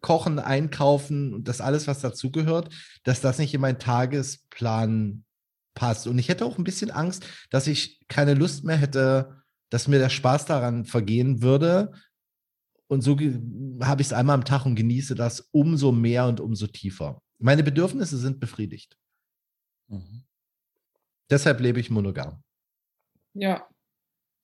kochen, 0.00 0.38
einkaufen 0.38 1.34
und 1.34 1.48
das 1.48 1.60
alles, 1.60 1.86
was 1.86 2.00
dazugehört, 2.00 2.74
dass 3.04 3.20
das 3.20 3.36
nicht 3.36 3.52
in 3.52 3.60
meinen 3.60 3.78
Tagesplan 3.78 5.26
passt. 5.80 6.06
Und 6.06 6.18
ich 6.18 6.28
hätte 6.28 6.44
auch 6.44 6.58
ein 6.58 6.64
bisschen 6.64 6.90
Angst, 6.90 7.26
dass 7.48 7.66
ich 7.66 8.06
keine 8.06 8.34
Lust 8.34 8.64
mehr 8.64 8.76
hätte, 8.76 9.42
dass 9.70 9.88
mir 9.88 9.98
der 9.98 10.10
Spaß 10.10 10.44
daran 10.44 10.84
vergehen 10.84 11.40
würde. 11.40 11.92
Und 12.86 13.00
so 13.00 13.12
habe 13.16 14.02
ich 14.02 14.08
es 14.08 14.12
einmal 14.12 14.34
am 14.34 14.44
Tag 14.44 14.66
und 14.66 14.74
genieße 14.74 15.14
das 15.14 15.48
umso 15.52 15.90
mehr 15.90 16.26
und 16.26 16.38
umso 16.38 16.66
tiefer. 16.66 17.22
Meine 17.38 17.62
Bedürfnisse 17.62 18.18
sind 18.18 18.40
befriedigt. 18.40 18.98
Mhm. 19.88 20.24
Deshalb 21.30 21.60
lebe 21.60 21.80
ich 21.80 21.88
monogam. 21.88 22.42
Ja. 23.32 23.66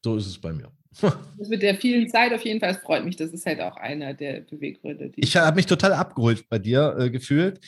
So 0.03 0.17
ist 0.17 0.27
es 0.27 0.41
bei 0.41 0.55
mir. 0.55 0.75
Das 1.39 1.49
mit 1.49 1.63
der 1.63 1.75
vielen 1.75 2.09
Zeit 2.09 2.33
auf 2.33 2.43
jeden 2.43 2.61
Fall, 2.61 2.71
es 2.71 2.79
freut 2.79 3.05
mich. 3.05 3.17
Das 3.17 3.31
ist 3.31 3.45
halt 3.45 3.61
auch 3.61 3.77
einer 3.77 4.15
der 4.15 4.41
Beweggründe. 4.41 5.13
ich 5.17 5.37
habe 5.37 5.57
mich 5.57 5.67
total 5.67 5.93
abgeholt 5.93 6.49
bei 6.49 6.59
dir 6.59 6.97
äh, 6.99 7.11
gefühlt. 7.11 7.61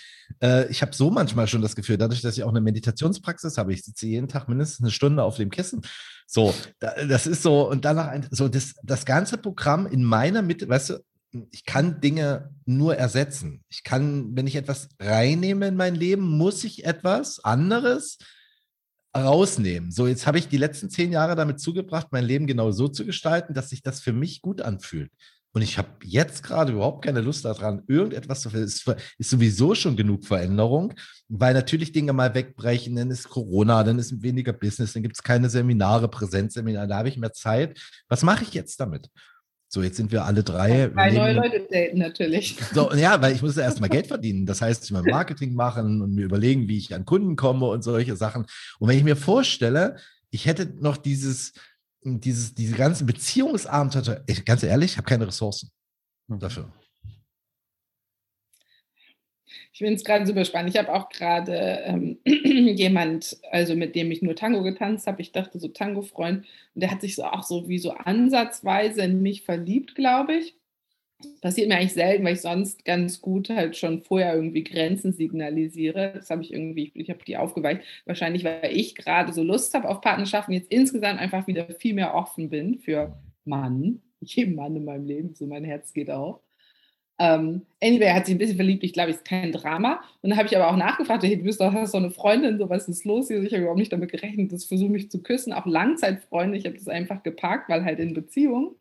Äh, 0.42 0.70
ich 0.70 0.82
habe 0.82 0.94
so 0.94 1.10
manchmal 1.10 1.46
schon 1.46 1.62
das 1.62 1.76
Gefühl, 1.76 1.98
dadurch, 1.98 2.22
dass 2.22 2.36
ich 2.36 2.44
auch 2.44 2.50
eine 2.50 2.60
Meditationspraxis 2.60 3.58
habe, 3.58 3.72
ich 3.72 3.84
sitze 3.84 4.06
jeden 4.06 4.28
Tag 4.28 4.48
mindestens 4.48 4.80
eine 4.80 4.90
Stunde 4.90 5.22
auf 5.22 5.36
dem 5.36 5.50
Kissen. 5.50 5.82
So, 6.26 6.54
da, 6.78 6.94
das 7.06 7.26
ist 7.26 7.42
so, 7.42 7.68
und 7.68 7.84
danach 7.84 8.08
ein, 8.08 8.26
so 8.30 8.48
das, 8.48 8.74
das 8.82 9.04
ganze 9.04 9.38
Programm 9.38 9.86
in 9.86 10.02
meiner 10.02 10.42
Mitte, 10.42 10.68
weißt 10.68 10.90
du, 10.90 10.98
ich 11.50 11.64
kann 11.64 12.00
Dinge 12.00 12.50
nur 12.64 12.96
ersetzen. 12.96 13.62
Ich 13.68 13.84
kann, 13.84 14.34
wenn 14.34 14.46
ich 14.46 14.56
etwas 14.56 14.88
reinnehme 14.98 15.68
in 15.68 15.76
mein 15.76 15.94
Leben, 15.94 16.22
muss 16.22 16.64
ich 16.64 16.84
etwas 16.84 17.44
anderes 17.44 18.18
rausnehmen. 19.24 19.90
So, 19.90 20.06
jetzt 20.06 20.26
habe 20.26 20.38
ich 20.38 20.48
die 20.48 20.56
letzten 20.56 20.90
zehn 20.90 21.12
Jahre 21.12 21.36
damit 21.36 21.60
zugebracht, 21.60 22.08
mein 22.10 22.24
Leben 22.24 22.46
genau 22.46 22.70
so 22.70 22.88
zu 22.88 23.04
gestalten, 23.04 23.54
dass 23.54 23.70
sich 23.70 23.82
das 23.82 24.00
für 24.00 24.12
mich 24.12 24.42
gut 24.42 24.60
anfühlt. 24.62 25.10
Und 25.52 25.62
ich 25.62 25.78
habe 25.78 25.88
jetzt 26.04 26.42
gerade 26.42 26.72
überhaupt 26.72 27.04
keine 27.04 27.20
Lust 27.20 27.44
daran, 27.44 27.82
irgendetwas 27.88 28.42
zu 28.42 28.50
verändern. 28.50 28.68
Es 28.68 28.86
ist 29.18 29.30
sowieso 29.30 29.74
schon 29.74 29.96
genug 29.96 30.24
Veränderung, 30.24 30.94
weil 31.28 31.54
natürlich 31.54 31.92
Dinge 31.92 32.12
mal 32.12 32.34
wegbrechen, 32.34 32.94
dann 32.96 33.10
ist 33.10 33.28
Corona, 33.28 33.82
dann 33.82 33.98
ist 33.98 34.22
weniger 34.22 34.52
Business, 34.52 34.92
dann 34.92 35.02
gibt 35.02 35.16
es 35.16 35.22
keine 35.22 35.48
Seminare, 35.48 36.08
Präsenzseminare, 36.08 36.86
da 36.86 36.98
habe 36.98 37.08
ich 37.08 37.16
mehr 37.16 37.32
Zeit. 37.32 37.80
Was 38.08 38.22
mache 38.22 38.44
ich 38.44 38.52
jetzt 38.52 38.78
damit? 38.78 39.08
So, 39.70 39.82
jetzt 39.82 39.98
sind 39.98 40.10
wir 40.12 40.24
alle 40.24 40.42
drei. 40.42 40.88
Drei 40.88 41.10
neue 41.10 41.34
Leute 41.34 41.66
daten 41.70 41.98
natürlich. 41.98 42.56
So, 42.72 42.92
ja, 42.94 43.20
weil 43.20 43.34
ich 43.34 43.42
muss 43.42 43.56
ja 43.56 43.62
erstmal 43.62 43.90
Geld 43.90 44.06
verdienen. 44.06 44.46
Das 44.46 44.62
heißt, 44.62 44.84
ich 44.84 44.90
muss 44.90 45.02
Marketing 45.10 45.54
machen 45.54 46.00
und 46.00 46.14
mir 46.14 46.24
überlegen, 46.24 46.68
wie 46.68 46.78
ich 46.78 46.94
an 46.94 47.04
Kunden 47.04 47.36
komme 47.36 47.66
und 47.66 47.82
solche 47.82 48.16
Sachen. 48.16 48.46
Und 48.78 48.88
wenn 48.88 48.96
ich 48.96 49.04
mir 49.04 49.16
vorstelle, 49.16 49.96
ich 50.30 50.46
hätte 50.46 50.72
noch 50.80 50.96
dieses, 50.96 51.52
dieses, 52.02 52.54
diese 52.54 52.76
ganzen 52.76 53.06
Beziehungsabenteuer, 53.06 54.24
ganz 54.46 54.62
ehrlich, 54.62 54.92
ich 54.92 54.96
habe 54.96 55.08
keine 55.08 55.26
Ressourcen 55.26 55.70
mhm. 56.28 56.38
dafür. 56.38 56.72
Ich 59.78 59.80
finde 59.80 59.94
es 59.94 60.04
gerade 60.04 60.26
super 60.26 60.44
spannend. 60.44 60.74
Ich 60.74 60.76
habe 60.76 60.92
auch 60.92 61.08
gerade 61.08 61.78
ähm, 61.84 62.18
jemand, 62.26 63.36
also 63.52 63.76
mit 63.76 63.94
dem 63.94 64.10
ich 64.10 64.22
nur 64.22 64.34
Tango 64.34 64.64
getanzt 64.64 65.06
habe. 65.06 65.22
Ich 65.22 65.30
dachte 65.30 65.60
so 65.60 65.68
Tango-Freund. 65.68 66.38
Und 66.74 66.82
der 66.82 66.90
hat 66.90 67.00
sich 67.00 67.14
so 67.14 67.22
auch 67.22 67.44
so 67.44 67.68
wie 67.68 67.78
so 67.78 67.92
ansatzweise 67.92 69.02
in 69.02 69.22
mich 69.22 69.42
verliebt, 69.42 69.94
glaube 69.94 70.34
ich. 70.34 70.56
Das 71.20 71.40
passiert 71.40 71.68
mir 71.68 71.76
eigentlich 71.76 71.92
selten, 71.92 72.24
weil 72.24 72.32
ich 72.32 72.40
sonst 72.40 72.84
ganz 72.84 73.20
gut 73.20 73.50
halt 73.50 73.76
schon 73.76 74.02
vorher 74.02 74.34
irgendwie 74.34 74.64
Grenzen 74.64 75.12
signalisiere. 75.12 76.10
Das 76.12 76.28
habe 76.30 76.42
ich 76.42 76.52
irgendwie, 76.52 76.90
ich 76.94 77.08
habe 77.08 77.24
die 77.24 77.36
aufgeweicht. 77.36 77.82
Wahrscheinlich, 78.04 78.42
weil 78.42 78.72
ich 78.72 78.96
gerade 78.96 79.32
so 79.32 79.44
Lust 79.44 79.74
habe 79.74 79.88
auf 79.88 80.00
Partnerschaften, 80.00 80.54
jetzt 80.54 80.72
insgesamt 80.72 81.20
einfach 81.20 81.46
wieder 81.46 81.66
viel 81.66 81.94
mehr 81.94 82.16
offen 82.16 82.50
bin 82.50 82.80
für 82.80 83.16
Mann, 83.44 84.02
jeden 84.18 84.56
Mann 84.56 84.74
in 84.74 84.84
meinem 84.84 85.06
Leben, 85.06 85.34
so 85.36 85.46
mein 85.46 85.62
Herz 85.62 85.92
geht 85.92 86.10
auch. 86.10 86.40
Ähm, 87.20 87.66
anyway, 87.82 88.04
er 88.04 88.14
hat 88.14 88.26
sich 88.26 88.34
ein 88.34 88.38
bisschen 88.38 88.56
verliebt, 88.56 88.84
ich 88.84 88.92
glaube, 88.92 89.10
es 89.10 89.16
ist 89.18 89.24
kein 89.24 89.50
Drama. 89.52 90.00
Und 90.22 90.30
dann 90.30 90.38
habe 90.38 90.48
ich 90.48 90.56
aber 90.56 90.68
auch 90.68 90.76
nachgefragt, 90.76 91.24
hey, 91.24 91.36
du 91.36 91.44
bist 91.44 91.60
doch, 91.60 91.72
doch 91.74 91.94
eine 91.94 92.10
Freundin, 92.10 92.58
so 92.58 92.68
was 92.68 92.88
ist 92.88 93.04
los 93.04 93.28
hier? 93.28 93.42
Ich 93.42 93.52
habe 93.52 93.62
überhaupt 93.62 93.78
nicht 93.78 93.92
damit 93.92 94.10
gerechnet, 94.12 94.52
dass 94.52 94.64
versuche 94.64 94.90
mich 94.90 95.10
zu 95.10 95.22
küssen, 95.22 95.52
auch 95.52 95.66
Langzeitfreunde. 95.66 96.56
Ich 96.56 96.64
habe 96.64 96.76
das 96.76 96.88
einfach 96.88 97.22
geparkt, 97.22 97.68
weil 97.68 97.84
halt 97.84 97.98
in 97.98 98.14
Beziehung. 98.14 98.76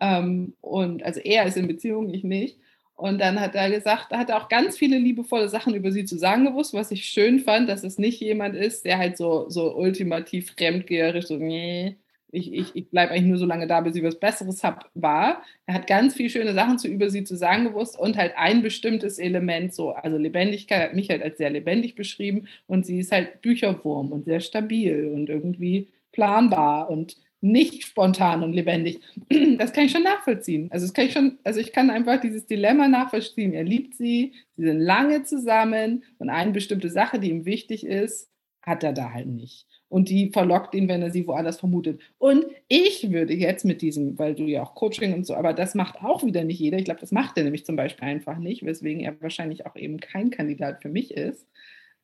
Ähm, 0.00 0.54
und 0.60 1.02
also 1.04 1.20
er 1.20 1.46
ist 1.46 1.56
in 1.56 1.68
Beziehung, 1.68 2.12
ich 2.12 2.24
nicht. 2.24 2.58
Und 2.96 3.18
dann 3.18 3.40
hat 3.40 3.54
er 3.54 3.70
gesagt, 3.70 4.08
da 4.10 4.18
hat 4.18 4.28
er 4.30 4.36
auch 4.42 4.48
ganz 4.48 4.76
viele 4.76 4.98
liebevolle 4.98 5.48
Sachen 5.48 5.74
über 5.74 5.90
sie 5.90 6.04
zu 6.04 6.18
sagen 6.18 6.44
gewusst, 6.44 6.74
was 6.74 6.90
ich 6.90 7.06
schön 7.06 7.40
fand, 7.40 7.68
dass 7.68 7.82
es 7.82 7.98
nicht 7.98 8.20
jemand 8.20 8.54
ist, 8.56 8.84
der 8.84 8.98
halt 8.98 9.16
so, 9.16 9.48
so 9.48 9.74
ultimativ 9.74 10.52
fremdgeherisch 10.52 11.26
so, 11.26 11.36
nee, 11.36 11.96
ich, 12.32 12.52
ich, 12.52 12.76
ich 12.76 12.90
bleibe 12.90 13.12
eigentlich 13.12 13.26
nur 13.26 13.38
so 13.38 13.46
lange 13.46 13.66
da, 13.66 13.80
bis 13.80 13.96
ich 13.96 14.02
was 14.02 14.18
Besseres 14.18 14.62
habe, 14.62 14.86
war. 14.94 15.42
Er 15.66 15.74
hat 15.74 15.86
ganz 15.86 16.14
viele 16.14 16.30
schöne 16.30 16.54
Sachen 16.54 16.78
zu 16.78 16.88
über 16.88 17.10
sie 17.10 17.24
zu 17.24 17.36
sagen 17.36 17.64
gewusst 17.64 17.98
und 17.98 18.16
halt 18.16 18.32
ein 18.36 18.62
bestimmtes 18.62 19.18
Element, 19.18 19.74
so, 19.74 19.90
also 19.90 20.16
Lebendigkeit 20.16 20.82
hat 20.82 20.94
mich 20.94 21.10
halt 21.10 21.22
als 21.22 21.38
sehr 21.38 21.50
lebendig 21.50 21.94
beschrieben 21.94 22.48
und 22.66 22.86
sie 22.86 23.00
ist 23.00 23.12
halt 23.12 23.42
Bücherwurm 23.42 24.12
und 24.12 24.24
sehr 24.24 24.40
stabil 24.40 25.10
und 25.14 25.28
irgendwie 25.28 25.88
planbar 26.12 26.90
und 26.90 27.16
nicht 27.40 27.84
spontan 27.84 28.42
und 28.42 28.52
lebendig. 28.52 29.00
Das 29.58 29.72
kann 29.72 29.84
ich 29.84 29.92
schon 29.92 30.02
nachvollziehen. 30.02 30.68
Also 30.70 30.86
das 30.86 30.94
kann 30.94 31.06
ich 31.06 31.12
schon, 31.12 31.38
also 31.44 31.60
ich 31.60 31.72
kann 31.72 31.90
einfach 31.90 32.20
dieses 32.20 32.46
Dilemma 32.46 32.88
nachvollziehen. 32.88 33.52
Er 33.52 33.64
liebt 33.64 33.94
sie, 33.94 34.32
sie 34.56 34.64
sind 34.64 34.80
lange 34.80 35.24
zusammen 35.24 36.04
und 36.18 36.30
eine 36.30 36.52
bestimmte 36.52 36.90
Sache, 36.90 37.18
die 37.18 37.30
ihm 37.30 37.44
wichtig 37.44 37.86
ist, 37.86 38.30
hat 38.62 38.84
er 38.84 38.92
da 38.92 39.12
halt 39.12 39.26
nicht 39.26 39.69
und 39.90 40.08
die 40.08 40.30
verlockt 40.30 40.74
ihn, 40.74 40.88
wenn 40.88 41.02
er 41.02 41.10
sie 41.10 41.26
woanders 41.26 41.58
vermutet. 41.58 42.00
Und 42.18 42.46
ich 42.68 43.10
würde 43.10 43.34
jetzt 43.34 43.64
mit 43.64 43.82
diesem, 43.82 44.18
weil 44.18 44.36
du 44.36 44.44
ja 44.44 44.62
auch 44.62 44.76
Coaching 44.76 45.12
und 45.12 45.26
so, 45.26 45.34
aber 45.34 45.52
das 45.52 45.74
macht 45.74 46.00
auch 46.02 46.24
wieder 46.24 46.44
nicht 46.44 46.60
jeder. 46.60 46.78
Ich 46.78 46.84
glaube, 46.84 47.00
das 47.00 47.10
macht 47.10 47.36
er 47.36 47.44
nämlich 47.44 47.66
zum 47.66 47.74
Beispiel 47.76 48.08
einfach 48.08 48.38
nicht, 48.38 48.64
weswegen 48.64 49.02
er 49.02 49.20
wahrscheinlich 49.20 49.66
auch 49.66 49.74
eben 49.74 49.98
kein 49.98 50.30
Kandidat 50.30 50.80
für 50.80 50.88
mich 50.88 51.10
ist. 51.10 51.44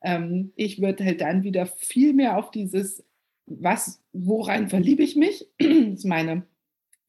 Ähm, 0.03 0.51
ich 0.57 0.81
würde 0.81 1.05
halt 1.05 1.21
dann 1.21 1.43
wieder 1.43 1.65
viel 1.65 2.13
mehr 2.13 2.37
auf 2.37 2.51
dieses, 2.51 3.05
was, 3.45 4.03
worein 4.11 4.67
verliebe 4.67 5.01
ich 5.01 5.15
mich? 5.15 5.47
das 5.57 5.69
ist 5.69 6.05
meine, 6.05 6.43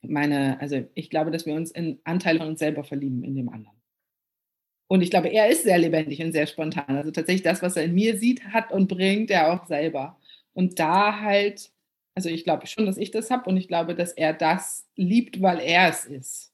meine, 0.02 0.60
also 0.60 0.84
ich 0.94 1.10
glaube, 1.10 1.32
dass 1.32 1.44
wir 1.44 1.54
uns 1.54 1.72
in 1.72 1.98
Anteile 2.04 2.38
von 2.38 2.48
uns 2.48 2.60
selber 2.60 2.84
verlieben 2.84 3.24
in 3.24 3.34
dem 3.34 3.48
anderen. 3.48 3.76
Und 4.86 5.02
ich 5.02 5.10
glaube, 5.10 5.28
er 5.28 5.48
ist 5.48 5.64
sehr 5.64 5.78
lebendig 5.78 6.22
und 6.22 6.32
sehr 6.32 6.46
spontan. 6.46 6.96
Also 6.96 7.10
tatsächlich 7.10 7.42
das, 7.42 7.62
was 7.62 7.76
er 7.76 7.82
in 7.84 7.94
mir 7.94 8.16
sieht, 8.16 8.44
hat 8.44 8.72
und 8.72 8.86
bringt 8.86 9.30
er 9.30 9.52
auch 9.52 9.66
selber. 9.66 10.18
Und 10.54 10.78
da 10.78 11.20
halt, 11.20 11.70
also 12.14 12.28
ich 12.28 12.44
glaube 12.44 12.66
schon, 12.66 12.86
dass 12.86 12.98
ich 12.98 13.10
das 13.10 13.30
habe 13.30 13.48
und 13.48 13.56
ich 13.56 13.68
glaube, 13.68 13.94
dass 13.94 14.12
er 14.12 14.32
das 14.32 14.86
liebt, 14.96 15.40
weil 15.40 15.60
er 15.60 15.88
es 15.90 16.04
ist. 16.04 16.52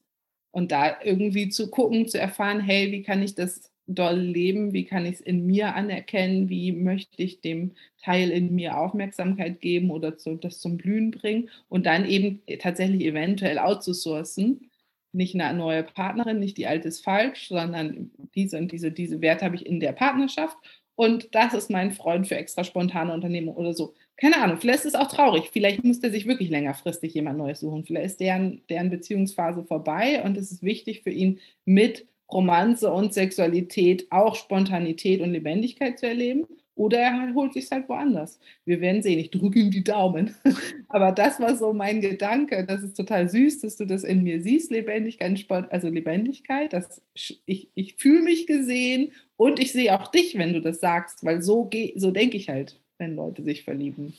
Und 0.51 0.71
da 0.71 1.01
irgendwie 1.03 1.49
zu 1.49 1.69
gucken, 1.69 2.07
zu 2.07 2.19
erfahren, 2.19 2.61
hey, 2.61 2.91
wie 2.91 3.03
kann 3.03 3.21
ich 3.21 3.35
das 3.35 3.71
doll 3.87 4.17
leben, 4.17 4.73
wie 4.73 4.85
kann 4.85 5.05
ich 5.05 5.15
es 5.15 5.21
in 5.21 5.45
mir 5.45 5.75
anerkennen, 5.75 6.49
wie 6.49 6.71
möchte 6.71 7.21
ich 7.21 7.41
dem 7.41 7.73
Teil 8.01 8.31
in 8.31 8.55
mir 8.55 8.77
Aufmerksamkeit 8.77 9.61
geben 9.61 9.91
oder 9.91 10.17
zu, 10.17 10.35
das 10.35 10.59
zum 10.59 10.77
Blühen 10.77 11.11
bringen 11.11 11.49
und 11.69 11.85
dann 11.85 12.05
eben 12.05 12.41
tatsächlich 12.59 13.03
eventuell 13.03 13.59
outzusourcen. 13.59 14.71
Nicht 15.11 15.39
eine 15.39 15.57
neue 15.57 15.83
Partnerin, 15.83 16.39
nicht 16.39 16.57
die 16.57 16.67
alte 16.67 16.87
ist 16.87 17.03
falsch, 17.03 17.47
sondern 17.47 18.11
diese 18.33 18.57
und 18.57 18.71
diese, 18.71 18.91
diese 18.91 19.21
Werte 19.21 19.45
habe 19.45 19.55
ich 19.55 19.65
in 19.65 19.79
der 19.79 19.93
Partnerschaft 19.93 20.57
und 20.95 21.33
das 21.35 21.53
ist 21.53 21.69
mein 21.69 21.91
Freund 21.91 22.27
für 22.27 22.35
extra 22.35 22.63
spontane 22.63 23.13
Unternehmung 23.13 23.55
oder 23.55 23.73
so. 23.73 23.93
Keine 24.17 24.37
Ahnung, 24.41 24.57
vielleicht 24.57 24.79
ist 24.79 24.95
es 24.95 24.95
auch 24.95 25.09
traurig. 25.09 25.49
Vielleicht 25.51 25.83
muss 25.83 25.99
der 25.99 26.11
sich 26.11 26.25
wirklich 26.25 26.49
längerfristig 26.49 27.13
jemand 27.13 27.37
Neues 27.37 27.59
suchen. 27.59 27.83
Vielleicht 27.83 28.05
ist 28.05 28.19
deren, 28.21 28.61
deren 28.69 28.89
Beziehungsphase 28.89 29.63
vorbei 29.65 30.23
und 30.23 30.37
es 30.37 30.51
ist 30.51 30.63
wichtig 30.63 31.03
für 31.03 31.09
ihn, 31.09 31.39
mit 31.65 32.07
Romanze 32.31 32.91
und 32.91 33.13
Sexualität 33.13 34.07
auch 34.09 34.35
Spontanität 34.35 35.21
und 35.21 35.31
Lebendigkeit 35.31 35.99
zu 35.99 36.07
erleben. 36.07 36.47
Oder 36.75 36.99
er 36.99 37.33
holt 37.33 37.53
sich 37.53 37.71
halt 37.71 37.87
woanders. 37.87 38.37
Wir 38.65 38.81
werden 38.81 39.01
sehen. 39.01 39.19
Ich 39.19 39.31
drücke 39.31 39.59
ihm 39.59 39.71
die 39.71 39.83
Daumen. 39.83 40.35
Aber 40.89 41.13
das 41.13 41.39
war 41.39 41.55
so 41.55 41.73
mein 41.73 42.01
Gedanke. 42.01 42.65
Das 42.65 42.83
ist 42.83 42.97
total 42.97 43.29
süß, 43.29 43.61
dass 43.61 43.77
du 43.77 43.85
das 43.85 44.03
in 44.03 44.23
mir 44.23 44.41
siehst, 44.41 44.71
Lebendigkeit, 44.71 45.71
also 45.71 45.87
Lebendigkeit. 45.87 46.73
Das, 46.73 47.01
ich 47.45 47.69
ich 47.75 47.95
fühle 47.95 48.23
mich 48.23 48.45
gesehen 48.45 49.13
und 49.37 49.59
ich 49.59 49.71
sehe 49.71 49.97
auch 49.97 50.07
dich, 50.09 50.37
wenn 50.37 50.53
du 50.53 50.61
das 50.61 50.81
sagst, 50.81 51.23
weil 51.23 51.41
so, 51.41 51.69
so 51.95 52.11
denke 52.11 52.35
ich 52.35 52.49
halt, 52.49 52.79
wenn 52.97 53.15
Leute 53.15 53.43
sich 53.43 53.63
verlieben. 53.63 54.13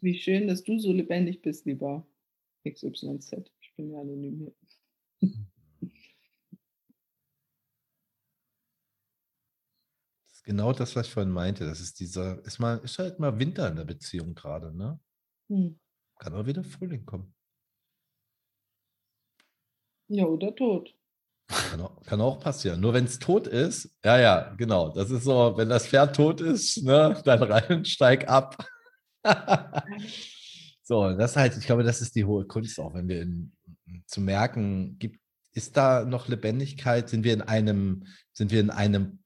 Wie 0.00 0.14
schön, 0.14 0.46
dass 0.46 0.62
du 0.62 0.78
so 0.78 0.92
lebendig 0.92 1.42
bist, 1.42 1.66
lieber 1.66 2.06
XYZ. 2.68 3.50
Ich 3.60 3.74
bin 3.76 3.90
ja 3.90 4.00
anonym 4.00 4.52
hier. 5.20 5.30
genau 10.46 10.72
das, 10.72 10.96
was 10.96 11.08
ich 11.08 11.12
vorhin 11.12 11.32
meinte. 11.32 11.66
Das 11.66 11.80
ist 11.80 12.00
dieser, 12.00 12.42
ist 12.46 12.58
mal, 12.58 12.78
ist 12.78 12.98
halt 12.98 13.18
mal 13.18 13.38
Winter 13.38 13.68
in 13.68 13.76
der 13.76 13.84
Beziehung 13.84 14.34
gerade, 14.34 14.74
ne? 14.74 14.98
Hm. 15.50 15.78
Kann 16.18 16.34
auch 16.34 16.46
wieder 16.46 16.64
Frühling 16.64 17.04
kommen. 17.04 17.34
Ja, 20.08 20.24
oder 20.24 20.54
tot. 20.54 20.94
Kann 21.48 21.80
auch, 21.80 22.02
kann 22.04 22.20
auch 22.20 22.40
passieren. 22.40 22.80
Nur 22.80 22.94
wenn 22.94 23.04
es 23.04 23.18
tot 23.18 23.46
ist, 23.46 23.94
ja, 24.04 24.18
ja, 24.18 24.54
genau. 24.56 24.88
Das 24.88 25.10
ist 25.10 25.24
so, 25.24 25.56
wenn 25.56 25.68
das 25.68 25.86
Pferd 25.86 26.16
tot 26.16 26.40
ist, 26.40 26.82
ne, 26.82 27.20
dann 27.24 27.42
rein, 27.42 27.84
steig 27.84 28.28
ab. 28.28 28.56
so, 30.82 31.12
das 31.12 31.36
halt, 31.36 31.56
ich 31.56 31.66
glaube, 31.66 31.82
das 31.82 32.00
ist 32.00 32.14
die 32.14 32.24
hohe 32.24 32.46
Kunst 32.46 32.80
auch, 32.80 32.94
wenn 32.94 33.08
wir 33.08 33.20
in, 33.20 33.52
zu 34.06 34.20
merken, 34.20 34.96
gibt, 34.98 35.20
ist 35.52 35.76
da 35.76 36.04
noch 36.04 36.28
Lebendigkeit? 36.28 37.08
Sind 37.08 37.24
wir 37.24 37.32
in 37.32 37.42
einem, 37.42 38.06
sind 38.32 38.50
wir 38.52 38.60
in 38.60 38.70
einem 38.70 39.20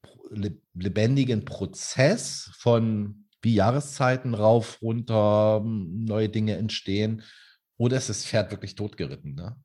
lebendigen 0.73 1.45
Prozess 1.45 2.51
von 2.57 3.25
wie 3.41 3.55
Jahreszeiten 3.55 4.33
rauf, 4.33 4.81
runter, 4.81 5.61
neue 5.65 6.29
Dinge 6.29 6.57
entstehen? 6.57 7.23
Oder 7.77 7.97
ist 7.97 8.09
das 8.09 8.25
Pferd 8.25 8.51
wirklich 8.51 8.75
totgeritten? 8.75 9.33
Ne? 9.33 9.55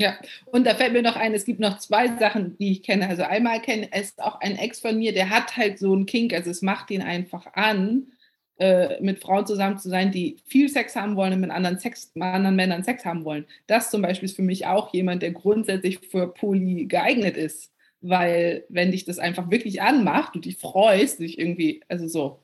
Ja, 0.00 0.16
und 0.46 0.66
da 0.66 0.74
fällt 0.74 0.92
mir 0.92 1.02
noch 1.02 1.16
ein, 1.16 1.34
es 1.34 1.44
gibt 1.44 1.60
noch 1.60 1.78
zwei 1.78 2.16
Sachen, 2.18 2.56
die 2.56 2.72
ich 2.72 2.82
kenne. 2.82 3.08
Also 3.08 3.24
einmal 3.24 3.60
kenne 3.60 3.88
es 3.92 4.16
auch 4.18 4.40
ein 4.40 4.56
Ex 4.56 4.80
von 4.80 4.96
mir, 4.96 5.12
der 5.12 5.28
hat 5.28 5.56
halt 5.56 5.78
so 5.78 5.92
einen 5.92 6.06
Kink, 6.06 6.32
also 6.32 6.50
es 6.50 6.62
macht 6.62 6.90
ihn 6.90 7.02
einfach 7.02 7.52
an, 7.54 8.12
äh, 8.58 9.00
mit 9.00 9.20
Frauen 9.20 9.46
zusammen 9.46 9.78
zu 9.78 9.88
sein, 9.88 10.10
die 10.10 10.36
viel 10.46 10.68
Sex 10.68 10.96
haben 10.96 11.16
wollen 11.16 11.32
und 11.32 11.40
mit 11.40 11.50
anderen, 11.50 11.78
Sex, 11.78 12.12
mit 12.14 12.24
anderen 12.24 12.56
Männern 12.56 12.84
Sex 12.84 13.04
haben 13.04 13.24
wollen. 13.24 13.46
Das 13.66 13.90
zum 13.90 14.02
Beispiel 14.02 14.28
ist 14.28 14.36
für 14.36 14.42
mich 14.42 14.66
auch 14.66 14.92
jemand, 14.94 15.22
der 15.22 15.32
grundsätzlich 15.32 15.98
für 15.98 16.32
Poly 16.32 16.86
geeignet 16.86 17.36
ist. 17.36 17.72
Weil 18.00 18.64
wenn 18.68 18.92
dich 18.92 19.04
das 19.04 19.18
einfach 19.18 19.50
wirklich 19.50 19.82
anmacht, 19.82 20.34
du 20.34 20.40
dich 20.40 20.56
freust, 20.58 21.20
dich 21.20 21.38
irgendwie, 21.38 21.82
also 21.88 22.06
so, 22.08 22.42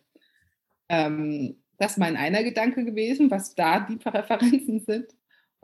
ähm, 0.89 1.57
das 1.79 1.93
ist 1.93 1.99
mein 1.99 2.17
einer 2.17 2.43
Gedanke 2.43 2.85
gewesen, 2.85 3.31
was 3.31 3.55
da 3.55 3.81
die 3.81 3.97
Präferenzen 3.97 4.81
sind. 4.81 5.07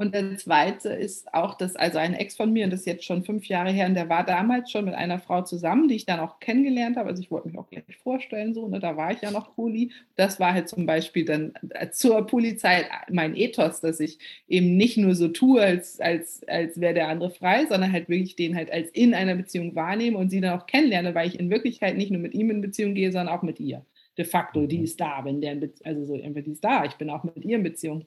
Und 0.01 0.15
der 0.15 0.39
zweite 0.39 0.89
ist 0.89 1.35
auch, 1.35 1.59
dass 1.59 1.77
also 1.77 1.99
ein 1.99 2.15
Ex 2.15 2.35
von 2.35 2.55
mir, 2.55 2.65
und 2.65 2.71
das 2.71 2.81
ist 2.81 2.87
jetzt 2.87 3.05
schon 3.05 3.23
fünf 3.23 3.45
Jahre 3.49 3.71
her, 3.71 3.87
und 3.87 3.93
der 3.93 4.09
war 4.09 4.25
damals 4.25 4.71
schon 4.71 4.87
mit 4.87 4.95
einer 4.95 5.19
Frau 5.19 5.43
zusammen, 5.43 5.89
die 5.89 5.97
ich 5.97 6.07
dann 6.07 6.21
auch 6.21 6.41
kennengelernt 6.41 6.97
habe. 6.97 7.11
Also 7.11 7.21
ich 7.21 7.31
wollte 7.31 7.49
mich 7.49 7.59
auch 7.59 7.69
gleich 7.69 7.85
vorstellen, 8.03 8.55
so, 8.55 8.67
ne, 8.67 8.81
da 8.81 8.97
war 8.97 9.13
ich 9.13 9.21
ja 9.21 9.31
noch 9.31 9.55
Poli. 9.55 9.93
Das 10.17 10.41
war 10.41 10.55
halt 10.55 10.71
zum 10.71 10.87
Beispiel 10.87 11.27
dann 11.27 11.53
äh, 11.69 11.91
zur 11.91 12.27
Polizeit 12.27 12.87
mein 13.11 13.37
Ethos, 13.37 13.83
dass 13.83 14.01
ich 14.01 14.19
eben 14.49 14.79
nicht 14.79 14.97
nur 14.97 15.15
so 15.15 15.29
tue, 15.29 15.61
als, 15.61 16.01
als, 16.01 16.49
als 16.49 16.81
wäre 16.81 16.95
der 16.95 17.09
andere 17.09 17.31
frei, 17.31 17.67
sondern 17.67 17.93
halt 17.93 18.09
wirklich 18.09 18.37
den 18.37 18.57
halt 18.57 18.73
als 18.73 18.89
in 18.93 19.13
einer 19.13 19.35
Beziehung 19.35 19.75
wahrnehme 19.75 20.17
und 20.17 20.31
sie 20.31 20.41
dann 20.41 20.59
auch 20.59 20.67
kennenlerne, 20.67 21.15
weil 21.15 21.29
ich 21.29 21.39
in 21.39 21.51
Wirklichkeit 21.51 21.99
nicht 21.99 22.11
nur 22.11 22.23
mit 22.23 22.33
ihm 22.33 22.49
in 22.49 22.63
Beziehung 22.63 22.95
gehe, 22.95 23.13
sondern 23.13 23.37
auch 23.37 23.43
mit 23.43 23.61
ihr. 23.61 23.85
De 24.17 24.25
facto, 24.25 24.67
die 24.67 24.79
mhm. 24.79 24.85
ist 24.85 24.99
da, 24.99 25.23
wenn 25.27 25.43
der, 25.43 25.59
also 25.85 26.07
so, 26.07 26.17
die 26.17 26.51
ist 26.51 26.65
da, 26.65 26.87
ich 26.87 26.95
bin 26.95 27.11
auch 27.11 27.23
mit 27.23 27.45
ihr 27.45 27.57
in 27.57 27.63
Beziehung 27.63 28.07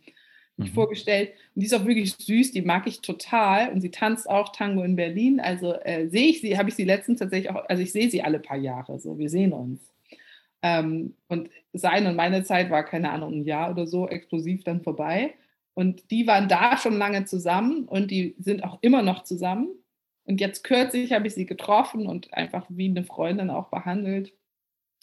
mhm. 0.58 0.68
vorgestellt. 0.68 1.32
Und 1.56 1.62
die 1.62 1.66
ist 1.66 1.74
auch 1.74 1.86
wirklich 1.86 2.14
süß, 2.14 2.52
die 2.52 2.62
mag 2.62 2.88
ich 2.88 3.02
total. 3.02 3.72
Und 3.72 3.82
sie 3.82 3.92
tanzt 3.92 4.30
auch 4.30 4.52
Tango 4.52 4.84
in 4.84 4.96
Berlin. 4.96 5.40
Also 5.40 5.74
äh, 5.74 6.08
sehe 6.08 6.28
ich 6.28 6.42
sie, 6.42 6.58
habe 6.58 6.70
ich 6.70 6.76
sie 6.76 6.86
letztens 6.86 7.20
tatsächlich 7.20 7.52
auch, 7.52 7.64
also 7.68 7.82
ich 7.82 7.92
sehe 7.92 8.10
sie 8.10 8.22
alle 8.22 8.40
paar 8.40 8.58
Jahre, 8.58 9.00
so 9.00 9.18
wir 9.18 9.30
sehen 9.30 9.54
uns. 9.54 9.82
Ähm, 10.62 11.16
und 11.28 11.50
seine 11.74 12.10
und 12.10 12.16
meine 12.16 12.44
Zeit 12.44 12.70
war, 12.70 12.84
keine 12.84 13.12
Ahnung, 13.12 13.34
ein 13.34 13.46
Jahr 13.46 13.72
oder 13.72 13.88
so 13.88 14.08
explosiv 14.08 14.64
dann 14.64 14.82
vorbei. 14.82 15.34
Und 15.74 16.12
die 16.12 16.28
waren 16.28 16.48
da 16.48 16.78
schon 16.78 16.98
lange 16.98 17.26
zusammen 17.26 17.86
und 17.86 18.12
die 18.12 18.36
sind 18.38 18.64
auch 18.64 18.78
immer 18.82 19.02
noch 19.02 19.24
zusammen. 19.24 19.70
Und 20.26 20.40
jetzt 20.40 20.64
kürzlich 20.64 21.12
habe 21.12 21.28
ich 21.28 21.34
sie 21.34 21.46
getroffen 21.46 22.08
und 22.08 22.34
einfach 22.34 22.66
wie 22.70 22.88
eine 22.88 23.04
Freundin 23.04 23.50
auch 23.50 23.70
behandelt. 23.70 24.34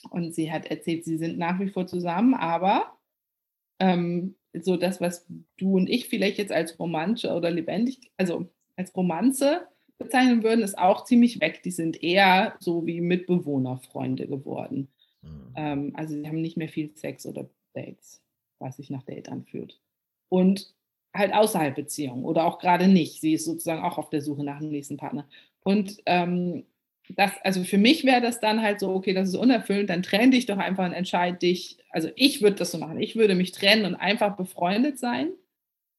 Und 0.09 0.35
sie 0.35 0.51
hat 0.51 0.67
erzählt, 0.67 1.05
sie 1.05 1.19
sind 1.19 1.37
nach 1.37 1.61
wie 1.61 1.69
vor 1.69 1.87
zusammen, 1.87 2.33
aber 2.35 2.97
ähm, 3.81 4.37
so 4.55 4.77
das, 4.77 5.01
was 5.01 5.27
du 5.57 5.77
und 5.77 5.89
ich 5.89 6.09
vielleicht 6.09 6.39
jetzt 6.39 6.53
als 6.53 6.79
Romanze 6.79 7.33
oder 7.33 7.51
lebendig, 7.51 8.11
also 8.17 8.49
als 8.77 8.95
Romanze 8.97 9.63
bezeichnen 9.99 10.43
würden, 10.43 10.63
ist 10.63 10.79
auch 10.79 11.05
ziemlich 11.05 11.41
weg. 11.41 11.63
Die 11.63 11.71
sind 11.71 12.03
eher 12.03 12.57
so 12.59 12.87
wie 12.87 13.01
Mitbewohnerfreunde 13.01 14.27
geworden. 14.27 14.89
Mhm. 15.23 15.53
Ähm, 15.57 15.93
also 15.95 16.15
sie 16.15 16.27
haben 16.27 16.41
nicht 16.41 16.57
mehr 16.57 16.69
viel 16.69 16.91
Sex 16.97 17.27
oder 17.27 17.49
Dates, 17.75 18.23
was 18.59 18.77
sich 18.77 18.91
nach 18.91 19.03
Date 19.03 19.29
anfühlt. 19.29 19.79
Und 20.29 20.75
halt 21.15 21.35
außerhalb 21.35 21.75
Beziehung 21.75 22.25
oder 22.25 22.45
auch 22.45 22.59
gerade 22.59 22.89
nicht. 22.89 23.21
Sie 23.21 23.35
ist 23.35 23.45
sozusagen 23.45 23.83
auch 23.83 23.99
auf 23.99 24.11
der 24.11 24.23
Suche 24.23 24.45
nach 24.45 24.59
einem 24.59 24.71
nächsten 24.71 24.97
Partner. 24.97 25.29
Und 25.63 25.99
ähm, 26.07 26.65
das, 27.09 27.33
also 27.43 27.65
für 27.65 27.79
mich 27.79 28.05
wäre 28.05 28.21
das 28.21 28.41
dann 28.41 28.63
halt 28.63 28.81
so, 28.81 28.91
okay, 28.91 29.15
das 29.15 29.29
ist 29.29 29.35
unerfüllend, 29.37 29.91
dann 29.91 30.03
trenn 30.03 30.31
dich 30.31 30.47
doch 30.47 30.59
einfach 30.59 30.85
und 30.85 30.93
entscheid 30.93 31.41
dich. 31.43 31.79
Also 31.91 32.09
ich 32.17 32.43
würde 32.43 32.57
das 32.57 32.71
so 32.71 32.79
machen. 32.79 33.01
Ich 33.01 33.17
würde 33.17 33.35
mich 33.35 33.53
trennen 33.53 33.85
und 33.85 33.95
einfach 33.97 34.37
befreundet 34.37 34.99
sein. 34.99 35.33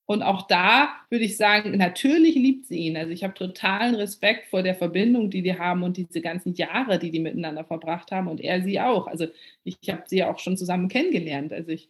Und 0.06 0.24
auch 0.24 0.48
da 0.48 0.90
würde 1.10 1.24
ich 1.24 1.38
sagen, 1.38 1.78
natürlich 1.78 2.36
liebt 2.36 2.66
sie 2.66 2.80
ihn. 2.80 2.98
Also 2.98 3.12
ich 3.12 3.24
habe 3.24 3.34
totalen 3.34 3.96
Respekt 3.96 4.48
vor 4.48 4.64
der 4.64 4.76
Verbindung, 4.76 5.30
die 5.30 5.42
die 5.42 5.58
haben 5.58 5.84
und 5.84 5.96
diese 5.98 6.22
ganzen 6.22 6.54
Jahre, 6.54 7.00
die 7.00 7.12
die 7.12 7.20
miteinander 7.20 7.64
verbracht 7.64 8.12
haben 8.12 8.28
und 8.28 8.42
er 8.42 8.62
sie 8.62 8.80
auch. 8.82 9.08
Also 9.08 9.28
ich 9.64 9.78
habe 9.90 10.04
sie 10.08 10.24
auch 10.24 10.40
schon 10.40 10.58
zusammen 10.58 10.90
kennengelernt. 10.90 11.54
Also 11.54 11.72
ich, 11.72 11.90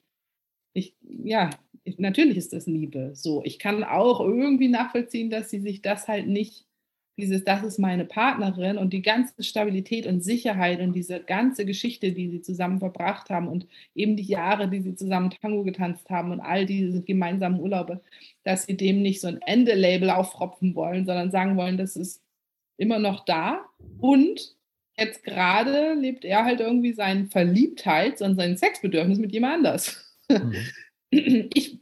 ich 0.74 0.94
ja, 1.02 1.50
ich, 1.84 1.98
natürlich 2.00 2.38
ist 2.38 2.54
das 2.54 2.68
Liebe. 2.68 3.12
So, 3.16 3.44
ich 3.44 3.60
kann 3.60 3.84
auch 3.84 4.20
irgendwie 4.20 4.68
nachvollziehen, 4.68 5.30
dass 5.32 5.50
sie 5.50 5.60
sich 5.60 5.82
das 5.82 6.08
halt 6.08 6.28
nicht 6.28 6.66
dieses, 7.18 7.44
das 7.44 7.64
ist 7.64 7.78
meine 7.78 8.06
Partnerin 8.06 8.78
und 8.78 8.94
die 8.94 9.02
ganze 9.02 9.44
Stabilität 9.44 10.08
und 10.08 10.24
Sicherheit 10.24 10.80
und 10.80 10.94
diese 10.94 11.20
ganze 11.20 11.66
Geschichte, 11.66 12.14
die 12.14 12.30
sie 12.30 12.42
zusammen 12.42 12.80
verbracht 12.80 13.30
haben 13.30 13.48
und 13.48 13.68
eben 13.96 14.16
die 14.16 14.24
Jahre, 14.24 14.70
die 14.70 14.82
sie 14.82 14.96
zusammen 14.96 15.30
Tango 15.30 15.64
getanzt 15.64 16.10
haben 16.10 16.32
und 16.32 16.40
all 16.40 16.66
diese 16.66 17.02
gemeinsamen 17.02 17.60
Urlaube, 17.60 18.02
dass 18.44 18.66
sie 18.66 18.78
dem 18.78 19.02
nicht 19.02 19.22
so 19.22 19.28
ein 19.28 19.42
Ende-Label 19.42 20.10
auffropfen 20.10 20.74
wollen, 20.76 21.06
sondern 21.06 21.32
sagen 21.32 21.58
wollen, 21.58 21.78
das 21.78 21.96
ist 21.96 22.24
immer 22.78 23.00
noch 23.00 23.26
da 23.26 23.66
und 24.00 24.56
jetzt 24.98 25.24
gerade 25.24 25.94
lebt 25.94 26.26
er 26.26 26.46
halt 26.46 26.60
irgendwie 26.60 26.94
sein 26.94 27.30
Verliebtheits- 27.30 28.24
und 28.24 28.36
sein 28.36 28.58
Sexbedürfnis 28.58 29.20
mit 29.20 29.32
jemand 29.32 29.56
anders. 29.56 30.16
Mhm. 30.30 30.56
Ich, 31.54 31.78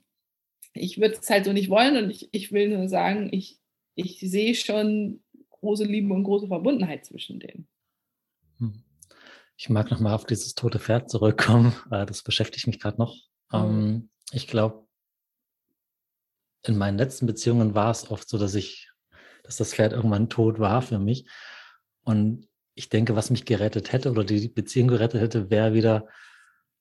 ich 0.73 0.99
würde 0.99 1.15
es 1.21 1.29
halt 1.29 1.45
so 1.45 1.53
nicht 1.53 1.69
wollen 1.69 2.03
und 2.03 2.09
ich, 2.09 2.29
ich 2.31 2.51
will 2.51 2.75
nur 2.75 2.89
sagen, 2.89 3.29
ich, 3.31 3.58
ich 3.99 4.19
sehe 4.19 4.55
schon 4.55 5.21
große 5.49 5.83
Liebe 5.83 6.13
und 6.13 6.23
große 6.23 6.47
Verbundenheit 6.47 7.05
zwischen 7.05 7.39
denen. 7.39 7.67
Hm. 8.57 8.83
Ich 9.57 9.69
mag 9.69 9.91
nochmal 9.91 10.13
auf 10.13 10.25
dieses 10.25 10.55
tote 10.55 10.79
Pferd 10.79 11.09
zurückkommen. 11.09 11.73
Das 11.89 12.23
beschäftigt 12.23 12.67
mich 12.67 12.79
gerade 12.79 12.97
noch. 12.97 13.15
Mhm. 13.51 14.09
Ich 14.31 14.47
glaube, 14.47 14.87
in 16.63 16.77
meinen 16.77 16.97
letzten 16.97 17.25
Beziehungen 17.25 17.75
war 17.75 17.91
es 17.91 18.09
oft 18.09 18.29
so, 18.29 18.37
dass 18.37 18.55
ich, 18.55 18.89
dass 19.43 19.57
das 19.57 19.73
Pferd 19.73 19.91
irgendwann 19.91 20.29
tot 20.29 20.59
war 20.59 20.81
für 20.81 20.99
mich. 20.99 21.27
Und 22.03 22.47
ich 22.75 22.89
denke, 22.89 23.15
was 23.15 23.31
mich 23.31 23.45
gerettet 23.45 23.91
hätte 23.91 24.11
oder 24.11 24.23
die 24.23 24.47
Beziehung 24.47 24.87
gerettet 24.87 25.21
hätte, 25.21 25.49
wäre 25.49 25.73
wieder 25.73 26.07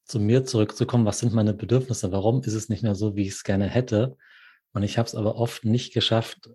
zu 0.04 0.20
mir 0.20 0.44
zurückzukommen. 0.44 1.06
Was 1.06 1.18
sind 1.18 1.32
meine 1.32 1.54
Bedürfnisse? 1.54 2.12
Warum 2.12 2.42
ist 2.42 2.54
es 2.54 2.68
nicht 2.68 2.82
mehr 2.82 2.94
so, 2.94 3.16
wie 3.16 3.22
ich 3.22 3.30
es 3.30 3.44
gerne 3.44 3.66
hätte? 3.66 4.16
Und 4.72 4.82
ich 4.84 4.98
habe 4.98 5.06
es 5.06 5.14
aber 5.14 5.36
oft 5.36 5.64
nicht 5.64 5.92
geschafft, 5.92 6.50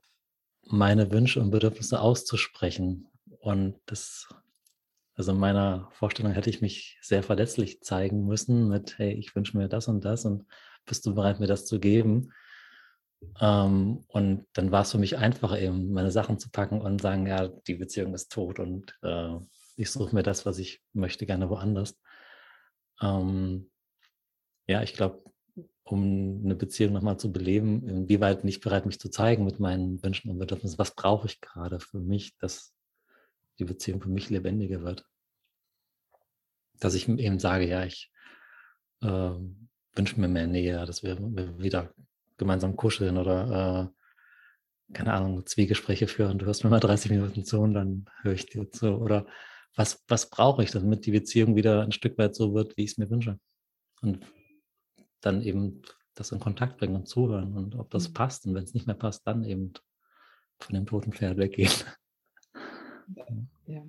meine 0.66 1.11
Wünsche 1.11 1.41
und 1.41 1.51
Bedürfnisse 1.51 1.99
auszusprechen. 1.99 3.07
Und 3.39 3.80
das, 3.86 4.28
also 5.16 5.32
in 5.32 5.39
meiner 5.39 5.89
Vorstellung 5.91 6.32
hätte 6.32 6.49
ich 6.49 6.61
mich 6.61 6.97
sehr 7.01 7.24
verletzlich 7.24 7.82
zeigen 7.82 8.26
müssen 8.26 8.70
mit, 8.70 8.97
hey, 8.97 9.14
ich 9.14 9.36
wünsche 9.36 9.57
mir 9.57 9.68
das 9.68 9.88
und 9.88 10.05
das 10.05 10.26
und 10.26 10.45
bist 10.86 11.05
du 11.05 11.14
bereit, 11.14 11.39
mir 11.39 11.47
das 11.47 11.66
zu 11.66 11.80
geben? 11.80 12.32
Ähm, 13.39 14.03
und 14.07 14.45
dann 14.53 14.72
war 14.72 14.82
es 14.82 14.91
für 14.91 14.97
mich 14.97 15.18
einfacher, 15.18 15.59
eben 15.59 15.91
meine 15.93 16.11
Sachen 16.11 16.39
zu 16.39 16.49
packen 16.49 16.82
und 16.82 17.01
sagen, 17.01 17.26
ja, 17.26 17.47
die 17.47 17.76
Beziehung 17.76 18.14
ist 18.14 18.32
tot 18.32 18.59
und 18.59 18.97
äh, 19.01 19.38
ich 19.76 19.89
suche 19.91 20.14
mir 20.14 20.24
das, 20.24 20.45
was 20.45 20.59
ich 20.59 20.82
möchte, 20.93 21.26
gerne 21.26 21.49
woanders. 21.49 21.99
Ähm, 23.01 23.72
ja, 24.68 24.84
ich 24.84 24.93
glaube, 24.93 25.24
um 25.84 26.42
eine 26.44 26.56
Beziehung 26.56 26.94
nochmal 26.94 27.18
zu 27.18 27.32
beleben, 27.32 27.88
inwieweit 27.88 28.42
bin 28.42 28.50
ich 28.50 28.62
bereit, 28.62 28.86
mich 28.86 29.00
zu 29.00 29.10
zeigen 29.10 29.44
mit 29.44 29.60
meinen 29.60 30.02
Wünschen 30.04 30.32
und 30.32 30.40
Bedürfnissen? 30.40 30.80
Was 30.80 30.96
brauche 30.96 31.28
ich 31.28 31.42
gerade 31.42 31.80
für 31.80 32.00
mich, 32.00 32.38
dass 32.38 32.74
die 33.60 33.66
Beziehung 33.66 34.02
für 34.02 34.10
mich 34.10 34.30
lebendiger 34.30 34.82
wird? 34.84 35.06
Dass 36.80 36.94
ich 36.94 37.08
eben 37.10 37.40
sage, 37.40 37.68
ja, 37.68 37.84
ich 37.86 38.12
äh, 39.02 39.32
wünsche 39.96 40.20
mir 40.20 40.28
mehr 40.28 40.48
Nähe, 40.48 40.86
dass 40.86 41.04
wir, 41.04 41.18
wir 41.20 41.60
wieder 41.60 41.94
gemeinsam 42.38 42.76
kuscheln 42.76 43.18
oder 43.18 43.92
äh, 43.92 44.94
keine 44.94 45.14
Ahnung, 45.14 45.46
Zwiegespräche 45.46 46.08
führen. 46.08 46.38
Du 46.38 46.46
hörst 46.46 46.64
mir 46.64 46.70
mal 46.70 46.80
30 46.80 47.12
Minuten 47.12 47.44
zu 47.44 47.60
und 47.60 47.74
dann 47.74 48.06
höre 48.22 48.34
ich 48.34 48.46
dir 48.46 48.70
zu. 48.72 48.98
Oder 48.98 49.26
was, 49.76 50.04
was 50.08 50.30
brauche 50.30 50.64
ich, 50.64 50.72
damit 50.72 51.06
die 51.06 51.12
Beziehung 51.12 51.56
wieder 51.56 51.82
ein 51.82 51.92
Stück 51.92 52.18
weit 52.18 52.36
so 52.36 52.54
wird, 52.54 52.78
wie 52.78 52.84
ich 52.84 52.92
es 52.92 52.98
mir 52.98 53.10
wünsche? 53.10 53.40
Und 54.02 54.26
dann 55.26 55.41
eben 55.41 55.82
das 56.15 56.32
in 56.32 56.39
Kontakt 56.39 56.78
bringen 56.78 56.95
und 56.95 57.07
zuhören 57.07 57.57
und 57.57 57.76
ob 57.76 57.89
das 57.89 58.09
mhm. 58.09 58.13
passt. 58.13 58.45
Und 58.45 58.55
wenn 58.55 58.63
es 58.63 58.74
nicht 58.74 58.88
mehr 58.88 58.95
passt, 58.95 59.26
dann 59.26 59.43
eben 59.43 59.74
von 60.59 60.76
dem 60.76 60.86
toten 60.86 61.13
Pferd 61.13 61.38
weggehen. 61.38 61.71
Ja. 63.65 63.84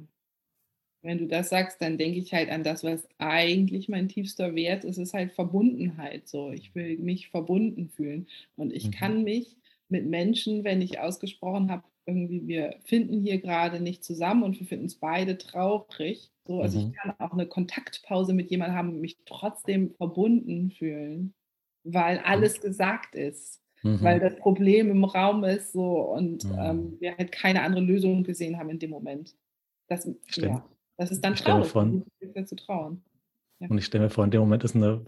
Wenn 1.03 1.18
du 1.18 1.26
das 1.26 1.51
sagst, 1.51 1.82
dann 1.82 1.99
denke 1.99 2.18
ich 2.18 2.32
halt 2.32 2.49
an 2.49 2.64
das, 2.64 2.82
was 2.82 3.07
eigentlich 3.18 3.89
mein 3.91 4.09
tiefster 4.09 4.55
Wert 4.55 4.85
ist, 4.85 4.97
ist 4.97 5.12
halt 5.12 5.32
Verbundenheit. 5.32 6.26
So, 6.28 6.51
ich 6.51 6.74
will 6.74 6.99
mich 6.99 7.28
verbunden 7.28 7.91
fühlen. 7.91 8.26
Und 8.57 8.72
ich 8.72 8.87
mhm. 8.87 8.91
kann 8.93 9.24
mich 9.24 9.57
mit 9.89 10.07
Menschen, 10.07 10.64
wenn 10.64 10.80
ich 10.80 10.99
ausgesprochen 10.99 11.70
habe, 11.70 11.85
irgendwie, 12.07 12.47
wir 12.47 12.76
finden 12.85 13.20
hier 13.20 13.39
gerade 13.39 13.80
nicht 13.80 14.03
zusammen 14.03 14.43
und 14.43 14.59
wir 14.59 14.66
finden 14.66 14.87
es 14.87 14.95
beide 14.95 15.37
traurig. 15.37 16.30
So, 16.47 16.61
also 16.61 16.79
mhm. 16.79 16.89
ich 16.89 16.97
kann 16.97 17.15
auch 17.19 17.33
eine 17.33 17.47
Kontaktpause 17.47 18.35
mit 18.35 18.51
jemandem 18.51 18.77
haben 18.77 18.89
und 18.91 19.01
mich 19.01 19.19
trotzdem 19.25 19.95
verbunden 19.95 20.71
fühlen, 20.71 21.35
weil 21.85 22.19
mhm. 22.19 22.25
alles 22.25 22.61
gesagt 22.61 23.15
ist. 23.15 23.61
Mhm. 23.83 24.03
Weil 24.03 24.21
das 24.21 24.37
Problem 24.37 24.91
im 24.91 25.05
Raum 25.05 25.45
ist 25.45 25.73
so 25.73 26.01
und 26.01 26.45
mhm. 26.45 26.59
ähm, 26.59 26.97
wir 27.01 27.17
halt 27.17 27.33
keine 27.33 27.63
andere 27.63 27.83
Lösung 27.83 28.25
gesehen 28.25 28.59
haben 28.59 28.71
in 28.71 28.79
dem 28.79 28.91
Moment. 28.91 29.35
Das, 29.89 30.09
ja, 30.33 30.65
das 30.97 31.11
ist 31.11 31.23
dann 31.23 31.35
traurig, 31.35 31.69
von, 31.69 32.05
zu 32.47 32.57
trauen. 32.57 33.05
Ja. 33.61 33.69
Und 33.69 33.77
ich 33.77 33.85
stelle 33.85 34.05
mir 34.05 34.11
vor, 34.11 34.25
in 34.25 34.31
dem 34.31 34.41
Moment 34.41 34.65
ist 34.65 34.75
eine 34.75 35.05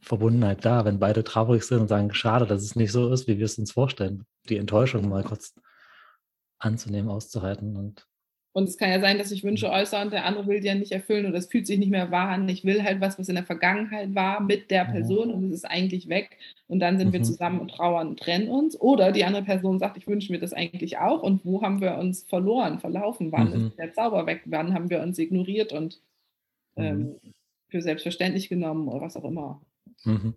Verbundenheit 0.00 0.64
da, 0.64 0.84
wenn 0.84 1.00
beide 1.00 1.24
traurig 1.24 1.64
sind 1.64 1.80
und 1.80 1.88
sagen, 1.88 2.12
schade, 2.14 2.46
dass 2.46 2.62
es 2.62 2.76
nicht 2.76 2.92
so 2.92 3.12
ist, 3.12 3.26
wie 3.26 3.38
wir 3.38 3.46
es 3.46 3.58
uns 3.58 3.72
vorstellen. 3.72 4.24
Die 4.48 4.58
Enttäuschung 4.58 5.08
mal 5.08 5.24
kurz 5.24 5.54
anzunehmen, 6.58 7.10
auszuhalten 7.10 7.76
und 7.76 8.06
Und 8.52 8.68
es 8.68 8.76
kann 8.76 8.90
ja 8.90 8.98
sein, 8.98 9.18
dass 9.18 9.30
ich 9.30 9.44
Wünsche 9.44 9.70
äußere 9.70 10.02
und 10.02 10.12
der 10.12 10.24
andere 10.24 10.48
will 10.48 10.60
die 10.60 10.66
ja 10.66 10.74
nicht 10.74 10.90
erfüllen 10.90 11.26
oder 11.26 11.38
es 11.38 11.46
fühlt 11.46 11.68
sich 11.68 11.78
nicht 11.78 11.90
mehr 11.90 12.10
wahr 12.10 12.30
an. 12.30 12.48
Ich 12.48 12.64
will 12.64 12.82
halt 12.82 13.00
was, 13.00 13.16
was 13.16 13.28
in 13.28 13.36
der 13.36 13.44
Vergangenheit 13.44 14.12
war 14.16 14.40
mit 14.40 14.72
der 14.72 14.86
mhm. 14.86 14.92
Person 14.92 15.28
mhm. 15.28 15.34
und 15.34 15.44
es 15.44 15.58
ist 15.58 15.64
eigentlich 15.64 16.08
weg. 16.08 16.36
Und 16.66 16.80
dann 16.80 16.98
sind 16.98 17.08
mhm. 17.08 17.12
wir 17.12 17.22
zusammen 17.22 17.60
und 17.60 17.70
trauern 17.70 18.08
und 18.08 18.18
trennen 18.18 18.48
uns. 18.48 18.80
Oder 18.80 19.12
die 19.12 19.24
andere 19.24 19.44
Person 19.44 19.78
sagt, 19.78 19.96
ich 19.96 20.08
wünsche 20.08 20.32
mir 20.32 20.40
das 20.40 20.52
eigentlich 20.52 20.98
auch. 20.98 21.22
Und 21.22 21.44
wo 21.44 21.62
haben 21.62 21.80
wir 21.80 21.96
uns 21.96 22.24
verloren, 22.24 22.80
verlaufen? 22.80 23.30
Wann 23.30 23.50
mhm. 23.50 23.66
ist 23.68 23.78
der 23.78 23.92
Zauber 23.92 24.26
weg? 24.26 24.42
Wann 24.46 24.74
haben 24.74 24.90
wir 24.90 25.00
uns 25.00 25.18
ignoriert 25.18 25.72
und 25.72 26.00
mhm. 26.74 26.84
ähm, 26.84 27.16
für 27.68 27.82
selbstverständlich 27.82 28.48
genommen 28.48 28.88
oder 28.88 29.00
was 29.00 29.16
auch 29.16 29.24
immer? 29.24 29.60
Mhm. 30.04 30.34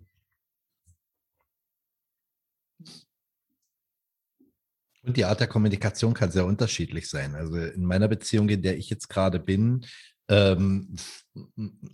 Und 5.04 5.16
die 5.16 5.24
Art 5.26 5.40
der 5.40 5.48
Kommunikation 5.48 6.14
kann 6.14 6.30
sehr 6.30 6.46
unterschiedlich 6.46 7.08
sein. 7.08 7.34
Also 7.34 7.56
in 7.56 7.84
meiner 7.84 8.08
Beziehung, 8.08 8.48
in 8.48 8.62
der 8.62 8.78
ich 8.78 8.88
jetzt 8.88 9.08
gerade 9.08 9.38
bin, 9.38 9.84
ähm, 10.28 10.96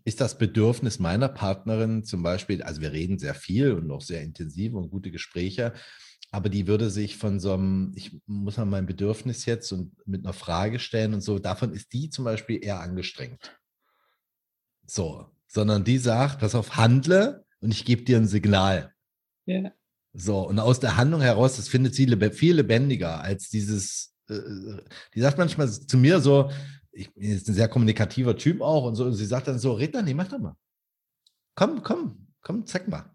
ist 0.05 0.21
das 0.21 0.39
Bedürfnis 0.39 1.01
meiner 1.01 1.29
Partnerin 1.29 2.05
zum 2.05 2.23
Beispiel, 2.23 2.63
also 2.63 2.81
wir 2.81 2.93
reden 2.93 3.19
sehr 3.19 3.35
viel 3.35 3.73
und 3.73 3.91
auch 3.91 4.03
sehr 4.03 4.23
intensiv 4.23 4.75
und 4.75 4.91
gute 4.91 5.11
Gespräche, 5.11 5.73
aber 6.31 6.49
die 6.49 6.69
würde 6.69 6.91
sich 6.91 7.17
von 7.17 7.41
so 7.41 7.55
einem, 7.55 7.93
ich 7.97 8.17
muss 8.27 8.57
mal 8.57 8.67
mein 8.67 8.87
Bedürfnis 8.87 9.47
jetzt 9.47 9.73
und 9.73 9.97
mit 10.07 10.25
einer 10.25 10.33
Frage 10.33 10.79
stellen 10.79 11.15
und 11.15 11.23
so, 11.23 11.41
davon 11.41 11.73
ist 11.73 11.93
die 11.93 12.11
zum 12.11 12.25
Beispiel 12.25 12.65
eher 12.65 12.79
angestrengt. 12.79 13.59
So, 14.87 15.27
sondern 15.49 15.83
die 15.83 15.99
sagt, 15.99 16.39
pass 16.39 16.55
auf, 16.55 16.77
handle 16.77 17.45
und 17.61 17.73
ich 17.73 17.85
gebe 17.85 18.03
dir 18.03 18.19
ein 18.19 18.29
Signal. 18.29 18.95
Ja. 19.47 19.73
So, 20.13 20.41
und 20.49 20.59
aus 20.59 20.81
der 20.81 20.97
Handlung 20.97 21.21
heraus, 21.21 21.57
das 21.57 21.69
findet 21.69 21.95
sie 21.95 22.07
viel 22.33 22.57
lebendiger 22.57 23.21
als 23.21 23.49
dieses, 23.49 24.13
äh, 24.29 24.35
äh, 24.35 24.83
die 25.15 25.21
sagt 25.21 25.39
manchmal 25.39 25.71
zu 25.71 25.97
mir 25.97 26.21
so, 26.21 26.51
ich 26.93 27.13
bin 27.15 27.31
jetzt 27.31 27.49
ein 27.49 27.55
sehr 27.55 27.69
kommunikativer 27.69 28.37
Typ 28.37 28.61
auch 28.61 28.85
und 28.85 28.97
so, 28.97 29.05
und 29.05 29.15
sie 29.15 29.27
sagt 29.27 29.47
dann 29.47 29.59
so, 29.59 29.73
red 29.73 29.95
dann, 29.95 30.05
nee, 30.05 30.15
mach 30.15 30.29
doch 30.29 30.39
mal. 30.39 30.57
Komm, 31.55 31.83
komm, 31.83 32.27
komm, 32.43 32.67
zeig 32.67 32.89
mal. 32.89 33.11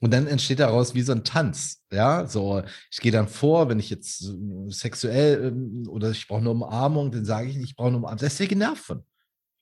Und 0.00 0.12
dann 0.12 0.26
entsteht 0.26 0.60
daraus 0.60 0.94
wie 0.94 1.02
so 1.02 1.12
ein 1.12 1.24
Tanz, 1.24 1.82
ja, 1.90 2.26
so, 2.26 2.62
ich 2.90 3.00
gehe 3.00 3.12
dann 3.12 3.28
vor, 3.28 3.68
wenn 3.68 3.78
ich 3.78 3.90
jetzt 3.90 4.30
sexuell 4.68 5.48
ähm, 5.48 5.88
oder 5.88 6.10
ich 6.10 6.28
brauche 6.28 6.40
eine 6.40 6.50
Umarmung, 6.50 7.10
dann 7.10 7.24
sage 7.24 7.48
ich 7.48 7.56
nicht, 7.56 7.70
ich 7.70 7.76
brauche 7.76 7.88
eine 7.88 7.98
Umarmung, 7.98 8.18
da 8.18 8.26
ist 8.26 8.36
sehr 8.36 8.46
genervt 8.46 8.84
von. 8.84 9.04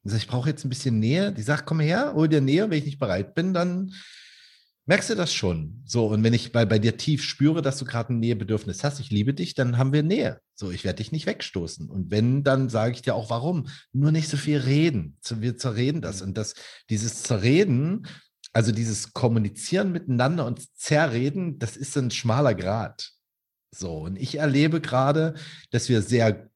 Ich 0.04 0.12
ich 0.12 0.26
brauche 0.26 0.50
jetzt 0.50 0.64
ein 0.64 0.68
bisschen 0.68 0.98
Nähe. 0.98 1.32
Die 1.32 1.42
sagt, 1.42 1.64
komm 1.66 1.80
her, 1.80 2.12
hol 2.14 2.28
dir 2.28 2.42
Nähe. 2.42 2.68
Wenn 2.68 2.78
ich 2.78 2.84
nicht 2.84 2.98
bereit 2.98 3.34
bin, 3.34 3.54
dann 3.54 3.94
Merkst 4.86 5.08
du 5.08 5.14
das 5.14 5.32
schon? 5.32 5.82
So, 5.86 6.08
und 6.08 6.22
wenn 6.22 6.34
ich 6.34 6.52
bei, 6.52 6.66
bei 6.66 6.78
dir 6.78 6.98
tief 6.98 7.22
spüre, 7.24 7.62
dass 7.62 7.78
du 7.78 7.86
gerade 7.86 8.12
ein 8.12 8.20
Nähebedürfnis 8.20 8.84
hast, 8.84 9.00
ich 9.00 9.10
liebe 9.10 9.32
dich, 9.32 9.54
dann 9.54 9.78
haben 9.78 9.94
wir 9.94 10.02
Nähe. 10.02 10.40
So, 10.54 10.70
ich 10.70 10.84
werde 10.84 10.98
dich 10.98 11.10
nicht 11.10 11.24
wegstoßen. 11.24 11.88
Und 11.88 12.10
wenn, 12.10 12.44
dann 12.44 12.68
sage 12.68 12.92
ich 12.92 13.00
dir 13.00 13.14
auch, 13.14 13.30
warum. 13.30 13.68
Nur 13.92 14.12
nicht 14.12 14.28
so 14.28 14.36
viel 14.36 14.58
reden. 14.58 15.16
Wir 15.26 15.56
zerreden 15.56 16.02
das. 16.02 16.20
Und 16.20 16.36
das, 16.36 16.54
dieses 16.90 17.22
Zerreden, 17.22 18.06
also 18.52 18.72
dieses 18.72 19.14
Kommunizieren 19.14 19.90
miteinander 19.90 20.44
und 20.44 20.76
Zerreden, 20.76 21.58
das 21.58 21.78
ist 21.78 21.96
ein 21.96 22.10
schmaler 22.10 22.54
Grad. 22.54 23.10
So, 23.70 24.00
und 24.00 24.16
ich 24.16 24.36
erlebe 24.36 24.82
gerade, 24.82 25.34
dass 25.70 25.88
wir 25.88 26.02
sehr 26.02 26.50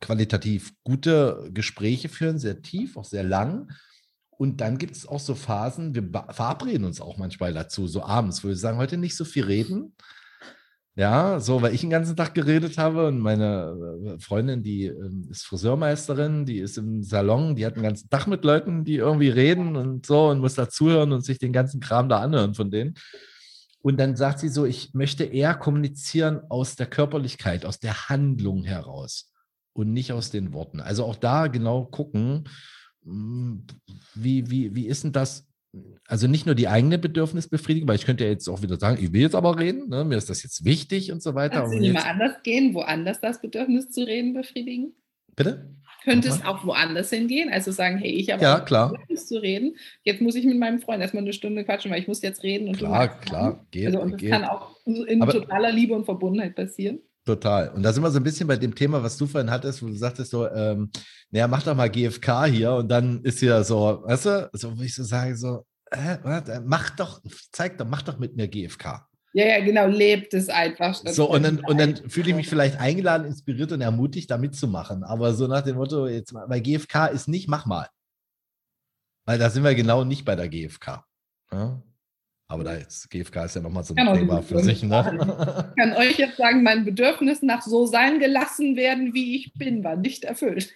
qualitativ 0.00 0.72
gute 0.82 1.48
Gespräche 1.52 2.08
führen, 2.08 2.38
sehr 2.38 2.62
tief, 2.62 2.96
auch 2.96 3.04
sehr 3.04 3.22
lang 3.22 3.70
und 4.40 4.62
dann 4.62 4.78
gibt 4.78 4.96
es 4.96 5.06
auch 5.06 5.20
so 5.20 5.34
Phasen, 5.34 5.94
wir 5.94 6.02
verabreden 6.30 6.86
uns 6.86 7.02
auch 7.02 7.18
manchmal 7.18 7.52
dazu, 7.52 7.86
so 7.86 8.02
abends, 8.02 8.42
wo 8.42 8.48
wir 8.48 8.56
sagen, 8.56 8.78
heute 8.78 8.96
nicht 8.96 9.14
so 9.14 9.26
viel 9.26 9.44
reden. 9.44 9.92
Ja, 10.96 11.40
so, 11.40 11.60
weil 11.60 11.74
ich 11.74 11.82
den 11.82 11.90
ganzen 11.90 12.16
Tag 12.16 12.32
geredet 12.32 12.78
habe 12.78 13.08
und 13.08 13.18
meine 13.18 14.16
äh, 14.16 14.18
Freundin, 14.18 14.62
die 14.62 14.86
ähm, 14.86 15.28
ist 15.30 15.44
Friseurmeisterin, 15.44 16.46
die 16.46 16.56
ist 16.56 16.78
im 16.78 17.02
Salon, 17.02 17.54
die 17.54 17.66
hat 17.66 17.76
den 17.76 17.82
ganzen 17.82 18.08
Tag 18.08 18.28
mit 18.28 18.42
Leuten, 18.42 18.82
die 18.82 18.94
irgendwie 18.94 19.28
reden 19.28 19.76
und 19.76 20.06
so 20.06 20.30
und 20.30 20.38
muss 20.38 20.54
dazuhören 20.54 21.12
und 21.12 21.22
sich 21.22 21.38
den 21.38 21.52
ganzen 21.52 21.80
Kram 21.80 22.08
da 22.08 22.20
anhören 22.20 22.54
von 22.54 22.70
denen. 22.70 22.94
Und 23.82 24.00
dann 24.00 24.16
sagt 24.16 24.38
sie 24.38 24.48
so, 24.48 24.64
ich 24.64 24.94
möchte 24.94 25.24
eher 25.24 25.54
kommunizieren 25.54 26.40
aus 26.48 26.76
der 26.76 26.86
Körperlichkeit, 26.86 27.66
aus 27.66 27.78
der 27.78 28.08
Handlung 28.08 28.64
heraus 28.64 29.34
und 29.74 29.92
nicht 29.92 30.14
aus 30.14 30.30
den 30.30 30.54
Worten. 30.54 30.80
Also 30.80 31.04
auch 31.04 31.16
da 31.16 31.48
genau 31.48 31.84
gucken, 31.84 32.48
wie, 33.02 34.50
wie, 34.50 34.74
wie 34.74 34.86
ist 34.86 35.04
denn 35.04 35.12
das? 35.12 35.46
Also 36.06 36.26
nicht 36.26 36.46
nur 36.46 36.56
die 36.56 36.68
eigene 36.68 36.98
Bedürfnisbefriedigung, 36.98 37.88
weil 37.88 37.96
ich 37.96 38.04
könnte 38.04 38.24
ja 38.24 38.30
jetzt 38.30 38.48
auch 38.48 38.62
wieder 38.62 38.78
sagen, 38.78 39.02
ich 39.02 39.12
will 39.12 39.20
jetzt 39.20 39.36
aber 39.36 39.58
reden, 39.58 39.88
ne? 39.88 40.04
mir 40.04 40.16
ist 40.16 40.28
das 40.28 40.42
jetzt 40.42 40.64
wichtig 40.64 41.12
und 41.12 41.22
so 41.22 41.36
weiter. 41.36 41.60
Kannst 41.60 41.74
du 41.74 41.78
nicht 41.78 41.92
mal 41.92 42.02
anders 42.02 42.42
gehen, 42.42 42.74
woanders 42.74 43.20
das 43.20 43.40
Bedürfnis 43.40 43.90
zu 43.90 44.04
reden 44.04 44.34
befriedigen? 44.34 44.94
Bitte? 45.36 45.76
Könnte 46.02 46.28
es 46.28 46.44
auch 46.44 46.64
woanders 46.64 47.10
hingehen, 47.10 47.50
also 47.50 47.72
sagen, 47.72 47.98
hey, 47.98 48.10
ich 48.10 48.30
habe 48.32 48.42
ja, 48.42 48.60
klar. 48.60 48.90
Bedürfnis 48.90 49.26
zu 49.26 49.40
reden. 49.40 49.76
Jetzt 50.02 50.22
muss 50.22 50.34
ich 50.34 50.44
mit 50.44 50.58
meinem 50.58 50.80
Freund 50.80 51.02
erstmal 51.02 51.22
eine 51.22 51.34
Stunde 51.34 51.64
quatschen, 51.64 51.90
weil 51.90 52.00
ich 52.00 52.08
muss 52.08 52.22
jetzt 52.22 52.42
reden. 52.42 52.68
Und 52.68 52.78
klar, 52.78 53.20
klar, 53.20 53.66
geht. 53.70 53.86
Also, 53.86 54.00
und 54.00 54.12
das 54.12 54.20
geht. 54.20 54.30
kann 54.30 54.44
auch 54.44 54.76
in 54.86 55.22
aber, 55.22 55.32
totaler 55.32 55.70
Liebe 55.70 55.94
und 55.94 56.06
Verbundenheit 56.06 56.56
passieren. 56.56 57.00
Total. 57.30 57.68
Und 57.68 57.84
da 57.84 57.92
sind 57.92 58.02
wir 58.02 58.10
so 58.10 58.18
ein 58.18 58.24
bisschen 58.24 58.48
bei 58.48 58.56
dem 58.56 58.74
Thema, 58.74 59.00
was 59.04 59.16
du 59.16 59.24
vorhin 59.24 59.52
hattest, 59.52 59.80
wo 59.82 59.86
du 59.86 59.94
sagtest 59.94 60.32
so, 60.32 60.50
ähm, 60.50 60.90
naja, 61.30 61.46
mach 61.46 61.62
doch 61.62 61.76
mal 61.76 61.88
GFK 61.88 62.46
hier 62.46 62.72
und 62.72 62.88
dann 62.88 63.22
ist 63.22 63.40
ja 63.40 63.62
so, 63.62 64.02
weißt 64.04 64.26
du, 64.26 64.50
so, 64.52 64.76
wo 64.76 64.82
ich 64.82 64.96
so 64.96 65.04
sage, 65.04 65.36
so, 65.36 65.64
äh, 65.92 66.18
mach 66.64 66.90
doch, 66.90 67.22
zeig 67.52 67.78
doch, 67.78 67.86
mach 67.86 68.02
doch 68.02 68.18
mit 68.18 68.34
mir 68.34 68.48
GFK. 68.48 69.06
Ja, 69.32 69.46
ja, 69.46 69.64
genau, 69.64 69.86
lebt 69.86 70.34
es 70.34 70.48
einfach. 70.48 71.00
So, 71.06 71.30
und 71.30 71.44
dann, 71.44 71.60
und 71.60 71.78
dann 71.78 72.10
fühle 72.10 72.30
ich 72.30 72.34
mich 72.34 72.48
vielleicht 72.48 72.80
eingeladen, 72.80 73.28
inspiriert 73.28 73.70
und 73.70 73.80
ermutigt, 73.80 74.28
da 74.28 74.36
mitzumachen. 74.36 75.04
Aber 75.04 75.32
so 75.32 75.46
nach 75.46 75.62
dem 75.62 75.76
Motto, 75.76 76.08
jetzt 76.08 76.34
bei 76.48 76.58
GFK 76.58 77.06
ist 77.12 77.28
nicht, 77.28 77.48
mach 77.48 77.64
mal. 77.64 77.86
Weil 79.24 79.38
da 79.38 79.50
sind 79.50 79.62
wir 79.62 79.76
genau 79.76 80.02
nicht 80.02 80.24
bei 80.24 80.34
der 80.34 80.48
GFK. 80.48 81.04
Ja? 81.52 81.80
Aber 82.50 82.64
da 82.64 82.74
ist 82.74 83.08
GFK 83.10 83.44
ist 83.44 83.54
ja 83.54 83.62
nochmal 83.62 83.84
so 83.84 83.94
ein 83.94 84.04
kann 84.04 84.18
Thema 84.18 84.42
für 84.42 84.58
sich. 84.58 84.82
Ne? 84.82 85.18
Ich 85.70 85.76
kann 85.76 85.92
euch 85.92 86.18
jetzt 86.18 86.36
sagen, 86.36 86.64
mein 86.64 86.84
Bedürfnis 86.84 87.42
nach 87.42 87.62
so 87.62 87.86
sein 87.86 88.18
gelassen 88.18 88.74
werden, 88.74 89.14
wie 89.14 89.36
ich 89.36 89.54
bin, 89.54 89.84
war 89.84 89.94
nicht 89.94 90.24
erfüllt. 90.24 90.74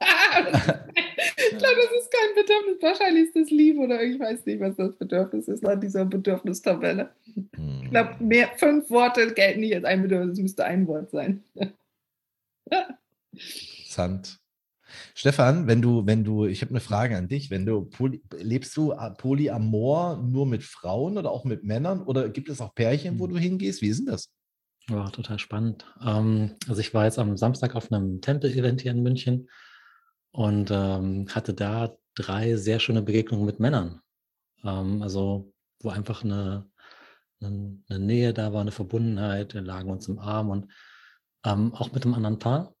ich 0.00 0.04
glaube, 0.40 1.76
das 1.76 1.92
ist 1.96 2.10
kein 2.10 2.34
Bedürfnis. 2.34 2.82
Wahrscheinlich 2.82 3.26
ist 3.26 3.36
das 3.36 3.50
Liebe 3.50 3.78
oder 3.78 4.02
ich 4.02 4.18
weiß 4.18 4.44
nicht, 4.46 4.58
was 4.58 4.74
das 4.74 4.96
Bedürfnis 4.96 5.46
ist 5.46 5.62
nach 5.62 5.78
dieser 5.78 6.04
Bedürfnistabelle. 6.04 7.10
Hm. 7.54 7.82
Ich 7.84 7.90
glaube, 7.90 8.16
mehr, 8.18 8.50
fünf 8.56 8.90
Worte 8.90 9.32
gelten 9.32 9.60
nicht 9.60 9.76
als 9.76 9.84
ein 9.84 10.02
Bedürfnis. 10.02 10.38
Es 10.38 10.42
müsste 10.42 10.64
ein 10.64 10.88
Wort 10.88 11.12
sein. 11.12 11.44
Interessant. 13.32 14.39
Stefan, 15.20 15.66
wenn 15.66 15.82
du, 15.82 16.06
wenn 16.06 16.24
du, 16.24 16.46
ich 16.46 16.62
habe 16.62 16.70
eine 16.70 16.80
Frage 16.80 17.14
an 17.14 17.28
dich, 17.28 17.50
wenn 17.50 17.66
du 17.66 17.82
poly, 17.82 18.22
lebst 18.38 18.74
du 18.74 18.92
äh, 18.92 19.10
Polyamor 19.10 20.16
nur 20.16 20.46
mit 20.46 20.62
Frauen 20.62 21.18
oder 21.18 21.30
auch 21.30 21.44
mit 21.44 21.62
Männern 21.62 22.00
oder 22.00 22.30
gibt 22.30 22.48
es 22.48 22.62
auch 22.62 22.74
Pärchen, 22.74 23.18
wo 23.18 23.24
hm. 23.24 23.34
du 23.34 23.38
hingehst? 23.38 23.82
Wie 23.82 23.88
ist 23.88 23.98
denn 23.98 24.06
das? 24.06 24.30
Ja, 24.88 25.10
total 25.10 25.38
spannend. 25.38 25.84
Ähm, 26.02 26.56
also 26.68 26.80
ich 26.80 26.94
war 26.94 27.04
jetzt 27.04 27.18
am 27.18 27.36
Samstag 27.36 27.76
auf 27.76 27.92
einem 27.92 28.22
Tempel-Event 28.22 28.80
hier 28.80 28.92
in 28.92 29.02
München 29.02 29.50
und 30.30 30.70
ähm, 30.70 31.26
hatte 31.28 31.52
da 31.52 31.94
drei 32.14 32.56
sehr 32.56 32.80
schöne 32.80 33.02
Begegnungen 33.02 33.44
mit 33.44 33.60
Männern. 33.60 34.00
Ähm, 34.64 35.02
also 35.02 35.52
wo 35.82 35.90
einfach 35.90 36.24
eine, 36.24 36.66
eine, 37.42 37.76
eine, 37.90 37.98
Nähe 37.98 38.32
da 38.32 38.54
war, 38.54 38.62
eine 38.62 38.72
Verbundenheit, 38.72 39.52
wir 39.52 39.60
lagen 39.60 39.90
uns 39.90 40.08
im 40.08 40.18
Arm 40.18 40.48
und 40.48 40.72
auch 41.42 41.92
mit 41.92 42.06
einem 42.06 42.14
anderen 42.14 42.38
Paar. 42.38 42.74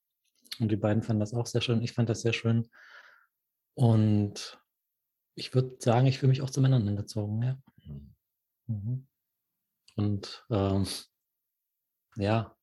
Und 0.60 0.70
die 0.70 0.76
beiden 0.76 1.02
fanden 1.02 1.20
das 1.20 1.34
auch 1.34 1.46
sehr 1.46 1.60
schön. 1.60 1.82
Ich 1.82 1.92
fand 1.92 2.08
das 2.08 2.20
sehr 2.20 2.32
schön. 2.32 2.68
Und 3.74 4.60
ich 5.34 5.54
würde 5.54 5.76
sagen, 5.78 6.06
ich 6.06 6.18
fühle 6.18 6.30
mich 6.30 6.42
auch 6.42 6.50
zu 6.50 6.60
Männern 6.60 6.84
hingezogen, 6.84 7.42
ja. 7.42 7.58
Mhm. 8.66 9.06
Und 9.96 10.44
ähm, 10.50 10.86
ja, 12.16 12.54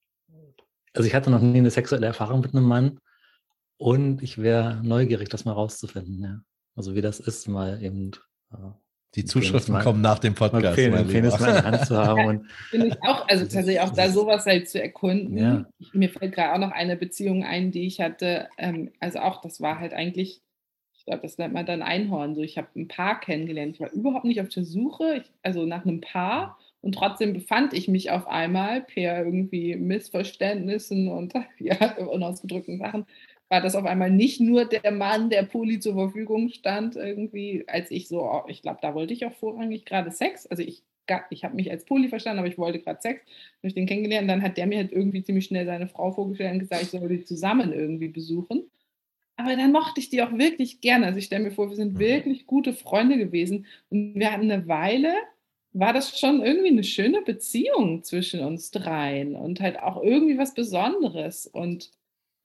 also 0.94 1.08
ich 1.08 1.16
hatte 1.16 1.30
noch 1.30 1.42
nie 1.42 1.58
eine 1.58 1.72
sexuelle 1.72 2.08
Erfahrung 2.08 2.42
mit 2.42 2.54
einem 2.54 2.66
Mann 2.66 3.00
und 3.78 4.22
ich 4.24 4.38
wäre 4.38 4.82
neugierig, 4.84 5.30
das 5.30 5.46
mal 5.46 5.54
rauszufinden, 5.54 6.24
ja. 6.24 6.42
Also 6.76 6.94
wie 6.94 7.02
das 7.02 7.20
ist, 7.20 7.48
mal 7.48 7.82
eben 7.82 8.12
äh, 8.52 8.72
die 9.16 9.26
Zuschriften 9.26 9.74
mal, 9.74 9.84
kommen 9.84 10.02
nach 10.02 10.20
dem 10.20 10.36
Podcast. 10.36 10.76
Penis, 10.76 11.08
Penis 11.08 11.40
mal 11.40 11.50
in 11.50 11.56
der 11.56 11.64
Hand 11.64 11.86
zu 11.86 11.98
haben. 11.98 12.20
Ja, 12.20 12.50
Finde 12.70 12.88
ich 12.88 13.02
auch, 13.02 13.28
also 13.28 13.44
tatsächlich 13.46 13.80
auch 13.80 13.94
da 13.94 14.10
sowas 14.10 14.46
halt 14.46 14.70
zu 14.70 14.82
erkunden. 14.82 15.38
Ja. 15.38 15.66
Mir 15.94 16.10
fällt 16.10 16.34
gerade 16.34 16.54
auch 16.54 16.68
noch 16.68 16.72
eine 16.72 16.98
Beziehung 16.98 17.44
ein, 17.44 17.72
die 17.72 17.88
ich 17.88 18.00
hatte. 18.00 18.48
Ähm, 18.58 18.92
also 19.00 19.20
auch, 19.20 19.42
das 19.42 19.62
war 19.62 19.80
halt 19.80 19.94
eigentlich, 19.94 20.42
ich 20.98 21.06
glaube, 21.06 21.22
das 21.22 21.38
nennt 21.38 21.54
man 21.54 21.66
dann 21.66 21.82
Einhorn. 21.82 22.36
So, 22.36 22.42
ich 22.42 22.58
habe 22.58 22.68
ein 22.76 22.88
Paar 22.88 23.20
kennengelernt. 23.20 23.76
Ich 23.76 23.82
war 23.82 23.92
überhaupt 23.92 24.26
nicht 24.26 24.42
auf 24.42 24.50
der 24.50 24.66
Suche, 24.66 25.24
ich, 25.24 25.32
also 25.42 25.66
nach 25.66 25.86
einem 25.86 26.02
Paar. 26.02 26.60
Und 26.82 26.94
trotzdem 26.94 27.34
befand 27.34 27.74
ich 27.74 27.88
mich 27.88 28.12
auf 28.12 28.28
einmal 28.28 28.82
per 28.82 29.24
irgendwie 29.26 29.76
Missverständnissen 29.76 31.08
und 31.08 31.34
ja, 31.60 31.98
unausgedrückten 31.98 32.78
Sachen 32.78 33.06
war 33.50 33.62
das 33.62 33.76
auf 33.76 33.86
einmal 33.86 34.12
nicht 34.12 34.42
nur 34.42 34.66
der 34.66 34.92
Mann, 34.92 35.30
der 35.30 35.44
Poli 35.44 35.80
zur 35.80 35.94
Verfügung 35.94 36.50
stand, 36.50 36.96
irgendwie, 36.96 37.64
als 37.68 37.92
ich 37.92 38.08
so, 38.08 38.22
oh, 38.24 38.44
ich 38.48 38.62
glaube, 38.62 38.80
da 38.82 38.94
wollte 38.94 39.14
ich 39.14 39.26
auch 39.26 39.34
vorrangig 39.34 39.86
gerade 39.86 40.12
Sex. 40.12 40.48
Also 40.48 40.64
ich 40.64 40.84
ich 41.30 41.44
habe 41.44 41.56
mich 41.56 41.72
als 41.72 41.86
Poli 41.86 42.10
verstanden, 42.10 42.40
aber 42.40 42.48
ich 42.48 42.58
wollte 42.58 42.80
gerade 42.80 43.02
Sex, 43.02 43.22
habe 43.22 43.68
ich 43.68 43.74
den 43.74 43.86
kennengelernt. 43.86 44.30
Dann 44.30 44.42
hat 44.42 44.58
der 44.58 44.68
mir 44.68 44.78
halt 44.78 44.92
irgendwie 44.92 45.24
ziemlich 45.24 45.46
schnell 45.46 45.66
seine 45.66 45.88
Frau 45.88 46.12
vorgestellt 46.12 46.54
und 46.54 46.60
gesagt, 46.60 46.84
ich 46.84 46.90
soll 46.90 47.08
die 47.08 47.24
zusammen 47.24 47.74
irgendwie 47.74 48.10
besuchen. 48.10 48.70
Aber 49.38 49.56
dann 49.56 49.72
mochte 49.72 50.00
ich 50.00 50.10
die 50.10 50.22
auch 50.22 50.34
wirklich 50.34 50.82
gerne. 50.82 51.06
Also 51.06 51.20
ich 51.20 51.26
stelle 51.26 51.44
mir 51.44 51.52
vor, 51.52 51.70
wir 51.70 51.76
sind 51.76 51.94
mhm. 51.94 52.00
wirklich 52.00 52.48
gute 52.48 52.74
Freunde 52.74 53.18
gewesen. 53.18 53.68
Und 53.90 54.16
wir 54.16 54.32
hatten 54.32 54.52
eine 54.52 54.68
Weile, 54.68 55.14
war 55.74 55.94
das 55.94 56.20
schon 56.20 56.42
irgendwie 56.42 56.70
eine 56.70 56.84
schöne 56.84 57.22
Beziehung 57.22 58.04
zwischen 58.04 58.40
uns 58.44 58.72
dreien 58.72 59.36
und 59.36 59.62
halt 59.62 59.80
auch 59.80 60.02
irgendwie 60.02 60.38
was 60.38 60.56
Besonderes. 60.56 61.46
Und 61.46 61.92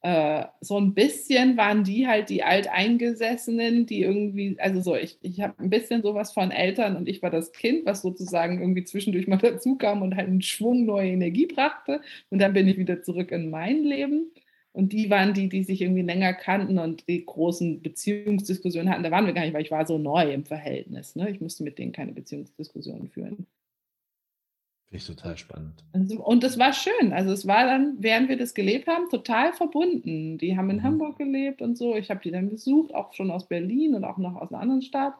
äh, 0.02 0.46
so 0.60 0.78
ein 0.78 0.94
bisschen 0.94 1.56
waren 1.56 1.84
die 1.84 2.08
halt 2.08 2.28
die 2.28 2.42
Alteingesessenen, 2.42 3.86
die 3.86 4.02
irgendwie, 4.02 4.56
also 4.58 4.80
so, 4.80 4.96
ich, 4.96 5.16
ich 5.22 5.40
habe 5.40 5.54
ein 5.62 5.70
bisschen 5.70 6.02
sowas 6.02 6.32
von 6.32 6.50
Eltern 6.50 6.96
und 6.96 7.08
ich 7.08 7.22
war 7.22 7.30
das 7.30 7.52
Kind, 7.52 7.86
was 7.86 8.02
sozusagen 8.02 8.60
irgendwie 8.60 8.84
zwischendurch 8.84 9.28
mal 9.28 9.36
dazu 9.42 9.76
kam 9.76 10.02
und 10.02 10.16
halt 10.16 10.26
einen 10.28 10.42
Schwung 10.42 10.84
neue 10.84 11.10
Energie 11.10 11.46
brachte. 11.46 12.00
Und 12.30 12.40
dann 12.40 12.52
bin 12.52 12.66
ich 12.68 12.78
wieder 12.78 13.02
zurück 13.02 13.30
in 13.30 13.50
mein 13.50 13.84
Leben. 13.84 14.32
Und 14.72 14.92
die 14.92 15.10
waren 15.10 15.34
die, 15.34 15.48
die 15.48 15.64
sich 15.64 15.82
irgendwie 15.82 16.02
länger 16.02 16.32
kannten 16.32 16.78
und 16.78 17.06
die 17.06 17.24
großen 17.24 17.82
Beziehungsdiskussionen 17.82 18.90
hatten. 18.90 19.02
Da 19.02 19.10
waren 19.10 19.26
wir 19.26 19.34
gar 19.34 19.42
nicht, 19.42 19.54
weil 19.54 19.62
ich 19.62 19.70
war 19.70 19.86
so 19.86 19.98
neu 19.98 20.32
im 20.32 20.46
Verhältnis. 20.46 21.14
Ne? 21.14 21.30
Ich 21.30 21.40
musste 21.40 21.62
mit 21.62 21.78
denen 21.78 21.92
keine 21.92 22.12
Beziehungsdiskussionen 22.12 23.08
führen. 23.10 23.46
Finde 24.93 25.05
ich 25.05 25.06
total 25.06 25.39
spannend. 25.39 25.85
Also, 25.94 26.23
und 26.23 26.44
es 26.44 26.59
war 26.59 26.74
schön. 26.74 27.14
Also 27.14 27.32
es 27.32 27.47
war 27.47 27.64
dann, 27.64 27.97
während 28.01 28.28
wir 28.28 28.36
das 28.36 28.52
gelebt 28.52 28.89
haben, 28.89 29.09
total 29.09 29.55
verbunden. 29.55 30.36
Die 30.36 30.55
haben 30.55 30.69
in 30.69 30.77
mhm. 30.77 30.82
Hamburg 30.82 31.16
gelebt 31.16 31.62
und 31.62 31.78
so. 31.78 31.97
Ich 31.97 32.10
habe 32.10 32.20
die 32.23 32.31
dann 32.31 32.51
besucht, 32.51 32.94
auch 32.94 33.14
schon 33.14 33.31
aus 33.31 33.48
Berlin 33.48 33.94
und 33.94 34.05
auch 34.05 34.19
noch 34.19 34.36
aus 34.36 34.52
einer 34.52 34.60
anderen 34.60 34.82
Stadt. 34.82 35.14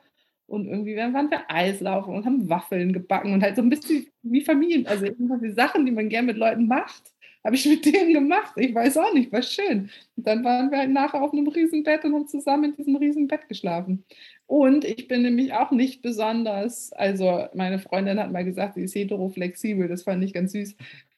Und 0.47 0.67
irgendwie 0.67 0.95
waren 0.95 1.31
wir 1.31 1.51
Eislaufen 1.51 2.15
und 2.15 2.27
haben 2.27 2.51
Waffeln 2.51 2.93
gebacken 2.93 3.33
und 3.33 3.43
halt 3.43 3.57
so 3.57 3.63
ein 3.63 3.71
bisschen 3.71 4.09
wie 4.21 4.43
Familien. 4.43 4.87
Also 4.87 5.07
irgendwelche 5.07 5.55
Sachen, 5.55 5.87
die 5.87 5.93
man 5.93 6.11
gern 6.11 6.27
mit 6.27 6.37
Leuten 6.37 6.67
macht, 6.67 7.05
habe 7.43 7.57
ich 7.57 7.65
mit 7.67 7.87
denen 7.87 8.13
gemacht. 8.13 8.53
Ich 8.57 8.75
weiß 8.75 8.99
auch 8.99 9.15
nicht, 9.15 9.33
war 9.33 9.41
schön. 9.41 9.89
Und 10.17 10.27
dann 10.27 10.45
waren 10.45 10.71
wir 10.71 10.81
halt 10.81 10.91
nachher 10.91 11.23
auf 11.23 11.33
einem 11.33 11.49
Riesenbett 11.49 12.05
und 12.05 12.13
haben 12.13 12.29
zusammen 12.29 12.65
in 12.65 12.77
diesem 12.77 12.97
Riesenbett 12.97 13.49
geschlafen. 13.49 14.05
Und 14.53 14.85
ich 14.85 15.09
bin 15.09 15.23
nämlich 15.23 15.55
auch 15.55 15.71
nicht 15.71 16.03
besonders, 16.03 16.93
also 16.93 17.47
meine 17.55 17.79
Freundin 17.79 18.21
hat 18.21 18.33
mal 18.33 18.45
gesagt, 18.45 18.75
sie 18.75 18.83
ist 18.83 18.95
heteroflexibel, 18.95 19.89
das 19.89 20.03
fand 20.03 20.23
ich 20.23 20.35
ganz 20.35 20.53
süß. 20.53 20.77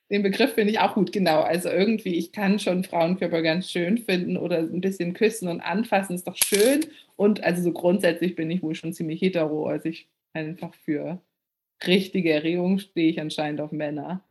Den 0.09 0.23
Begriff 0.23 0.52
finde 0.52 0.70
ich 0.70 0.78
auch 0.78 0.94
gut, 0.94 1.11
genau. 1.11 1.40
Also 1.40 1.69
irgendwie, 1.69 2.15
ich 2.15 2.31
kann 2.31 2.61
schon 2.61 2.85
Frauenkörper 2.85 3.43
ganz 3.43 3.73
schön 3.73 3.98
finden 3.98 4.36
oder 4.36 4.59
ein 4.59 4.81
bisschen 4.81 5.15
küssen 5.15 5.48
und 5.48 5.61
anfassen 5.61 6.15
ist 6.15 6.28
doch 6.28 6.36
schön. 6.36 6.86
Und 7.16 7.43
also 7.43 7.61
so 7.61 7.73
grundsätzlich 7.73 8.36
bin 8.36 8.52
ich 8.52 8.62
wohl 8.62 8.77
schon 8.77 8.93
ziemlich 8.93 9.20
hetero. 9.20 9.66
Also 9.66 9.89
ich 9.89 10.06
einfach 10.32 10.73
für 10.73 11.20
richtige 11.85 12.31
Erregung 12.31 12.78
stehe 12.78 13.11
ich 13.11 13.20
anscheinend 13.20 13.61
auf 13.61 13.73
Männer. 13.73 14.23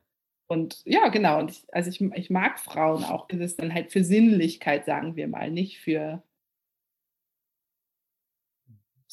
Und 0.47 0.81
ja, 0.85 1.09
genau. 1.09 1.39
Und 1.41 1.51
ich, 1.51 1.63
also 1.73 1.89
ich, 1.89 1.99
ich 1.99 2.30
mag 2.30 2.57
Frauen 2.57 3.03
auch, 3.03 3.27
das 3.27 3.41
ist 3.41 3.61
dann 3.61 3.73
halt 3.73 3.91
für 3.91 4.05
Sinnlichkeit, 4.05 4.85
sagen 4.85 5.17
wir 5.17 5.27
mal, 5.27 5.51
nicht 5.51 5.81
für 5.81 6.23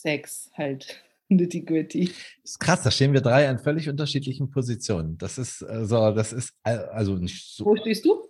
Sex 0.02 0.51
halt. 0.55 1.02
Nitty 1.31 1.60
gritty. 1.60 2.06
Das 2.43 2.52
ist 2.52 2.59
krass, 2.59 2.82
da 2.82 2.90
stehen 2.90 3.12
wir 3.12 3.20
drei 3.20 3.48
an 3.48 3.60
völlig 3.60 3.89
unterschiedlichen 3.89 4.51
Positionen. 4.51 5.16
Das 5.16 5.39
ist 5.39 5.62
also, 5.62 6.10
das 6.10 6.32
ist 6.32 6.52
also 6.64 7.14
nicht 7.14 7.55
so. 7.55 7.66
Wo 7.66 7.77
stehst 7.77 8.05
du? 8.05 8.28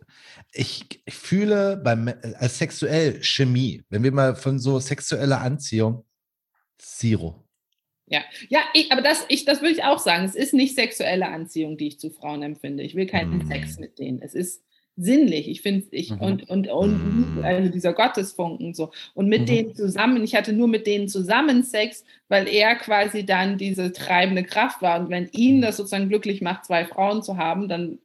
Ich, 0.52 0.84
ich 1.06 1.14
fühle 1.14 1.78
beim 1.78 2.09
äh, 2.09 2.14
als 2.36 2.59
sexuell 2.59 3.22
Chemie, 3.22 3.82
wenn 3.88 4.02
wir 4.02 4.12
mal 4.12 4.36
von 4.36 4.59
so 4.59 4.78
sexueller 4.78 5.40
Anziehung, 5.40 6.05
Zero. 6.76 7.42
Ja, 8.06 8.22
ja, 8.48 8.60
ich, 8.74 8.90
aber 8.90 9.02
das, 9.02 9.24
ich, 9.28 9.44
das 9.44 9.60
würde 9.60 9.72
ich 9.72 9.84
auch 9.84 9.98
sagen. 9.98 10.24
Es 10.24 10.34
ist 10.34 10.52
nicht 10.52 10.74
sexuelle 10.74 11.28
Anziehung, 11.28 11.76
die 11.78 11.88
ich 11.88 12.01
zu 12.01 12.10
Frauen 12.10 12.42
empfinde. 12.42 12.82
Ich 12.82 12.97
will 12.97 13.06
keinen 13.06 13.38
mm. 13.38 13.47
Sex 13.47 13.78
mit 13.78 13.98
denen. 13.98 14.20
Es 14.20 14.34
ist 14.34 14.64
sinnlich. 15.01 15.48
Ich 15.48 15.62
finde 15.62 15.86
ich 15.90 16.10
mhm. 16.10 16.20
und, 16.20 16.51
und, 16.51 16.68
und 16.68 17.36
mhm. 17.39 17.44
also 17.44 17.70
dieser 17.70 17.93
Gottesfunken 17.93 18.74
so. 18.74 18.90
Und 19.14 19.28
mit 19.28 19.43
mhm. 19.43 19.47
denen 19.47 19.74
zusammen, 19.74 20.22
ich 20.22 20.35
hatte 20.35 20.52
nur 20.52 20.68
mit 20.68 20.86
denen 20.86 21.09
zusammen 21.09 21.62
Sex, 21.62 22.05
weil 22.28 22.47
er 22.48 22.77
quasi 22.77 23.24
dann 23.24 23.59
diese 23.59 23.93
treibende 23.93 24.44
Kraft 24.44 24.82
war. 24.82 25.01
Und 25.01 25.10
wenn 25.10 25.28
ihn 25.32 25.59
mhm. 25.59 25.62
das 25.62 25.77
sozusagen 25.77 26.09
glücklich 26.09 26.43
macht, 26.43 26.66
zwei 26.66 26.85
Frauen 26.85 27.22
zu 27.22 27.36
haben, 27.36 27.68
dann 27.68 27.98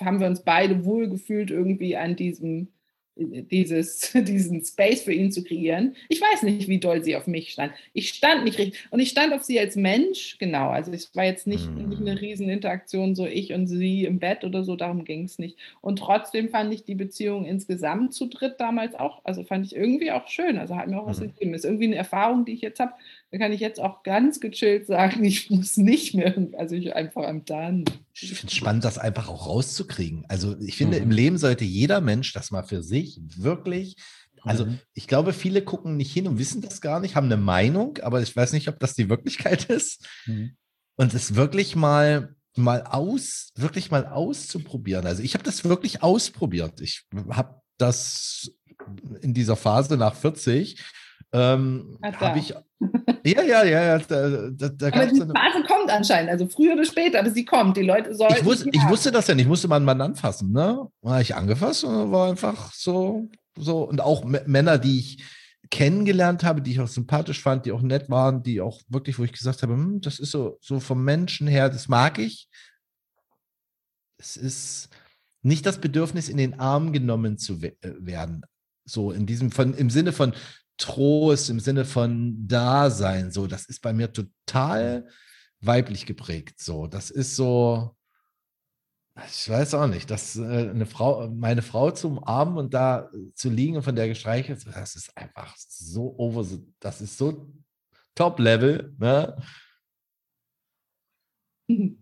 haben 0.00 0.20
wir 0.20 0.26
uns 0.26 0.42
beide 0.42 0.84
wohlgefühlt 0.84 1.50
irgendwie 1.50 1.96
an 1.96 2.16
diesem 2.16 2.68
dieses, 3.20 4.12
diesen 4.14 4.64
Space 4.64 5.02
für 5.02 5.12
ihn 5.12 5.30
zu 5.30 5.44
kreieren. 5.44 5.94
Ich 6.08 6.20
weiß 6.20 6.42
nicht, 6.42 6.68
wie 6.68 6.78
doll 6.78 7.04
sie 7.04 7.16
auf 7.16 7.26
mich 7.26 7.52
stand. 7.52 7.72
Ich 7.92 8.10
stand 8.10 8.44
nicht 8.44 8.58
richtig. 8.58 8.80
Und 8.90 9.00
ich 9.00 9.10
stand 9.10 9.32
auf 9.32 9.42
sie 9.42 9.60
als 9.60 9.76
Mensch, 9.76 10.38
genau. 10.38 10.70
Also 10.70 10.92
es 10.92 11.14
war 11.14 11.24
jetzt 11.24 11.46
nicht, 11.46 11.70
mm. 11.70 11.88
nicht 11.88 12.00
eine 12.00 12.20
Rieseninteraktion, 12.20 13.14
so 13.14 13.26
ich 13.26 13.52
und 13.52 13.66
sie 13.66 14.04
im 14.04 14.18
Bett 14.18 14.44
oder 14.44 14.64
so, 14.64 14.76
darum 14.76 15.04
ging 15.04 15.24
es 15.24 15.38
nicht. 15.38 15.58
Und 15.80 15.98
trotzdem 15.98 16.48
fand 16.48 16.72
ich 16.72 16.84
die 16.84 16.94
Beziehung 16.94 17.44
insgesamt 17.44 18.14
zu 18.14 18.26
dritt 18.26 18.54
damals 18.58 18.94
auch, 18.94 19.20
also 19.24 19.44
fand 19.44 19.66
ich 19.66 19.76
irgendwie 19.76 20.10
auch 20.10 20.28
schön. 20.28 20.58
Also 20.58 20.76
hat 20.76 20.88
mir 20.88 21.00
auch 21.00 21.06
was 21.06 21.20
mm. 21.20 21.24
gegeben. 21.24 21.54
Ist 21.54 21.64
irgendwie 21.64 21.86
eine 21.86 21.96
Erfahrung, 21.96 22.44
die 22.44 22.52
ich 22.52 22.62
jetzt 22.62 22.80
habe. 22.80 22.92
Da 23.30 23.38
kann 23.38 23.52
ich 23.52 23.60
jetzt 23.60 23.80
auch 23.80 24.02
ganz 24.02 24.40
gechillt 24.40 24.86
sagen, 24.86 25.24
ich 25.24 25.50
muss 25.50 25.76
nicht 25.76 26.14
mehr, 26.14 26.34
also 26.58 26.74
ich 26.74 26.94
einfach 26.94 27.24
am 27.24 27.44
Dann. 27.44 27.84
Ich 28.14 28.34
finde 28.34 28.46
es 28.48 28.54
spannend, 28.54 28.84
das 28.84 28.98
einfach 28.98 29.28
auch 29.28 29.46
rauszukriegen. 29.46 30.24
Also 30.28 30.56
ich 30.60 30.76
finde, 30.76 30.98
mhm. 30.98 31.04
im 31.04 31.10
Leben 31.10 31.38
sollte 31.38 31.64
jeder 31.64 32.00
Mensch 32.00 32.32
das 32.32 32.50
mal 32.50 32.64
für 32.64 32.82
sich 32.82 33.20
wirklich 33.36 33.96
also 34.42 34.66
mhm. 34.66 34.78
ich 34.94 35.06
glaube, 35.06 35.32
viele 35.32 35.62
gucken 35.62 35.96
nicht 35.96 36.12
hin 36.12 36.26
und 36.26 36.38
wissen 36.38 36.62
das 36.62 36.80
gar 36.80 37.00
nicht, 37.00 37.14
haben 37.14 37.26
eine 37.26 37.36
Meinung, 37.36 37.98
aber 37.98 38.22
ich 38.22 38.34
weiß 38.34 38.52
nicht, 38.52 38.68
ob 38.68 38.78
das 38.78 38.94
die 38.94 39.08
Wirklichkeit 39.08 39.64
ist. 39.68 40.06
Mhm. 40.26 40.56
Und 40.96 41.14
es 41.14 41.34
wirklich 41.34 41.76
mal 41.76 42.34
mal 42.56 42.82
aus, 42.82 43.52
wirklich 43.54 43.90
mal 43.90 44.06
auszuprobieren. 44.06 45.06
Also 45.06 45.22
ich 45.22 45.34
habe 45.34 45.44
das 45.44 45.64
wirklich 45.64 46.02
ausprobiert. 46.02 46.80
Ich 46.80 47.06
habe 47.30 47.60
das 47.78 48.52
in 49.22 49.34
dieser 49.34 49.56
Phase 49.56 49.96
nach 49.96 50.14
40 50.14 50.82
ähm, 51.32 51.98
habe 52.02 52.38
ich. 52.38 52.54
Ja, 53.24 53.42
ja, 53.42 53.64
ja, 53.64 53.82
ja. 53.82 53.98
Da, 53.98 54.50
da, 54.50 54.68
da 54.68 54.86
aber 54.88 55.06
die 55.06 55.20
eine, 55.20 55.34
Phase 55.34 55.62
kommt 55.66 55.90
anscheinend, 55.90 56.30
also 56.30 56.46
früher 56.48 56.72
oder 56.72 56.84
später, 56.84 57.20
aber 57.20 57.30
sie 57.30 57.44
kommt. 57.44 57.76
Die 57.76 57.82
Leute 57.82 58.14
sollen. 58.14 58.34
Ich, 58.36 58.44
wus, 58.44 58.64
ich 58.64 58.88
wusste 58.88 59.12
das 59.12 59.26
ja 59.26 59.34
nicht, 59.34 59.44
ich 59.44 59.48
musste 59.48 59.68
meinen 59.68 59.84
Mann 59.84 60.00
anfassen, 60.00 60.52
ne? 60.52 60.88
War 61.02 61.20
ich 61.20 61.34
angefasst 61.34 61.84
und 61.84 62.10
war 62.12 62.30
einfach 62.30 62.72
so, 62.72 63.28
so. 63.56 63.82
Und 63.82 64.00
auch 64.00 64.24
Männer, 64.24 64.78
die 64.78 64.98
ich 64.98 65.24
kennengelernt 65.70 66.42
habe, 66.42 66.62
die 66.62 66.72
ich 66.72 66.80
auch 66.80 66.88
sympathisch 66.88 67.42
fand, 67.42 67.66
die 67.66 67.72
auch 67.72 67.82
nett 67.82 68.10
waren, 68.10 68.42
die 68.42 68.60
auch 68.60 68.80
wirklich, 68.88 69.18
wo 69.18 69.24
ich 69.24 69.32
gesagt 69.32 69.62
habe, 69.62 69.74
hm, 69.74 70.00
das 70.00 70.18
ist 70.18 70.30
so, 70.30 70.58
so 70.60 70.80
vom 70.80 71.04
Menschen 71.04 71.46
her, 71.46 71.68
das 71.68 71.88
mag 71.88 72.18
ich. 72.18 72.48
Es 74.18 74.36
ist 74.36 74.88
nicht 75.42 75.64
das 75.66 75.80
Bedürfnis, 75.80 76.28
in 76.28 76.36
den 76.36 76.58
Arm 76.58 76.92
genommen 76.92 77.38
zu 77.38 77.62
äh, 77.62 77.74
werden. 77.82 78.42
So 78.84 79.12
in 79.12 79.26
diesem, 79.26 79.50
von, 79.50 79.74
im 79.74 79.90
Sinne 79.90 80.12
von, 80.12 80.34
Trost, 80.80 81.50
im 81.50 81.60
Sinne 81.60 81.84
von 81.84 82.48
Dasein. 82.48 83.30
So, 83.30 83.46
das 83.46 83.66
ist 83.66 83.80
bei 83.80 83.92
mir 83.92 84.12
total 84.12 85.06
weiblich 85.60 86.06
geprägt. 86.06 86.58
So, 86.58 86.86
das 86.86 87.10
ist 87.10 87.36
so, 87.36 87.94
ich 89.28 89.48
weiß 89.48 89.74
auch 89.74 89.86
nicht, 89.86 90.10
dass 90.10 90.36
äh, 90.36 90.70
eine 90.70 90.86
Frau, 90.86 91.28
meine 91.28 91.62
Frau 91.62 91.90
zu 91.90 92.08
umarmen 92.08 92.56
und 92.56 92.74
da 92.74 93.10
zu 93.34 93.50
liegen 93.50 93.76
und 93.76 93.82
von 93.82 93.94
der 93.94 94.08
gestreichelt, 94.08 94.66
das 94.66 94.96
ist 94.96 95.16
einfach 95.16 95.54
so 95.56 96.14
over, 96.16 96.46
das 96.80 97.00
ist 97.00 97.18
so 97.18 97.52
Top-Level. 98.14 98.94
Ne? 98.98 99.36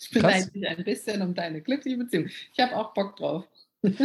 Ich 0.00 0.10
beneide 0.10 0.50
dich 0.50 0.68
ein 0.68 0.84
bisschen 0.84 1.22
um 1.22 1.34
deine 1.34 1.62
glückliche 1.62 1.96
Beziehung. 1.96 2.26
Ich 2.26 2.60
habe 2.60 2.76
auch 2.76 2.92
Bock 2.92 3.16
drauf. 3.16 3.46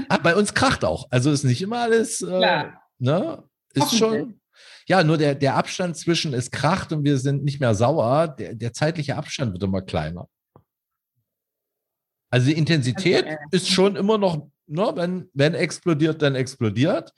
ah, 0.07 0.17
bei 0.17 0.33
uns 0.33 0.53
kracht 0.53 0.85
auch. 0.85 1.11
Also 1.11 1.29
ist 1.29 1.43
nicht 1.43 1.61
immer 1.61 1.79
alles. 1.79 2.21
Äh, 2.21 2.71
ne? 2.99 3.48
Ist 3.73 3.97
schon. 3.97 4.39
Ja, 4.87 5.03
nur 5.03 5.17
der, 5.17 5.35
der 5.35 5.55
Abstand 5.55 5.97
zwischen 5.97 6.33
es 6.33 6.49
kracht 6.49 6.91
und 6.91 7.03
wir 7.03 7.17
sind 7.19 7.43
nicht 7.43 7.59
mehr 7.59 7.75
sauer, 7.75 8.27
der, 8.27 8.55
der 8.55 8.73
zeitliche 8.73 9.15
Abstand 9.15 9.53
wird 9.53 9.63
immer 9.63 9.81
kleiner. 9.81 10.27
Also 12.31 12.47
die 12.47 12.57
Intensität 12.57 13.25
okay. 13.25 13.37
ist 13.51 13.69
schon 13.69 13.95
immer 13.95 14.17
noch, 14.17 14.47
ne, 14.67 14.91
wenn, 14.95 15.29
wenn 15.33 15.53
explodiert, 15.53 16.21
dann 16.21 16.35
explodiert. 16.35 17.11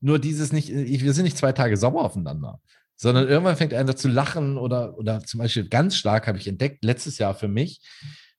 Nur 0.00 0.18
dieses 0.18 0.52
nicht, 0.52 0.68
wir 0.70 1.12
sind 1.12 1.24
nicht 1.24 1.38
zwei 1.38 1.52
Tage 1.52 1.76
sauer 1.76 2.04
aufeinander, 2.04 2.60
sondern 2.96 3.28
irgendwann 3.28 3.56
fängt 3.56 3.74
einer 3.74 3.94
zu 3.94 4.08
lachen 4.08 4.58
oder, 4.58 4.98
oder 4.98 5.20
zum 5.22 5.38
Beispiel 5.38 5.68
ganz 5.68 5.96
stark 5.96 6.26
habe 6.26 6.38
ich 6.38 6.48
entdeckt, 6.48 6.84
letztes 6.84 7.18
Jahr 7.18 7.34
für 7.34 7.48
mich, 7.48 7.80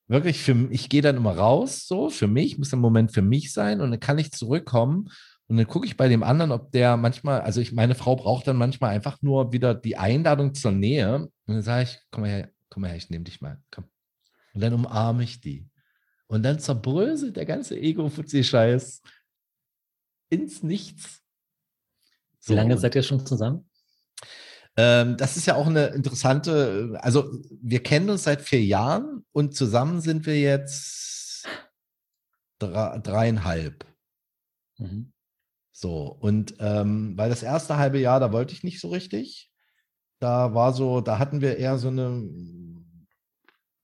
wirklich 0.08 0.40
für 0.40 0.68
ich 0.72 0.90
gehe 0.90 1.02
dann 1.02 1.18
immer 1.18 1.38
raus, 1.38 1.88
so 1.88 2.10
für 2.10 2.28
mich, 2.28 2.58
muss 2.58 2.74
ein 2.74 2.80
Moment 2.80 3.14
für 3.14 3.22
mich 3.22 3.54
sein 3.54 3.82
und 3.82 3.92
dann 3.92 4.00
kann 4.00 4.20
ich 4.20 4.32
zurückkommen 4.32 5.10
und 5.48 5.58
dann 5.58 5.68
gucke 5.68 5.86
ich 5.86 5.98
bei 5.98 6.08
dem 6.08 6.24
anderen, 6.24 6.52
ob 6.52 6.72
der 6.72 6.98
manchmal, 6.98 7.42
also 7.42 7.60
ich, 7.60 7.74
meine 7.74 7.96
Frau 7.96 8.16
braucht 8.16 8.48
dann 8.48 8.56
manchmal 8.56 8.92
einfach 8.92 9.22
nur 9.22 9.52
wieder 9.52 9.76
die 9.76 9.98
Einladung 9.98 10.54
zur 10.54 10.72
Nähe. 10.72 11.16
Und 11.16 11.32
dann 11.46 11.62
sage 11.62 11.84
ich, 11.84 12.00
komm 12.12 12.22
mal 12.22 12.30
her, 12.30 12.52
komm 12.70 12.82
mal 12.82 12.88
her, 12.90 12.98
ich 12.98 13.10
nehme 13.10 13.26
dich 13.26 13.42
mal, 13.42 13.62
komm. 13.70 13.86
Und 14.54 14.62
dann 14.62 14.74
umarme 14.74 15.24
ich 15.24 15.42
die. 15.42 15.70
Und 16.28 16.44
dann 16.44 16.60
zerbröselt 16.60 17.36
der 17.36 17.46
ganze 17.46 17.78
Ego-Fuzzi-Scheiß 17.78 19.02
ins 20.30 20.64
Nichts. 20.64 21.22
So. 22.40 22.54
Wie 22.54 22.58
lange 22.58 22.78
seid 22.78 22.96
ihr 22.96 23.04
schon 23.04 23.26
zusammen? 23.26 23.70
Ähm, 24.76 25.18
das 25.18 25.38
ist 25.38 25.46
ja 25.46 25.56
auch 25.56 25.68
eine 25.68 25.88
interessante, 25.88 26.98
also 27.00 27.32
wir 27.62 27.84
kennen 27.84 28.10
uns 28.10 28.24
seit 28.24 28.42
vier 28.42 28.64
Jahren 28.64 29.24
und 29.32 29.56
zusammen 29.56 30.02
sind 30.02 30.26
wir 30.26 30.40
jetzt 30.40 31.48
drei, 32.58 32.98
dreieinhalb. 32.98 33.86
Mhm. 34.80 35.13
So, 35.74 36.16
und 36.20 36.56
ähm, 36.60 37.18
weil 37.18 37.30
das 37.30 37.44
erste 37.44 37.78
halbe 37.78 38.00
Jahr, 38.00 38.20
da 38.20 38.32
wollte 38.32 38.54
ich 38.54 38.64
nicht 38.64 38.80
so 38.80 38.90
richtig. 38.90 39.50
Da 40.20 40.54
war 40.54 40.72
so, 40.72 41.02
da 41.02 41.20
hatten 41.20 41.42
wir 41.42 41.58
eher 41.58 41.78
so 41.80 41.90
eine, 41.90 42.24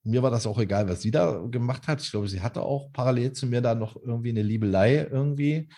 mir 0.03 0.24
war 0.24 0.32
das 0.32 0.48
auch 0.48 0.60
egal, 0.60 0.88
was 0.88 1.02
sie 1.02 1.11
da 1.11 1.40
gemacht 1.49 1.88
hat. 1.88 2.02
Ich 2.02 2.11
glaube, 2.11 2.28
sie 2.28 2.41
hatte 2.41 2.61
auch 2.61 2.94
parallel 2.94 3.34
zu 3.34 3.48
mir 3.48 3.61
da 3.61 3.76
noch 3.76 3.95
irgendwie 3.95 4.30
eine 4.30 4.44
Liebelei 4.44 5.07
irgendwie. 5.11 5.70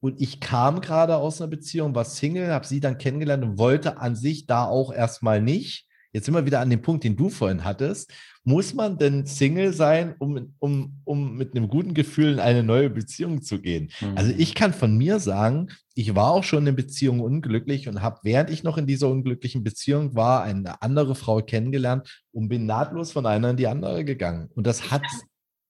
Und 0.00 0.20
ich 0.20 0.38
kam 0.38 0.80
gerade 0.80 1.16
aus 1.16 1.40
einer 1.40 1.50
Beziehung, 1.50 1.94
war 1.94 2.04
Single, 2.04 2.52
habe 2.52 2.66
sie 2.66 2.80
dann 2.80 2.98
kennengelernt 2.98 3.42
und 3.44 3.58
wollte 3.58 3.98
an 3.98 4.16
sich 4.16 4.46
da 4.46 4.66
auch 4.66 4.92
erstmal 4.92 5.42
nicht. 5.42 5.89
Jetzt 6.12 6.26
sind 6.26 6.34
wir 6.34 6.46
wieder 6.46 6.60
an 6.60 6.70
dem 6.70 6.82
Punkt, 6.82 7.04
den 7.04 7.16
du 7.16 7.28
vorhin 7.28 7.64
hattest. 7.64 8.12
Muss 8.42 8.74
man 8.74 8.98
denn 8.98 9.26
Single 9.26 9.72
sein, 9.72 10.14
um, 10.18 10.54
um, 10.58 11.00
um 11.04 11.36
mit 11.36 11.54
einem 11.54 11.68
guten 11.68 11.94
Gefühl 11.94 12.32
in 12.32 12.40
eine 12.40 12.62
neue 12.62 12.90
Beziehung 12.90 13.42
zu 13.42 13.60
gehen? 13.60 13.90
Mhm. 14.00 14.16
Also 14.16 14.32
ich 14.36 14.54
kann 14.54 14.72
von 14.72 14.96
mir 14.96 15.20
sagen, 15.20 15.68
ich 15.94 16.14
war 16.14 16.32
auch 16.32 16.44
schon 16.44 16.66
in 16.66 16.74
Beziehungen 16.74 17.20
unglücklich 17.20 17.88
und 17.88 18.02
habe, 18.02 18.20
während 18.22 18.50
ich 18.50 18.62
noch 18.62 18.78
in 18.78 18.86
dieser 18.86 19.08
unglücklichen 19.08 19.62
Beziehung 19.62 20.14
war, 20.14 20.42
eine 20.42 20.82
andere 20.82 21.14
Frau 21.14 21.42
kennengelernt 21.42 22.22
und 22.32 22.48
bin 22.48 22.66
nahtlos 22.66 23.12
von 23.12 23.26
einer 23.26 23.50
in 23.50 23.56
die 23.56 23.66
andere 23.66 24.04
gegangen. 24.04 24.48
Und 24.54 24.66
das 24.66 24.90
hat 24.90 25.02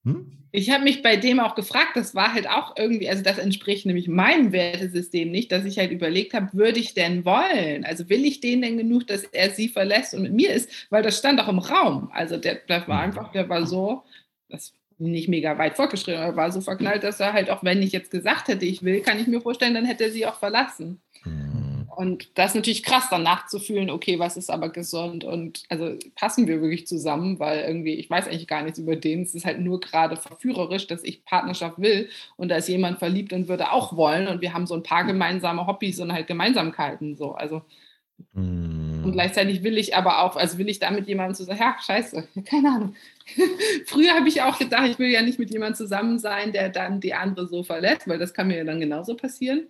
hm? 0.05 0.40
Ich 0.53 0.71
habe 0.71 0.85
mich 0.85 1.03
bei 1.03 1.17
dem 1.17 1.39
auch 1.39 1.55
gefragt, 1.55 1.91
das 1.95 2.15
war 2.15 2.35
halt 2.35 2.49
auch 2.49 2.75
irgendwie, 2.77 3.09
also 3.09 3.23
das 3.23 3.39
entspricht 3.39 3.87
nämlich 3.87 4.09
meinem 4.09 4.53
Wertesystem 4.53 5.31
nicht, 5.31 5.53
dass 5.53 5.65
ich 5.65 5.79
halt 5.79 5.93
überlegt 5.93 6.35
habe, 6.35 6.53
würde 6.53 6.81
ich 6.81 6.95
denn 6.95 7.25
wollen? 7.25 7.85
Also 7.85 8.09
will 8.09 8.25
ich 8.25 8.41
den 8.41 8.63
denn 8.63 8.77
genug, 8.77 9.07
dass 9.07 9.23
er 9.25 9.51
sie 9.51 9.69
verlässt 9.69 10.15
und 10.15 10.23
mit 10.23 10.33
mir 10.33 10.53
ist? 10.53 10.71
Weil 10.91 11.03
das 11.03 11.19
stand 11.19 11.41
auch 11.41 11.49
im 11.49 11.61
Raum. 11.61 12.11
Also 12.13 12.37
der, 12.37 12.57
der 12.57 12.87
war 12.89 13.03
hm. 13.03 13.11
einfach, 13.11 13.33
der 13.33 13.49
war 13.49 13.67
so, 13.67 14.03
das 14.49 14.73
nicht 14.99 15.29
mega 15.29 15.57
weit 15.57 15.77
fortgeschritten, 15.77 16.21
aber 16.21 16.37
war 16.37 16.53
so 16.53 16.61
verknallt, 16.61 17.05
dass 17.05 17.21
er 17.21 17.33
halt 17.33 17.49
auch, 17.51 17.65
wenn 17.65 17.83
ich 17.83 17.93
jetzt 17.93 18.11
gesagt 18.11 18.49
hätte, 18.49 18.67
ich 18.67 18.83
will, 18.83 19.01
kann 19.01 19.19
ich 19.19 19.27
mir 19.27 19.41
vorstellen, 19.41 19.75
dann 19.75 19.87
hätte 19.87 20.05
er 20.05 20.11
sie 20.11 20.27
auch 20.27 20.39
verlassen. 20.39 21.01
Und 22.01 22.31
das 22.39 22.53
ist 22.53 22.55
natürlich 22.55 22.83
krass, 22.83 23.11
dann 23.11 23.25
nachzufühlen, 23.25 23.91
okay, 23.91 24.19
was 24.19 24.39
ist 24.39 24.51
aber 24.51 24.71
gesund 24.71 25.23
und 25.23 25.65
also 25.69 25.99
passen 26.15 26.47
wir 26.47 26.63
wirklich 26.63 26.87
zusammen, 26.87 27.39
weil 27.39 27.61
irgendwie, 27.61 27.93
ich 27.93 28.09
weiß 28.09 28.27
eigentlich 28.27 28.47
gar 28.47 28.63
nichts 28.63 28.79
über 28.79 28.97
den. 28.97 29.21
Es 29.21 29.35
ist 29.35 29.45
halt 29.45 29.61
nur 29.61 29.81
gerade 29.81 30.17
verführerisch, 30.17 30.87
dass 30.87 31.05
ich 31.05 31.27
Partnerschaft 31.27 31.79
will 31.79 32.09
und 32.39 32.49
da 32.49 32.57
ist 32.57 32.71
jemand 32.71 33.01
verliebt 33.01 33.35
und 33.35 33.49
würde 33.49 33.71
auch 33.71 33.99
wollen 33.99 34.29
und 34.29 34.41
wir 34.41 34.55
haben 34.55 34.67
so 34.67 34.73
ein 34.73 34.83
paar 34.83 35.05
gemeinsame 35.05 35.67
Hobbys 35.67 36.01
und 36.01 36.11
halt 36.11 36.27
Gemeinsamkeiten 36.27 37.17
so. 37.17 37.33
Also 37.33 37.61
mm. 38.33 39.05
und 39.05 39.13
gleichzeitig 39.13 39.63
will 39.63 39.77
ich 39.77 39.95
aber 39.95 40.23
auch, 40.23 40.37
also 40.37 40.57
will 40.57 40.71
ich 40.71 40.79
da 40.79 40.91
mit 40.91 41.07
jemandem 41.07 41.35
zusammen, 41.35 41.61
ja, 41.61 41.77
scheiße, 41.85 42.27
keine 42.47 42.69
Ahnung. 42.71 42.95
Früher 43.85 44.15
habe 44.15 44.29
ich 44.29 44.41
auch 44.41 44.59
gedacht, 44.59 44.89
ich 44.89 44.99
will 44.99 45.11
ja 45.11 45.21
nicht 45.21 45.39
mit 45.39 45.51
jemandem 45.51 45.75
zusammen 45.75 46.19
sein, 46.19 46.53
der 46.53 46.71
dann 46.71 47.03
die 47.03 47.13
andere 47.13 47.47
so 47.47 47.63
verlässt, 47.63 48.09
weil 48.09 48.19
das 48.19 48.33
kann 48.33 48.47
mir 48.47 48.57
ja 48.57 48.65
dann 48.65 48.81
genauso 48.81 49.17
passieren. 49.17 49.67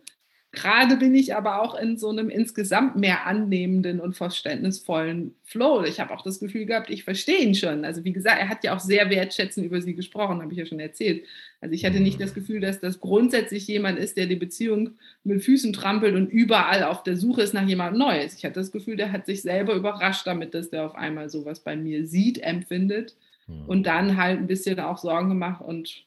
Gerade 0.52 0.97
bin 0.97 1.14
ich 1.14 1.36
aber 1.36 1.62
auch 1.62 1.77
in 1.77 1.97
so 1.97 2.09
einem 2.09 2.28
insgesamt 2.28 2.97
mehr 2.97 3.24
annehmenden 3.24 4.01
und 4.01 4.16
verständnisvollen 4.16 5.36
Flow. 5.44 5.85
Ich 5.85 6.01
habe 6.01 6.12
auch 6.12 6.22
das 6.22 6.40
Gefühl 6.40 6.66
gehabt, 6.66 6.90
ich 6.90 7.05
verstehe 7.05 7.39
ihn 7.39 7.55
schon. 7.55 7.85
Also 7.85 8.02
wie 8.02 8.12
gesagt, 8.12 8.40
er 8.40 8.48
hat 8.48 8.64
ja 8.64 8.74
auch 8.74 8.81
sehr 8.81 9.10
wertschätzend 9.10 9.64
über 9.64 9.81
sie 9.81 9.94
gesprochen, 9.94 10.43
habe 10.43 10.52
ich 10.52 10.59
ja 10.59 10.66
schon 10.66 10.81
erzählt. 10.81 11.24
Also 11.60 11.72
ich 11.72 11.85
hatte 11.85 12.01
nicht 12.01 12.20
das 12.20 12.35
Gefühl, 12.35 12.59
dass 12.60 12.81
das 12.81 12.98
grundsätzlich 12.98 13.68
jemand 13.68 14.01
ist, 14.01 14.16
der 14.16 14.27
die 14.27 14.35
Beziehung 14.35 14.98
mit 15.22 15.44
Füßen 15.44 15.72
trampelt 15.72 16.16
und 16.16 16.32
überall 16.32 16.82
auf 16.82 17.05
der 17.05 17.16
Suche 17.16 17.43
ist 17.43 17.55
nach 17.55 17.68
jemand 17.68 17.97
Neues. 17.97 18.36
Ich 18.36 18.44
hatte 18.44 18.59
das 18.59 18.72
Gefühl, 18.72 18.97
der 18.97 19.12
hat 19.12 19.27
sich 19.27 19.43
selber 19.43 19.74
überrascht 19.74 20.27
damit, 20.27 20.55
dass 20.55 20.70
der 20.70 20.85
auf 20.85 20.97
einmal 20.97 21.28
sowas 21.28 21.60
bei 21.60 21.77
mir 21.77 22.09
sieht, 22.09 22.39
empfindet 22.39 23.14
hm. 23.47 23.66
und 23.66 23.85
dann 23.85 24.16
halt 24.16 24.40
ein 24.40 24.48
bisschen 24.48 24.81
auch 24.81 24.98
Sorgen 24.98 25.28
gemacht 25.28 25.62
und 25.62 26.06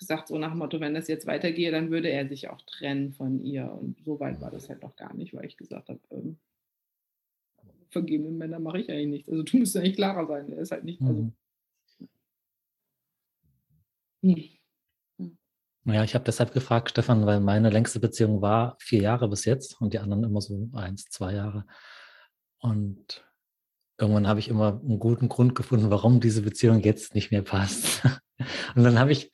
gesagt, 0.00 0.28
so 0.28 0.38
nach 0.38 0.50
dem 0.50 0.58
Motto, 0.58 0.80
wenn 0.80 0.94
das 0.94 1.06
jetzt 1.06 1.26
weitergehe, 1.26 1.70
dann 1.70 1.90
würde 1.90 2.10
er 2.10 2.26
sich 2.26 2.48
auch 2.48 2.60
trennen 2.62 3.12
von 3.12 3.44
ihr. 3.44 3.70
Und 3.70 4.02
so 4.04 4.18
weit 4.18 4.40
war 4.40 4.50
das 4.50 4.68
halt 4.68 4.82
noch 4.82 4.96
gar 4.96 5.14
nicht, 5.14 5.32
weil 5.34 5.44
ich 5.44 5.56
gesagt 5.56 5.88
habe, 5.88 6.00
ähm, 6.10 6.38
vergebenen 7.90 8.38
Männer 8.38 8.58
mache 8.58 8.80
ich 8.80 8.90
eigentlich 8.90 9.06
nichts. 9.06 9.28
Also 9.28 9.42
du 9.42 9.58
musst 9.58 9.76
eigentlich 9.76 9.96
klarer 9.96 10.26
sein. 10.26 10.50
Er 10.52 10.58
ist 10.58 10.72
halt 10.72 10.84
nicht. 10.84 11.00
Also, 11.02 11.30
mhm. 14.22 14.36
hm. 15.18 15.38
Ja, 15.84 16.04
ich 16.04 16.14
habe 16.14 16.24
deshalb 16.24 16.52
gefragt, 16.52 16.90
Stefan, 16.90 17.26
weil 17.26 17.40
meine 17.40 17.70
längste 17.70 18.00
Beziehung 18.00 18.42
war 18.42 18.76
vier 18.80 19.02
Jahre 19.02 19.28
bis 19.28 19.44
jetzt 19.44 19.80
und 19.80 19.92
die 19.92 19.98
anderen 19.98 20.24
immer 20.24 20.40
so 20.40 20.68
eins, 20.72 21.04
zwei 21.06 21.34
Jahre. 21.34 21.66
Und 22.58 23.24
irgendwann 23.98 24.28
habe 24.28 24.40
ich 24.40 24.48
immer 24.48 24.80
einen 24.80 24.98
guten 24.98 25.28
Grund 25.28 25.54
gefunden, 25.54 25.90
warum 25.90 26.20
diese 26.20 26.42
Beziehung 26.42 26.80
jetzt 26.80 27.14
nicht 27.14 27.30
mehr 27.30 27.42
passt. 27.42 28.02
Und 28.74 28.84
dann 28.84 28.98
habe 28.98 29.12
ich 29.12 29.30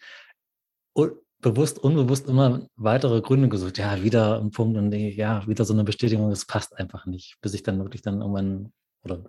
bewusst, 1.41 1.79
unbewusst 1.79 2.29
immer 2.29 2.69
weitere 2.77 3.21
Gründe 3.21 3.49
gesucht. 3.49 3.79
Ja, 3.79 4.03
wieder 4.03 4.41
ein 4.41 4.51
Punkt 4.51 4.77
und 4.77 4.93
ja, 4.93 5.47
wieder 5.47 5.65
so 5.65 5.73
eine 5.73 5.85
Bestätigung, 5.85 6.31
es 6.31 6.47
passt 6.47 6.77
einfach 6.77 7.07
nicht, 7.07 7.37
bis 7.41 7.55
ich 7.55 7.63
dann 7.63 7.79
wirklich 7.79 8.03
dann 8.03 8.21
irgendwann, 8.21 8.73
oder, 9.05 9.25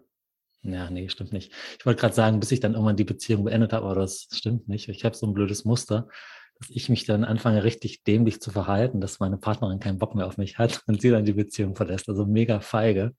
ja, 0.63 0.89
nee, 0.89 1.09
stimmt 1.09 1.33
nicht. 1.33 1.51
Ich 1.79 1.85
wollte 1.85 2.01
gerade 2.01 2.15
sagen, 2.15 2.39
bis 2.39 2.51
ich 2.51 2.59
dann 2.59 2.73
irgendwann 2.73 2.95
die 2.95 3.03
Beziehung 3.03 3.43
beendet 3.43 3.73
habe, 3.73 3.85
aber 3.85 4.01
das 4.01 4.27
stimmt 4.31 4.67
nicht. 4.67 4.89
Ich 4.89 5.05
habe 5.05 5.15
so 5.15 5.27
ein 5.27 5.33
blödes 5.33 5.65
Muster, 5.65 6.07
dass 6.59 6.69
ich 6.71 6.89
mich 6.89 7.05
dann 7.05 7.23
anfange, 7.23 7.63
richtig 7.63 8.03
dämlich 8.03 8.41
zu 8.41 8.51
verhalten, 8.51 8.99
dass 8.99 9.19
meine 9.19 9.37
Partnerin 9.37 9.79
keinen 9.79 9.99
Bock 9.99 10.15
mehr 10.15 10.25
auf 10.25 10.37
mich 10.37 10.57
hat 10.57 10.81
und 10.87 11.01
sie 11.01 11.11
dann 11.11 11.25
die 11.25 11.33
Beziehung 11.33 11.75
verlässt. 11.75 12.09
Also 12.09 12.25
mega 12.25 12.61
feige, 12.61 13.13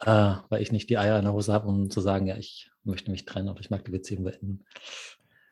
äh, 0.00 0.34
weil 0.48 0.62
ich 0.62 0.70
nicht 0.70 0.88
die 0.90 0.98
Eier 0.98 1.18
in 1.18 1.24
der 1.24 1.34
Hose 1.34 1.52
habe, 1.52 1.66
um 1.66 1.90
zu 1.90 2.00
sagen, 2.00 2.26
ja, 2.28 2.36
ich 2.36 2.70
möchte 2.84 3.10
mich 3.10 3.24
trennen 3.24 3.48
oder 3.48 3.60
ich 3.60 3.70
mag 3.70 3.84
die 3.84 3.90
Beziehung 3.90 4.22
beenden. 4.22 4.64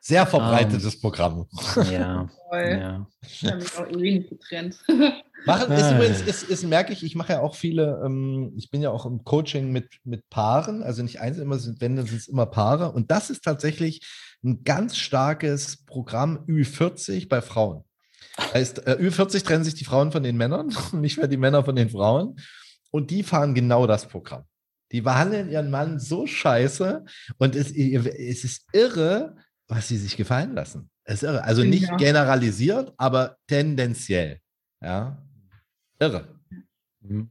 Sehr 0.06 0.26
verbreitetes 0.26 0.84
um, 0.84 0.92
ähm, 0.92 1.00
Programm. 1.00 1.46
Ja. 1.90 2.28
ja. 2.52 3.06
Ich 3.22 3.42
habe 3.46 3.56
mich 3.56 3.74
auch 3.74 3.86
irgendwie 3.86 4.18
nicht 4.18 4.28
getrennt. 4.28 4.78
Machen 5.46 5.72
ist 5.72 5.82
ah. 5.82 5.96
übrigens, 5.96 6.20
ist, 6.20 6.42
ist, 6.42 6.62
merke 6.64 6.92
ich, 6.92 7.02
ich 7.02 7.14
mache 7.14 7.32
ja 7.32 7.40
auch 7.40 7.54
viele, 7.54 8.02
ähm, 8.04 8.52
ich 8.54 8.70
bin 8.70 8.82
ja 8.82 8.90
auch 8.90 9.06
im 9.06 9.24
Coaching 9.24 9.72
mit, 9.72 10.00
mit 10.04 10.28
Paaren, 10.28 10.82
also 10.82 11.02
nicht 11.02 11.20
einzeln, 11.20 11.44
immer 11.44 11.58
sind, 11.58 11.80
wenn, 11.80 11.96
dann 11.96 12.04
sind 12.04 12.18
es 12.18 12.28
immer 12.28 12.44
Paare. 12.44 12.92
Und 12.92 13.10
das 13.10 13.30
ist 13.30 13.44
tatsächlich 13.44 14.06
ein 14.44 14.62
ganz 14.62 14.98
starkes 14.98 15.78
Programm 15.86 16.44
Ü40 16.48 17.30
bei 17.30 17.40
Frauen. 17.40 17.84
Heißt, 18.52 18.86
äh, 18.86 18.98
Ü40 19.00 19.42
trennen 19.42 19.64
sich 19.64 19.74
die 19.74 19.86
Frauen 19.86 20.12
von 20.12 20.22
den 20.22 20.36
Männern, 20.36 20.70
nicht 20.92 21.16
mehr 21.16 21.28
die 21.28 21.38
Männer 21.38 21.64
von 21.64 21.76
den 21.76 21.88
Frauen. 21.88 22.36
Und 22.90 23.10
die 23.10 23.22
fahren 23.22 23.54
genau 23.54 23.86
das 23.86 24.06
Programm. 24.06 24.44
Die 24.92 25.00
behandeln 25.00 25.50
ihren 25.50 25.70
Mann 25.70 25.98
so 25.98 26.26
scheiße 26.26 27.06
und 27.38 27.56
es, 27.56 27.70
es 27.70 28.44
ist 28.44 28.66
irre, 28.72 29.36
was 29.68 29.88
sie 29.88 29.96
sich 29.96 30.16
gefallen 30.16 30.54
lassen. 30.54 30.90
ist 31.06 31.22
irre. 31.22 31.44
Also 31.44 31.62
nicht 31.62 31.88
ja. 31.88 31.96
generalisiert, 31.96 32.92
aber 32.96 33.38
tendenziell. 33.46 34.40
Ja. 34.82 35.18
Irre. 35.98 36.28
Mhm. 37.00 37.30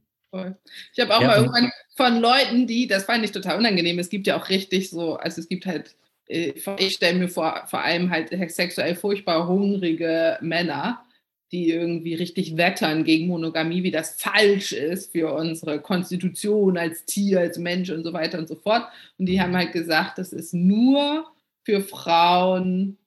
Ich 0.92 1.00
habe 1.00 1.16
auch 1.16 1.20
ja. 1.20 1.28
mal 1.28 1.36
irgendwann 1.38 1.70
von 1.96 2.20
Leuten, 2.20 2.66
die, 2.66 2.88
das 2.88 3.04
fand 3.04 3.24
ich 3.24 3.30
total 3.30 3.58
unangenehm, 3.58 3.98
es 3.98 4.08
gibt 4.08 4.26
ja 4.26 4.36
auch 4.36 4.48
richtig 4.48 4.90
so, 4.90 5.14
also 5.14 5.40
es 5.40 5.48
gibt 5.48 5.64
halt, 5.64 5.94
äh, 6.28 6.54
ich 6.78 6.94
stelle 6.94 7.18
mir 7.18 7.28
vor, 7.28 7.62
vor 7.66 7.82
allem 7.82 8.10
halt 8.10 8.30
sexuell 8.50 8.96
furchtbar 8.96 9.46
hungrige 9.46 10.38
Männer, 10.40 11.04
die 11.52 11.70
irgendwie 11.70 12.14
richtig 12.14 12.56
wettern 12.56 13.04
gegen 13.04 13.28
Monogamie, 13.28 13.84
wie 13.84 13.92
das 13.92 14.16
falsch 14.16 14.72
ist 14.72 15.12
für 15.12 15.32
unsere 15.32 15.80
Konstitution 15.80 16.76
als 16.76 17.04
Tier, 17.04 17.40
als 17.40 17.58
Mensch 17.58 17.90
und 17.90 18.02
so 18.02 18.12
weiter 18.12 18.38
und 18.38 18.48
so 18.48 18.56
fort. 18.56 18.88
Und 19.18 19.26
die 19.26 19.40
haben 19.40 19.54
halt 19.54 19.72
gesagt, 19.72 20.18
das 20.18 20.32
ist 20.32 20.52
nur 20.52 21.26
für 21.64 21.80
Frauen 21.80 22.98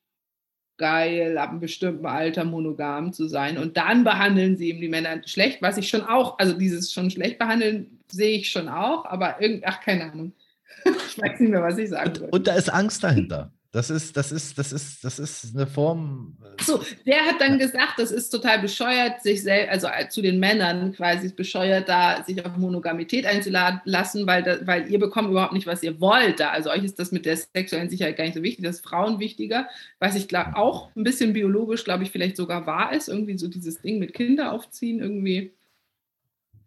geil, 0.78 1.38
ab 1.38 1.50
einem 1.50 1.60
bestimmten 1.60 2.06
Alter 2.06 2.44
monogam 2.44 3.12
zu 3.12 3.28
sein. 3.28 3.58
Und 3.58 3.78
dann 3.78 4.04
behandeln 4.04 4.58
sie 4.58 4.70
eben 4.70 4.82
die 4.82 4.90
Männer 4.90 5.22
schlecht, 5.26 5.62
was 5.62 5.78
ich 5.78 5.90
schon 5.90 6.04
auch, 6.04 6.38
also 6.40 6.54
dieses 6.54 6.94
schon 6.94 7.10
schlecht 7.10 7.40
behandeln 7.40 8.00
sehe 8.10 8.38
ich 8.38 8.50
schon 8.52 8.70
auch, 8.70 9.06
aber 9.06 9.42
irgendwie, 9.42 9.66
ach, 9.66 9.82
keine 9.82 10.12
Ahnung. 10.12 10.34
ich 10.86 11.20
weiß 11.20 11.40
nicht 11.40 11.50
mehr, 11.50 11.64
was 11.64 11.78
ich 11.78 11.90
sagen 11.90 12.16
würde. 12.16 12.32
Und 12.32 12.48
da 12.48 12.54
ist 12.54 12.70
Angst 12.72 13.04
dahinter. 13.04 13.52
Das 13.78 13.92
ist, 13.92 14.18
das 14.18 14.32
ist, 14.32 14.58
das 14.58 14.74
ist, 14.74 15.04
das 15.04 15.20
ist 15.20 15.56
eine 15.56 15.68
Form. 15.68 16.36
Äh, 16.42 16.64
so, 16.64 16.82
der 17.06 17.20
hat 17.28 17.40
dann 17.40 17.60
gesagt, 17.60 18.00
das 18.00 18.10
ist 18.10 18.32
total 18.32 18.58
bescheuert, 18.58 19.22
sich 19.22 19.44
selbst, 19.44 19.70
also 19.72 19.86
äh, 19.86 20.10
zu 20.10 20.24
den 20.24 20.40
Männern 20.40 20.94
quasi 20.94 21.32
bescheuert, 21.32 21.88
da 21.88 22.24
sich 22.24 22.44
auf 22.44 22.58
Monogamität 22.58 23.28
einzulassen, 23.28 24.26
weil, 24.26 24.42
da, 24.42 24.66
weil 24.66 24.90
ihr 24.90 24.98
bekommt 24.98 25.30
überhaupt 25.30 25.54
nicht, 25.54 25.68
was 25.68 25.84
ihr 25.84 26.02
wollt 26.02 26.40
da. 26.40 26.50
Also 26.50 26.72
euch 26.72 26.84
ist 26.84 26.98
das 26.98 27.12
mit 27.12 27.28
der 27.28 27.38
sexuellen 27.38 27.88
Sicherheit 27.88 28.18
gar 28.18 28.24
nicht 28.24 28.34
so 28.34 28.42
wichtig, 28.42 28.66
das 28.66 28.78
ist 28.78 28.84
Frauen 28.84 29.20
wichtiger, 29.20 29.68
was 30.00 30.16
ich 30.16 30.28
glaube 30.28 30.56
auch 30.56 30.90
ein 30.96 31.04
bisschen 31.04 31.34
biologisch, 31.34 31.84
glaube 31.84 32.02
ich, 32.02 32.10
vielleicht 32.10 32.38
sogar 32.38 32.66
wahr 32.66 32.94
ist. 32.94 33.10
Irgendwie 33.10 33.38
so 33.38 33.48
dieses 33.48 33.80
Ding 33.84 34.00
mit 34.00 34.16
Kinder 34.16 34.54
aufziehen, 34.54 35.00
irgendwie 35.00 35.54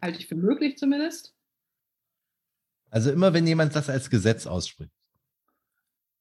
halte 0.01 0.21
ich 0.21 0.29
für 0.29 0.37
möglich 0.37 0.79
zumindest. 0.79 1.35
Also 2.89 3.11
immer, 3.11 3.35
wenn 3.35 3.49
jemand 3.49 3.75
das 3.75 3.91
als 3.91 4.11
Gesetz 4.11 4.47
ausspricht. 4.47 4.93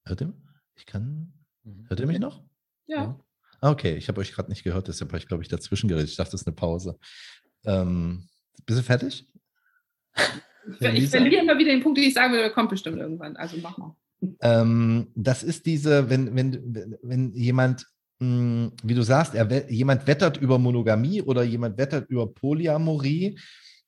Hört 0.04 0.22
ihr? 0.22 0.34
Ich 0.80 0.86
kann. 0.86 1.34
Mhm. 1.64 1.86
Hört 1.90 2.00
ihr 2.00 2.08
mich 2.08 2.20
noch? 2.20 2.42
Ja. 2.88 3.04
ja. 3.04 3.20
Ah, 3.62 3.72
okay, 3.72 3.96
ich 3.96 4.08
habe 4.08 4.22
euch 4.22 4.32
gerade 4.32 4.50
nicht 4.50 4.64
gehört, 4.64 4.88
deshalb 4.88 5.12
habe 5.12 5.20
ich, 5.20 5.28
glaube 5.28 5.44
ich, 5.44 5.50
dazwischen 5.50 5.90
geredet. 5.90 6.10
Ich 6.10 6.16
dachte, 6.16 6.32
das 6.32 6.42
ist 6.42 6.48
eine 6.48 6.56
Pause. 6.56 6.98
Ähm, 7.66 8.30
bist 8.66 8.80
du 8.80 8.84
fertig? 8.84 9.28
Ich, 10.80 10.88
ich 10.88 11.10
verliere 11.10 11.42
immer 11.42 11.58
wieder 11.58 11.72
den 11.72 11.84
Punkt, 11.84 11.98
den 11.98 12.06
ich 12.06 12.14
sagen 12.14 12.34
der 12.34 12.50
kommt 12.52 12.70
bestimmt 12.70 12.98
irgendwann. 12.98 13.36
Also 13.36 13.58
mach 13.62 13.78
mal. 13.78 13.96
Ähm, 14.42 15.12
das 15.16 15.44
ist 15.44 15.66
diese, 15.66 16.10
wenn, 16.10 16.36
wenn, 16.36 16.98
wenn 17.02 17.34
jemand, 17.34 17.86
mh, 18.20 18.28
hm, 18.28 18.72
wie 18.84 18.94
du 18.94 19.02
sagst, 19.02 19.36
er, 19.36 19.70
jemand 19.70 20.08
wettert 20.08 20.38
über 20.38 20.58
Monogamie 20.58 21.22
oder 21.22 21.44
jemand 21.44 21.78
wettert 21.78 22.10
über 22.10 22.34
Polyamorie. 22.34 23.38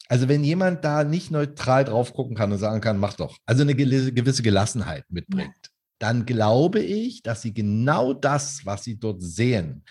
Also 0.09 0.27
wenn 0.27 0.43
jemand 0.43 0.83
da 0.83 1.05
nicht 1.05 1.31
neutral 1.31 1.85
drauf 1.85 2.13
gucken 2.13 2.35
kann 2.35 2.51
und 2.51 2.57
sagen 2.57 2.81
kann, 2.81 2.97
mach 2.97 3.13
doch, 3.13 3.37
also 3.45 3.61
eine 3.61 3.75
gewisse 3.75 4.43
Gelassenheit 4.43 5.05
mitbringt, 5.09 5.53
ja. 5.63 5.70
Dann 6.01 6.25
glaube 6.25 6.79
ich, 6.79 7.21
dass 7.21 7.41
sie 7.41 7.53
genau 7.53 8.13
das, 8.13 8.65
was 8.65 8.83
sie 8.83 8.97
dort 8.99 9.21
sehen, 9.21 9.83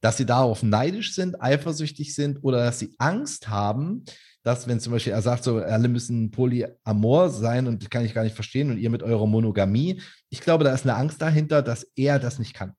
dass 0.00 0.16
sie 0.16 0.26
darauf 0.26 0.62
neidisch 0.62 1.14
sind, 1.14 1.42
eifersüchtig 1.42 2.14
sind 2.14 2.38
oder 2.42 2.64
dass 2.64 2.78
sie 2.78 2.94
Angst 2.98 3.48
haben, 3.48 4.04
dass, 4.42 4.68
wenn 4.68 4.80
zum 4.80 4.92
Beispiel 4.92 5.12
er 5.12 5.22
sagt, 5.22 5.44
so, 5.44 5.58
alle 5.58 5.88
müssen 5.88 6.30
polyamor 6.30 7.28
sein 7.30 7.66
und 7.66 7.82
das 7.82 7.90
kann 7.90 8.04
ich 8.04 8.14
gar 8.14 8.22
nicht 8.22 8.34
verstehen 8.34 8.70
und 8.70 8.78
ihr 8.78 8.90
mit 8.90 9.02
eurer 9.02 9.26
Monogamie, 9.26 10.00
ich 10.30 10.40
glaube, 10.40 10.64
da 10.64 10.72
ist 10.72 10.86
eine 10.86 10.96
Angst 10.96 11.20
dahinter, 11.20 11.62
dass 11.62 11.84
er 11.96 12.18
das 12.18 12.38
nicht 12.38 12.54
kann. 12.54 12.74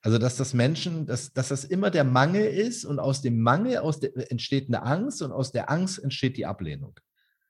Also, 0.00 0.18
dass 0.18 0.36
das 0.36 0.52
Menschen, 0.52 1.06
dass, 1.06 1.32
dass 1.32 1.48
das 1.48 1.64
immer 1.64 1.90
der 1.90 2.02
Mangel 2.02 2.44
ist 2.44 2.84
und 2.84 2.98
aus 2.98 3.22
dem 3.22 3.40
Mangel 3.40 3.78
aus 3.78 4.00
der, 4.00 4.10
entsteht 4.32 4.66
eine 4.66 4.82
Angst 4.82 5.22
und 5.22 5.30
aus 5.30 5.52
der 5.52 5.70
Angst 5.70 6.02
entsteht 6.02 6.36
die 6.36 6.46
Ablehnung. 6.46 6.98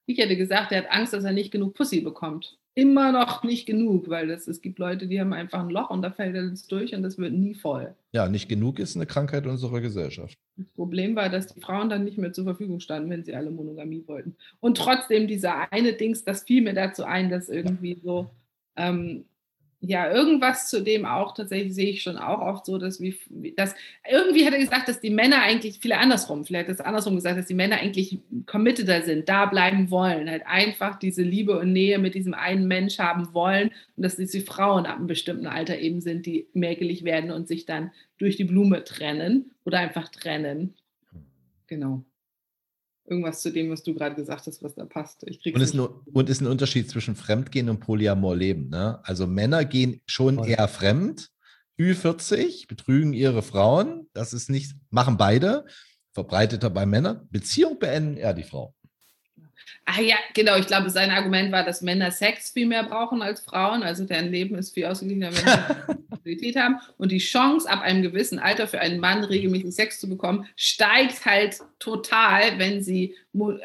Ich 0.05 0.19
hätte 0.19 0.37
gesagt, 0.37 0.73
er 0.73 0.83
hat 0.83 0.91
Angst, 0.91 1.15
dass 1.15 1.25
er 1.25 1.33
nicht 1.33 1.51
genug 1.51 1.75
Pussy 1.75 2.03
bekommt. 2.03 2.59
Immer 2.75 3.13
noch 3.13 3.43
nicht 3.43 3.67
genug, 3.67 4.09
weil 4.09 4.29
das, 4.29 4.49
es 4.49 4.63
gibt 4.63 4.79
Leute, 4.79 5.07
die 5.07 5.21
haben 5.21 5.35
einfach 5.35 5.61
ein 5.61 5.69
Loch 5.69 5.91
und 5.91 6.01
da 6.01 6.11
fällt 6.11 6.35
jetzt 6.35 6.73
durch 6.73 6.95
und 6.95 7.03
das 7.03 7.19
wird 7.19 7.33
nie 7.33 7.55
voll. 7.55 7.95
Ja, 8.13 8.29
nicht 8.29 8.49
genug 8.49 8.79
ist 8.79 8.97
eine 8.97 9.05
Krankheit 9.05 9.47
unserer 9.47 9.81
Gesellschaft. 9.83 10.39
Das 10.57 10.67
Problem 10.75 11.15
war, 11.15 11.29
dass 11.29 11.53
die 11.53 11.61
Frauen 11.61 11.91
dann 11.91 12.05
nicht 12.05 12.17
mehr 12.17 12.33
zur 12.33 12.45
Verfügung 12.45 12.81
standen, 12.81 13.11
wenn 13.11 13.25
sie 13.25 13.35
alle 13.35 13.51
Monogamie 13.51 14.05
wollten. 14.07 14.37
Und 14.61 14.79
trotzdem 14.79 15.27
dieser 15.27 15.71
eine 15.71 15.93
Dings, 15.93 16.25
das 16.25 16.45
fiel 16.45 16.63
mir 16.63 16.75
dazu 16.75 17.05
ein, 17.05 17.29
dass 17.29 17.51
irgendwie 17.51 18.01
so 18.03 18.31
ähm, 18.77 19.27
ja, 19.85 20.13
irgendwas 20.13 20.71
zu 20.71 20.81
dem 20.81 21.05
auch. 21.05 21.35
Tatsächlich 21.35 21.75
sehe 21.75 21.91
ich 21.91 22.03
schon 22.03 22.17
auch 22.17 22.41
oft 22.41 22.67
so, 22.67 22.79
dass 22.79 23.01
wie, 23.01 23.17
dass 23.57 23.75
irgendwie 24.09 24.47
hat 24.47 24.53
er 24.53 24.61
gesagt, 24.61 24.89
dass 24.89 25.01
die 25.01 25.11
Männer 25.11 25.43
eigentlich, 25.43 25.81
viele 25.81 25.99
andersrum, 25.99 26.45
vielleicht 26.45 26.69
hat 26.69 26.77
es 26.77 26.81
andersrum 26.81 27.17
gesagt, 27.17 27.37
dass 27.37 27.47
die 27.47 27.55
Männer 27.55 27.77
eigentlich 27.77 28.19
committeder 28.47 29.03
sind, 29.03 29.29
da 29.29 29.47
bleiben 29.47 29.91
wollen, 29.91 30.31
halt 30.31 30.47
einfach 30.47 31.01
diese 31.01 31.23
Liebe 31.23 31.59
und 31.59 31.73
Nähe 31.73 31.99
mit 31.99 32.15
diesem 32.15 32.33
einen 32.33 32.69
Mensch 32.69 33.01
haben 33.01 33.35
wollen 33.35 33.73
und 33.97 34.05
dass 34.05 34.15
diese 34.15 34.41
Frauen 34.41 34.87
ab 34.87 34.99
einem 34.99 35.09
bestimmten 35.09 35.49
Alter 35.49 35.77
eben 35.79 36.01
sind, 36.01 36.27
die 36.27 36.47
mäkelig 36.55 37.03
werden 37.03 37.33
und 37.33 37.49
sich 37.49 37.67
dann 37.67 37.91
durch 38.19 38.37
die 38.37 38.45
Blume 38.45 38.85
trennen 38.85 39.51
oder 39.65 39.81
einfach 39.81 40.09
trennen. 40.09 40.75
Genau 41.67 42.05
irgendwas 43.05 43.43
zu 43.43 43.51
dem, 43.51 43.71
was 43.71 43.83
du 43.83 43.95
gerade 43.95 44.15
gesagt 44.15 44.47
hast, 44.47 44.63
was 44.63 44.75
da 44.75 44.85
passt. 44.85 45.25
Ich 45.27 45.55
und, 45.55 45.61
ist 45.61 45.75
ein, 45.75 45.81
und 45.81 46.29
ist 46.29 46.41
ein 46.41 46.47
Unterschied 46.47 46.89
zwischen 46.91 47.17
Fremdgehen 47.17 47.69
und 47.69 47.81
Polyamor-Leben. 47.81 48.69
Ne? 48.69 49.01
Also 49.05 49.27
Männer 49.27 49.65
gehen 49.65 50.01
schon 50.07 50.37
Voll. 50.37 50.49
eher 50.49 50.69
fremd, 50.69 51.31
Ü40, 51.79 52.69
betrügen 52.69 53.13
ihre 53.13 53.43
Frauen. 53.43 54.09
Das 54.13 54.33
ist 54.33 54.51
nicht, 54.51 54.77
machen 54.91 55.17
beide, 55.17 55.65
verbreiteter 56.13 56.71
bei 56.71 56.87
Männern. 56.87 57.29
Beziehung 57.31 57.79
beenden 57.79 58.17
eher 58.17 58.35
die 58.35 58.45
Frau. 58.45 58.75
Ah 59.85 60.01
ja, 60.01 60.17
genau. 60.35 60.57
Ich 60.57 60.67
glaube, 60.67 60.91
sein 60.91 61.11
Argument 61.11 61.51
war, 61.51 61.65
dass 61.65 61.83
Männer 61.83 62.11
Sex 62.11 62.51
viel 62.51 62.67
mehr 62.67 62.85
brauchen 62.85 63.21
als 63.21 63.41
Frauen. 63.41 63.83
Also 63.83 64.05
deren 64.05 64.31
Leben 64.31 64.55
ist 64.55 64.75
viel 64.75 64.87
ausgeglichener, 64.87 65.31
wenn 65.33 65.45
sie 65.45 66.03
Sexualität 66.23 66.57
haben. 66.57 66.77
Und 66.99 67.13
die 67.13 67.19
Chance, 67.19 67.69
ab 67.69 67.83
einem 67.83 68.03
gewissen 68.03 68.39
Alter 68.39 68.69
für 68.69 68.81
einen 68.81 69.01
Mann 69.01 69.25
regelmäßig 69.25 69.75
Sex 69.75 70.01
zu 70.01 70.09
bekommen, 70.09 70.47
steigt 70.57 71.27
halt 71.27 71.59
total, 71.79 72.59
wenn 72.59 72.83
sie 72.83 73.17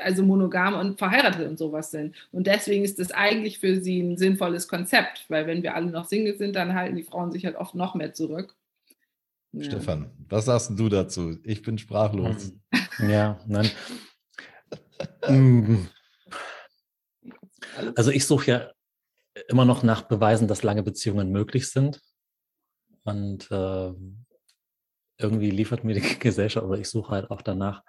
also 0.02 0.24
monogam 0.24 0.74
und 0.74 0.98
verheiratet 0.98 1.48
und 1.48 1.58
sowas 1.58 1.92
sind. 1.92 2.16
Und 2.32 2.48
deswegen 2.48 2.84
ist 2.84 3.00
das 3.00 3.12
eigentlich 3.12 3.60
für 3.60 3.80
sie 3.82 4.02
ein 4.02 4.18
sinnvolles 4.18 4.68
Konzept, 4.68 5.26
weil 5.30 5.46
wenn 5.46 5.62
wir 5.62 5.76
alle 5.76 5.88
noch 5.88 6.06
Single 6.06 6.38
sind, 6.38 6.56
dann 6.56 6.74
halten 6.74 6.96
die 6.96 7.04
Frauen 7.04 7.32
sich 7.32 7.46
halt 7.46 7.56
oft 7.56 7.76
noch 7.76 7.96
mehr 7.96 8.14
zurück. 8.14 8.56
Ja. 9.54 9.64
Stefan, 9.64 10.12
was 10.30 10.46
sagst 10.46 10.72
du 10.76 10.90
dazu? 10.90 11.38
Ich 11.44 11.62
bin 11.62 11.78
sprachlos. 11.78 12.54
Ja, 13.00 13.40
nein. 13.48 13.70
Also 17.96 18.12
ich 18.12 18.26
suche 18.26 18.52
ja 18.52 18.72
immer 19.48 19.66
noch 19.66 19.84
nach 19.84 20.04
Beweisen, 20.04 20.48
dass 20.48 20.64
lange 20.64 20.84
Beziehungen 20.84 21.32
möglich 21.32 21.70
sind. 21.70 22.02
Und 23.04 23.50
äh, 23.52 23.94
irgendwie 25.18 25.52
liefert 25.52 25.84
mir 25.84 25.96
die 25.96 26.02
Gesellschaft, 26.20 26.66
oder 26.66 26.80
ich 26.80 26.90
suche 26.90 27.12
halt 27.12 27.32
auch 27.32 27.42
danach 27.42 27.84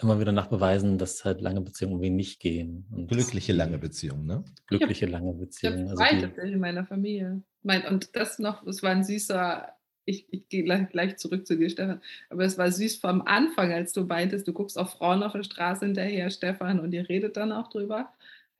immer 0.00 0.18
wieder 0.18 0.32
nach 0.32 0.48
Beweisen, 0.48 0.98
dass 0.98 1.24
halt 1.24 1.40
lange 1.40 1.60
Beziehungen 1.60 1.94
irgendwie 1.94 2.10
nicht 2.10 2.40
gehen. 2.40 2.86
Und 2.90 3.08
glückliche 3.08 3.52
lange 3.52 3.78
Beziehungen, 3.78 4.26
ne? 4.26 4.44
Glückliche 4.66 5.06
hab, 5.06 5.12
lange 5.12 5.32
Beziehungen. 5.34 5.84
Ich 5.86 6.00
habe 6.00 6.24
also 6.24 6.40
in 6.40 6.58
meiner 6.58 6.86
Familie. 6.86 7.42
Mein, 7.62 7.86
und 7.86 8.16
das 8.16 8.38
noch, 8.38 8.66
es 8.66 8.82
war 8.82 8.90
ein 8.90 9.04
süßer, 9.04 9.68
ich, 10.04 10.26
ich 10.32 10.48
gehe 10.48 10.64
gleich, 10.64 10.88
gleich 10.88 11.16
zurück 11.18 11.46
zu 11.46 11.56
dir, 11.56 11.70
Stefan, 11.70 12.00
aber 12.30 12.44
es 12.44 12.58
war 12.58 12.72
süß 12.72 12.96
vom 12.96 13.22
Anfang, 13.22 13.72
als 13.72 13.92
du 13.92 14.04
meintest, 14.04 14.48
du 14.48 14.52
guckst 14.52 14.78
auch 14.78 14.88
Frauen 14.88 15.22
auf 15.22 15.32
der 15.32 15.44
Straße 15.44 15.84
hinterher, 15.84 16.30
Stefan, 16.30 16.80
und 16.80 16.92
ihr 16.92 17.08
redet 17.08 17.36
dann 17.36 17.52
auch 17.52 17.68
drüber. 17.68 18.12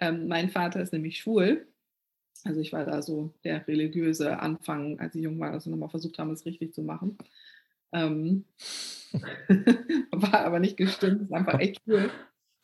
Ähm, 0.02 0.26
mein 0.26 0.50
Vater 0.50 0.82
ist 0.82 0.92
nämlich 0.92 1.18
schwul. 1.18 1.64
Also 2.42 2.60
ich 2.60 2.72
war 2.72 2.84
da 2.84 3.02
so 3.02 3.32
der 3.44 3.68
religiöse 3.68 4.40
Anfang, 4.40 4.98
als 4.98 5.14
ich 5.14 5.22
jung 5.22 5.38
war, 5.38 5.52
dass 5.52 5.64
wir 5.64 5.70
nochmal 5.70 5.90
versucht 5.90 6.18
haben, 6.18 6.32
es 6.32 6.44
richtig 6.44 6.74
zu 6.74 6.82
machen. 6.82 7.16
Ähm, 7.92 8.44
war 10.10 10.40
aber 10.40 10.58
nicht 10.58 10.76
gestimmt, 10.76 11.22
ist 11.22 11.32
einfach 11.32 11.60
echt 11.60 11.80
cool. 11.86 12.10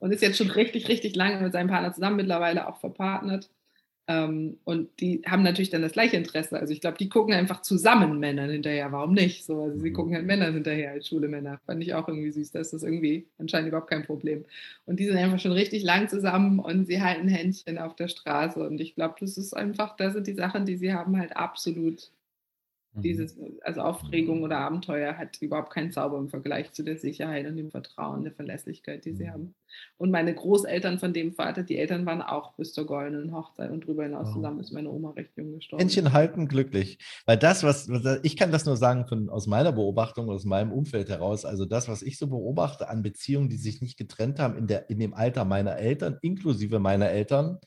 Und 0.00 0.10
ist 0.10 0.20
jetzt 0.22 0.36
schon 0.36 0.50
richtig, 0.50 0.88
richtig 0.88 1.14
lange 1.14 1.40
mit 1.40 1.52
seinem 1.52 1.68
Partner 1.68 1.92
zusammen, 1.92 2.16
mittlerweile 2.16 2.66
auch 2.66 2.80
verpartnert. 2.80 3.48
Ähm, 4.10 4.56
und 4.64 4.88
die 5.00 5.20
haben 5.26 5.42
natürlich 5.42 5.68
dann 5.68 5.82
das 5.82 5.92
gleiche 5.92 6.16
Interesse. 6.16 6.58
Also 6.58 6.72
ich 6.72 6.80
glaube, 6.80 6.96
die 6.96 7.10
gucken 7.10 7.34
einfach 7.34 7.60
zusammen 7.60 8.18
Männern 8.18 8.48
hinterher. 8.48 8.90
Warum 8.90 9.12
nicht? 9.12 9.44
So, 9.44 9.60
also 9.60 9.78
sie 9.78 9.90
mhm. 9.90 9.94
gucken 9.94 10.14
halt 10.14 10.24
Männern 10.24 10.54
hinterher 10.54 10.92
als 10.92 11.08
schwule 11.08 11.28
Männer. 11.28 11.60
Fand 11.66 11.82
ich 11.82 11.92
auch 11.92 12.08
irgendwie 12.08 12.30
süß. 12.30 12.50
Das 12.52 12.72
ist 12.72 12.82
irgendwie 12.82 13.26
anscheinend 13.36 13.68
überhaupt 13.68 13.90
kein 13.90 14.06
Problem. 14.06 14.46
Und 14.86 14.98
die 14.98 15.04
sind 15.04 15.18
einfach 15.18 15.38
schon 15.38 15.52
richtig 15.52 15.82
lang 15.82 16.08
zusammen 16.08 16.58
und 16.58 16.86
sie 16.86 17.02
halten 17.02 17.28
Händchen 17.28 17.76
auf 17.76 17.96
der 17.96 18.08
Straße. 18.08 18.66
Und 18.66 18.80
ich 18.80 18.94
glaube, 18.94 19.16
das 19.20 19.36
ist 19.36 19.52
einfach, 19.54 19.94
das 19.96 20.14
sind 20.14 20.26
die 20.26 20.34
Sachen, 20.34 20.64
die 20.64 20.78
sie 20.78 20.94
haben 20.94 21.18
halt 21.18 21.36
absolut. 21.36 22.10
Dieses, 22.94 23.38
also 23.62 23.82
Aufregung 23.82 24.42
oder 24.42 24.58
Abenteuer 24.58 25.16
hat 25.16 25.40
überhaupt 25.40 25.72
keinen 25.72 25.92
Zauber 25.92 26.18
im 26.18 26.28
Vergleich 26.28 26.72
zu 26.72 26.82
der 26.82 26.96
Sicherheit 26.96 27.46
und 27.46 27.56
dem 27.56 27.70
Vertrauen, 27.70 28.24
der 28.24 28.32
Verlässlichkeit, 28.32 29.04
die 29.04 29.12
sie 29.12 29.24
mhm. 29.24 29.30
haben. 29.30 29.54
Und 29.98 30.10
meine 30.10 30.34
Großeltern 30.34 30.98
von 30.98 31.12
dem 31.12 31.32
Vater, 31.32 31.62
die 31.62 31.78
Eltern 31.78 32.06
waren 32.06 32.22
auch 32.22 32.54
bis 32.56 32.72
zur 32.72 32.86
goldenen 32.86 33.32
Hochzeit 33.32 33.70
und 33.70 33.84
darüber 33.84 34.04
hinaus 34.04 34.28
wow. 34.28 34.34
zusammen 34.34 34.60
ist 34.60 34.72
meine 34.72 34.90
Oma 34.90 35.10
recht 35.10 35.36
jung 35.36 35.52
gestorben. 35.52 35.80
Händchen 35.80 36.12
halten 36.12 36.48
glücklich. 36.48 36.98
Weil 37.26 37.36
das, 37.36 37.62
was, 37.62 37.88
ich 38.22 38.36
kann 38.36 38.50
das 38.50 38.64
nur 38.64 38.76
sagen 38.76 39.06
von, 39.06 39.28
aus 39.28 39.46
meiner 39.46 39.72
Beobachtung, 39.72 40.30
aus 40.30 40.44
meinem 40.44 40.72
Umfeld 40.72 41.08
heraus, 41.08 41.44
also 41.44 41.66
das, 41.66 41.88
was 41.88 42.02
ich 42.02 42.18
so 42.18 42.26
beobachte 42.26 42.88
an 42.88 43.02
Beziehungen, 43.02 43.48
die 43.48 43.58
sich 43.58 43.80
nicht 43.80 43.98
getrennt 43.98 44.38
haben 44.38 44.56
in, 44.56 44.66
der, 44.66 44.90
in 44.90 44.98
dem 44.98 45.14
Alter 45.14 45.44
meiner 45.44 45.76
Eltern, 45.76 46.18
inklusive 46.22 46.78
meiner 46.78 47.10
Eltern, 47.10 47.58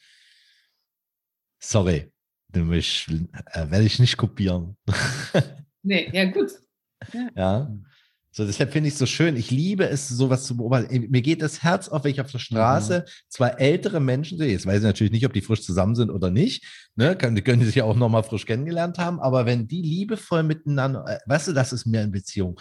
sorry, 1.59 2.11
Nämlich 2.53 3.07
äh, 3.51 3.69
werde 3.69 3.85
ich 3.85 3.99
nicht 3.99 4.17
kopieren. 4.17 4.77
nee, 5.83 6.09
ja, 6.13 6.25
gut. 6.25 6.51
Ja. 7.13 7.29
ja. 7.35 7.77
So, 8.33 8.45
deshalb 8.45 8.71
finde 8.71 8.87
ich 8.87 8.93
es 8.93 8.99
so 8.99 9.05
schön. 9.05 9.35
Ich 9.35 9.51
liebe 9.51 9.89
es, 9.89 10.07
sowas 10.07 10.45
zu 10.45 10.55
beobachten. 10.55 11.07
Mir 11.09 11.21
geht 11.21 11.41
das 11.41 11.63
Herz 11.63 11.89
auf, 11.89 12.05
wenn 12.05 12.11
ich 12.11 12.21
auf 12.21 12.31
der 12.31 12.39
Straße 12.39 12.99
mhm. 12.99 13.11
zwei 13.27 13.49
ältere 13.49 13.99
Menschen 13.99 14.37
sehe. 14.37 14.51
Jetzt 14.51 14.65
weiß 14.65 14.77
ich 14.77 14.83
natürlich 14.83 15.11
nicht, 15.11 15.25
ob 15.25 15.33
die 15.33 15.41
frisch 15.41 15.63
zusammen 15.63 15.95
sind 15.95 16.09
oder 16.09 16.31
nicht. 16.31 16.63
Ne? 16.95 17.17
Die 17.17 17.41
können 17.41 17.65
sich 17.65 17.75
ja 17.75 17.83
auch 17.83 17.95
nochmal 17.95 18.23
frisch 18.23 18.45
kennengelernt 18.45 18.99
haben. 18.99 19.19
Aber 19.19 19.45
wenn 19.45 19.67
die 19.67 19.81
liebevoll 19.81 20.43
miteinander, 20.43 21.03
äh, 21.07 21.19
weißt 21.25 21.49
du, 21.49 21.53
das 21.53 21.73
ist 21.73 21.85
mir 21.85 22.03
in 22.03 22.11
Beziehung 22.11 22.57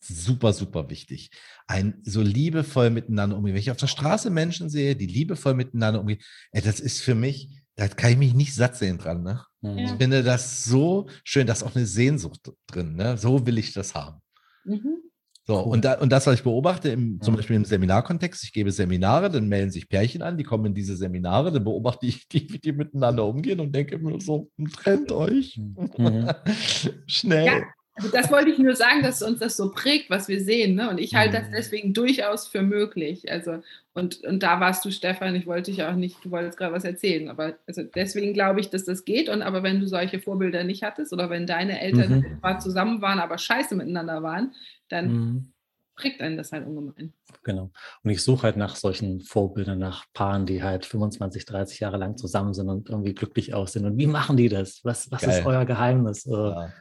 super, 0.00 0.54
super 0.54 0.88
wichtig. 0.88 1.30
Ein 1.66 2.00
so 2.02 2.22
liebevoll 2.22 2.88
miteinander 2.88 3.36
umgehen. 3.36 3.54
Wenn 3.54 3.60
ich 3.60 3.70
auf 3.70 3.76
der 3.76 3.88
Straße 3.88 4.30
Menschen 4.30 4.70
sehe, 4.70 4.96
die 4.96 5.06
liebevoll 5.06 5.52
miteinander 5.52 6.00
umgehen, 6.00 6.20
ey, 6.52 6.62
das 6.62 6.80
ist 6.80 7.02
für 7.02 7.14
mich, 7.14 7.59
da 7.80 7.88
kann 7.88 8.12
ich 8.12 8.18
mich 8.18 8.34
nicht 8.34 8.54
satt 8.54 8.76
sehen 8.76 8.98
dran. 8.98 9.22
Ne? 9.22 9.40
Mhm. 9.62 9.78
Ich 9.78 9.90
finde 9.92 10.22
das 10.22 10.64
so 10.64 11.08
schön, 11.24 11.46
da 11.46 11.54
ist 11.54 11.62
auch 11.62 11.74
eine 11.74 11.86
Sehnsucht 11.86 12.52
drin. 12.66 12.94
Ne? 12.94 13.16
So 13.16 13.46
will 13.46 13.56
ich 13.56 13.72
das 13.72 13.94
haben. 13.94 14.20
Mhm. 14.64 14.98
So, 15.46 15.64
cool. 15.64 15.72
und, 15.72 15.84
da, 15.86 15.94
und 15.94 16.12
das, 16.12 16.26
was 16.26 16.34
ich 16.34 16.42
beobachte, 16.42 16.90
im, 16.90 17.22
zum 17.22 17.36
Beispiel 17.36 17.56
im 17.56 17.64
Seminarkontext, 17.64 18.44
ich 18.44 18.52
gebe 18.52 18.70
Seminare, 18.70 19.30
dann 19.30 19.48
melden 19.48 19.70
sich 19.70 19.88
Pärchen 19.88 20.20
an, 20.20 20.36
die 20.36 20.44
kommen 20.44 20.66
in 20.66 20.74
diese 20.74 20.94
Seminare, 20.94 21.50
dann 21.50 21.64
beobachte 21.64 22.06
ich 22.06 22.28
die, 22.28 22.52
wie 22.52 22.58
die 22.58 22.72
miteinander 22.72 23.24
umgehen 23.24 23.60
und 23.60 23.74
denke 23.74 23.98
mir 23.98 24.20
so, 24.20 24.50
trennt 24.74 25.10
euch. 25.10 25.58
Mhm. 25.96 26.30
Schnell. 27.06 27.46
Ja, 27.46 27.62
also 27.94 28.08
das 28.10 28.30
wollte 28.30 28.50
ich 28.50 28.58
nur 28.58 28.76
sagen, 28.76 29.02
dass 29.02 29.22
uns 29.22 29.40
das 29.40 29.56
so 29.56 29.70
prägt, 29.70 30.10
was 30.10 30.28
wir 30.28 30.42
sehen. 30.42 30.74
Ne? 30.74 30.88
Und 30.88 30.98
ich 30.98 31.14
halte 31.14 31.38
das 31.38 31.48
mhm. 31.48 31.52
deswegen 31.52 31.92
durchaus 31.92 32.46
für 32.46 32.62
möglich. 32.62 33.30
Also, 33.30 33.62
und, 33.94 34.22
und 34.24 34.42
da 34.42 34.60
warst 34.60 34.84
du, 34.84 34.90
Stefan, 34.90 35.34
ich 35.34 35.46
wollte 35.46 35.70
dich 35.70 35.82
auch 35.82 35.94
nicht, 35.94 36.24
du 36.24 36.30
wolltest 36.30 36.56
gerade 36.56 36.72
was 36.72 36.84
erzählen, 36.84 37.28
aber 37.28 37.54
also 37.66 37.82
deswegen 37.82 38.32
glaube 38.32 38.60
ich, 38.60 38.70
dass 38.70 38.84
das 38.84 39.04
geht. 39.04 39.28
Und 39.28 39.42
aber 39.42 39.62
wenn 39.62 39.80
du 39.80 39.88
solche 39.88 40.20
Vorbilder 40.20 40.64
nicht 40.64 40.82
hattest 40.82 41.12
oder 41.12 41.30
wenn 41.30 41.46
deine 41.46 41.80
Eltern 41.80 42.20
mhm. 42.20 42.38
zwar 42.40 42.58
zusammen 42.60 43.02
waren, 43.02 43.18
aber 43.18 43.38
scheiße 43.38 43.74
miteinander 43.74 44.22
waren, 44.22 44.54
dann 44.88 45.12
mhm. 45.12 45.52
prägt 45.96 46.20
einen 46.22 46.36
das 46.36 46.52
halt 46.52 46.66
ungemein. 46.66 47.12
Genau. 47.42 47.70
Und 48.02 48.10
ich 48.10 48.22
suche 48.22 48.44
halt 48.44 48.56
nach 48.56 48.76
solchen 48.76 49.20
Vorbildern, 49.20 49.78
nach 49.78 50.04
Paaren, 50.14 50.46
die 50.46 50.62
halt 50.62 50.86
25, 50.86 51.44
30 51.44 51.80
Jahre 51.80 51.96
lang 51.96 52.16
zusammen 52.16 52.54
sind 52.54 52.68
und 52.68 52.88
irgendwie 52.88 53.14
glücklich 53.14 53.52
aussehen. 53.52 53.84
Und 53.84 53.98
wie 53.98 54.06
machen 54.06 54.36
die 54.36 54.48
das? 54.48 54.80
Was, 54.84 55.10
was 55.10 55.22
ist 55.24 55.44
euer 55.44 55.64
Geheimnis? 55.64 56.26
Äh, 56.26 56.30
ja. 56.30 56.72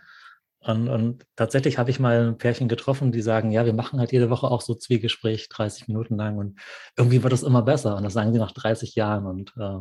Und, 0.61 0.90
und, 0.90 1.26
tatsächlich 1.38 1.77
habe 1.77 1.90
ich 1.90 1.99
mal 1.99 2.27
ein 2.30 2.38
Pärchen 2.38 2.68
getroffen, 2.68 3.11
die 3.11 3.22
sagen, 3.22 3.52
ja, 3.52 3.65
wir 3.65 3.73
machen 3.73 3.99
halt 3.99 4.11
jede 4.11 4.30
Woche 4.30 4.48
auch 4.48 4.61
so 4.61 4.76
Zwiegespräch, 4.76 5.48
30 5.48 5.88
Minuten 5.88 6.18
lang 6.18 6.38
und 6.38 6.60
irgendwie 6.98 7.23
wird 7.23 7.31
es 7.34 7.44
immer 7.44 7.61
besser. 7.61 7.95
Und 7.95 8.03
das 8.03 8.14
sagen 8.14 8.34
sie 8.34 8.40
nach 8.40 8.52
30 8.52 8.95
Jahren. 8.95 9.26
Und 9.26 9.53
äh, 9.57 9.80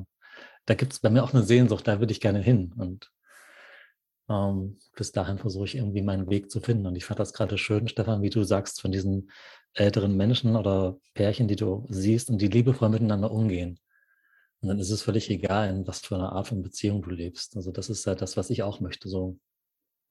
da 0.66 0.74
gibt 0.74 0.92
es 0.92 1.00
bei 1.00 1.10
mir 1.10 1.24
auch 1.24 1.34
eine 1.34 1.42
Sehnsucht, 1.42 1.88
da 1.88 1.98
würde 1.98 2.12
ich 2.12 2.20
gerne 2.20 2.40
hin. 2.40 2.72
Und 2.76 3.10
ähm, 4.28 4.78
bis 4.94 5.12
dahin 5.12 5.38
versuche 5.38 5.64
ich 5.64 5.76
irgendwie 5.76 6.02
meinen 6.02 6.30
Weg 6.30 6.50
zu 6.50 6.60
finden. 6.60 6.86
Und 6.86 6.96
ich 6.96 7.04
fand 7.04 7.18
das 7.18 7.32
gerade 7.32 7.58
schön, 7.58 7.88
Stefan, 7.88 8.22
wie 8.22 8.30
du 8.30 8.44
sagst, 8.44 8.80
von 8.80 8.92
diesen 8.92 9.30
älteren 9.74 10.16
Menschen 10.16 10.56
oder 10.56 10.98
Pärchen, 11.14 11.48
die 11.48 11.56
du 11.56 11.86
siehst 11.88 12.30
und 12.30 12.40
die 12.40 12.48
liebevoll 12.48 12.88
miteinander 12.88 13.30
umgehen. 13.30 13.80
Und 14.60 14.68
dann 14.68 14.78
ist 14.78 14.90
es 14.90 15.02
völlig 15.02 15.30
egal, 15.30 15.70
in 15.70 15.86
was 15.86 16.00
für 16.00 16.16
einer 16.16 16.32
Art 16.32 16.48
von 16.48 16.62
Beziehung 16.62 17.02
du 17.02 17.10
lebst. 17.10 17.56
Also 17.56 17.70
das 17.72 17.88
ist 17.90 18.06
ja 18.06 18.14
das, 18.14 18.36
was 18.36 18.50
ich 18.50 18.62
auch 18.62 18.80
möchte, 18.80 19.08
so 19.08 19.38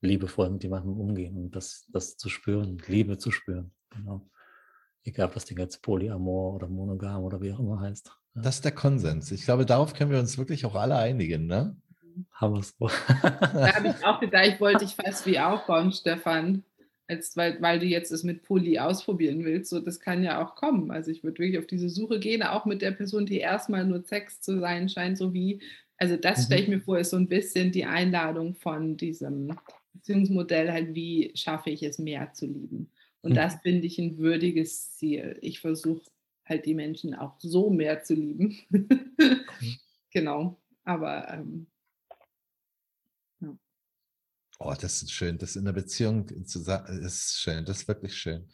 liebevoll 0.02 0.49
mit 0.49 0.64
jemandem 0.64 0.99
umgehen 0.99 1.38
und 1.38 1.56
das, 1.56 1.88
das 1.91 2.18
zu 2.18 2.30
spüren, 2.30 2.82
Liebe 2.88 3.18
zu 3.18 3.32
spüren. 3.32 3.72
Genau. 3.90 4.30
Egal, 5.03 5.28
ob 5.28 5.34
das 5.34 5.45
Ding 5.45 5.57
jetzt 5.57 5.82
Polyamor 5.82 6.56
oder 6.56 6.68
Monogam 6.68 7.24
oder 7.24 7.41
wie 7.41 7.53
auch 7.53 7.60
immer 7.60 7.80
heißt. 7.80 8.11
Ja. 8.36 8.41
Das 8.41 8.56
ist 8.56 8.65
der 8.65 8.74
Konsens. 8.74 9.32
Ich 9.32 9.45
glaube, 9.45 9.65
darauf 9.65 9.94
können 9.94 10.11
wir 10.11 10.19
uns 10.19 10.38
wirklich 10.38 10.65
auch 10.65 10.76
alle 10.76 10.98
einigen, 10.98 11.48
ne? 11.48 11.76
Haben 12.32 12.56
wir 12.56 12.60
es 12.60 12.76
so. 12.78 12.90
da 13.22 13.76
habe 13.76 13.88
ich 13.88 14.06
auch 14.06 14.19
gedacht, 14.19 14.48
ich 14.48 14.60
wollte 14.60 14.80
dich 14.86 14.95
fast 14.95 15.26
wie 15.26 15.40
aufbauen, 15.40 15.91
Stefan. 15.91 16.64
Als, 17.10 17.38
weil, 17.38 17.61
weil 17.61 17.80
du 17.80 17.86
jetzt 17.86 18.11
es 18.11 18.24
mit 18.24 18.44
Poly 18.44 18.80
ausprobieren 18.80 19.45
willst. 19.45 19.69
So, 19.69 19.80
das 19.80 20.02
kann 20.02 20.24
ja 20.24 20.44
auch 20.44 20.56
kommen. 20.56 20.91
Also 20.91 21.10
ich 21.10 21.24
würde 21.24 21.40
wirklich 21.40 21.57
auf 21.57 21.68
diese 21.68 21.90
Suche 21.90 22.19
gehen, 22.19 22.44
auch 22.44 22.65
mit 22.65 22.82
der 22.82 22.91
Person, 22.91 23.26
die 23.26 23.38
erstmal 23.38 23.86
nur 23.86 24.03
Sex 24.03 24.41
zu 24.41 24.60
sein 24.60 24.90
scheint, 24.90 25.18
so 25.18 25.34
wie, 25.34 25.61
also 25.98 26.18
das 26.18 26.40
mhm. 26.40 26.44
stelle 26.44 26.61
ich 26.61 26.68
mir 26.68 26.82
vor, 26.82 26.99
ist 26.99 27.11
so 27.11 27.18
ein 27.18 27.30
bisschen 27.30 27.72
die 27.72 27.86
Einladung 27.86 28.56
von 28.56 28.98
diesem 28.98 29.57
Beziehungsmodell 29.98 30.72
halt, 30.72 30.95
wie 30.95 31.32
schaffe 31.36 31.69
ich 31.69 31.84
es 31.84 31.99
mehr 31.99 32.34
zu 32.34 32.45
lieben. 32.45 32.91
Und 33.22 33.32
mhm. 33.32 33.36
das 33.36 33.56
finde 33.61 33.88
ich 33.88 33.99
ein 33.99 34.18
würdiges 34.18 34.95
Ziel. 34.95 35.38
Ich 35.41 35.60
versuche 35.60 36.10
halt 36.45 36.65
die 36.65 36.74
Menschen 36.74 37.14
auch 37.14 37.36
so 37.40 37.69
mehr 37.69 38.03
zu 38.03 38.14
lieben. 38.14 38.57
genau. 40.11 40.60
Aber 40.84 41.34
ähm, 41.34 41.68
ja. 43.41 43.57
Oh, 44.60 44.74
das 44.80 45.02
ist 45.02 45.11
schön. 45.11 45.38
Das 45.38 45.56
in 45.56 45.65
der 45.65 45.74
Beziehung 45.74 46.45
zu 46.45 46.60
sagen, 46.60 46.99
ist 46.99 47.40
schön. 47.40 47.65
Das 47.65 47.82
ist 47.82 47.88
wirklich 47.88 48.15
schön. 48.15 48.48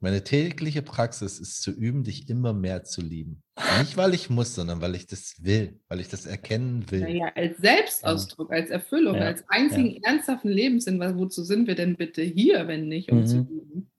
Meine 0.00 0.22
tägliche 0.22 0.82
Praxis 0.82 1.40
ist 1.40 1.62
zu 1.62 1.70
üben, 1.70 2.04
dich 2.04 2.28
immer 2.28 2.52
mehr 2.52 2.84
zu 2.84 3.00
lieben. 3.00 3.42
Nicht, 3.78 3.96
weil 3.96 4.12
ich 4.12 4.28
muss, 4.28 4.54
sondern 4.54 4.82
weil 4.82 4.94
ich 4.94 5.06
das 5.06 5.36
will, 5.40 5.80
weil 5.88 6.00
ich 6.00 6.08
das 6.08 6.26
erkennen 6.26 6.84
will. 6.90 7.00
Naja, 7.00 7.32
als 7.34 7.56
Selbstausdruck, 7.58 8.52
als 8.52 8.68
Erfüllung, 8.68 9.16
ja. 9.16 9.22
als 9.22 9.48
einzigen 9.48 9.92
ja. 9.92 10.00
ernsthaften 10.10 10.50
Lebenssinn. 10.50 11.00
Wozu 11.00 11.42
sind 11.44 11.66
wir 11.66 11.74
denn 11.74 11.96
bitte 11.96 12.22
hier, 12.22 12.68
wenn 12.68 12.88
nicht, 12.88 13.10
um 13.10 13.20
mhm. 13.20 13.26
zu 13.26 13.38
lieben? 13.38 13.90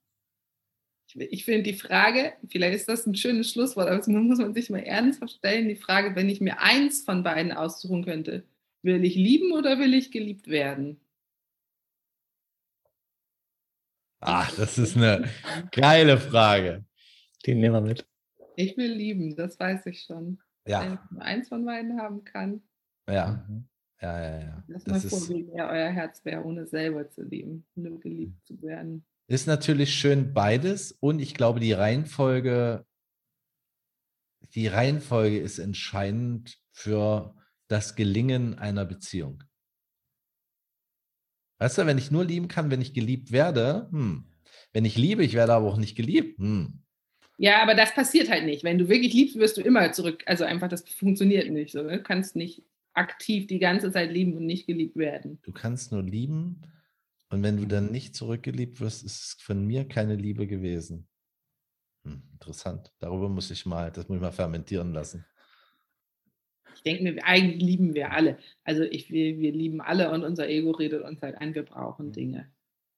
Ich, 1.09 1.19
ich 1.19 1.45
finde 1.45 1.63
die 1.63 1.77
Frage, 1.77 2.33
vielleicht 2.47 2.75
ist 2.75 2.89
das 2.89 3.07
ein 3.07 3.15
schönes 3.15 3.49
Schlusswort, 3.49 3.87
aber 3.87 3.97
das 3.97 4.07
muss 4.07 4.37
man 4.37 4.53
sich 4.53 4.69
mal 4.69 4.79
ernsthaft 4.79 5.33
stellen, 5.33 5.67
die 5.67 5.75
Frage, 5.75 6.15
wenn 6.15 6.29
ich 6.29 6.41
mir 6.41 6.59
eins 6.59 7.01
von 7.01 7.23
beiden 7.23 7.51
aussuchen 7.51 8.05
könnte, 8.05 8.45
will 8.83 9.03
ich 9.03 9.15
lieben 9.15 9.51
oder 9.51 9.79
will 9.79 9.95
ich 9.95 10.11
geliebt 10.11 10.47
werden? 10.47 10.99
Ach, 14.19 14.55
das 14.55 14.77
ist 14.77 14.97
eine 14.97 15.29
geile 15.71 16.17
Frage. 16.17 16.85
Die 17.45 17.55
nehmen 17.55 17.75
wir 17.75 17.81
mit. 17.81 18.05
Ich 18.55 18.75
will 18.77 18.91
lieben, 18.91 19.35
das 19.35 19.59
weiß 19.59 19.85
ich 19.85 20.03
schon. 20.03 20.39
Ja. 20.67 20.81
Wenn 20.81 20.93
ich 20.93 21.11
nur 21.11 21.21
eins 21.21 21.49
von 21.49 21.65
beiden 21.65 21.99
haben 22.01 22.23
kann. 22.23 22.61
Ja. 23.07 23.45
Mhm. 23.47 23.67
Ja, 24.01 24.21
ja, 24.21 24.39
ja. 24.39 24.63
Lass 24.67 24.85
mal 24.85 24.99
vor, 24.99 25.29
wie 25.29 25.43
mehr 25.43 25.69
euer 25.69 25.89
Herz 25.89 26.23
wäre, 26.23 26.43
ohne 26.43 26.67
selber 26.67 27.09
zu 27.09 27.23
lieben, 27.23 27.65
nur 27.75 27.99
geliebt 27.99 28.45
zu 28.45 28.61
werden. 28.61 29.05
Ist 29.27 29.47
natürlich 29.47 29.93
schön 29.95 30.33
beides 30.33 30.91
und 30.91 31.19
ich 31.19 31.33
glaube, 31.33 31.59
die 31.59 31.73
Reihenfolge, 31.73 32.85
die 34.53 34.67
Reihenfolge 34.67 35.39
ist 35.39 35.57
entscheidend 35.57 36.59
für 36.71 37.35
das 37.67 37.95
Gelingen 37.95 38.57
einer 38.59 38.85
Beziehung. 38.85 39.43
Weißt 41.59 41.77
du, 41.77 41.85
wenn 41.85 41.97
ich 41.97 42.11
nur 42.11 42.25
lieben 42.25 42.47
kann, 42.47 42.69
wenn 42.69 42.81
ich 42.81 42.93
geliebt 42.93 43.31
werde, 43.31 43.87
hm. 43.91 44.25
wenn 44.73 44.85
ich 44.85 44.97
liebe, 44.97 45.23
ich 45.23 45.33
werde 45.33 45.53
aber 45.53 45.67
auch 45.67 45.77
nicht 45.77 45.95
geliebt. 45.95 46.39
Hm. 46.39 46.83
Ja, 47.37 47.61
aber 47.61 47.75
das 47.75 47.93
passiert 47.93 48.29
halt 48.29 48.45
nicht. 48.45 48.63
Wenn 48.63 48.77
du 48.77 48.89
wirklich 48.89 49.13
liebst, 49.13 49.37
wirst 49.37 49.57
du 49.57 49.61
immer 49.61 49.91
zurück. 49.91 50.23
Also 50.25 50.43
einfach, 50.43 50.67
das 50.67 50.87
funktioniert 50.89 51.49
nicht 51.51 51.71
so. 51.71 51.83
Ne? 51.83 51.97
Du 51.97 52.03
kannst 52.03 52.35
nicht 52.35 52.63
aktiv 52.93 53.45
die 53.47 53.59
ganze 53.59 53.91
Zeit 53.91 54.11
lieben 54.11 54.35
und 54.35 54.45
nicht 54.45 54.65
geliebt 54.65 54.97
werden. 54.97 55.39
Du 55.43 55.51
kannst 55.51 55.91
nur 55.91 56.01
lieben 56.01 56.61
und 57.29 57.43
wenn 57.43 57.57
du 57.57 57.67
dann 57.67 57.91
nicht 57.91 58.15
zurückgeliebt 58.15 58.79
wirst, 58.79 59.03
ist 59.03 59.23
es 59.23 59.37
von 59.39 59.65
mir 59.65 59.87
keine 59.87 60.15
Liebe 60.15 60.47
gewesen. 60.47 61.07
Hm, 62.05 62.23
interessant. 62.33 62.91
Darüber 62.99 63.29
muss 63.29 63.51
ich 63.51 63.65
mal, 63.65 63.91
das 63.91 64.07
muss 64.07 64.15
ich 64.15 64.21
mal 64.21 64.31
fermentieren 64.31 64.93
lassen 64.93 65.25
denke 66.87 67.03
mir, 67.03 67.23
eigentlich 67.23 67.61
lieben 67.61 67.93
wir 67.93 68.11
alle. 68.11 68.37
Also 68.63 68.83
ich, 68.83 69.11
wir, 69.11 69.37
wir 69.39 69.51
lieben 69.51 69.81
alle 69.81 70.11
und 70.11 70.23
unser 70.23 70.47
Ego 70.47 70.71
redet 70.71 71.03
uns 71.03 71.21
halt 71.21 71.35
ein, 71.35 71.53
wir 71.53 71.63
brauchen 71.63 72.11
Dinge. 72.11 72.51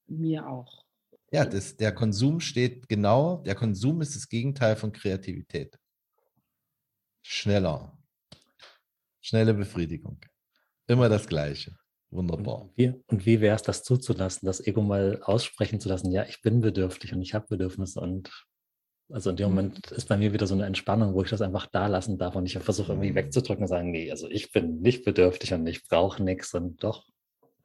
Mir 0.08 0.48
auch. 0.48 0.86
Ja, 1.32 1.46
das, 1.46 1.78
der 1.78 1.92
Konsum 1.94 2.40
steht 2.40 2.88
genau, 2.90 3.38
der 3.46 3.56
Konsum 3.56 4.02
ist 4.02 4.16
das 4.16 4.30
Gegenteil 4.30 4.76
von 4.76 4.92
Kreativität. 4.92 5.78
Schneller. 7.22 7.98
Schnelle 9.22 9.54
Befriedigung. 9.54 10.20
Immer 10.88 11.10
das 11.10 11.28
Gleiche. 11.28 11.76
Wunderbar. 12.10 12.62
Und 12.62 12.78
wie, 12.78 12.94
und 13.08 13.26
wie 13.28 13.42
wäre 13.42 13.56
es, 13.56 13.62
das 13.62 13.84
zuzulassen, 13.84 14.48
das 14.48 14.66
Ego 14.66 14.82
mal 14.82 15.22
aussprechen 15.22 15.80
zu 15.80 15.90
lassen? 15.90 16.12
Ja, 16.12 16.26
ich 16.26 16.42
bin 16.42 16.62
bedürftig 16.62 17.14
und 17.14 17.22
ich 17.22 17.36
habe 17.36 17.46
Bedürfnisse 17.48 18.00
und 18.00 18.48
also 19.12 19.32
in 19.32 19.36
dem 19.36 19.50
mhm. 19.50 19.56
Moment 19.56 19.92
ist 19.92 20.08
bei 20.08 20.18
mir 20.18 20.34
wieder 20.34 20.48
so 20.48 20.56
eine 20.56 20.66
Entspannung, 20.66 21.14
wo 21.14 21.24
ich 21.24 21.30
das 21.30 21.42
einfach 21.42 21.66
da 21.66 21.88
lassen 21.88 22.18
darf 22.18 22.36
und 22.36 22.46
ich 22.46 22.58
versuche 22.60 22.94
irgendwie 22.94 23.12
mhm. 23.12 23.16
wegzudrücken 23.16 23.64
und 23.64 23.68
sagen, 23.68 23.92
nee, 23.92 24.12
also 24.12 24.30
ich 24.30 24.52
bin 24.52 24.82
nicht 24.82 25.04
bedürftig 25.04 25.54
und 25.54 25.66
ich 25.68 25.88
brauche 25.88 26.24
nichts 26.24 26.54
und 26.54 26.84
doch. 26.84 27.06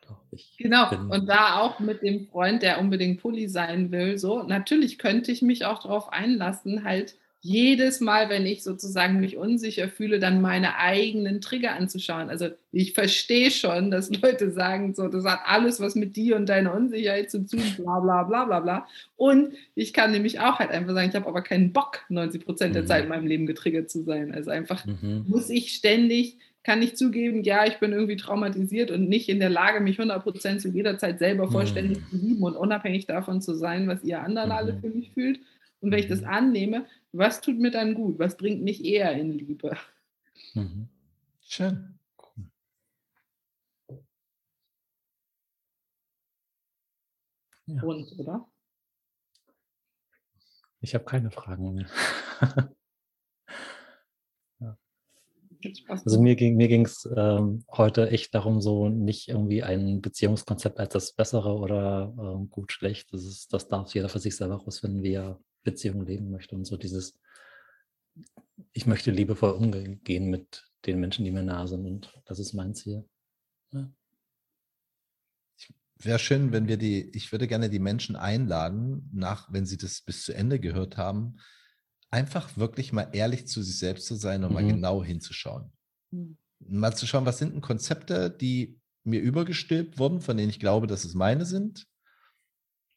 doch 0.00 0.20
genau, 0.58 0.90
und 1.10 1.26
da 1.26 1.60
auch 1.60 1.80
mit 1.80 2.02
dem 2.02 2.26
Freund, 2.26 2.62
der 2.62 2.80
unbedingt 2.80 3.20
Pulli 3.20 3.48
sein 3.48 3.90
will, 3.92 4.18
so, 4.18 4.42
natürlich 4.42 4.98
könnte 4.98 5.32
ich 5.32 5.42
mich 5.42 5.64
auch 5.64 5.82
darauf 5.82 6.12
einlassen, 6.12 6.84
halt 6.84 7.16
jedes 7.46 8.00
Mal, 8.00 8.30
wenn 8.30 8.46
ich 8.46 8.62
sozusagen 8.62 9.20
mich 9.20 9.36
unsicher 9.36 9.90
fühle, 9.90 10.18
dann 10.18 10.40
meine 10.40 10.78
eigenen 10.78 11.42
Trigger 11.42 11.74
anzuschauen. 11.74 12.30
Also 12.30 12.48
ich 12.72 12.94
verstehe 12.94 13.50
schon, 13.50 13.90
dass 13.90 14.10
Leute 14.10 14.50
sagen, 14.50 14.94
so, 14.94 15.08
das 15.08 15.26
hat 15.26 15.40
alles 15.44 15.78
was 15.78 15.94
mit 15.94 16.16
dir 16.16 16.36
und 16.36 16.48
deiner 16.48 16.72
Unsicherheit 16.72 17.30
zu 17.30 17.46
tun, 17.46 17.60
bla 17.76 18.00
bla 18.00 18.22
bla 18.22 18.46
bla 18.46 18.60
bla. 18.60 18.86
Und 19.16 19.52
ich 19.74 19.92
kann 19.92 20.12
nämlich 20.12 20.40
auch 20.40 20.58
halt 20.58 20.70
einfach 20.70 20.94
sagen, 20.94 21.10
ich 21.10 21.14
habe 21.14 21.28
aber 21.28 21.42
keinen 21.42 21.74
Bock, 21.74 22.00
90 22.08 22.46
Prozent 22.46 22.74
der 22.74 22.84
mhm. 22.84 22.86
Zeit 22.86 23.02
in 23.02 23.10
meinem 23.10 23.26
Leben 23.26 23.44
getriggert 23.44 23.90
zu 23.90 24.02
sein. 24.04 24.32
Also 24.32 24.50
einfach 24.50 24.86
mhm. 24.86 25.26
muss 25.28 25.50
ich 25.50 25.74
ständig, 25.74 26.38
kann 26.62 26.80
ich 26.80 26.96
zugeben, 26.96 27.42
ja, 27.42 27.66
ich 27.66 27.78
bin 27.78 27.92
irgendwie 27.92 28.16
traumatisiert 28.16 28.90
und 28.90 29.06
nicht 29.06 29.28
in 29.28 29.38
der 29.38 29.50
Lage, 29.50 29.80
mich 29.80 29.98
100 29.98 30.22
Prozent 30.22 30.62
zu 30.62 30.68
jeder 30.70 30.96
Zeit 30.96 31.18
selber 31.18 31.50
vollständig 31.50 31.98
mhm. 31.98 32.08
zu 32.08 32.26
lieben 32.26 32.42
und 32.42 32.56
unabhängig 32.56 33.04
davon 33.04 33.42
zu 33.42 33.54
sein, 33.54 33.86
was 33.86 34.02
ihr 34.02 34.22
anderen 34.22 34.50
alle 34.50 34.72
mhm. 34.72 34.80
für 34.80 34.88
mich 34.88 35.10
fühlt. 35.12 35.40
Und 35.85 35.90
wenn 35.90 35.98
ich 35.98 36.09
das 36.09 36.23
mhm. 36.23 36.28
annehme, 36.28 36.86
was 37.12 37.43
tut 37.43 37.59
mir 37.59 37.70
dann 37.70 37.93
gut? 37.94 38.19
Was 38.19 38.39
bringt 38.39 38.62
mich 38.62 38.82
eher 38.82 39.12
in 39.12 39.32
Liebe? 39.32 39.77
Mhm. 40.55 40.89
Schön. 41.43 41.98
Ja. 47.66 47.82
Und, 47.82 48.19
oder? 48.19 48.48
Ich 50.81 50.94
habe 50.94 51.05
keine 51.05 51.31
Fragen 51.31 51.74
mehr. 51.74 51.86
ja. 54.61 54.78
Also 55.89 56.23
mir 56.23 56.35
ging 56.35 56.56
mir 56.56 56.70
es 56.81 57.06
ähm, 57.15 57.66
heute 57.70 58.09
echt 58.09 58.35
darum, 58.35 58.62
so 58.62 58.89
nicht 58.89 59.28
irgendwie 59.28 59.62
ein 59.62 60.01
Beziehungskonzept 60.01 60.81
als 60.81 60.94
das 60.94 61.12
Bessere 61.12 61.55
oder 61.59 62.15
ähm, 62.19 62.48
gut 62.48 62.73
schlecht. 62.73 63.12
Das 63.12 63.23
ist, 63.23 63.52
das 63.52 63.69
darf 63.69 63.94
jeder 63.94 64.09
für 64.09 64.19
sich 64.19 64.35
selber 64.35 64.56
rausfinden, 64.56 65.02
wie 65.02 65.12
er 65.12 65.39
Beziehung 65.64 66.06
leben 66.06 66.30
möchte 66.30 66.54
und 66.54 66.64
so 66.64 66.76
dieses, 66.76 67.18
ich 68.72 68.86
möchte 68.86 69.10
liebevoll 69.10 69.50
umgehen 69.50 70.30
mit 70.30 70.70
den 70.86 71.00
Menschen, 71.00 71.24
die 71.24 71.30
mir 71.30 71.42
nah 71.42 71.66
sind 71.66 71.86
und 71.86 72.14
das 72.26 72.38
ist 72.38 72.52
mein 72.52 72.74
Ziel. 72.74 73.08
Ja. 73.72 73.90
Wäre 75.98 76.18
schön, 76.18 76.52
wenn 76.52 76.68
wir 76.68 76.76
die, 76.76 77.10
ich 77.16 77.32
würde 77.32 77.48
gerne 77.48 77.70
die 77.70 77.78
Menschen 77.78 78.14
einladen, 78.14 79.08
nach, 79.12 79.52
wenn 79.52 79.64
sie 79.64 79.78
das 79.78 80.02
bis 80.02 80.24
zu 80.24 80.34
Ende 80.34 80.60
gehört 80.60 80.96
haben, 80.96 81.38
einfach 82.10 82.56
wirklich 82.56 82.92
mal 82.92 83.08
ehrlich 83.12 83.46
zu 83.46 83.62
sich 83.62 83.78
selbst 83.78 84.06
zu 84.06 84.14
sein 84.14 84.44
und 84.44 84.50
mhm. 84.50 84.54
mal 84.54 84.66
genau 84.66 85.02
hinzuschauen. 85.02 85.72
Mhm. 86.10 86.36
Mal 86.60 86.94
zu 86.94 87.06
schauen, 87.06 87.26
was 87.26 87.38
sind 87.38 87.54
denn 87.54 87.60
Konzepte, 87.60 88.30
die 88.30 88.78
mir 89.02 89.20
übergestülpt 89.20 89.98
wurden, 89.98 90.20
von 90.20 90.36
denen 90.36 90.50
ich 90.50 90.60
glaube, 90.60 90.86
dass 90.86 91.04
es 91.04 91.14
meine 91.14 91.44
sind? 91.44 91.86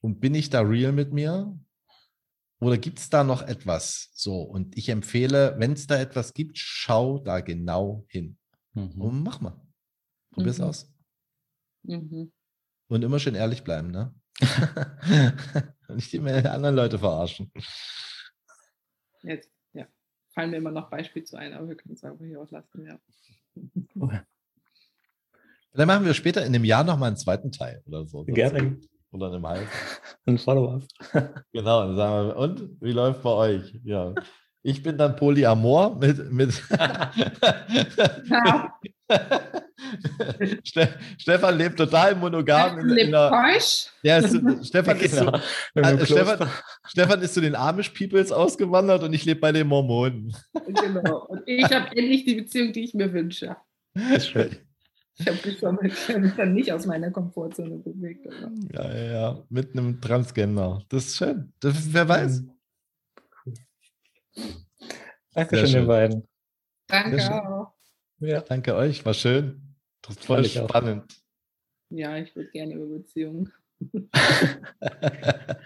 Und 0.02 0.20
bin 0.20 0.36
ich 0.36 0.50
da 0.50 0.62
real 0.62 0.92
mit 0.92 1.14
mir? 1.14 1.60
Oder 2.60 2.78
gibt 2.78 3.00
es 3.00 3.10
da 3.10 3.24
noch 3.24 3.44
etwas? 3.44 4.10
So, 4.14 4.42
und 4.42 4.78
ich 4.78 4.90
empfehle, 4.90 5.56
wenn 5.60 5.74
es 5.74 5.86
da 5.86 6.00
etwas 6.00 6.34
gibt, 6.34 6.58
schau 6.58 7.20
da 7.20 7.40
genau 7.42 8.06
hin. 8.10 8.38
Mhm. 8.74 9.00
Und 9.00 9.24
mach 9.24 9.42
mal. 9.42 9.62
Probier's 10.32 10.58
Mhm. 10.58 10.64
aus. 10.64 10.92
Mhm. 11.84 12.32
Und 12.88 13.04
immer 13.04 13.20
schön 13.20 13.36
ehrlich 13.36 13.64
bleiben, 13.64 13.92
ne? 13.92 14.14
Und 15.88 15.96
nicht 15.96 16.14
immer 16.14 16.32
anderen 16.52 16.76
Leute 16.76 17.00
verarschen. 17.00 17.52
Jetzt, 19.22 19.52
ja. 19.74 19.88
Fallen 20.34 20.52
mir 20.52 20.58
immer 20.58 20.72
noch 20.72 20.90
Beispiele 20.90 21.26
zu 21.26 21.38
ein, 21.38 21.54
aber 21.54 21.68
wir 21.70 21.76
können 21.76 21.96
es 21.96 22.04
einfach 22.04 22.26
hier 22.26 22.42
auch 22.42 22.52
lassen, 22.52 22.86
ja. 22.86 23.00
Dann 25.74 25.88
machen 25.88 26.06
wir 26.06 26.14
später 26.14 26.42
in 26.42 26.54
einem 26.56 26.64
Jahr 26.64 26.84
nochmal 26.84 27.08
einen 27.08 27.18
zweiten 27.18 27.52
Teil 27.52 27.84
oder 27.86 28.06
so. 28.08 28.24
Gerne 28.24 28.80
Oder 29.18 29.28
in 29.28 29.34
einem 29.36 29.48
halben. 29.48 29.68
ein 30.28 30.38
Follow-up. 30.38 30.84
Genau, 31.54 31.82
dann 31.88 31.96
sagen 31.96 32.28
wir, 32.28 32.36
und 32.38 32.70
wie 32.82 32.92
läuft 32.92 33.24
bei 33.24 33.30
euch? 33.32 33.74
Ja. 33.84 34.14
Ich 34.64 34.84
bin 34.84 34.98
dann 34.98 35.16
Polyamor 35.16 35.96
mit. 35.98 36.32
mit 36.32 36.52
Ste 40.64 40.90
Stefan 41.18 41.58
lebt 41.58 41.78
total 41.78 42.16
monogam. 42.16 42.78
In, 42.80 42.98
in 42.98 43.12
der, 43.12 43.30
Keusch. 43.30 43.88
der 44.04 44.18
ist, 44.20 44.68
Stefan, 44.68 44.98
ist 45.00 45.18
Genau. 45.18 45.32
zu, 45.38 45.42
Mit 45.76 45.86
dem 45.86 46.00
äh, 46.00 46.06
Stefan. 46.06 46.50
Stefan 46.86 47.22
ist 47.22 47.34
zu 47.34 47.42
den 47.42 47.56
Amish 47.56 47.90
Peoples 47.90 48.32
ausgewandert 48.32 49.04
und 49.04 49.14
ich 49.14 49.24
lebe 49.26 49.40
bei 49.40 49.52
den 49.52 49.68
Mormonen. 49.68 50.36
Genau. 50.68 51.26
Und 51.28 51.44
ich 51.46 51.64
habe 51.66 51.88
endlich 51.96 52.26
die 52.26 52.36
Beziehung, 52.36 52.74
die 52.74 52.84
ich 52.84 52.94
mir 52.94 53.12
wünsche. 53.14 53.56
Ist 54.14 54.30
schön. 54.30 54.58
Ich 55.20 55.28
habe 55.28 55.38
mich, 55.82 55.98
schon- 55.98 56.34
dann 56.38 56.54
nicht 56.54 56.72
aus 56.72 56.86
meiner 56.86 57.10
Komfortzone 57.12 57.78
bewegt. 57.78 58.28
Aber. 58.28 58.52
Ja, 58.72 58.96
ja, 58.96 59.12
ja, 59.12 59.44
mit 59.50 59.72
einem 59.76 60.00
Transgender. 60.00 60.84
Das 60.90 61.08
ist 61.08 61.18
schön. 61.18 61.54
Das, 61.60 61.92
wer 61.94 62.08
weiß. 62.08 62.44
Danke 65.34 65.56
Sehr 65.56 65.60
schön, 65.60 65.68
schön. 65.68 65.82
den 65.82 65.88
beiden. 65.88 66.28
Danke 66.88 67.48
auch. 67.50 67.74
Ja. 68.20 68.42
Danke 68.42 68.76
euch, 68.76 69.06
war 69.06 69.14
schön. 69.14 69.76
Das 70.02 70.16
ist 70.16 70.26
voll 70.26 70.46
ich 70.46 70.60
auch. 70.60 70.70
spannend. 70.70 71.22
Ja, 71.90 72.18
ich 72.18 72.36
würde 72.36 72.50
gerne 72.52 72.74
über 72.74 72.86
Beziehungen. 72.98 73.52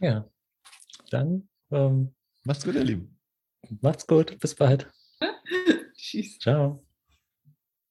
ja. 0.00 0.28
Dann 1.10 1.48
ähm, 1.70 2.14
Macht's 2.44 2.64
gut, 2.64 2.74
ihr 2.74 2.84
Lieben. 2.84 3.18
macht's 3.80 4.06
gut. 4.06 4.38
Bis 4.38 4.54
bald. 4.54 4.90
Tschüss. 5.96 6.38
Ciao. 6.38 6.83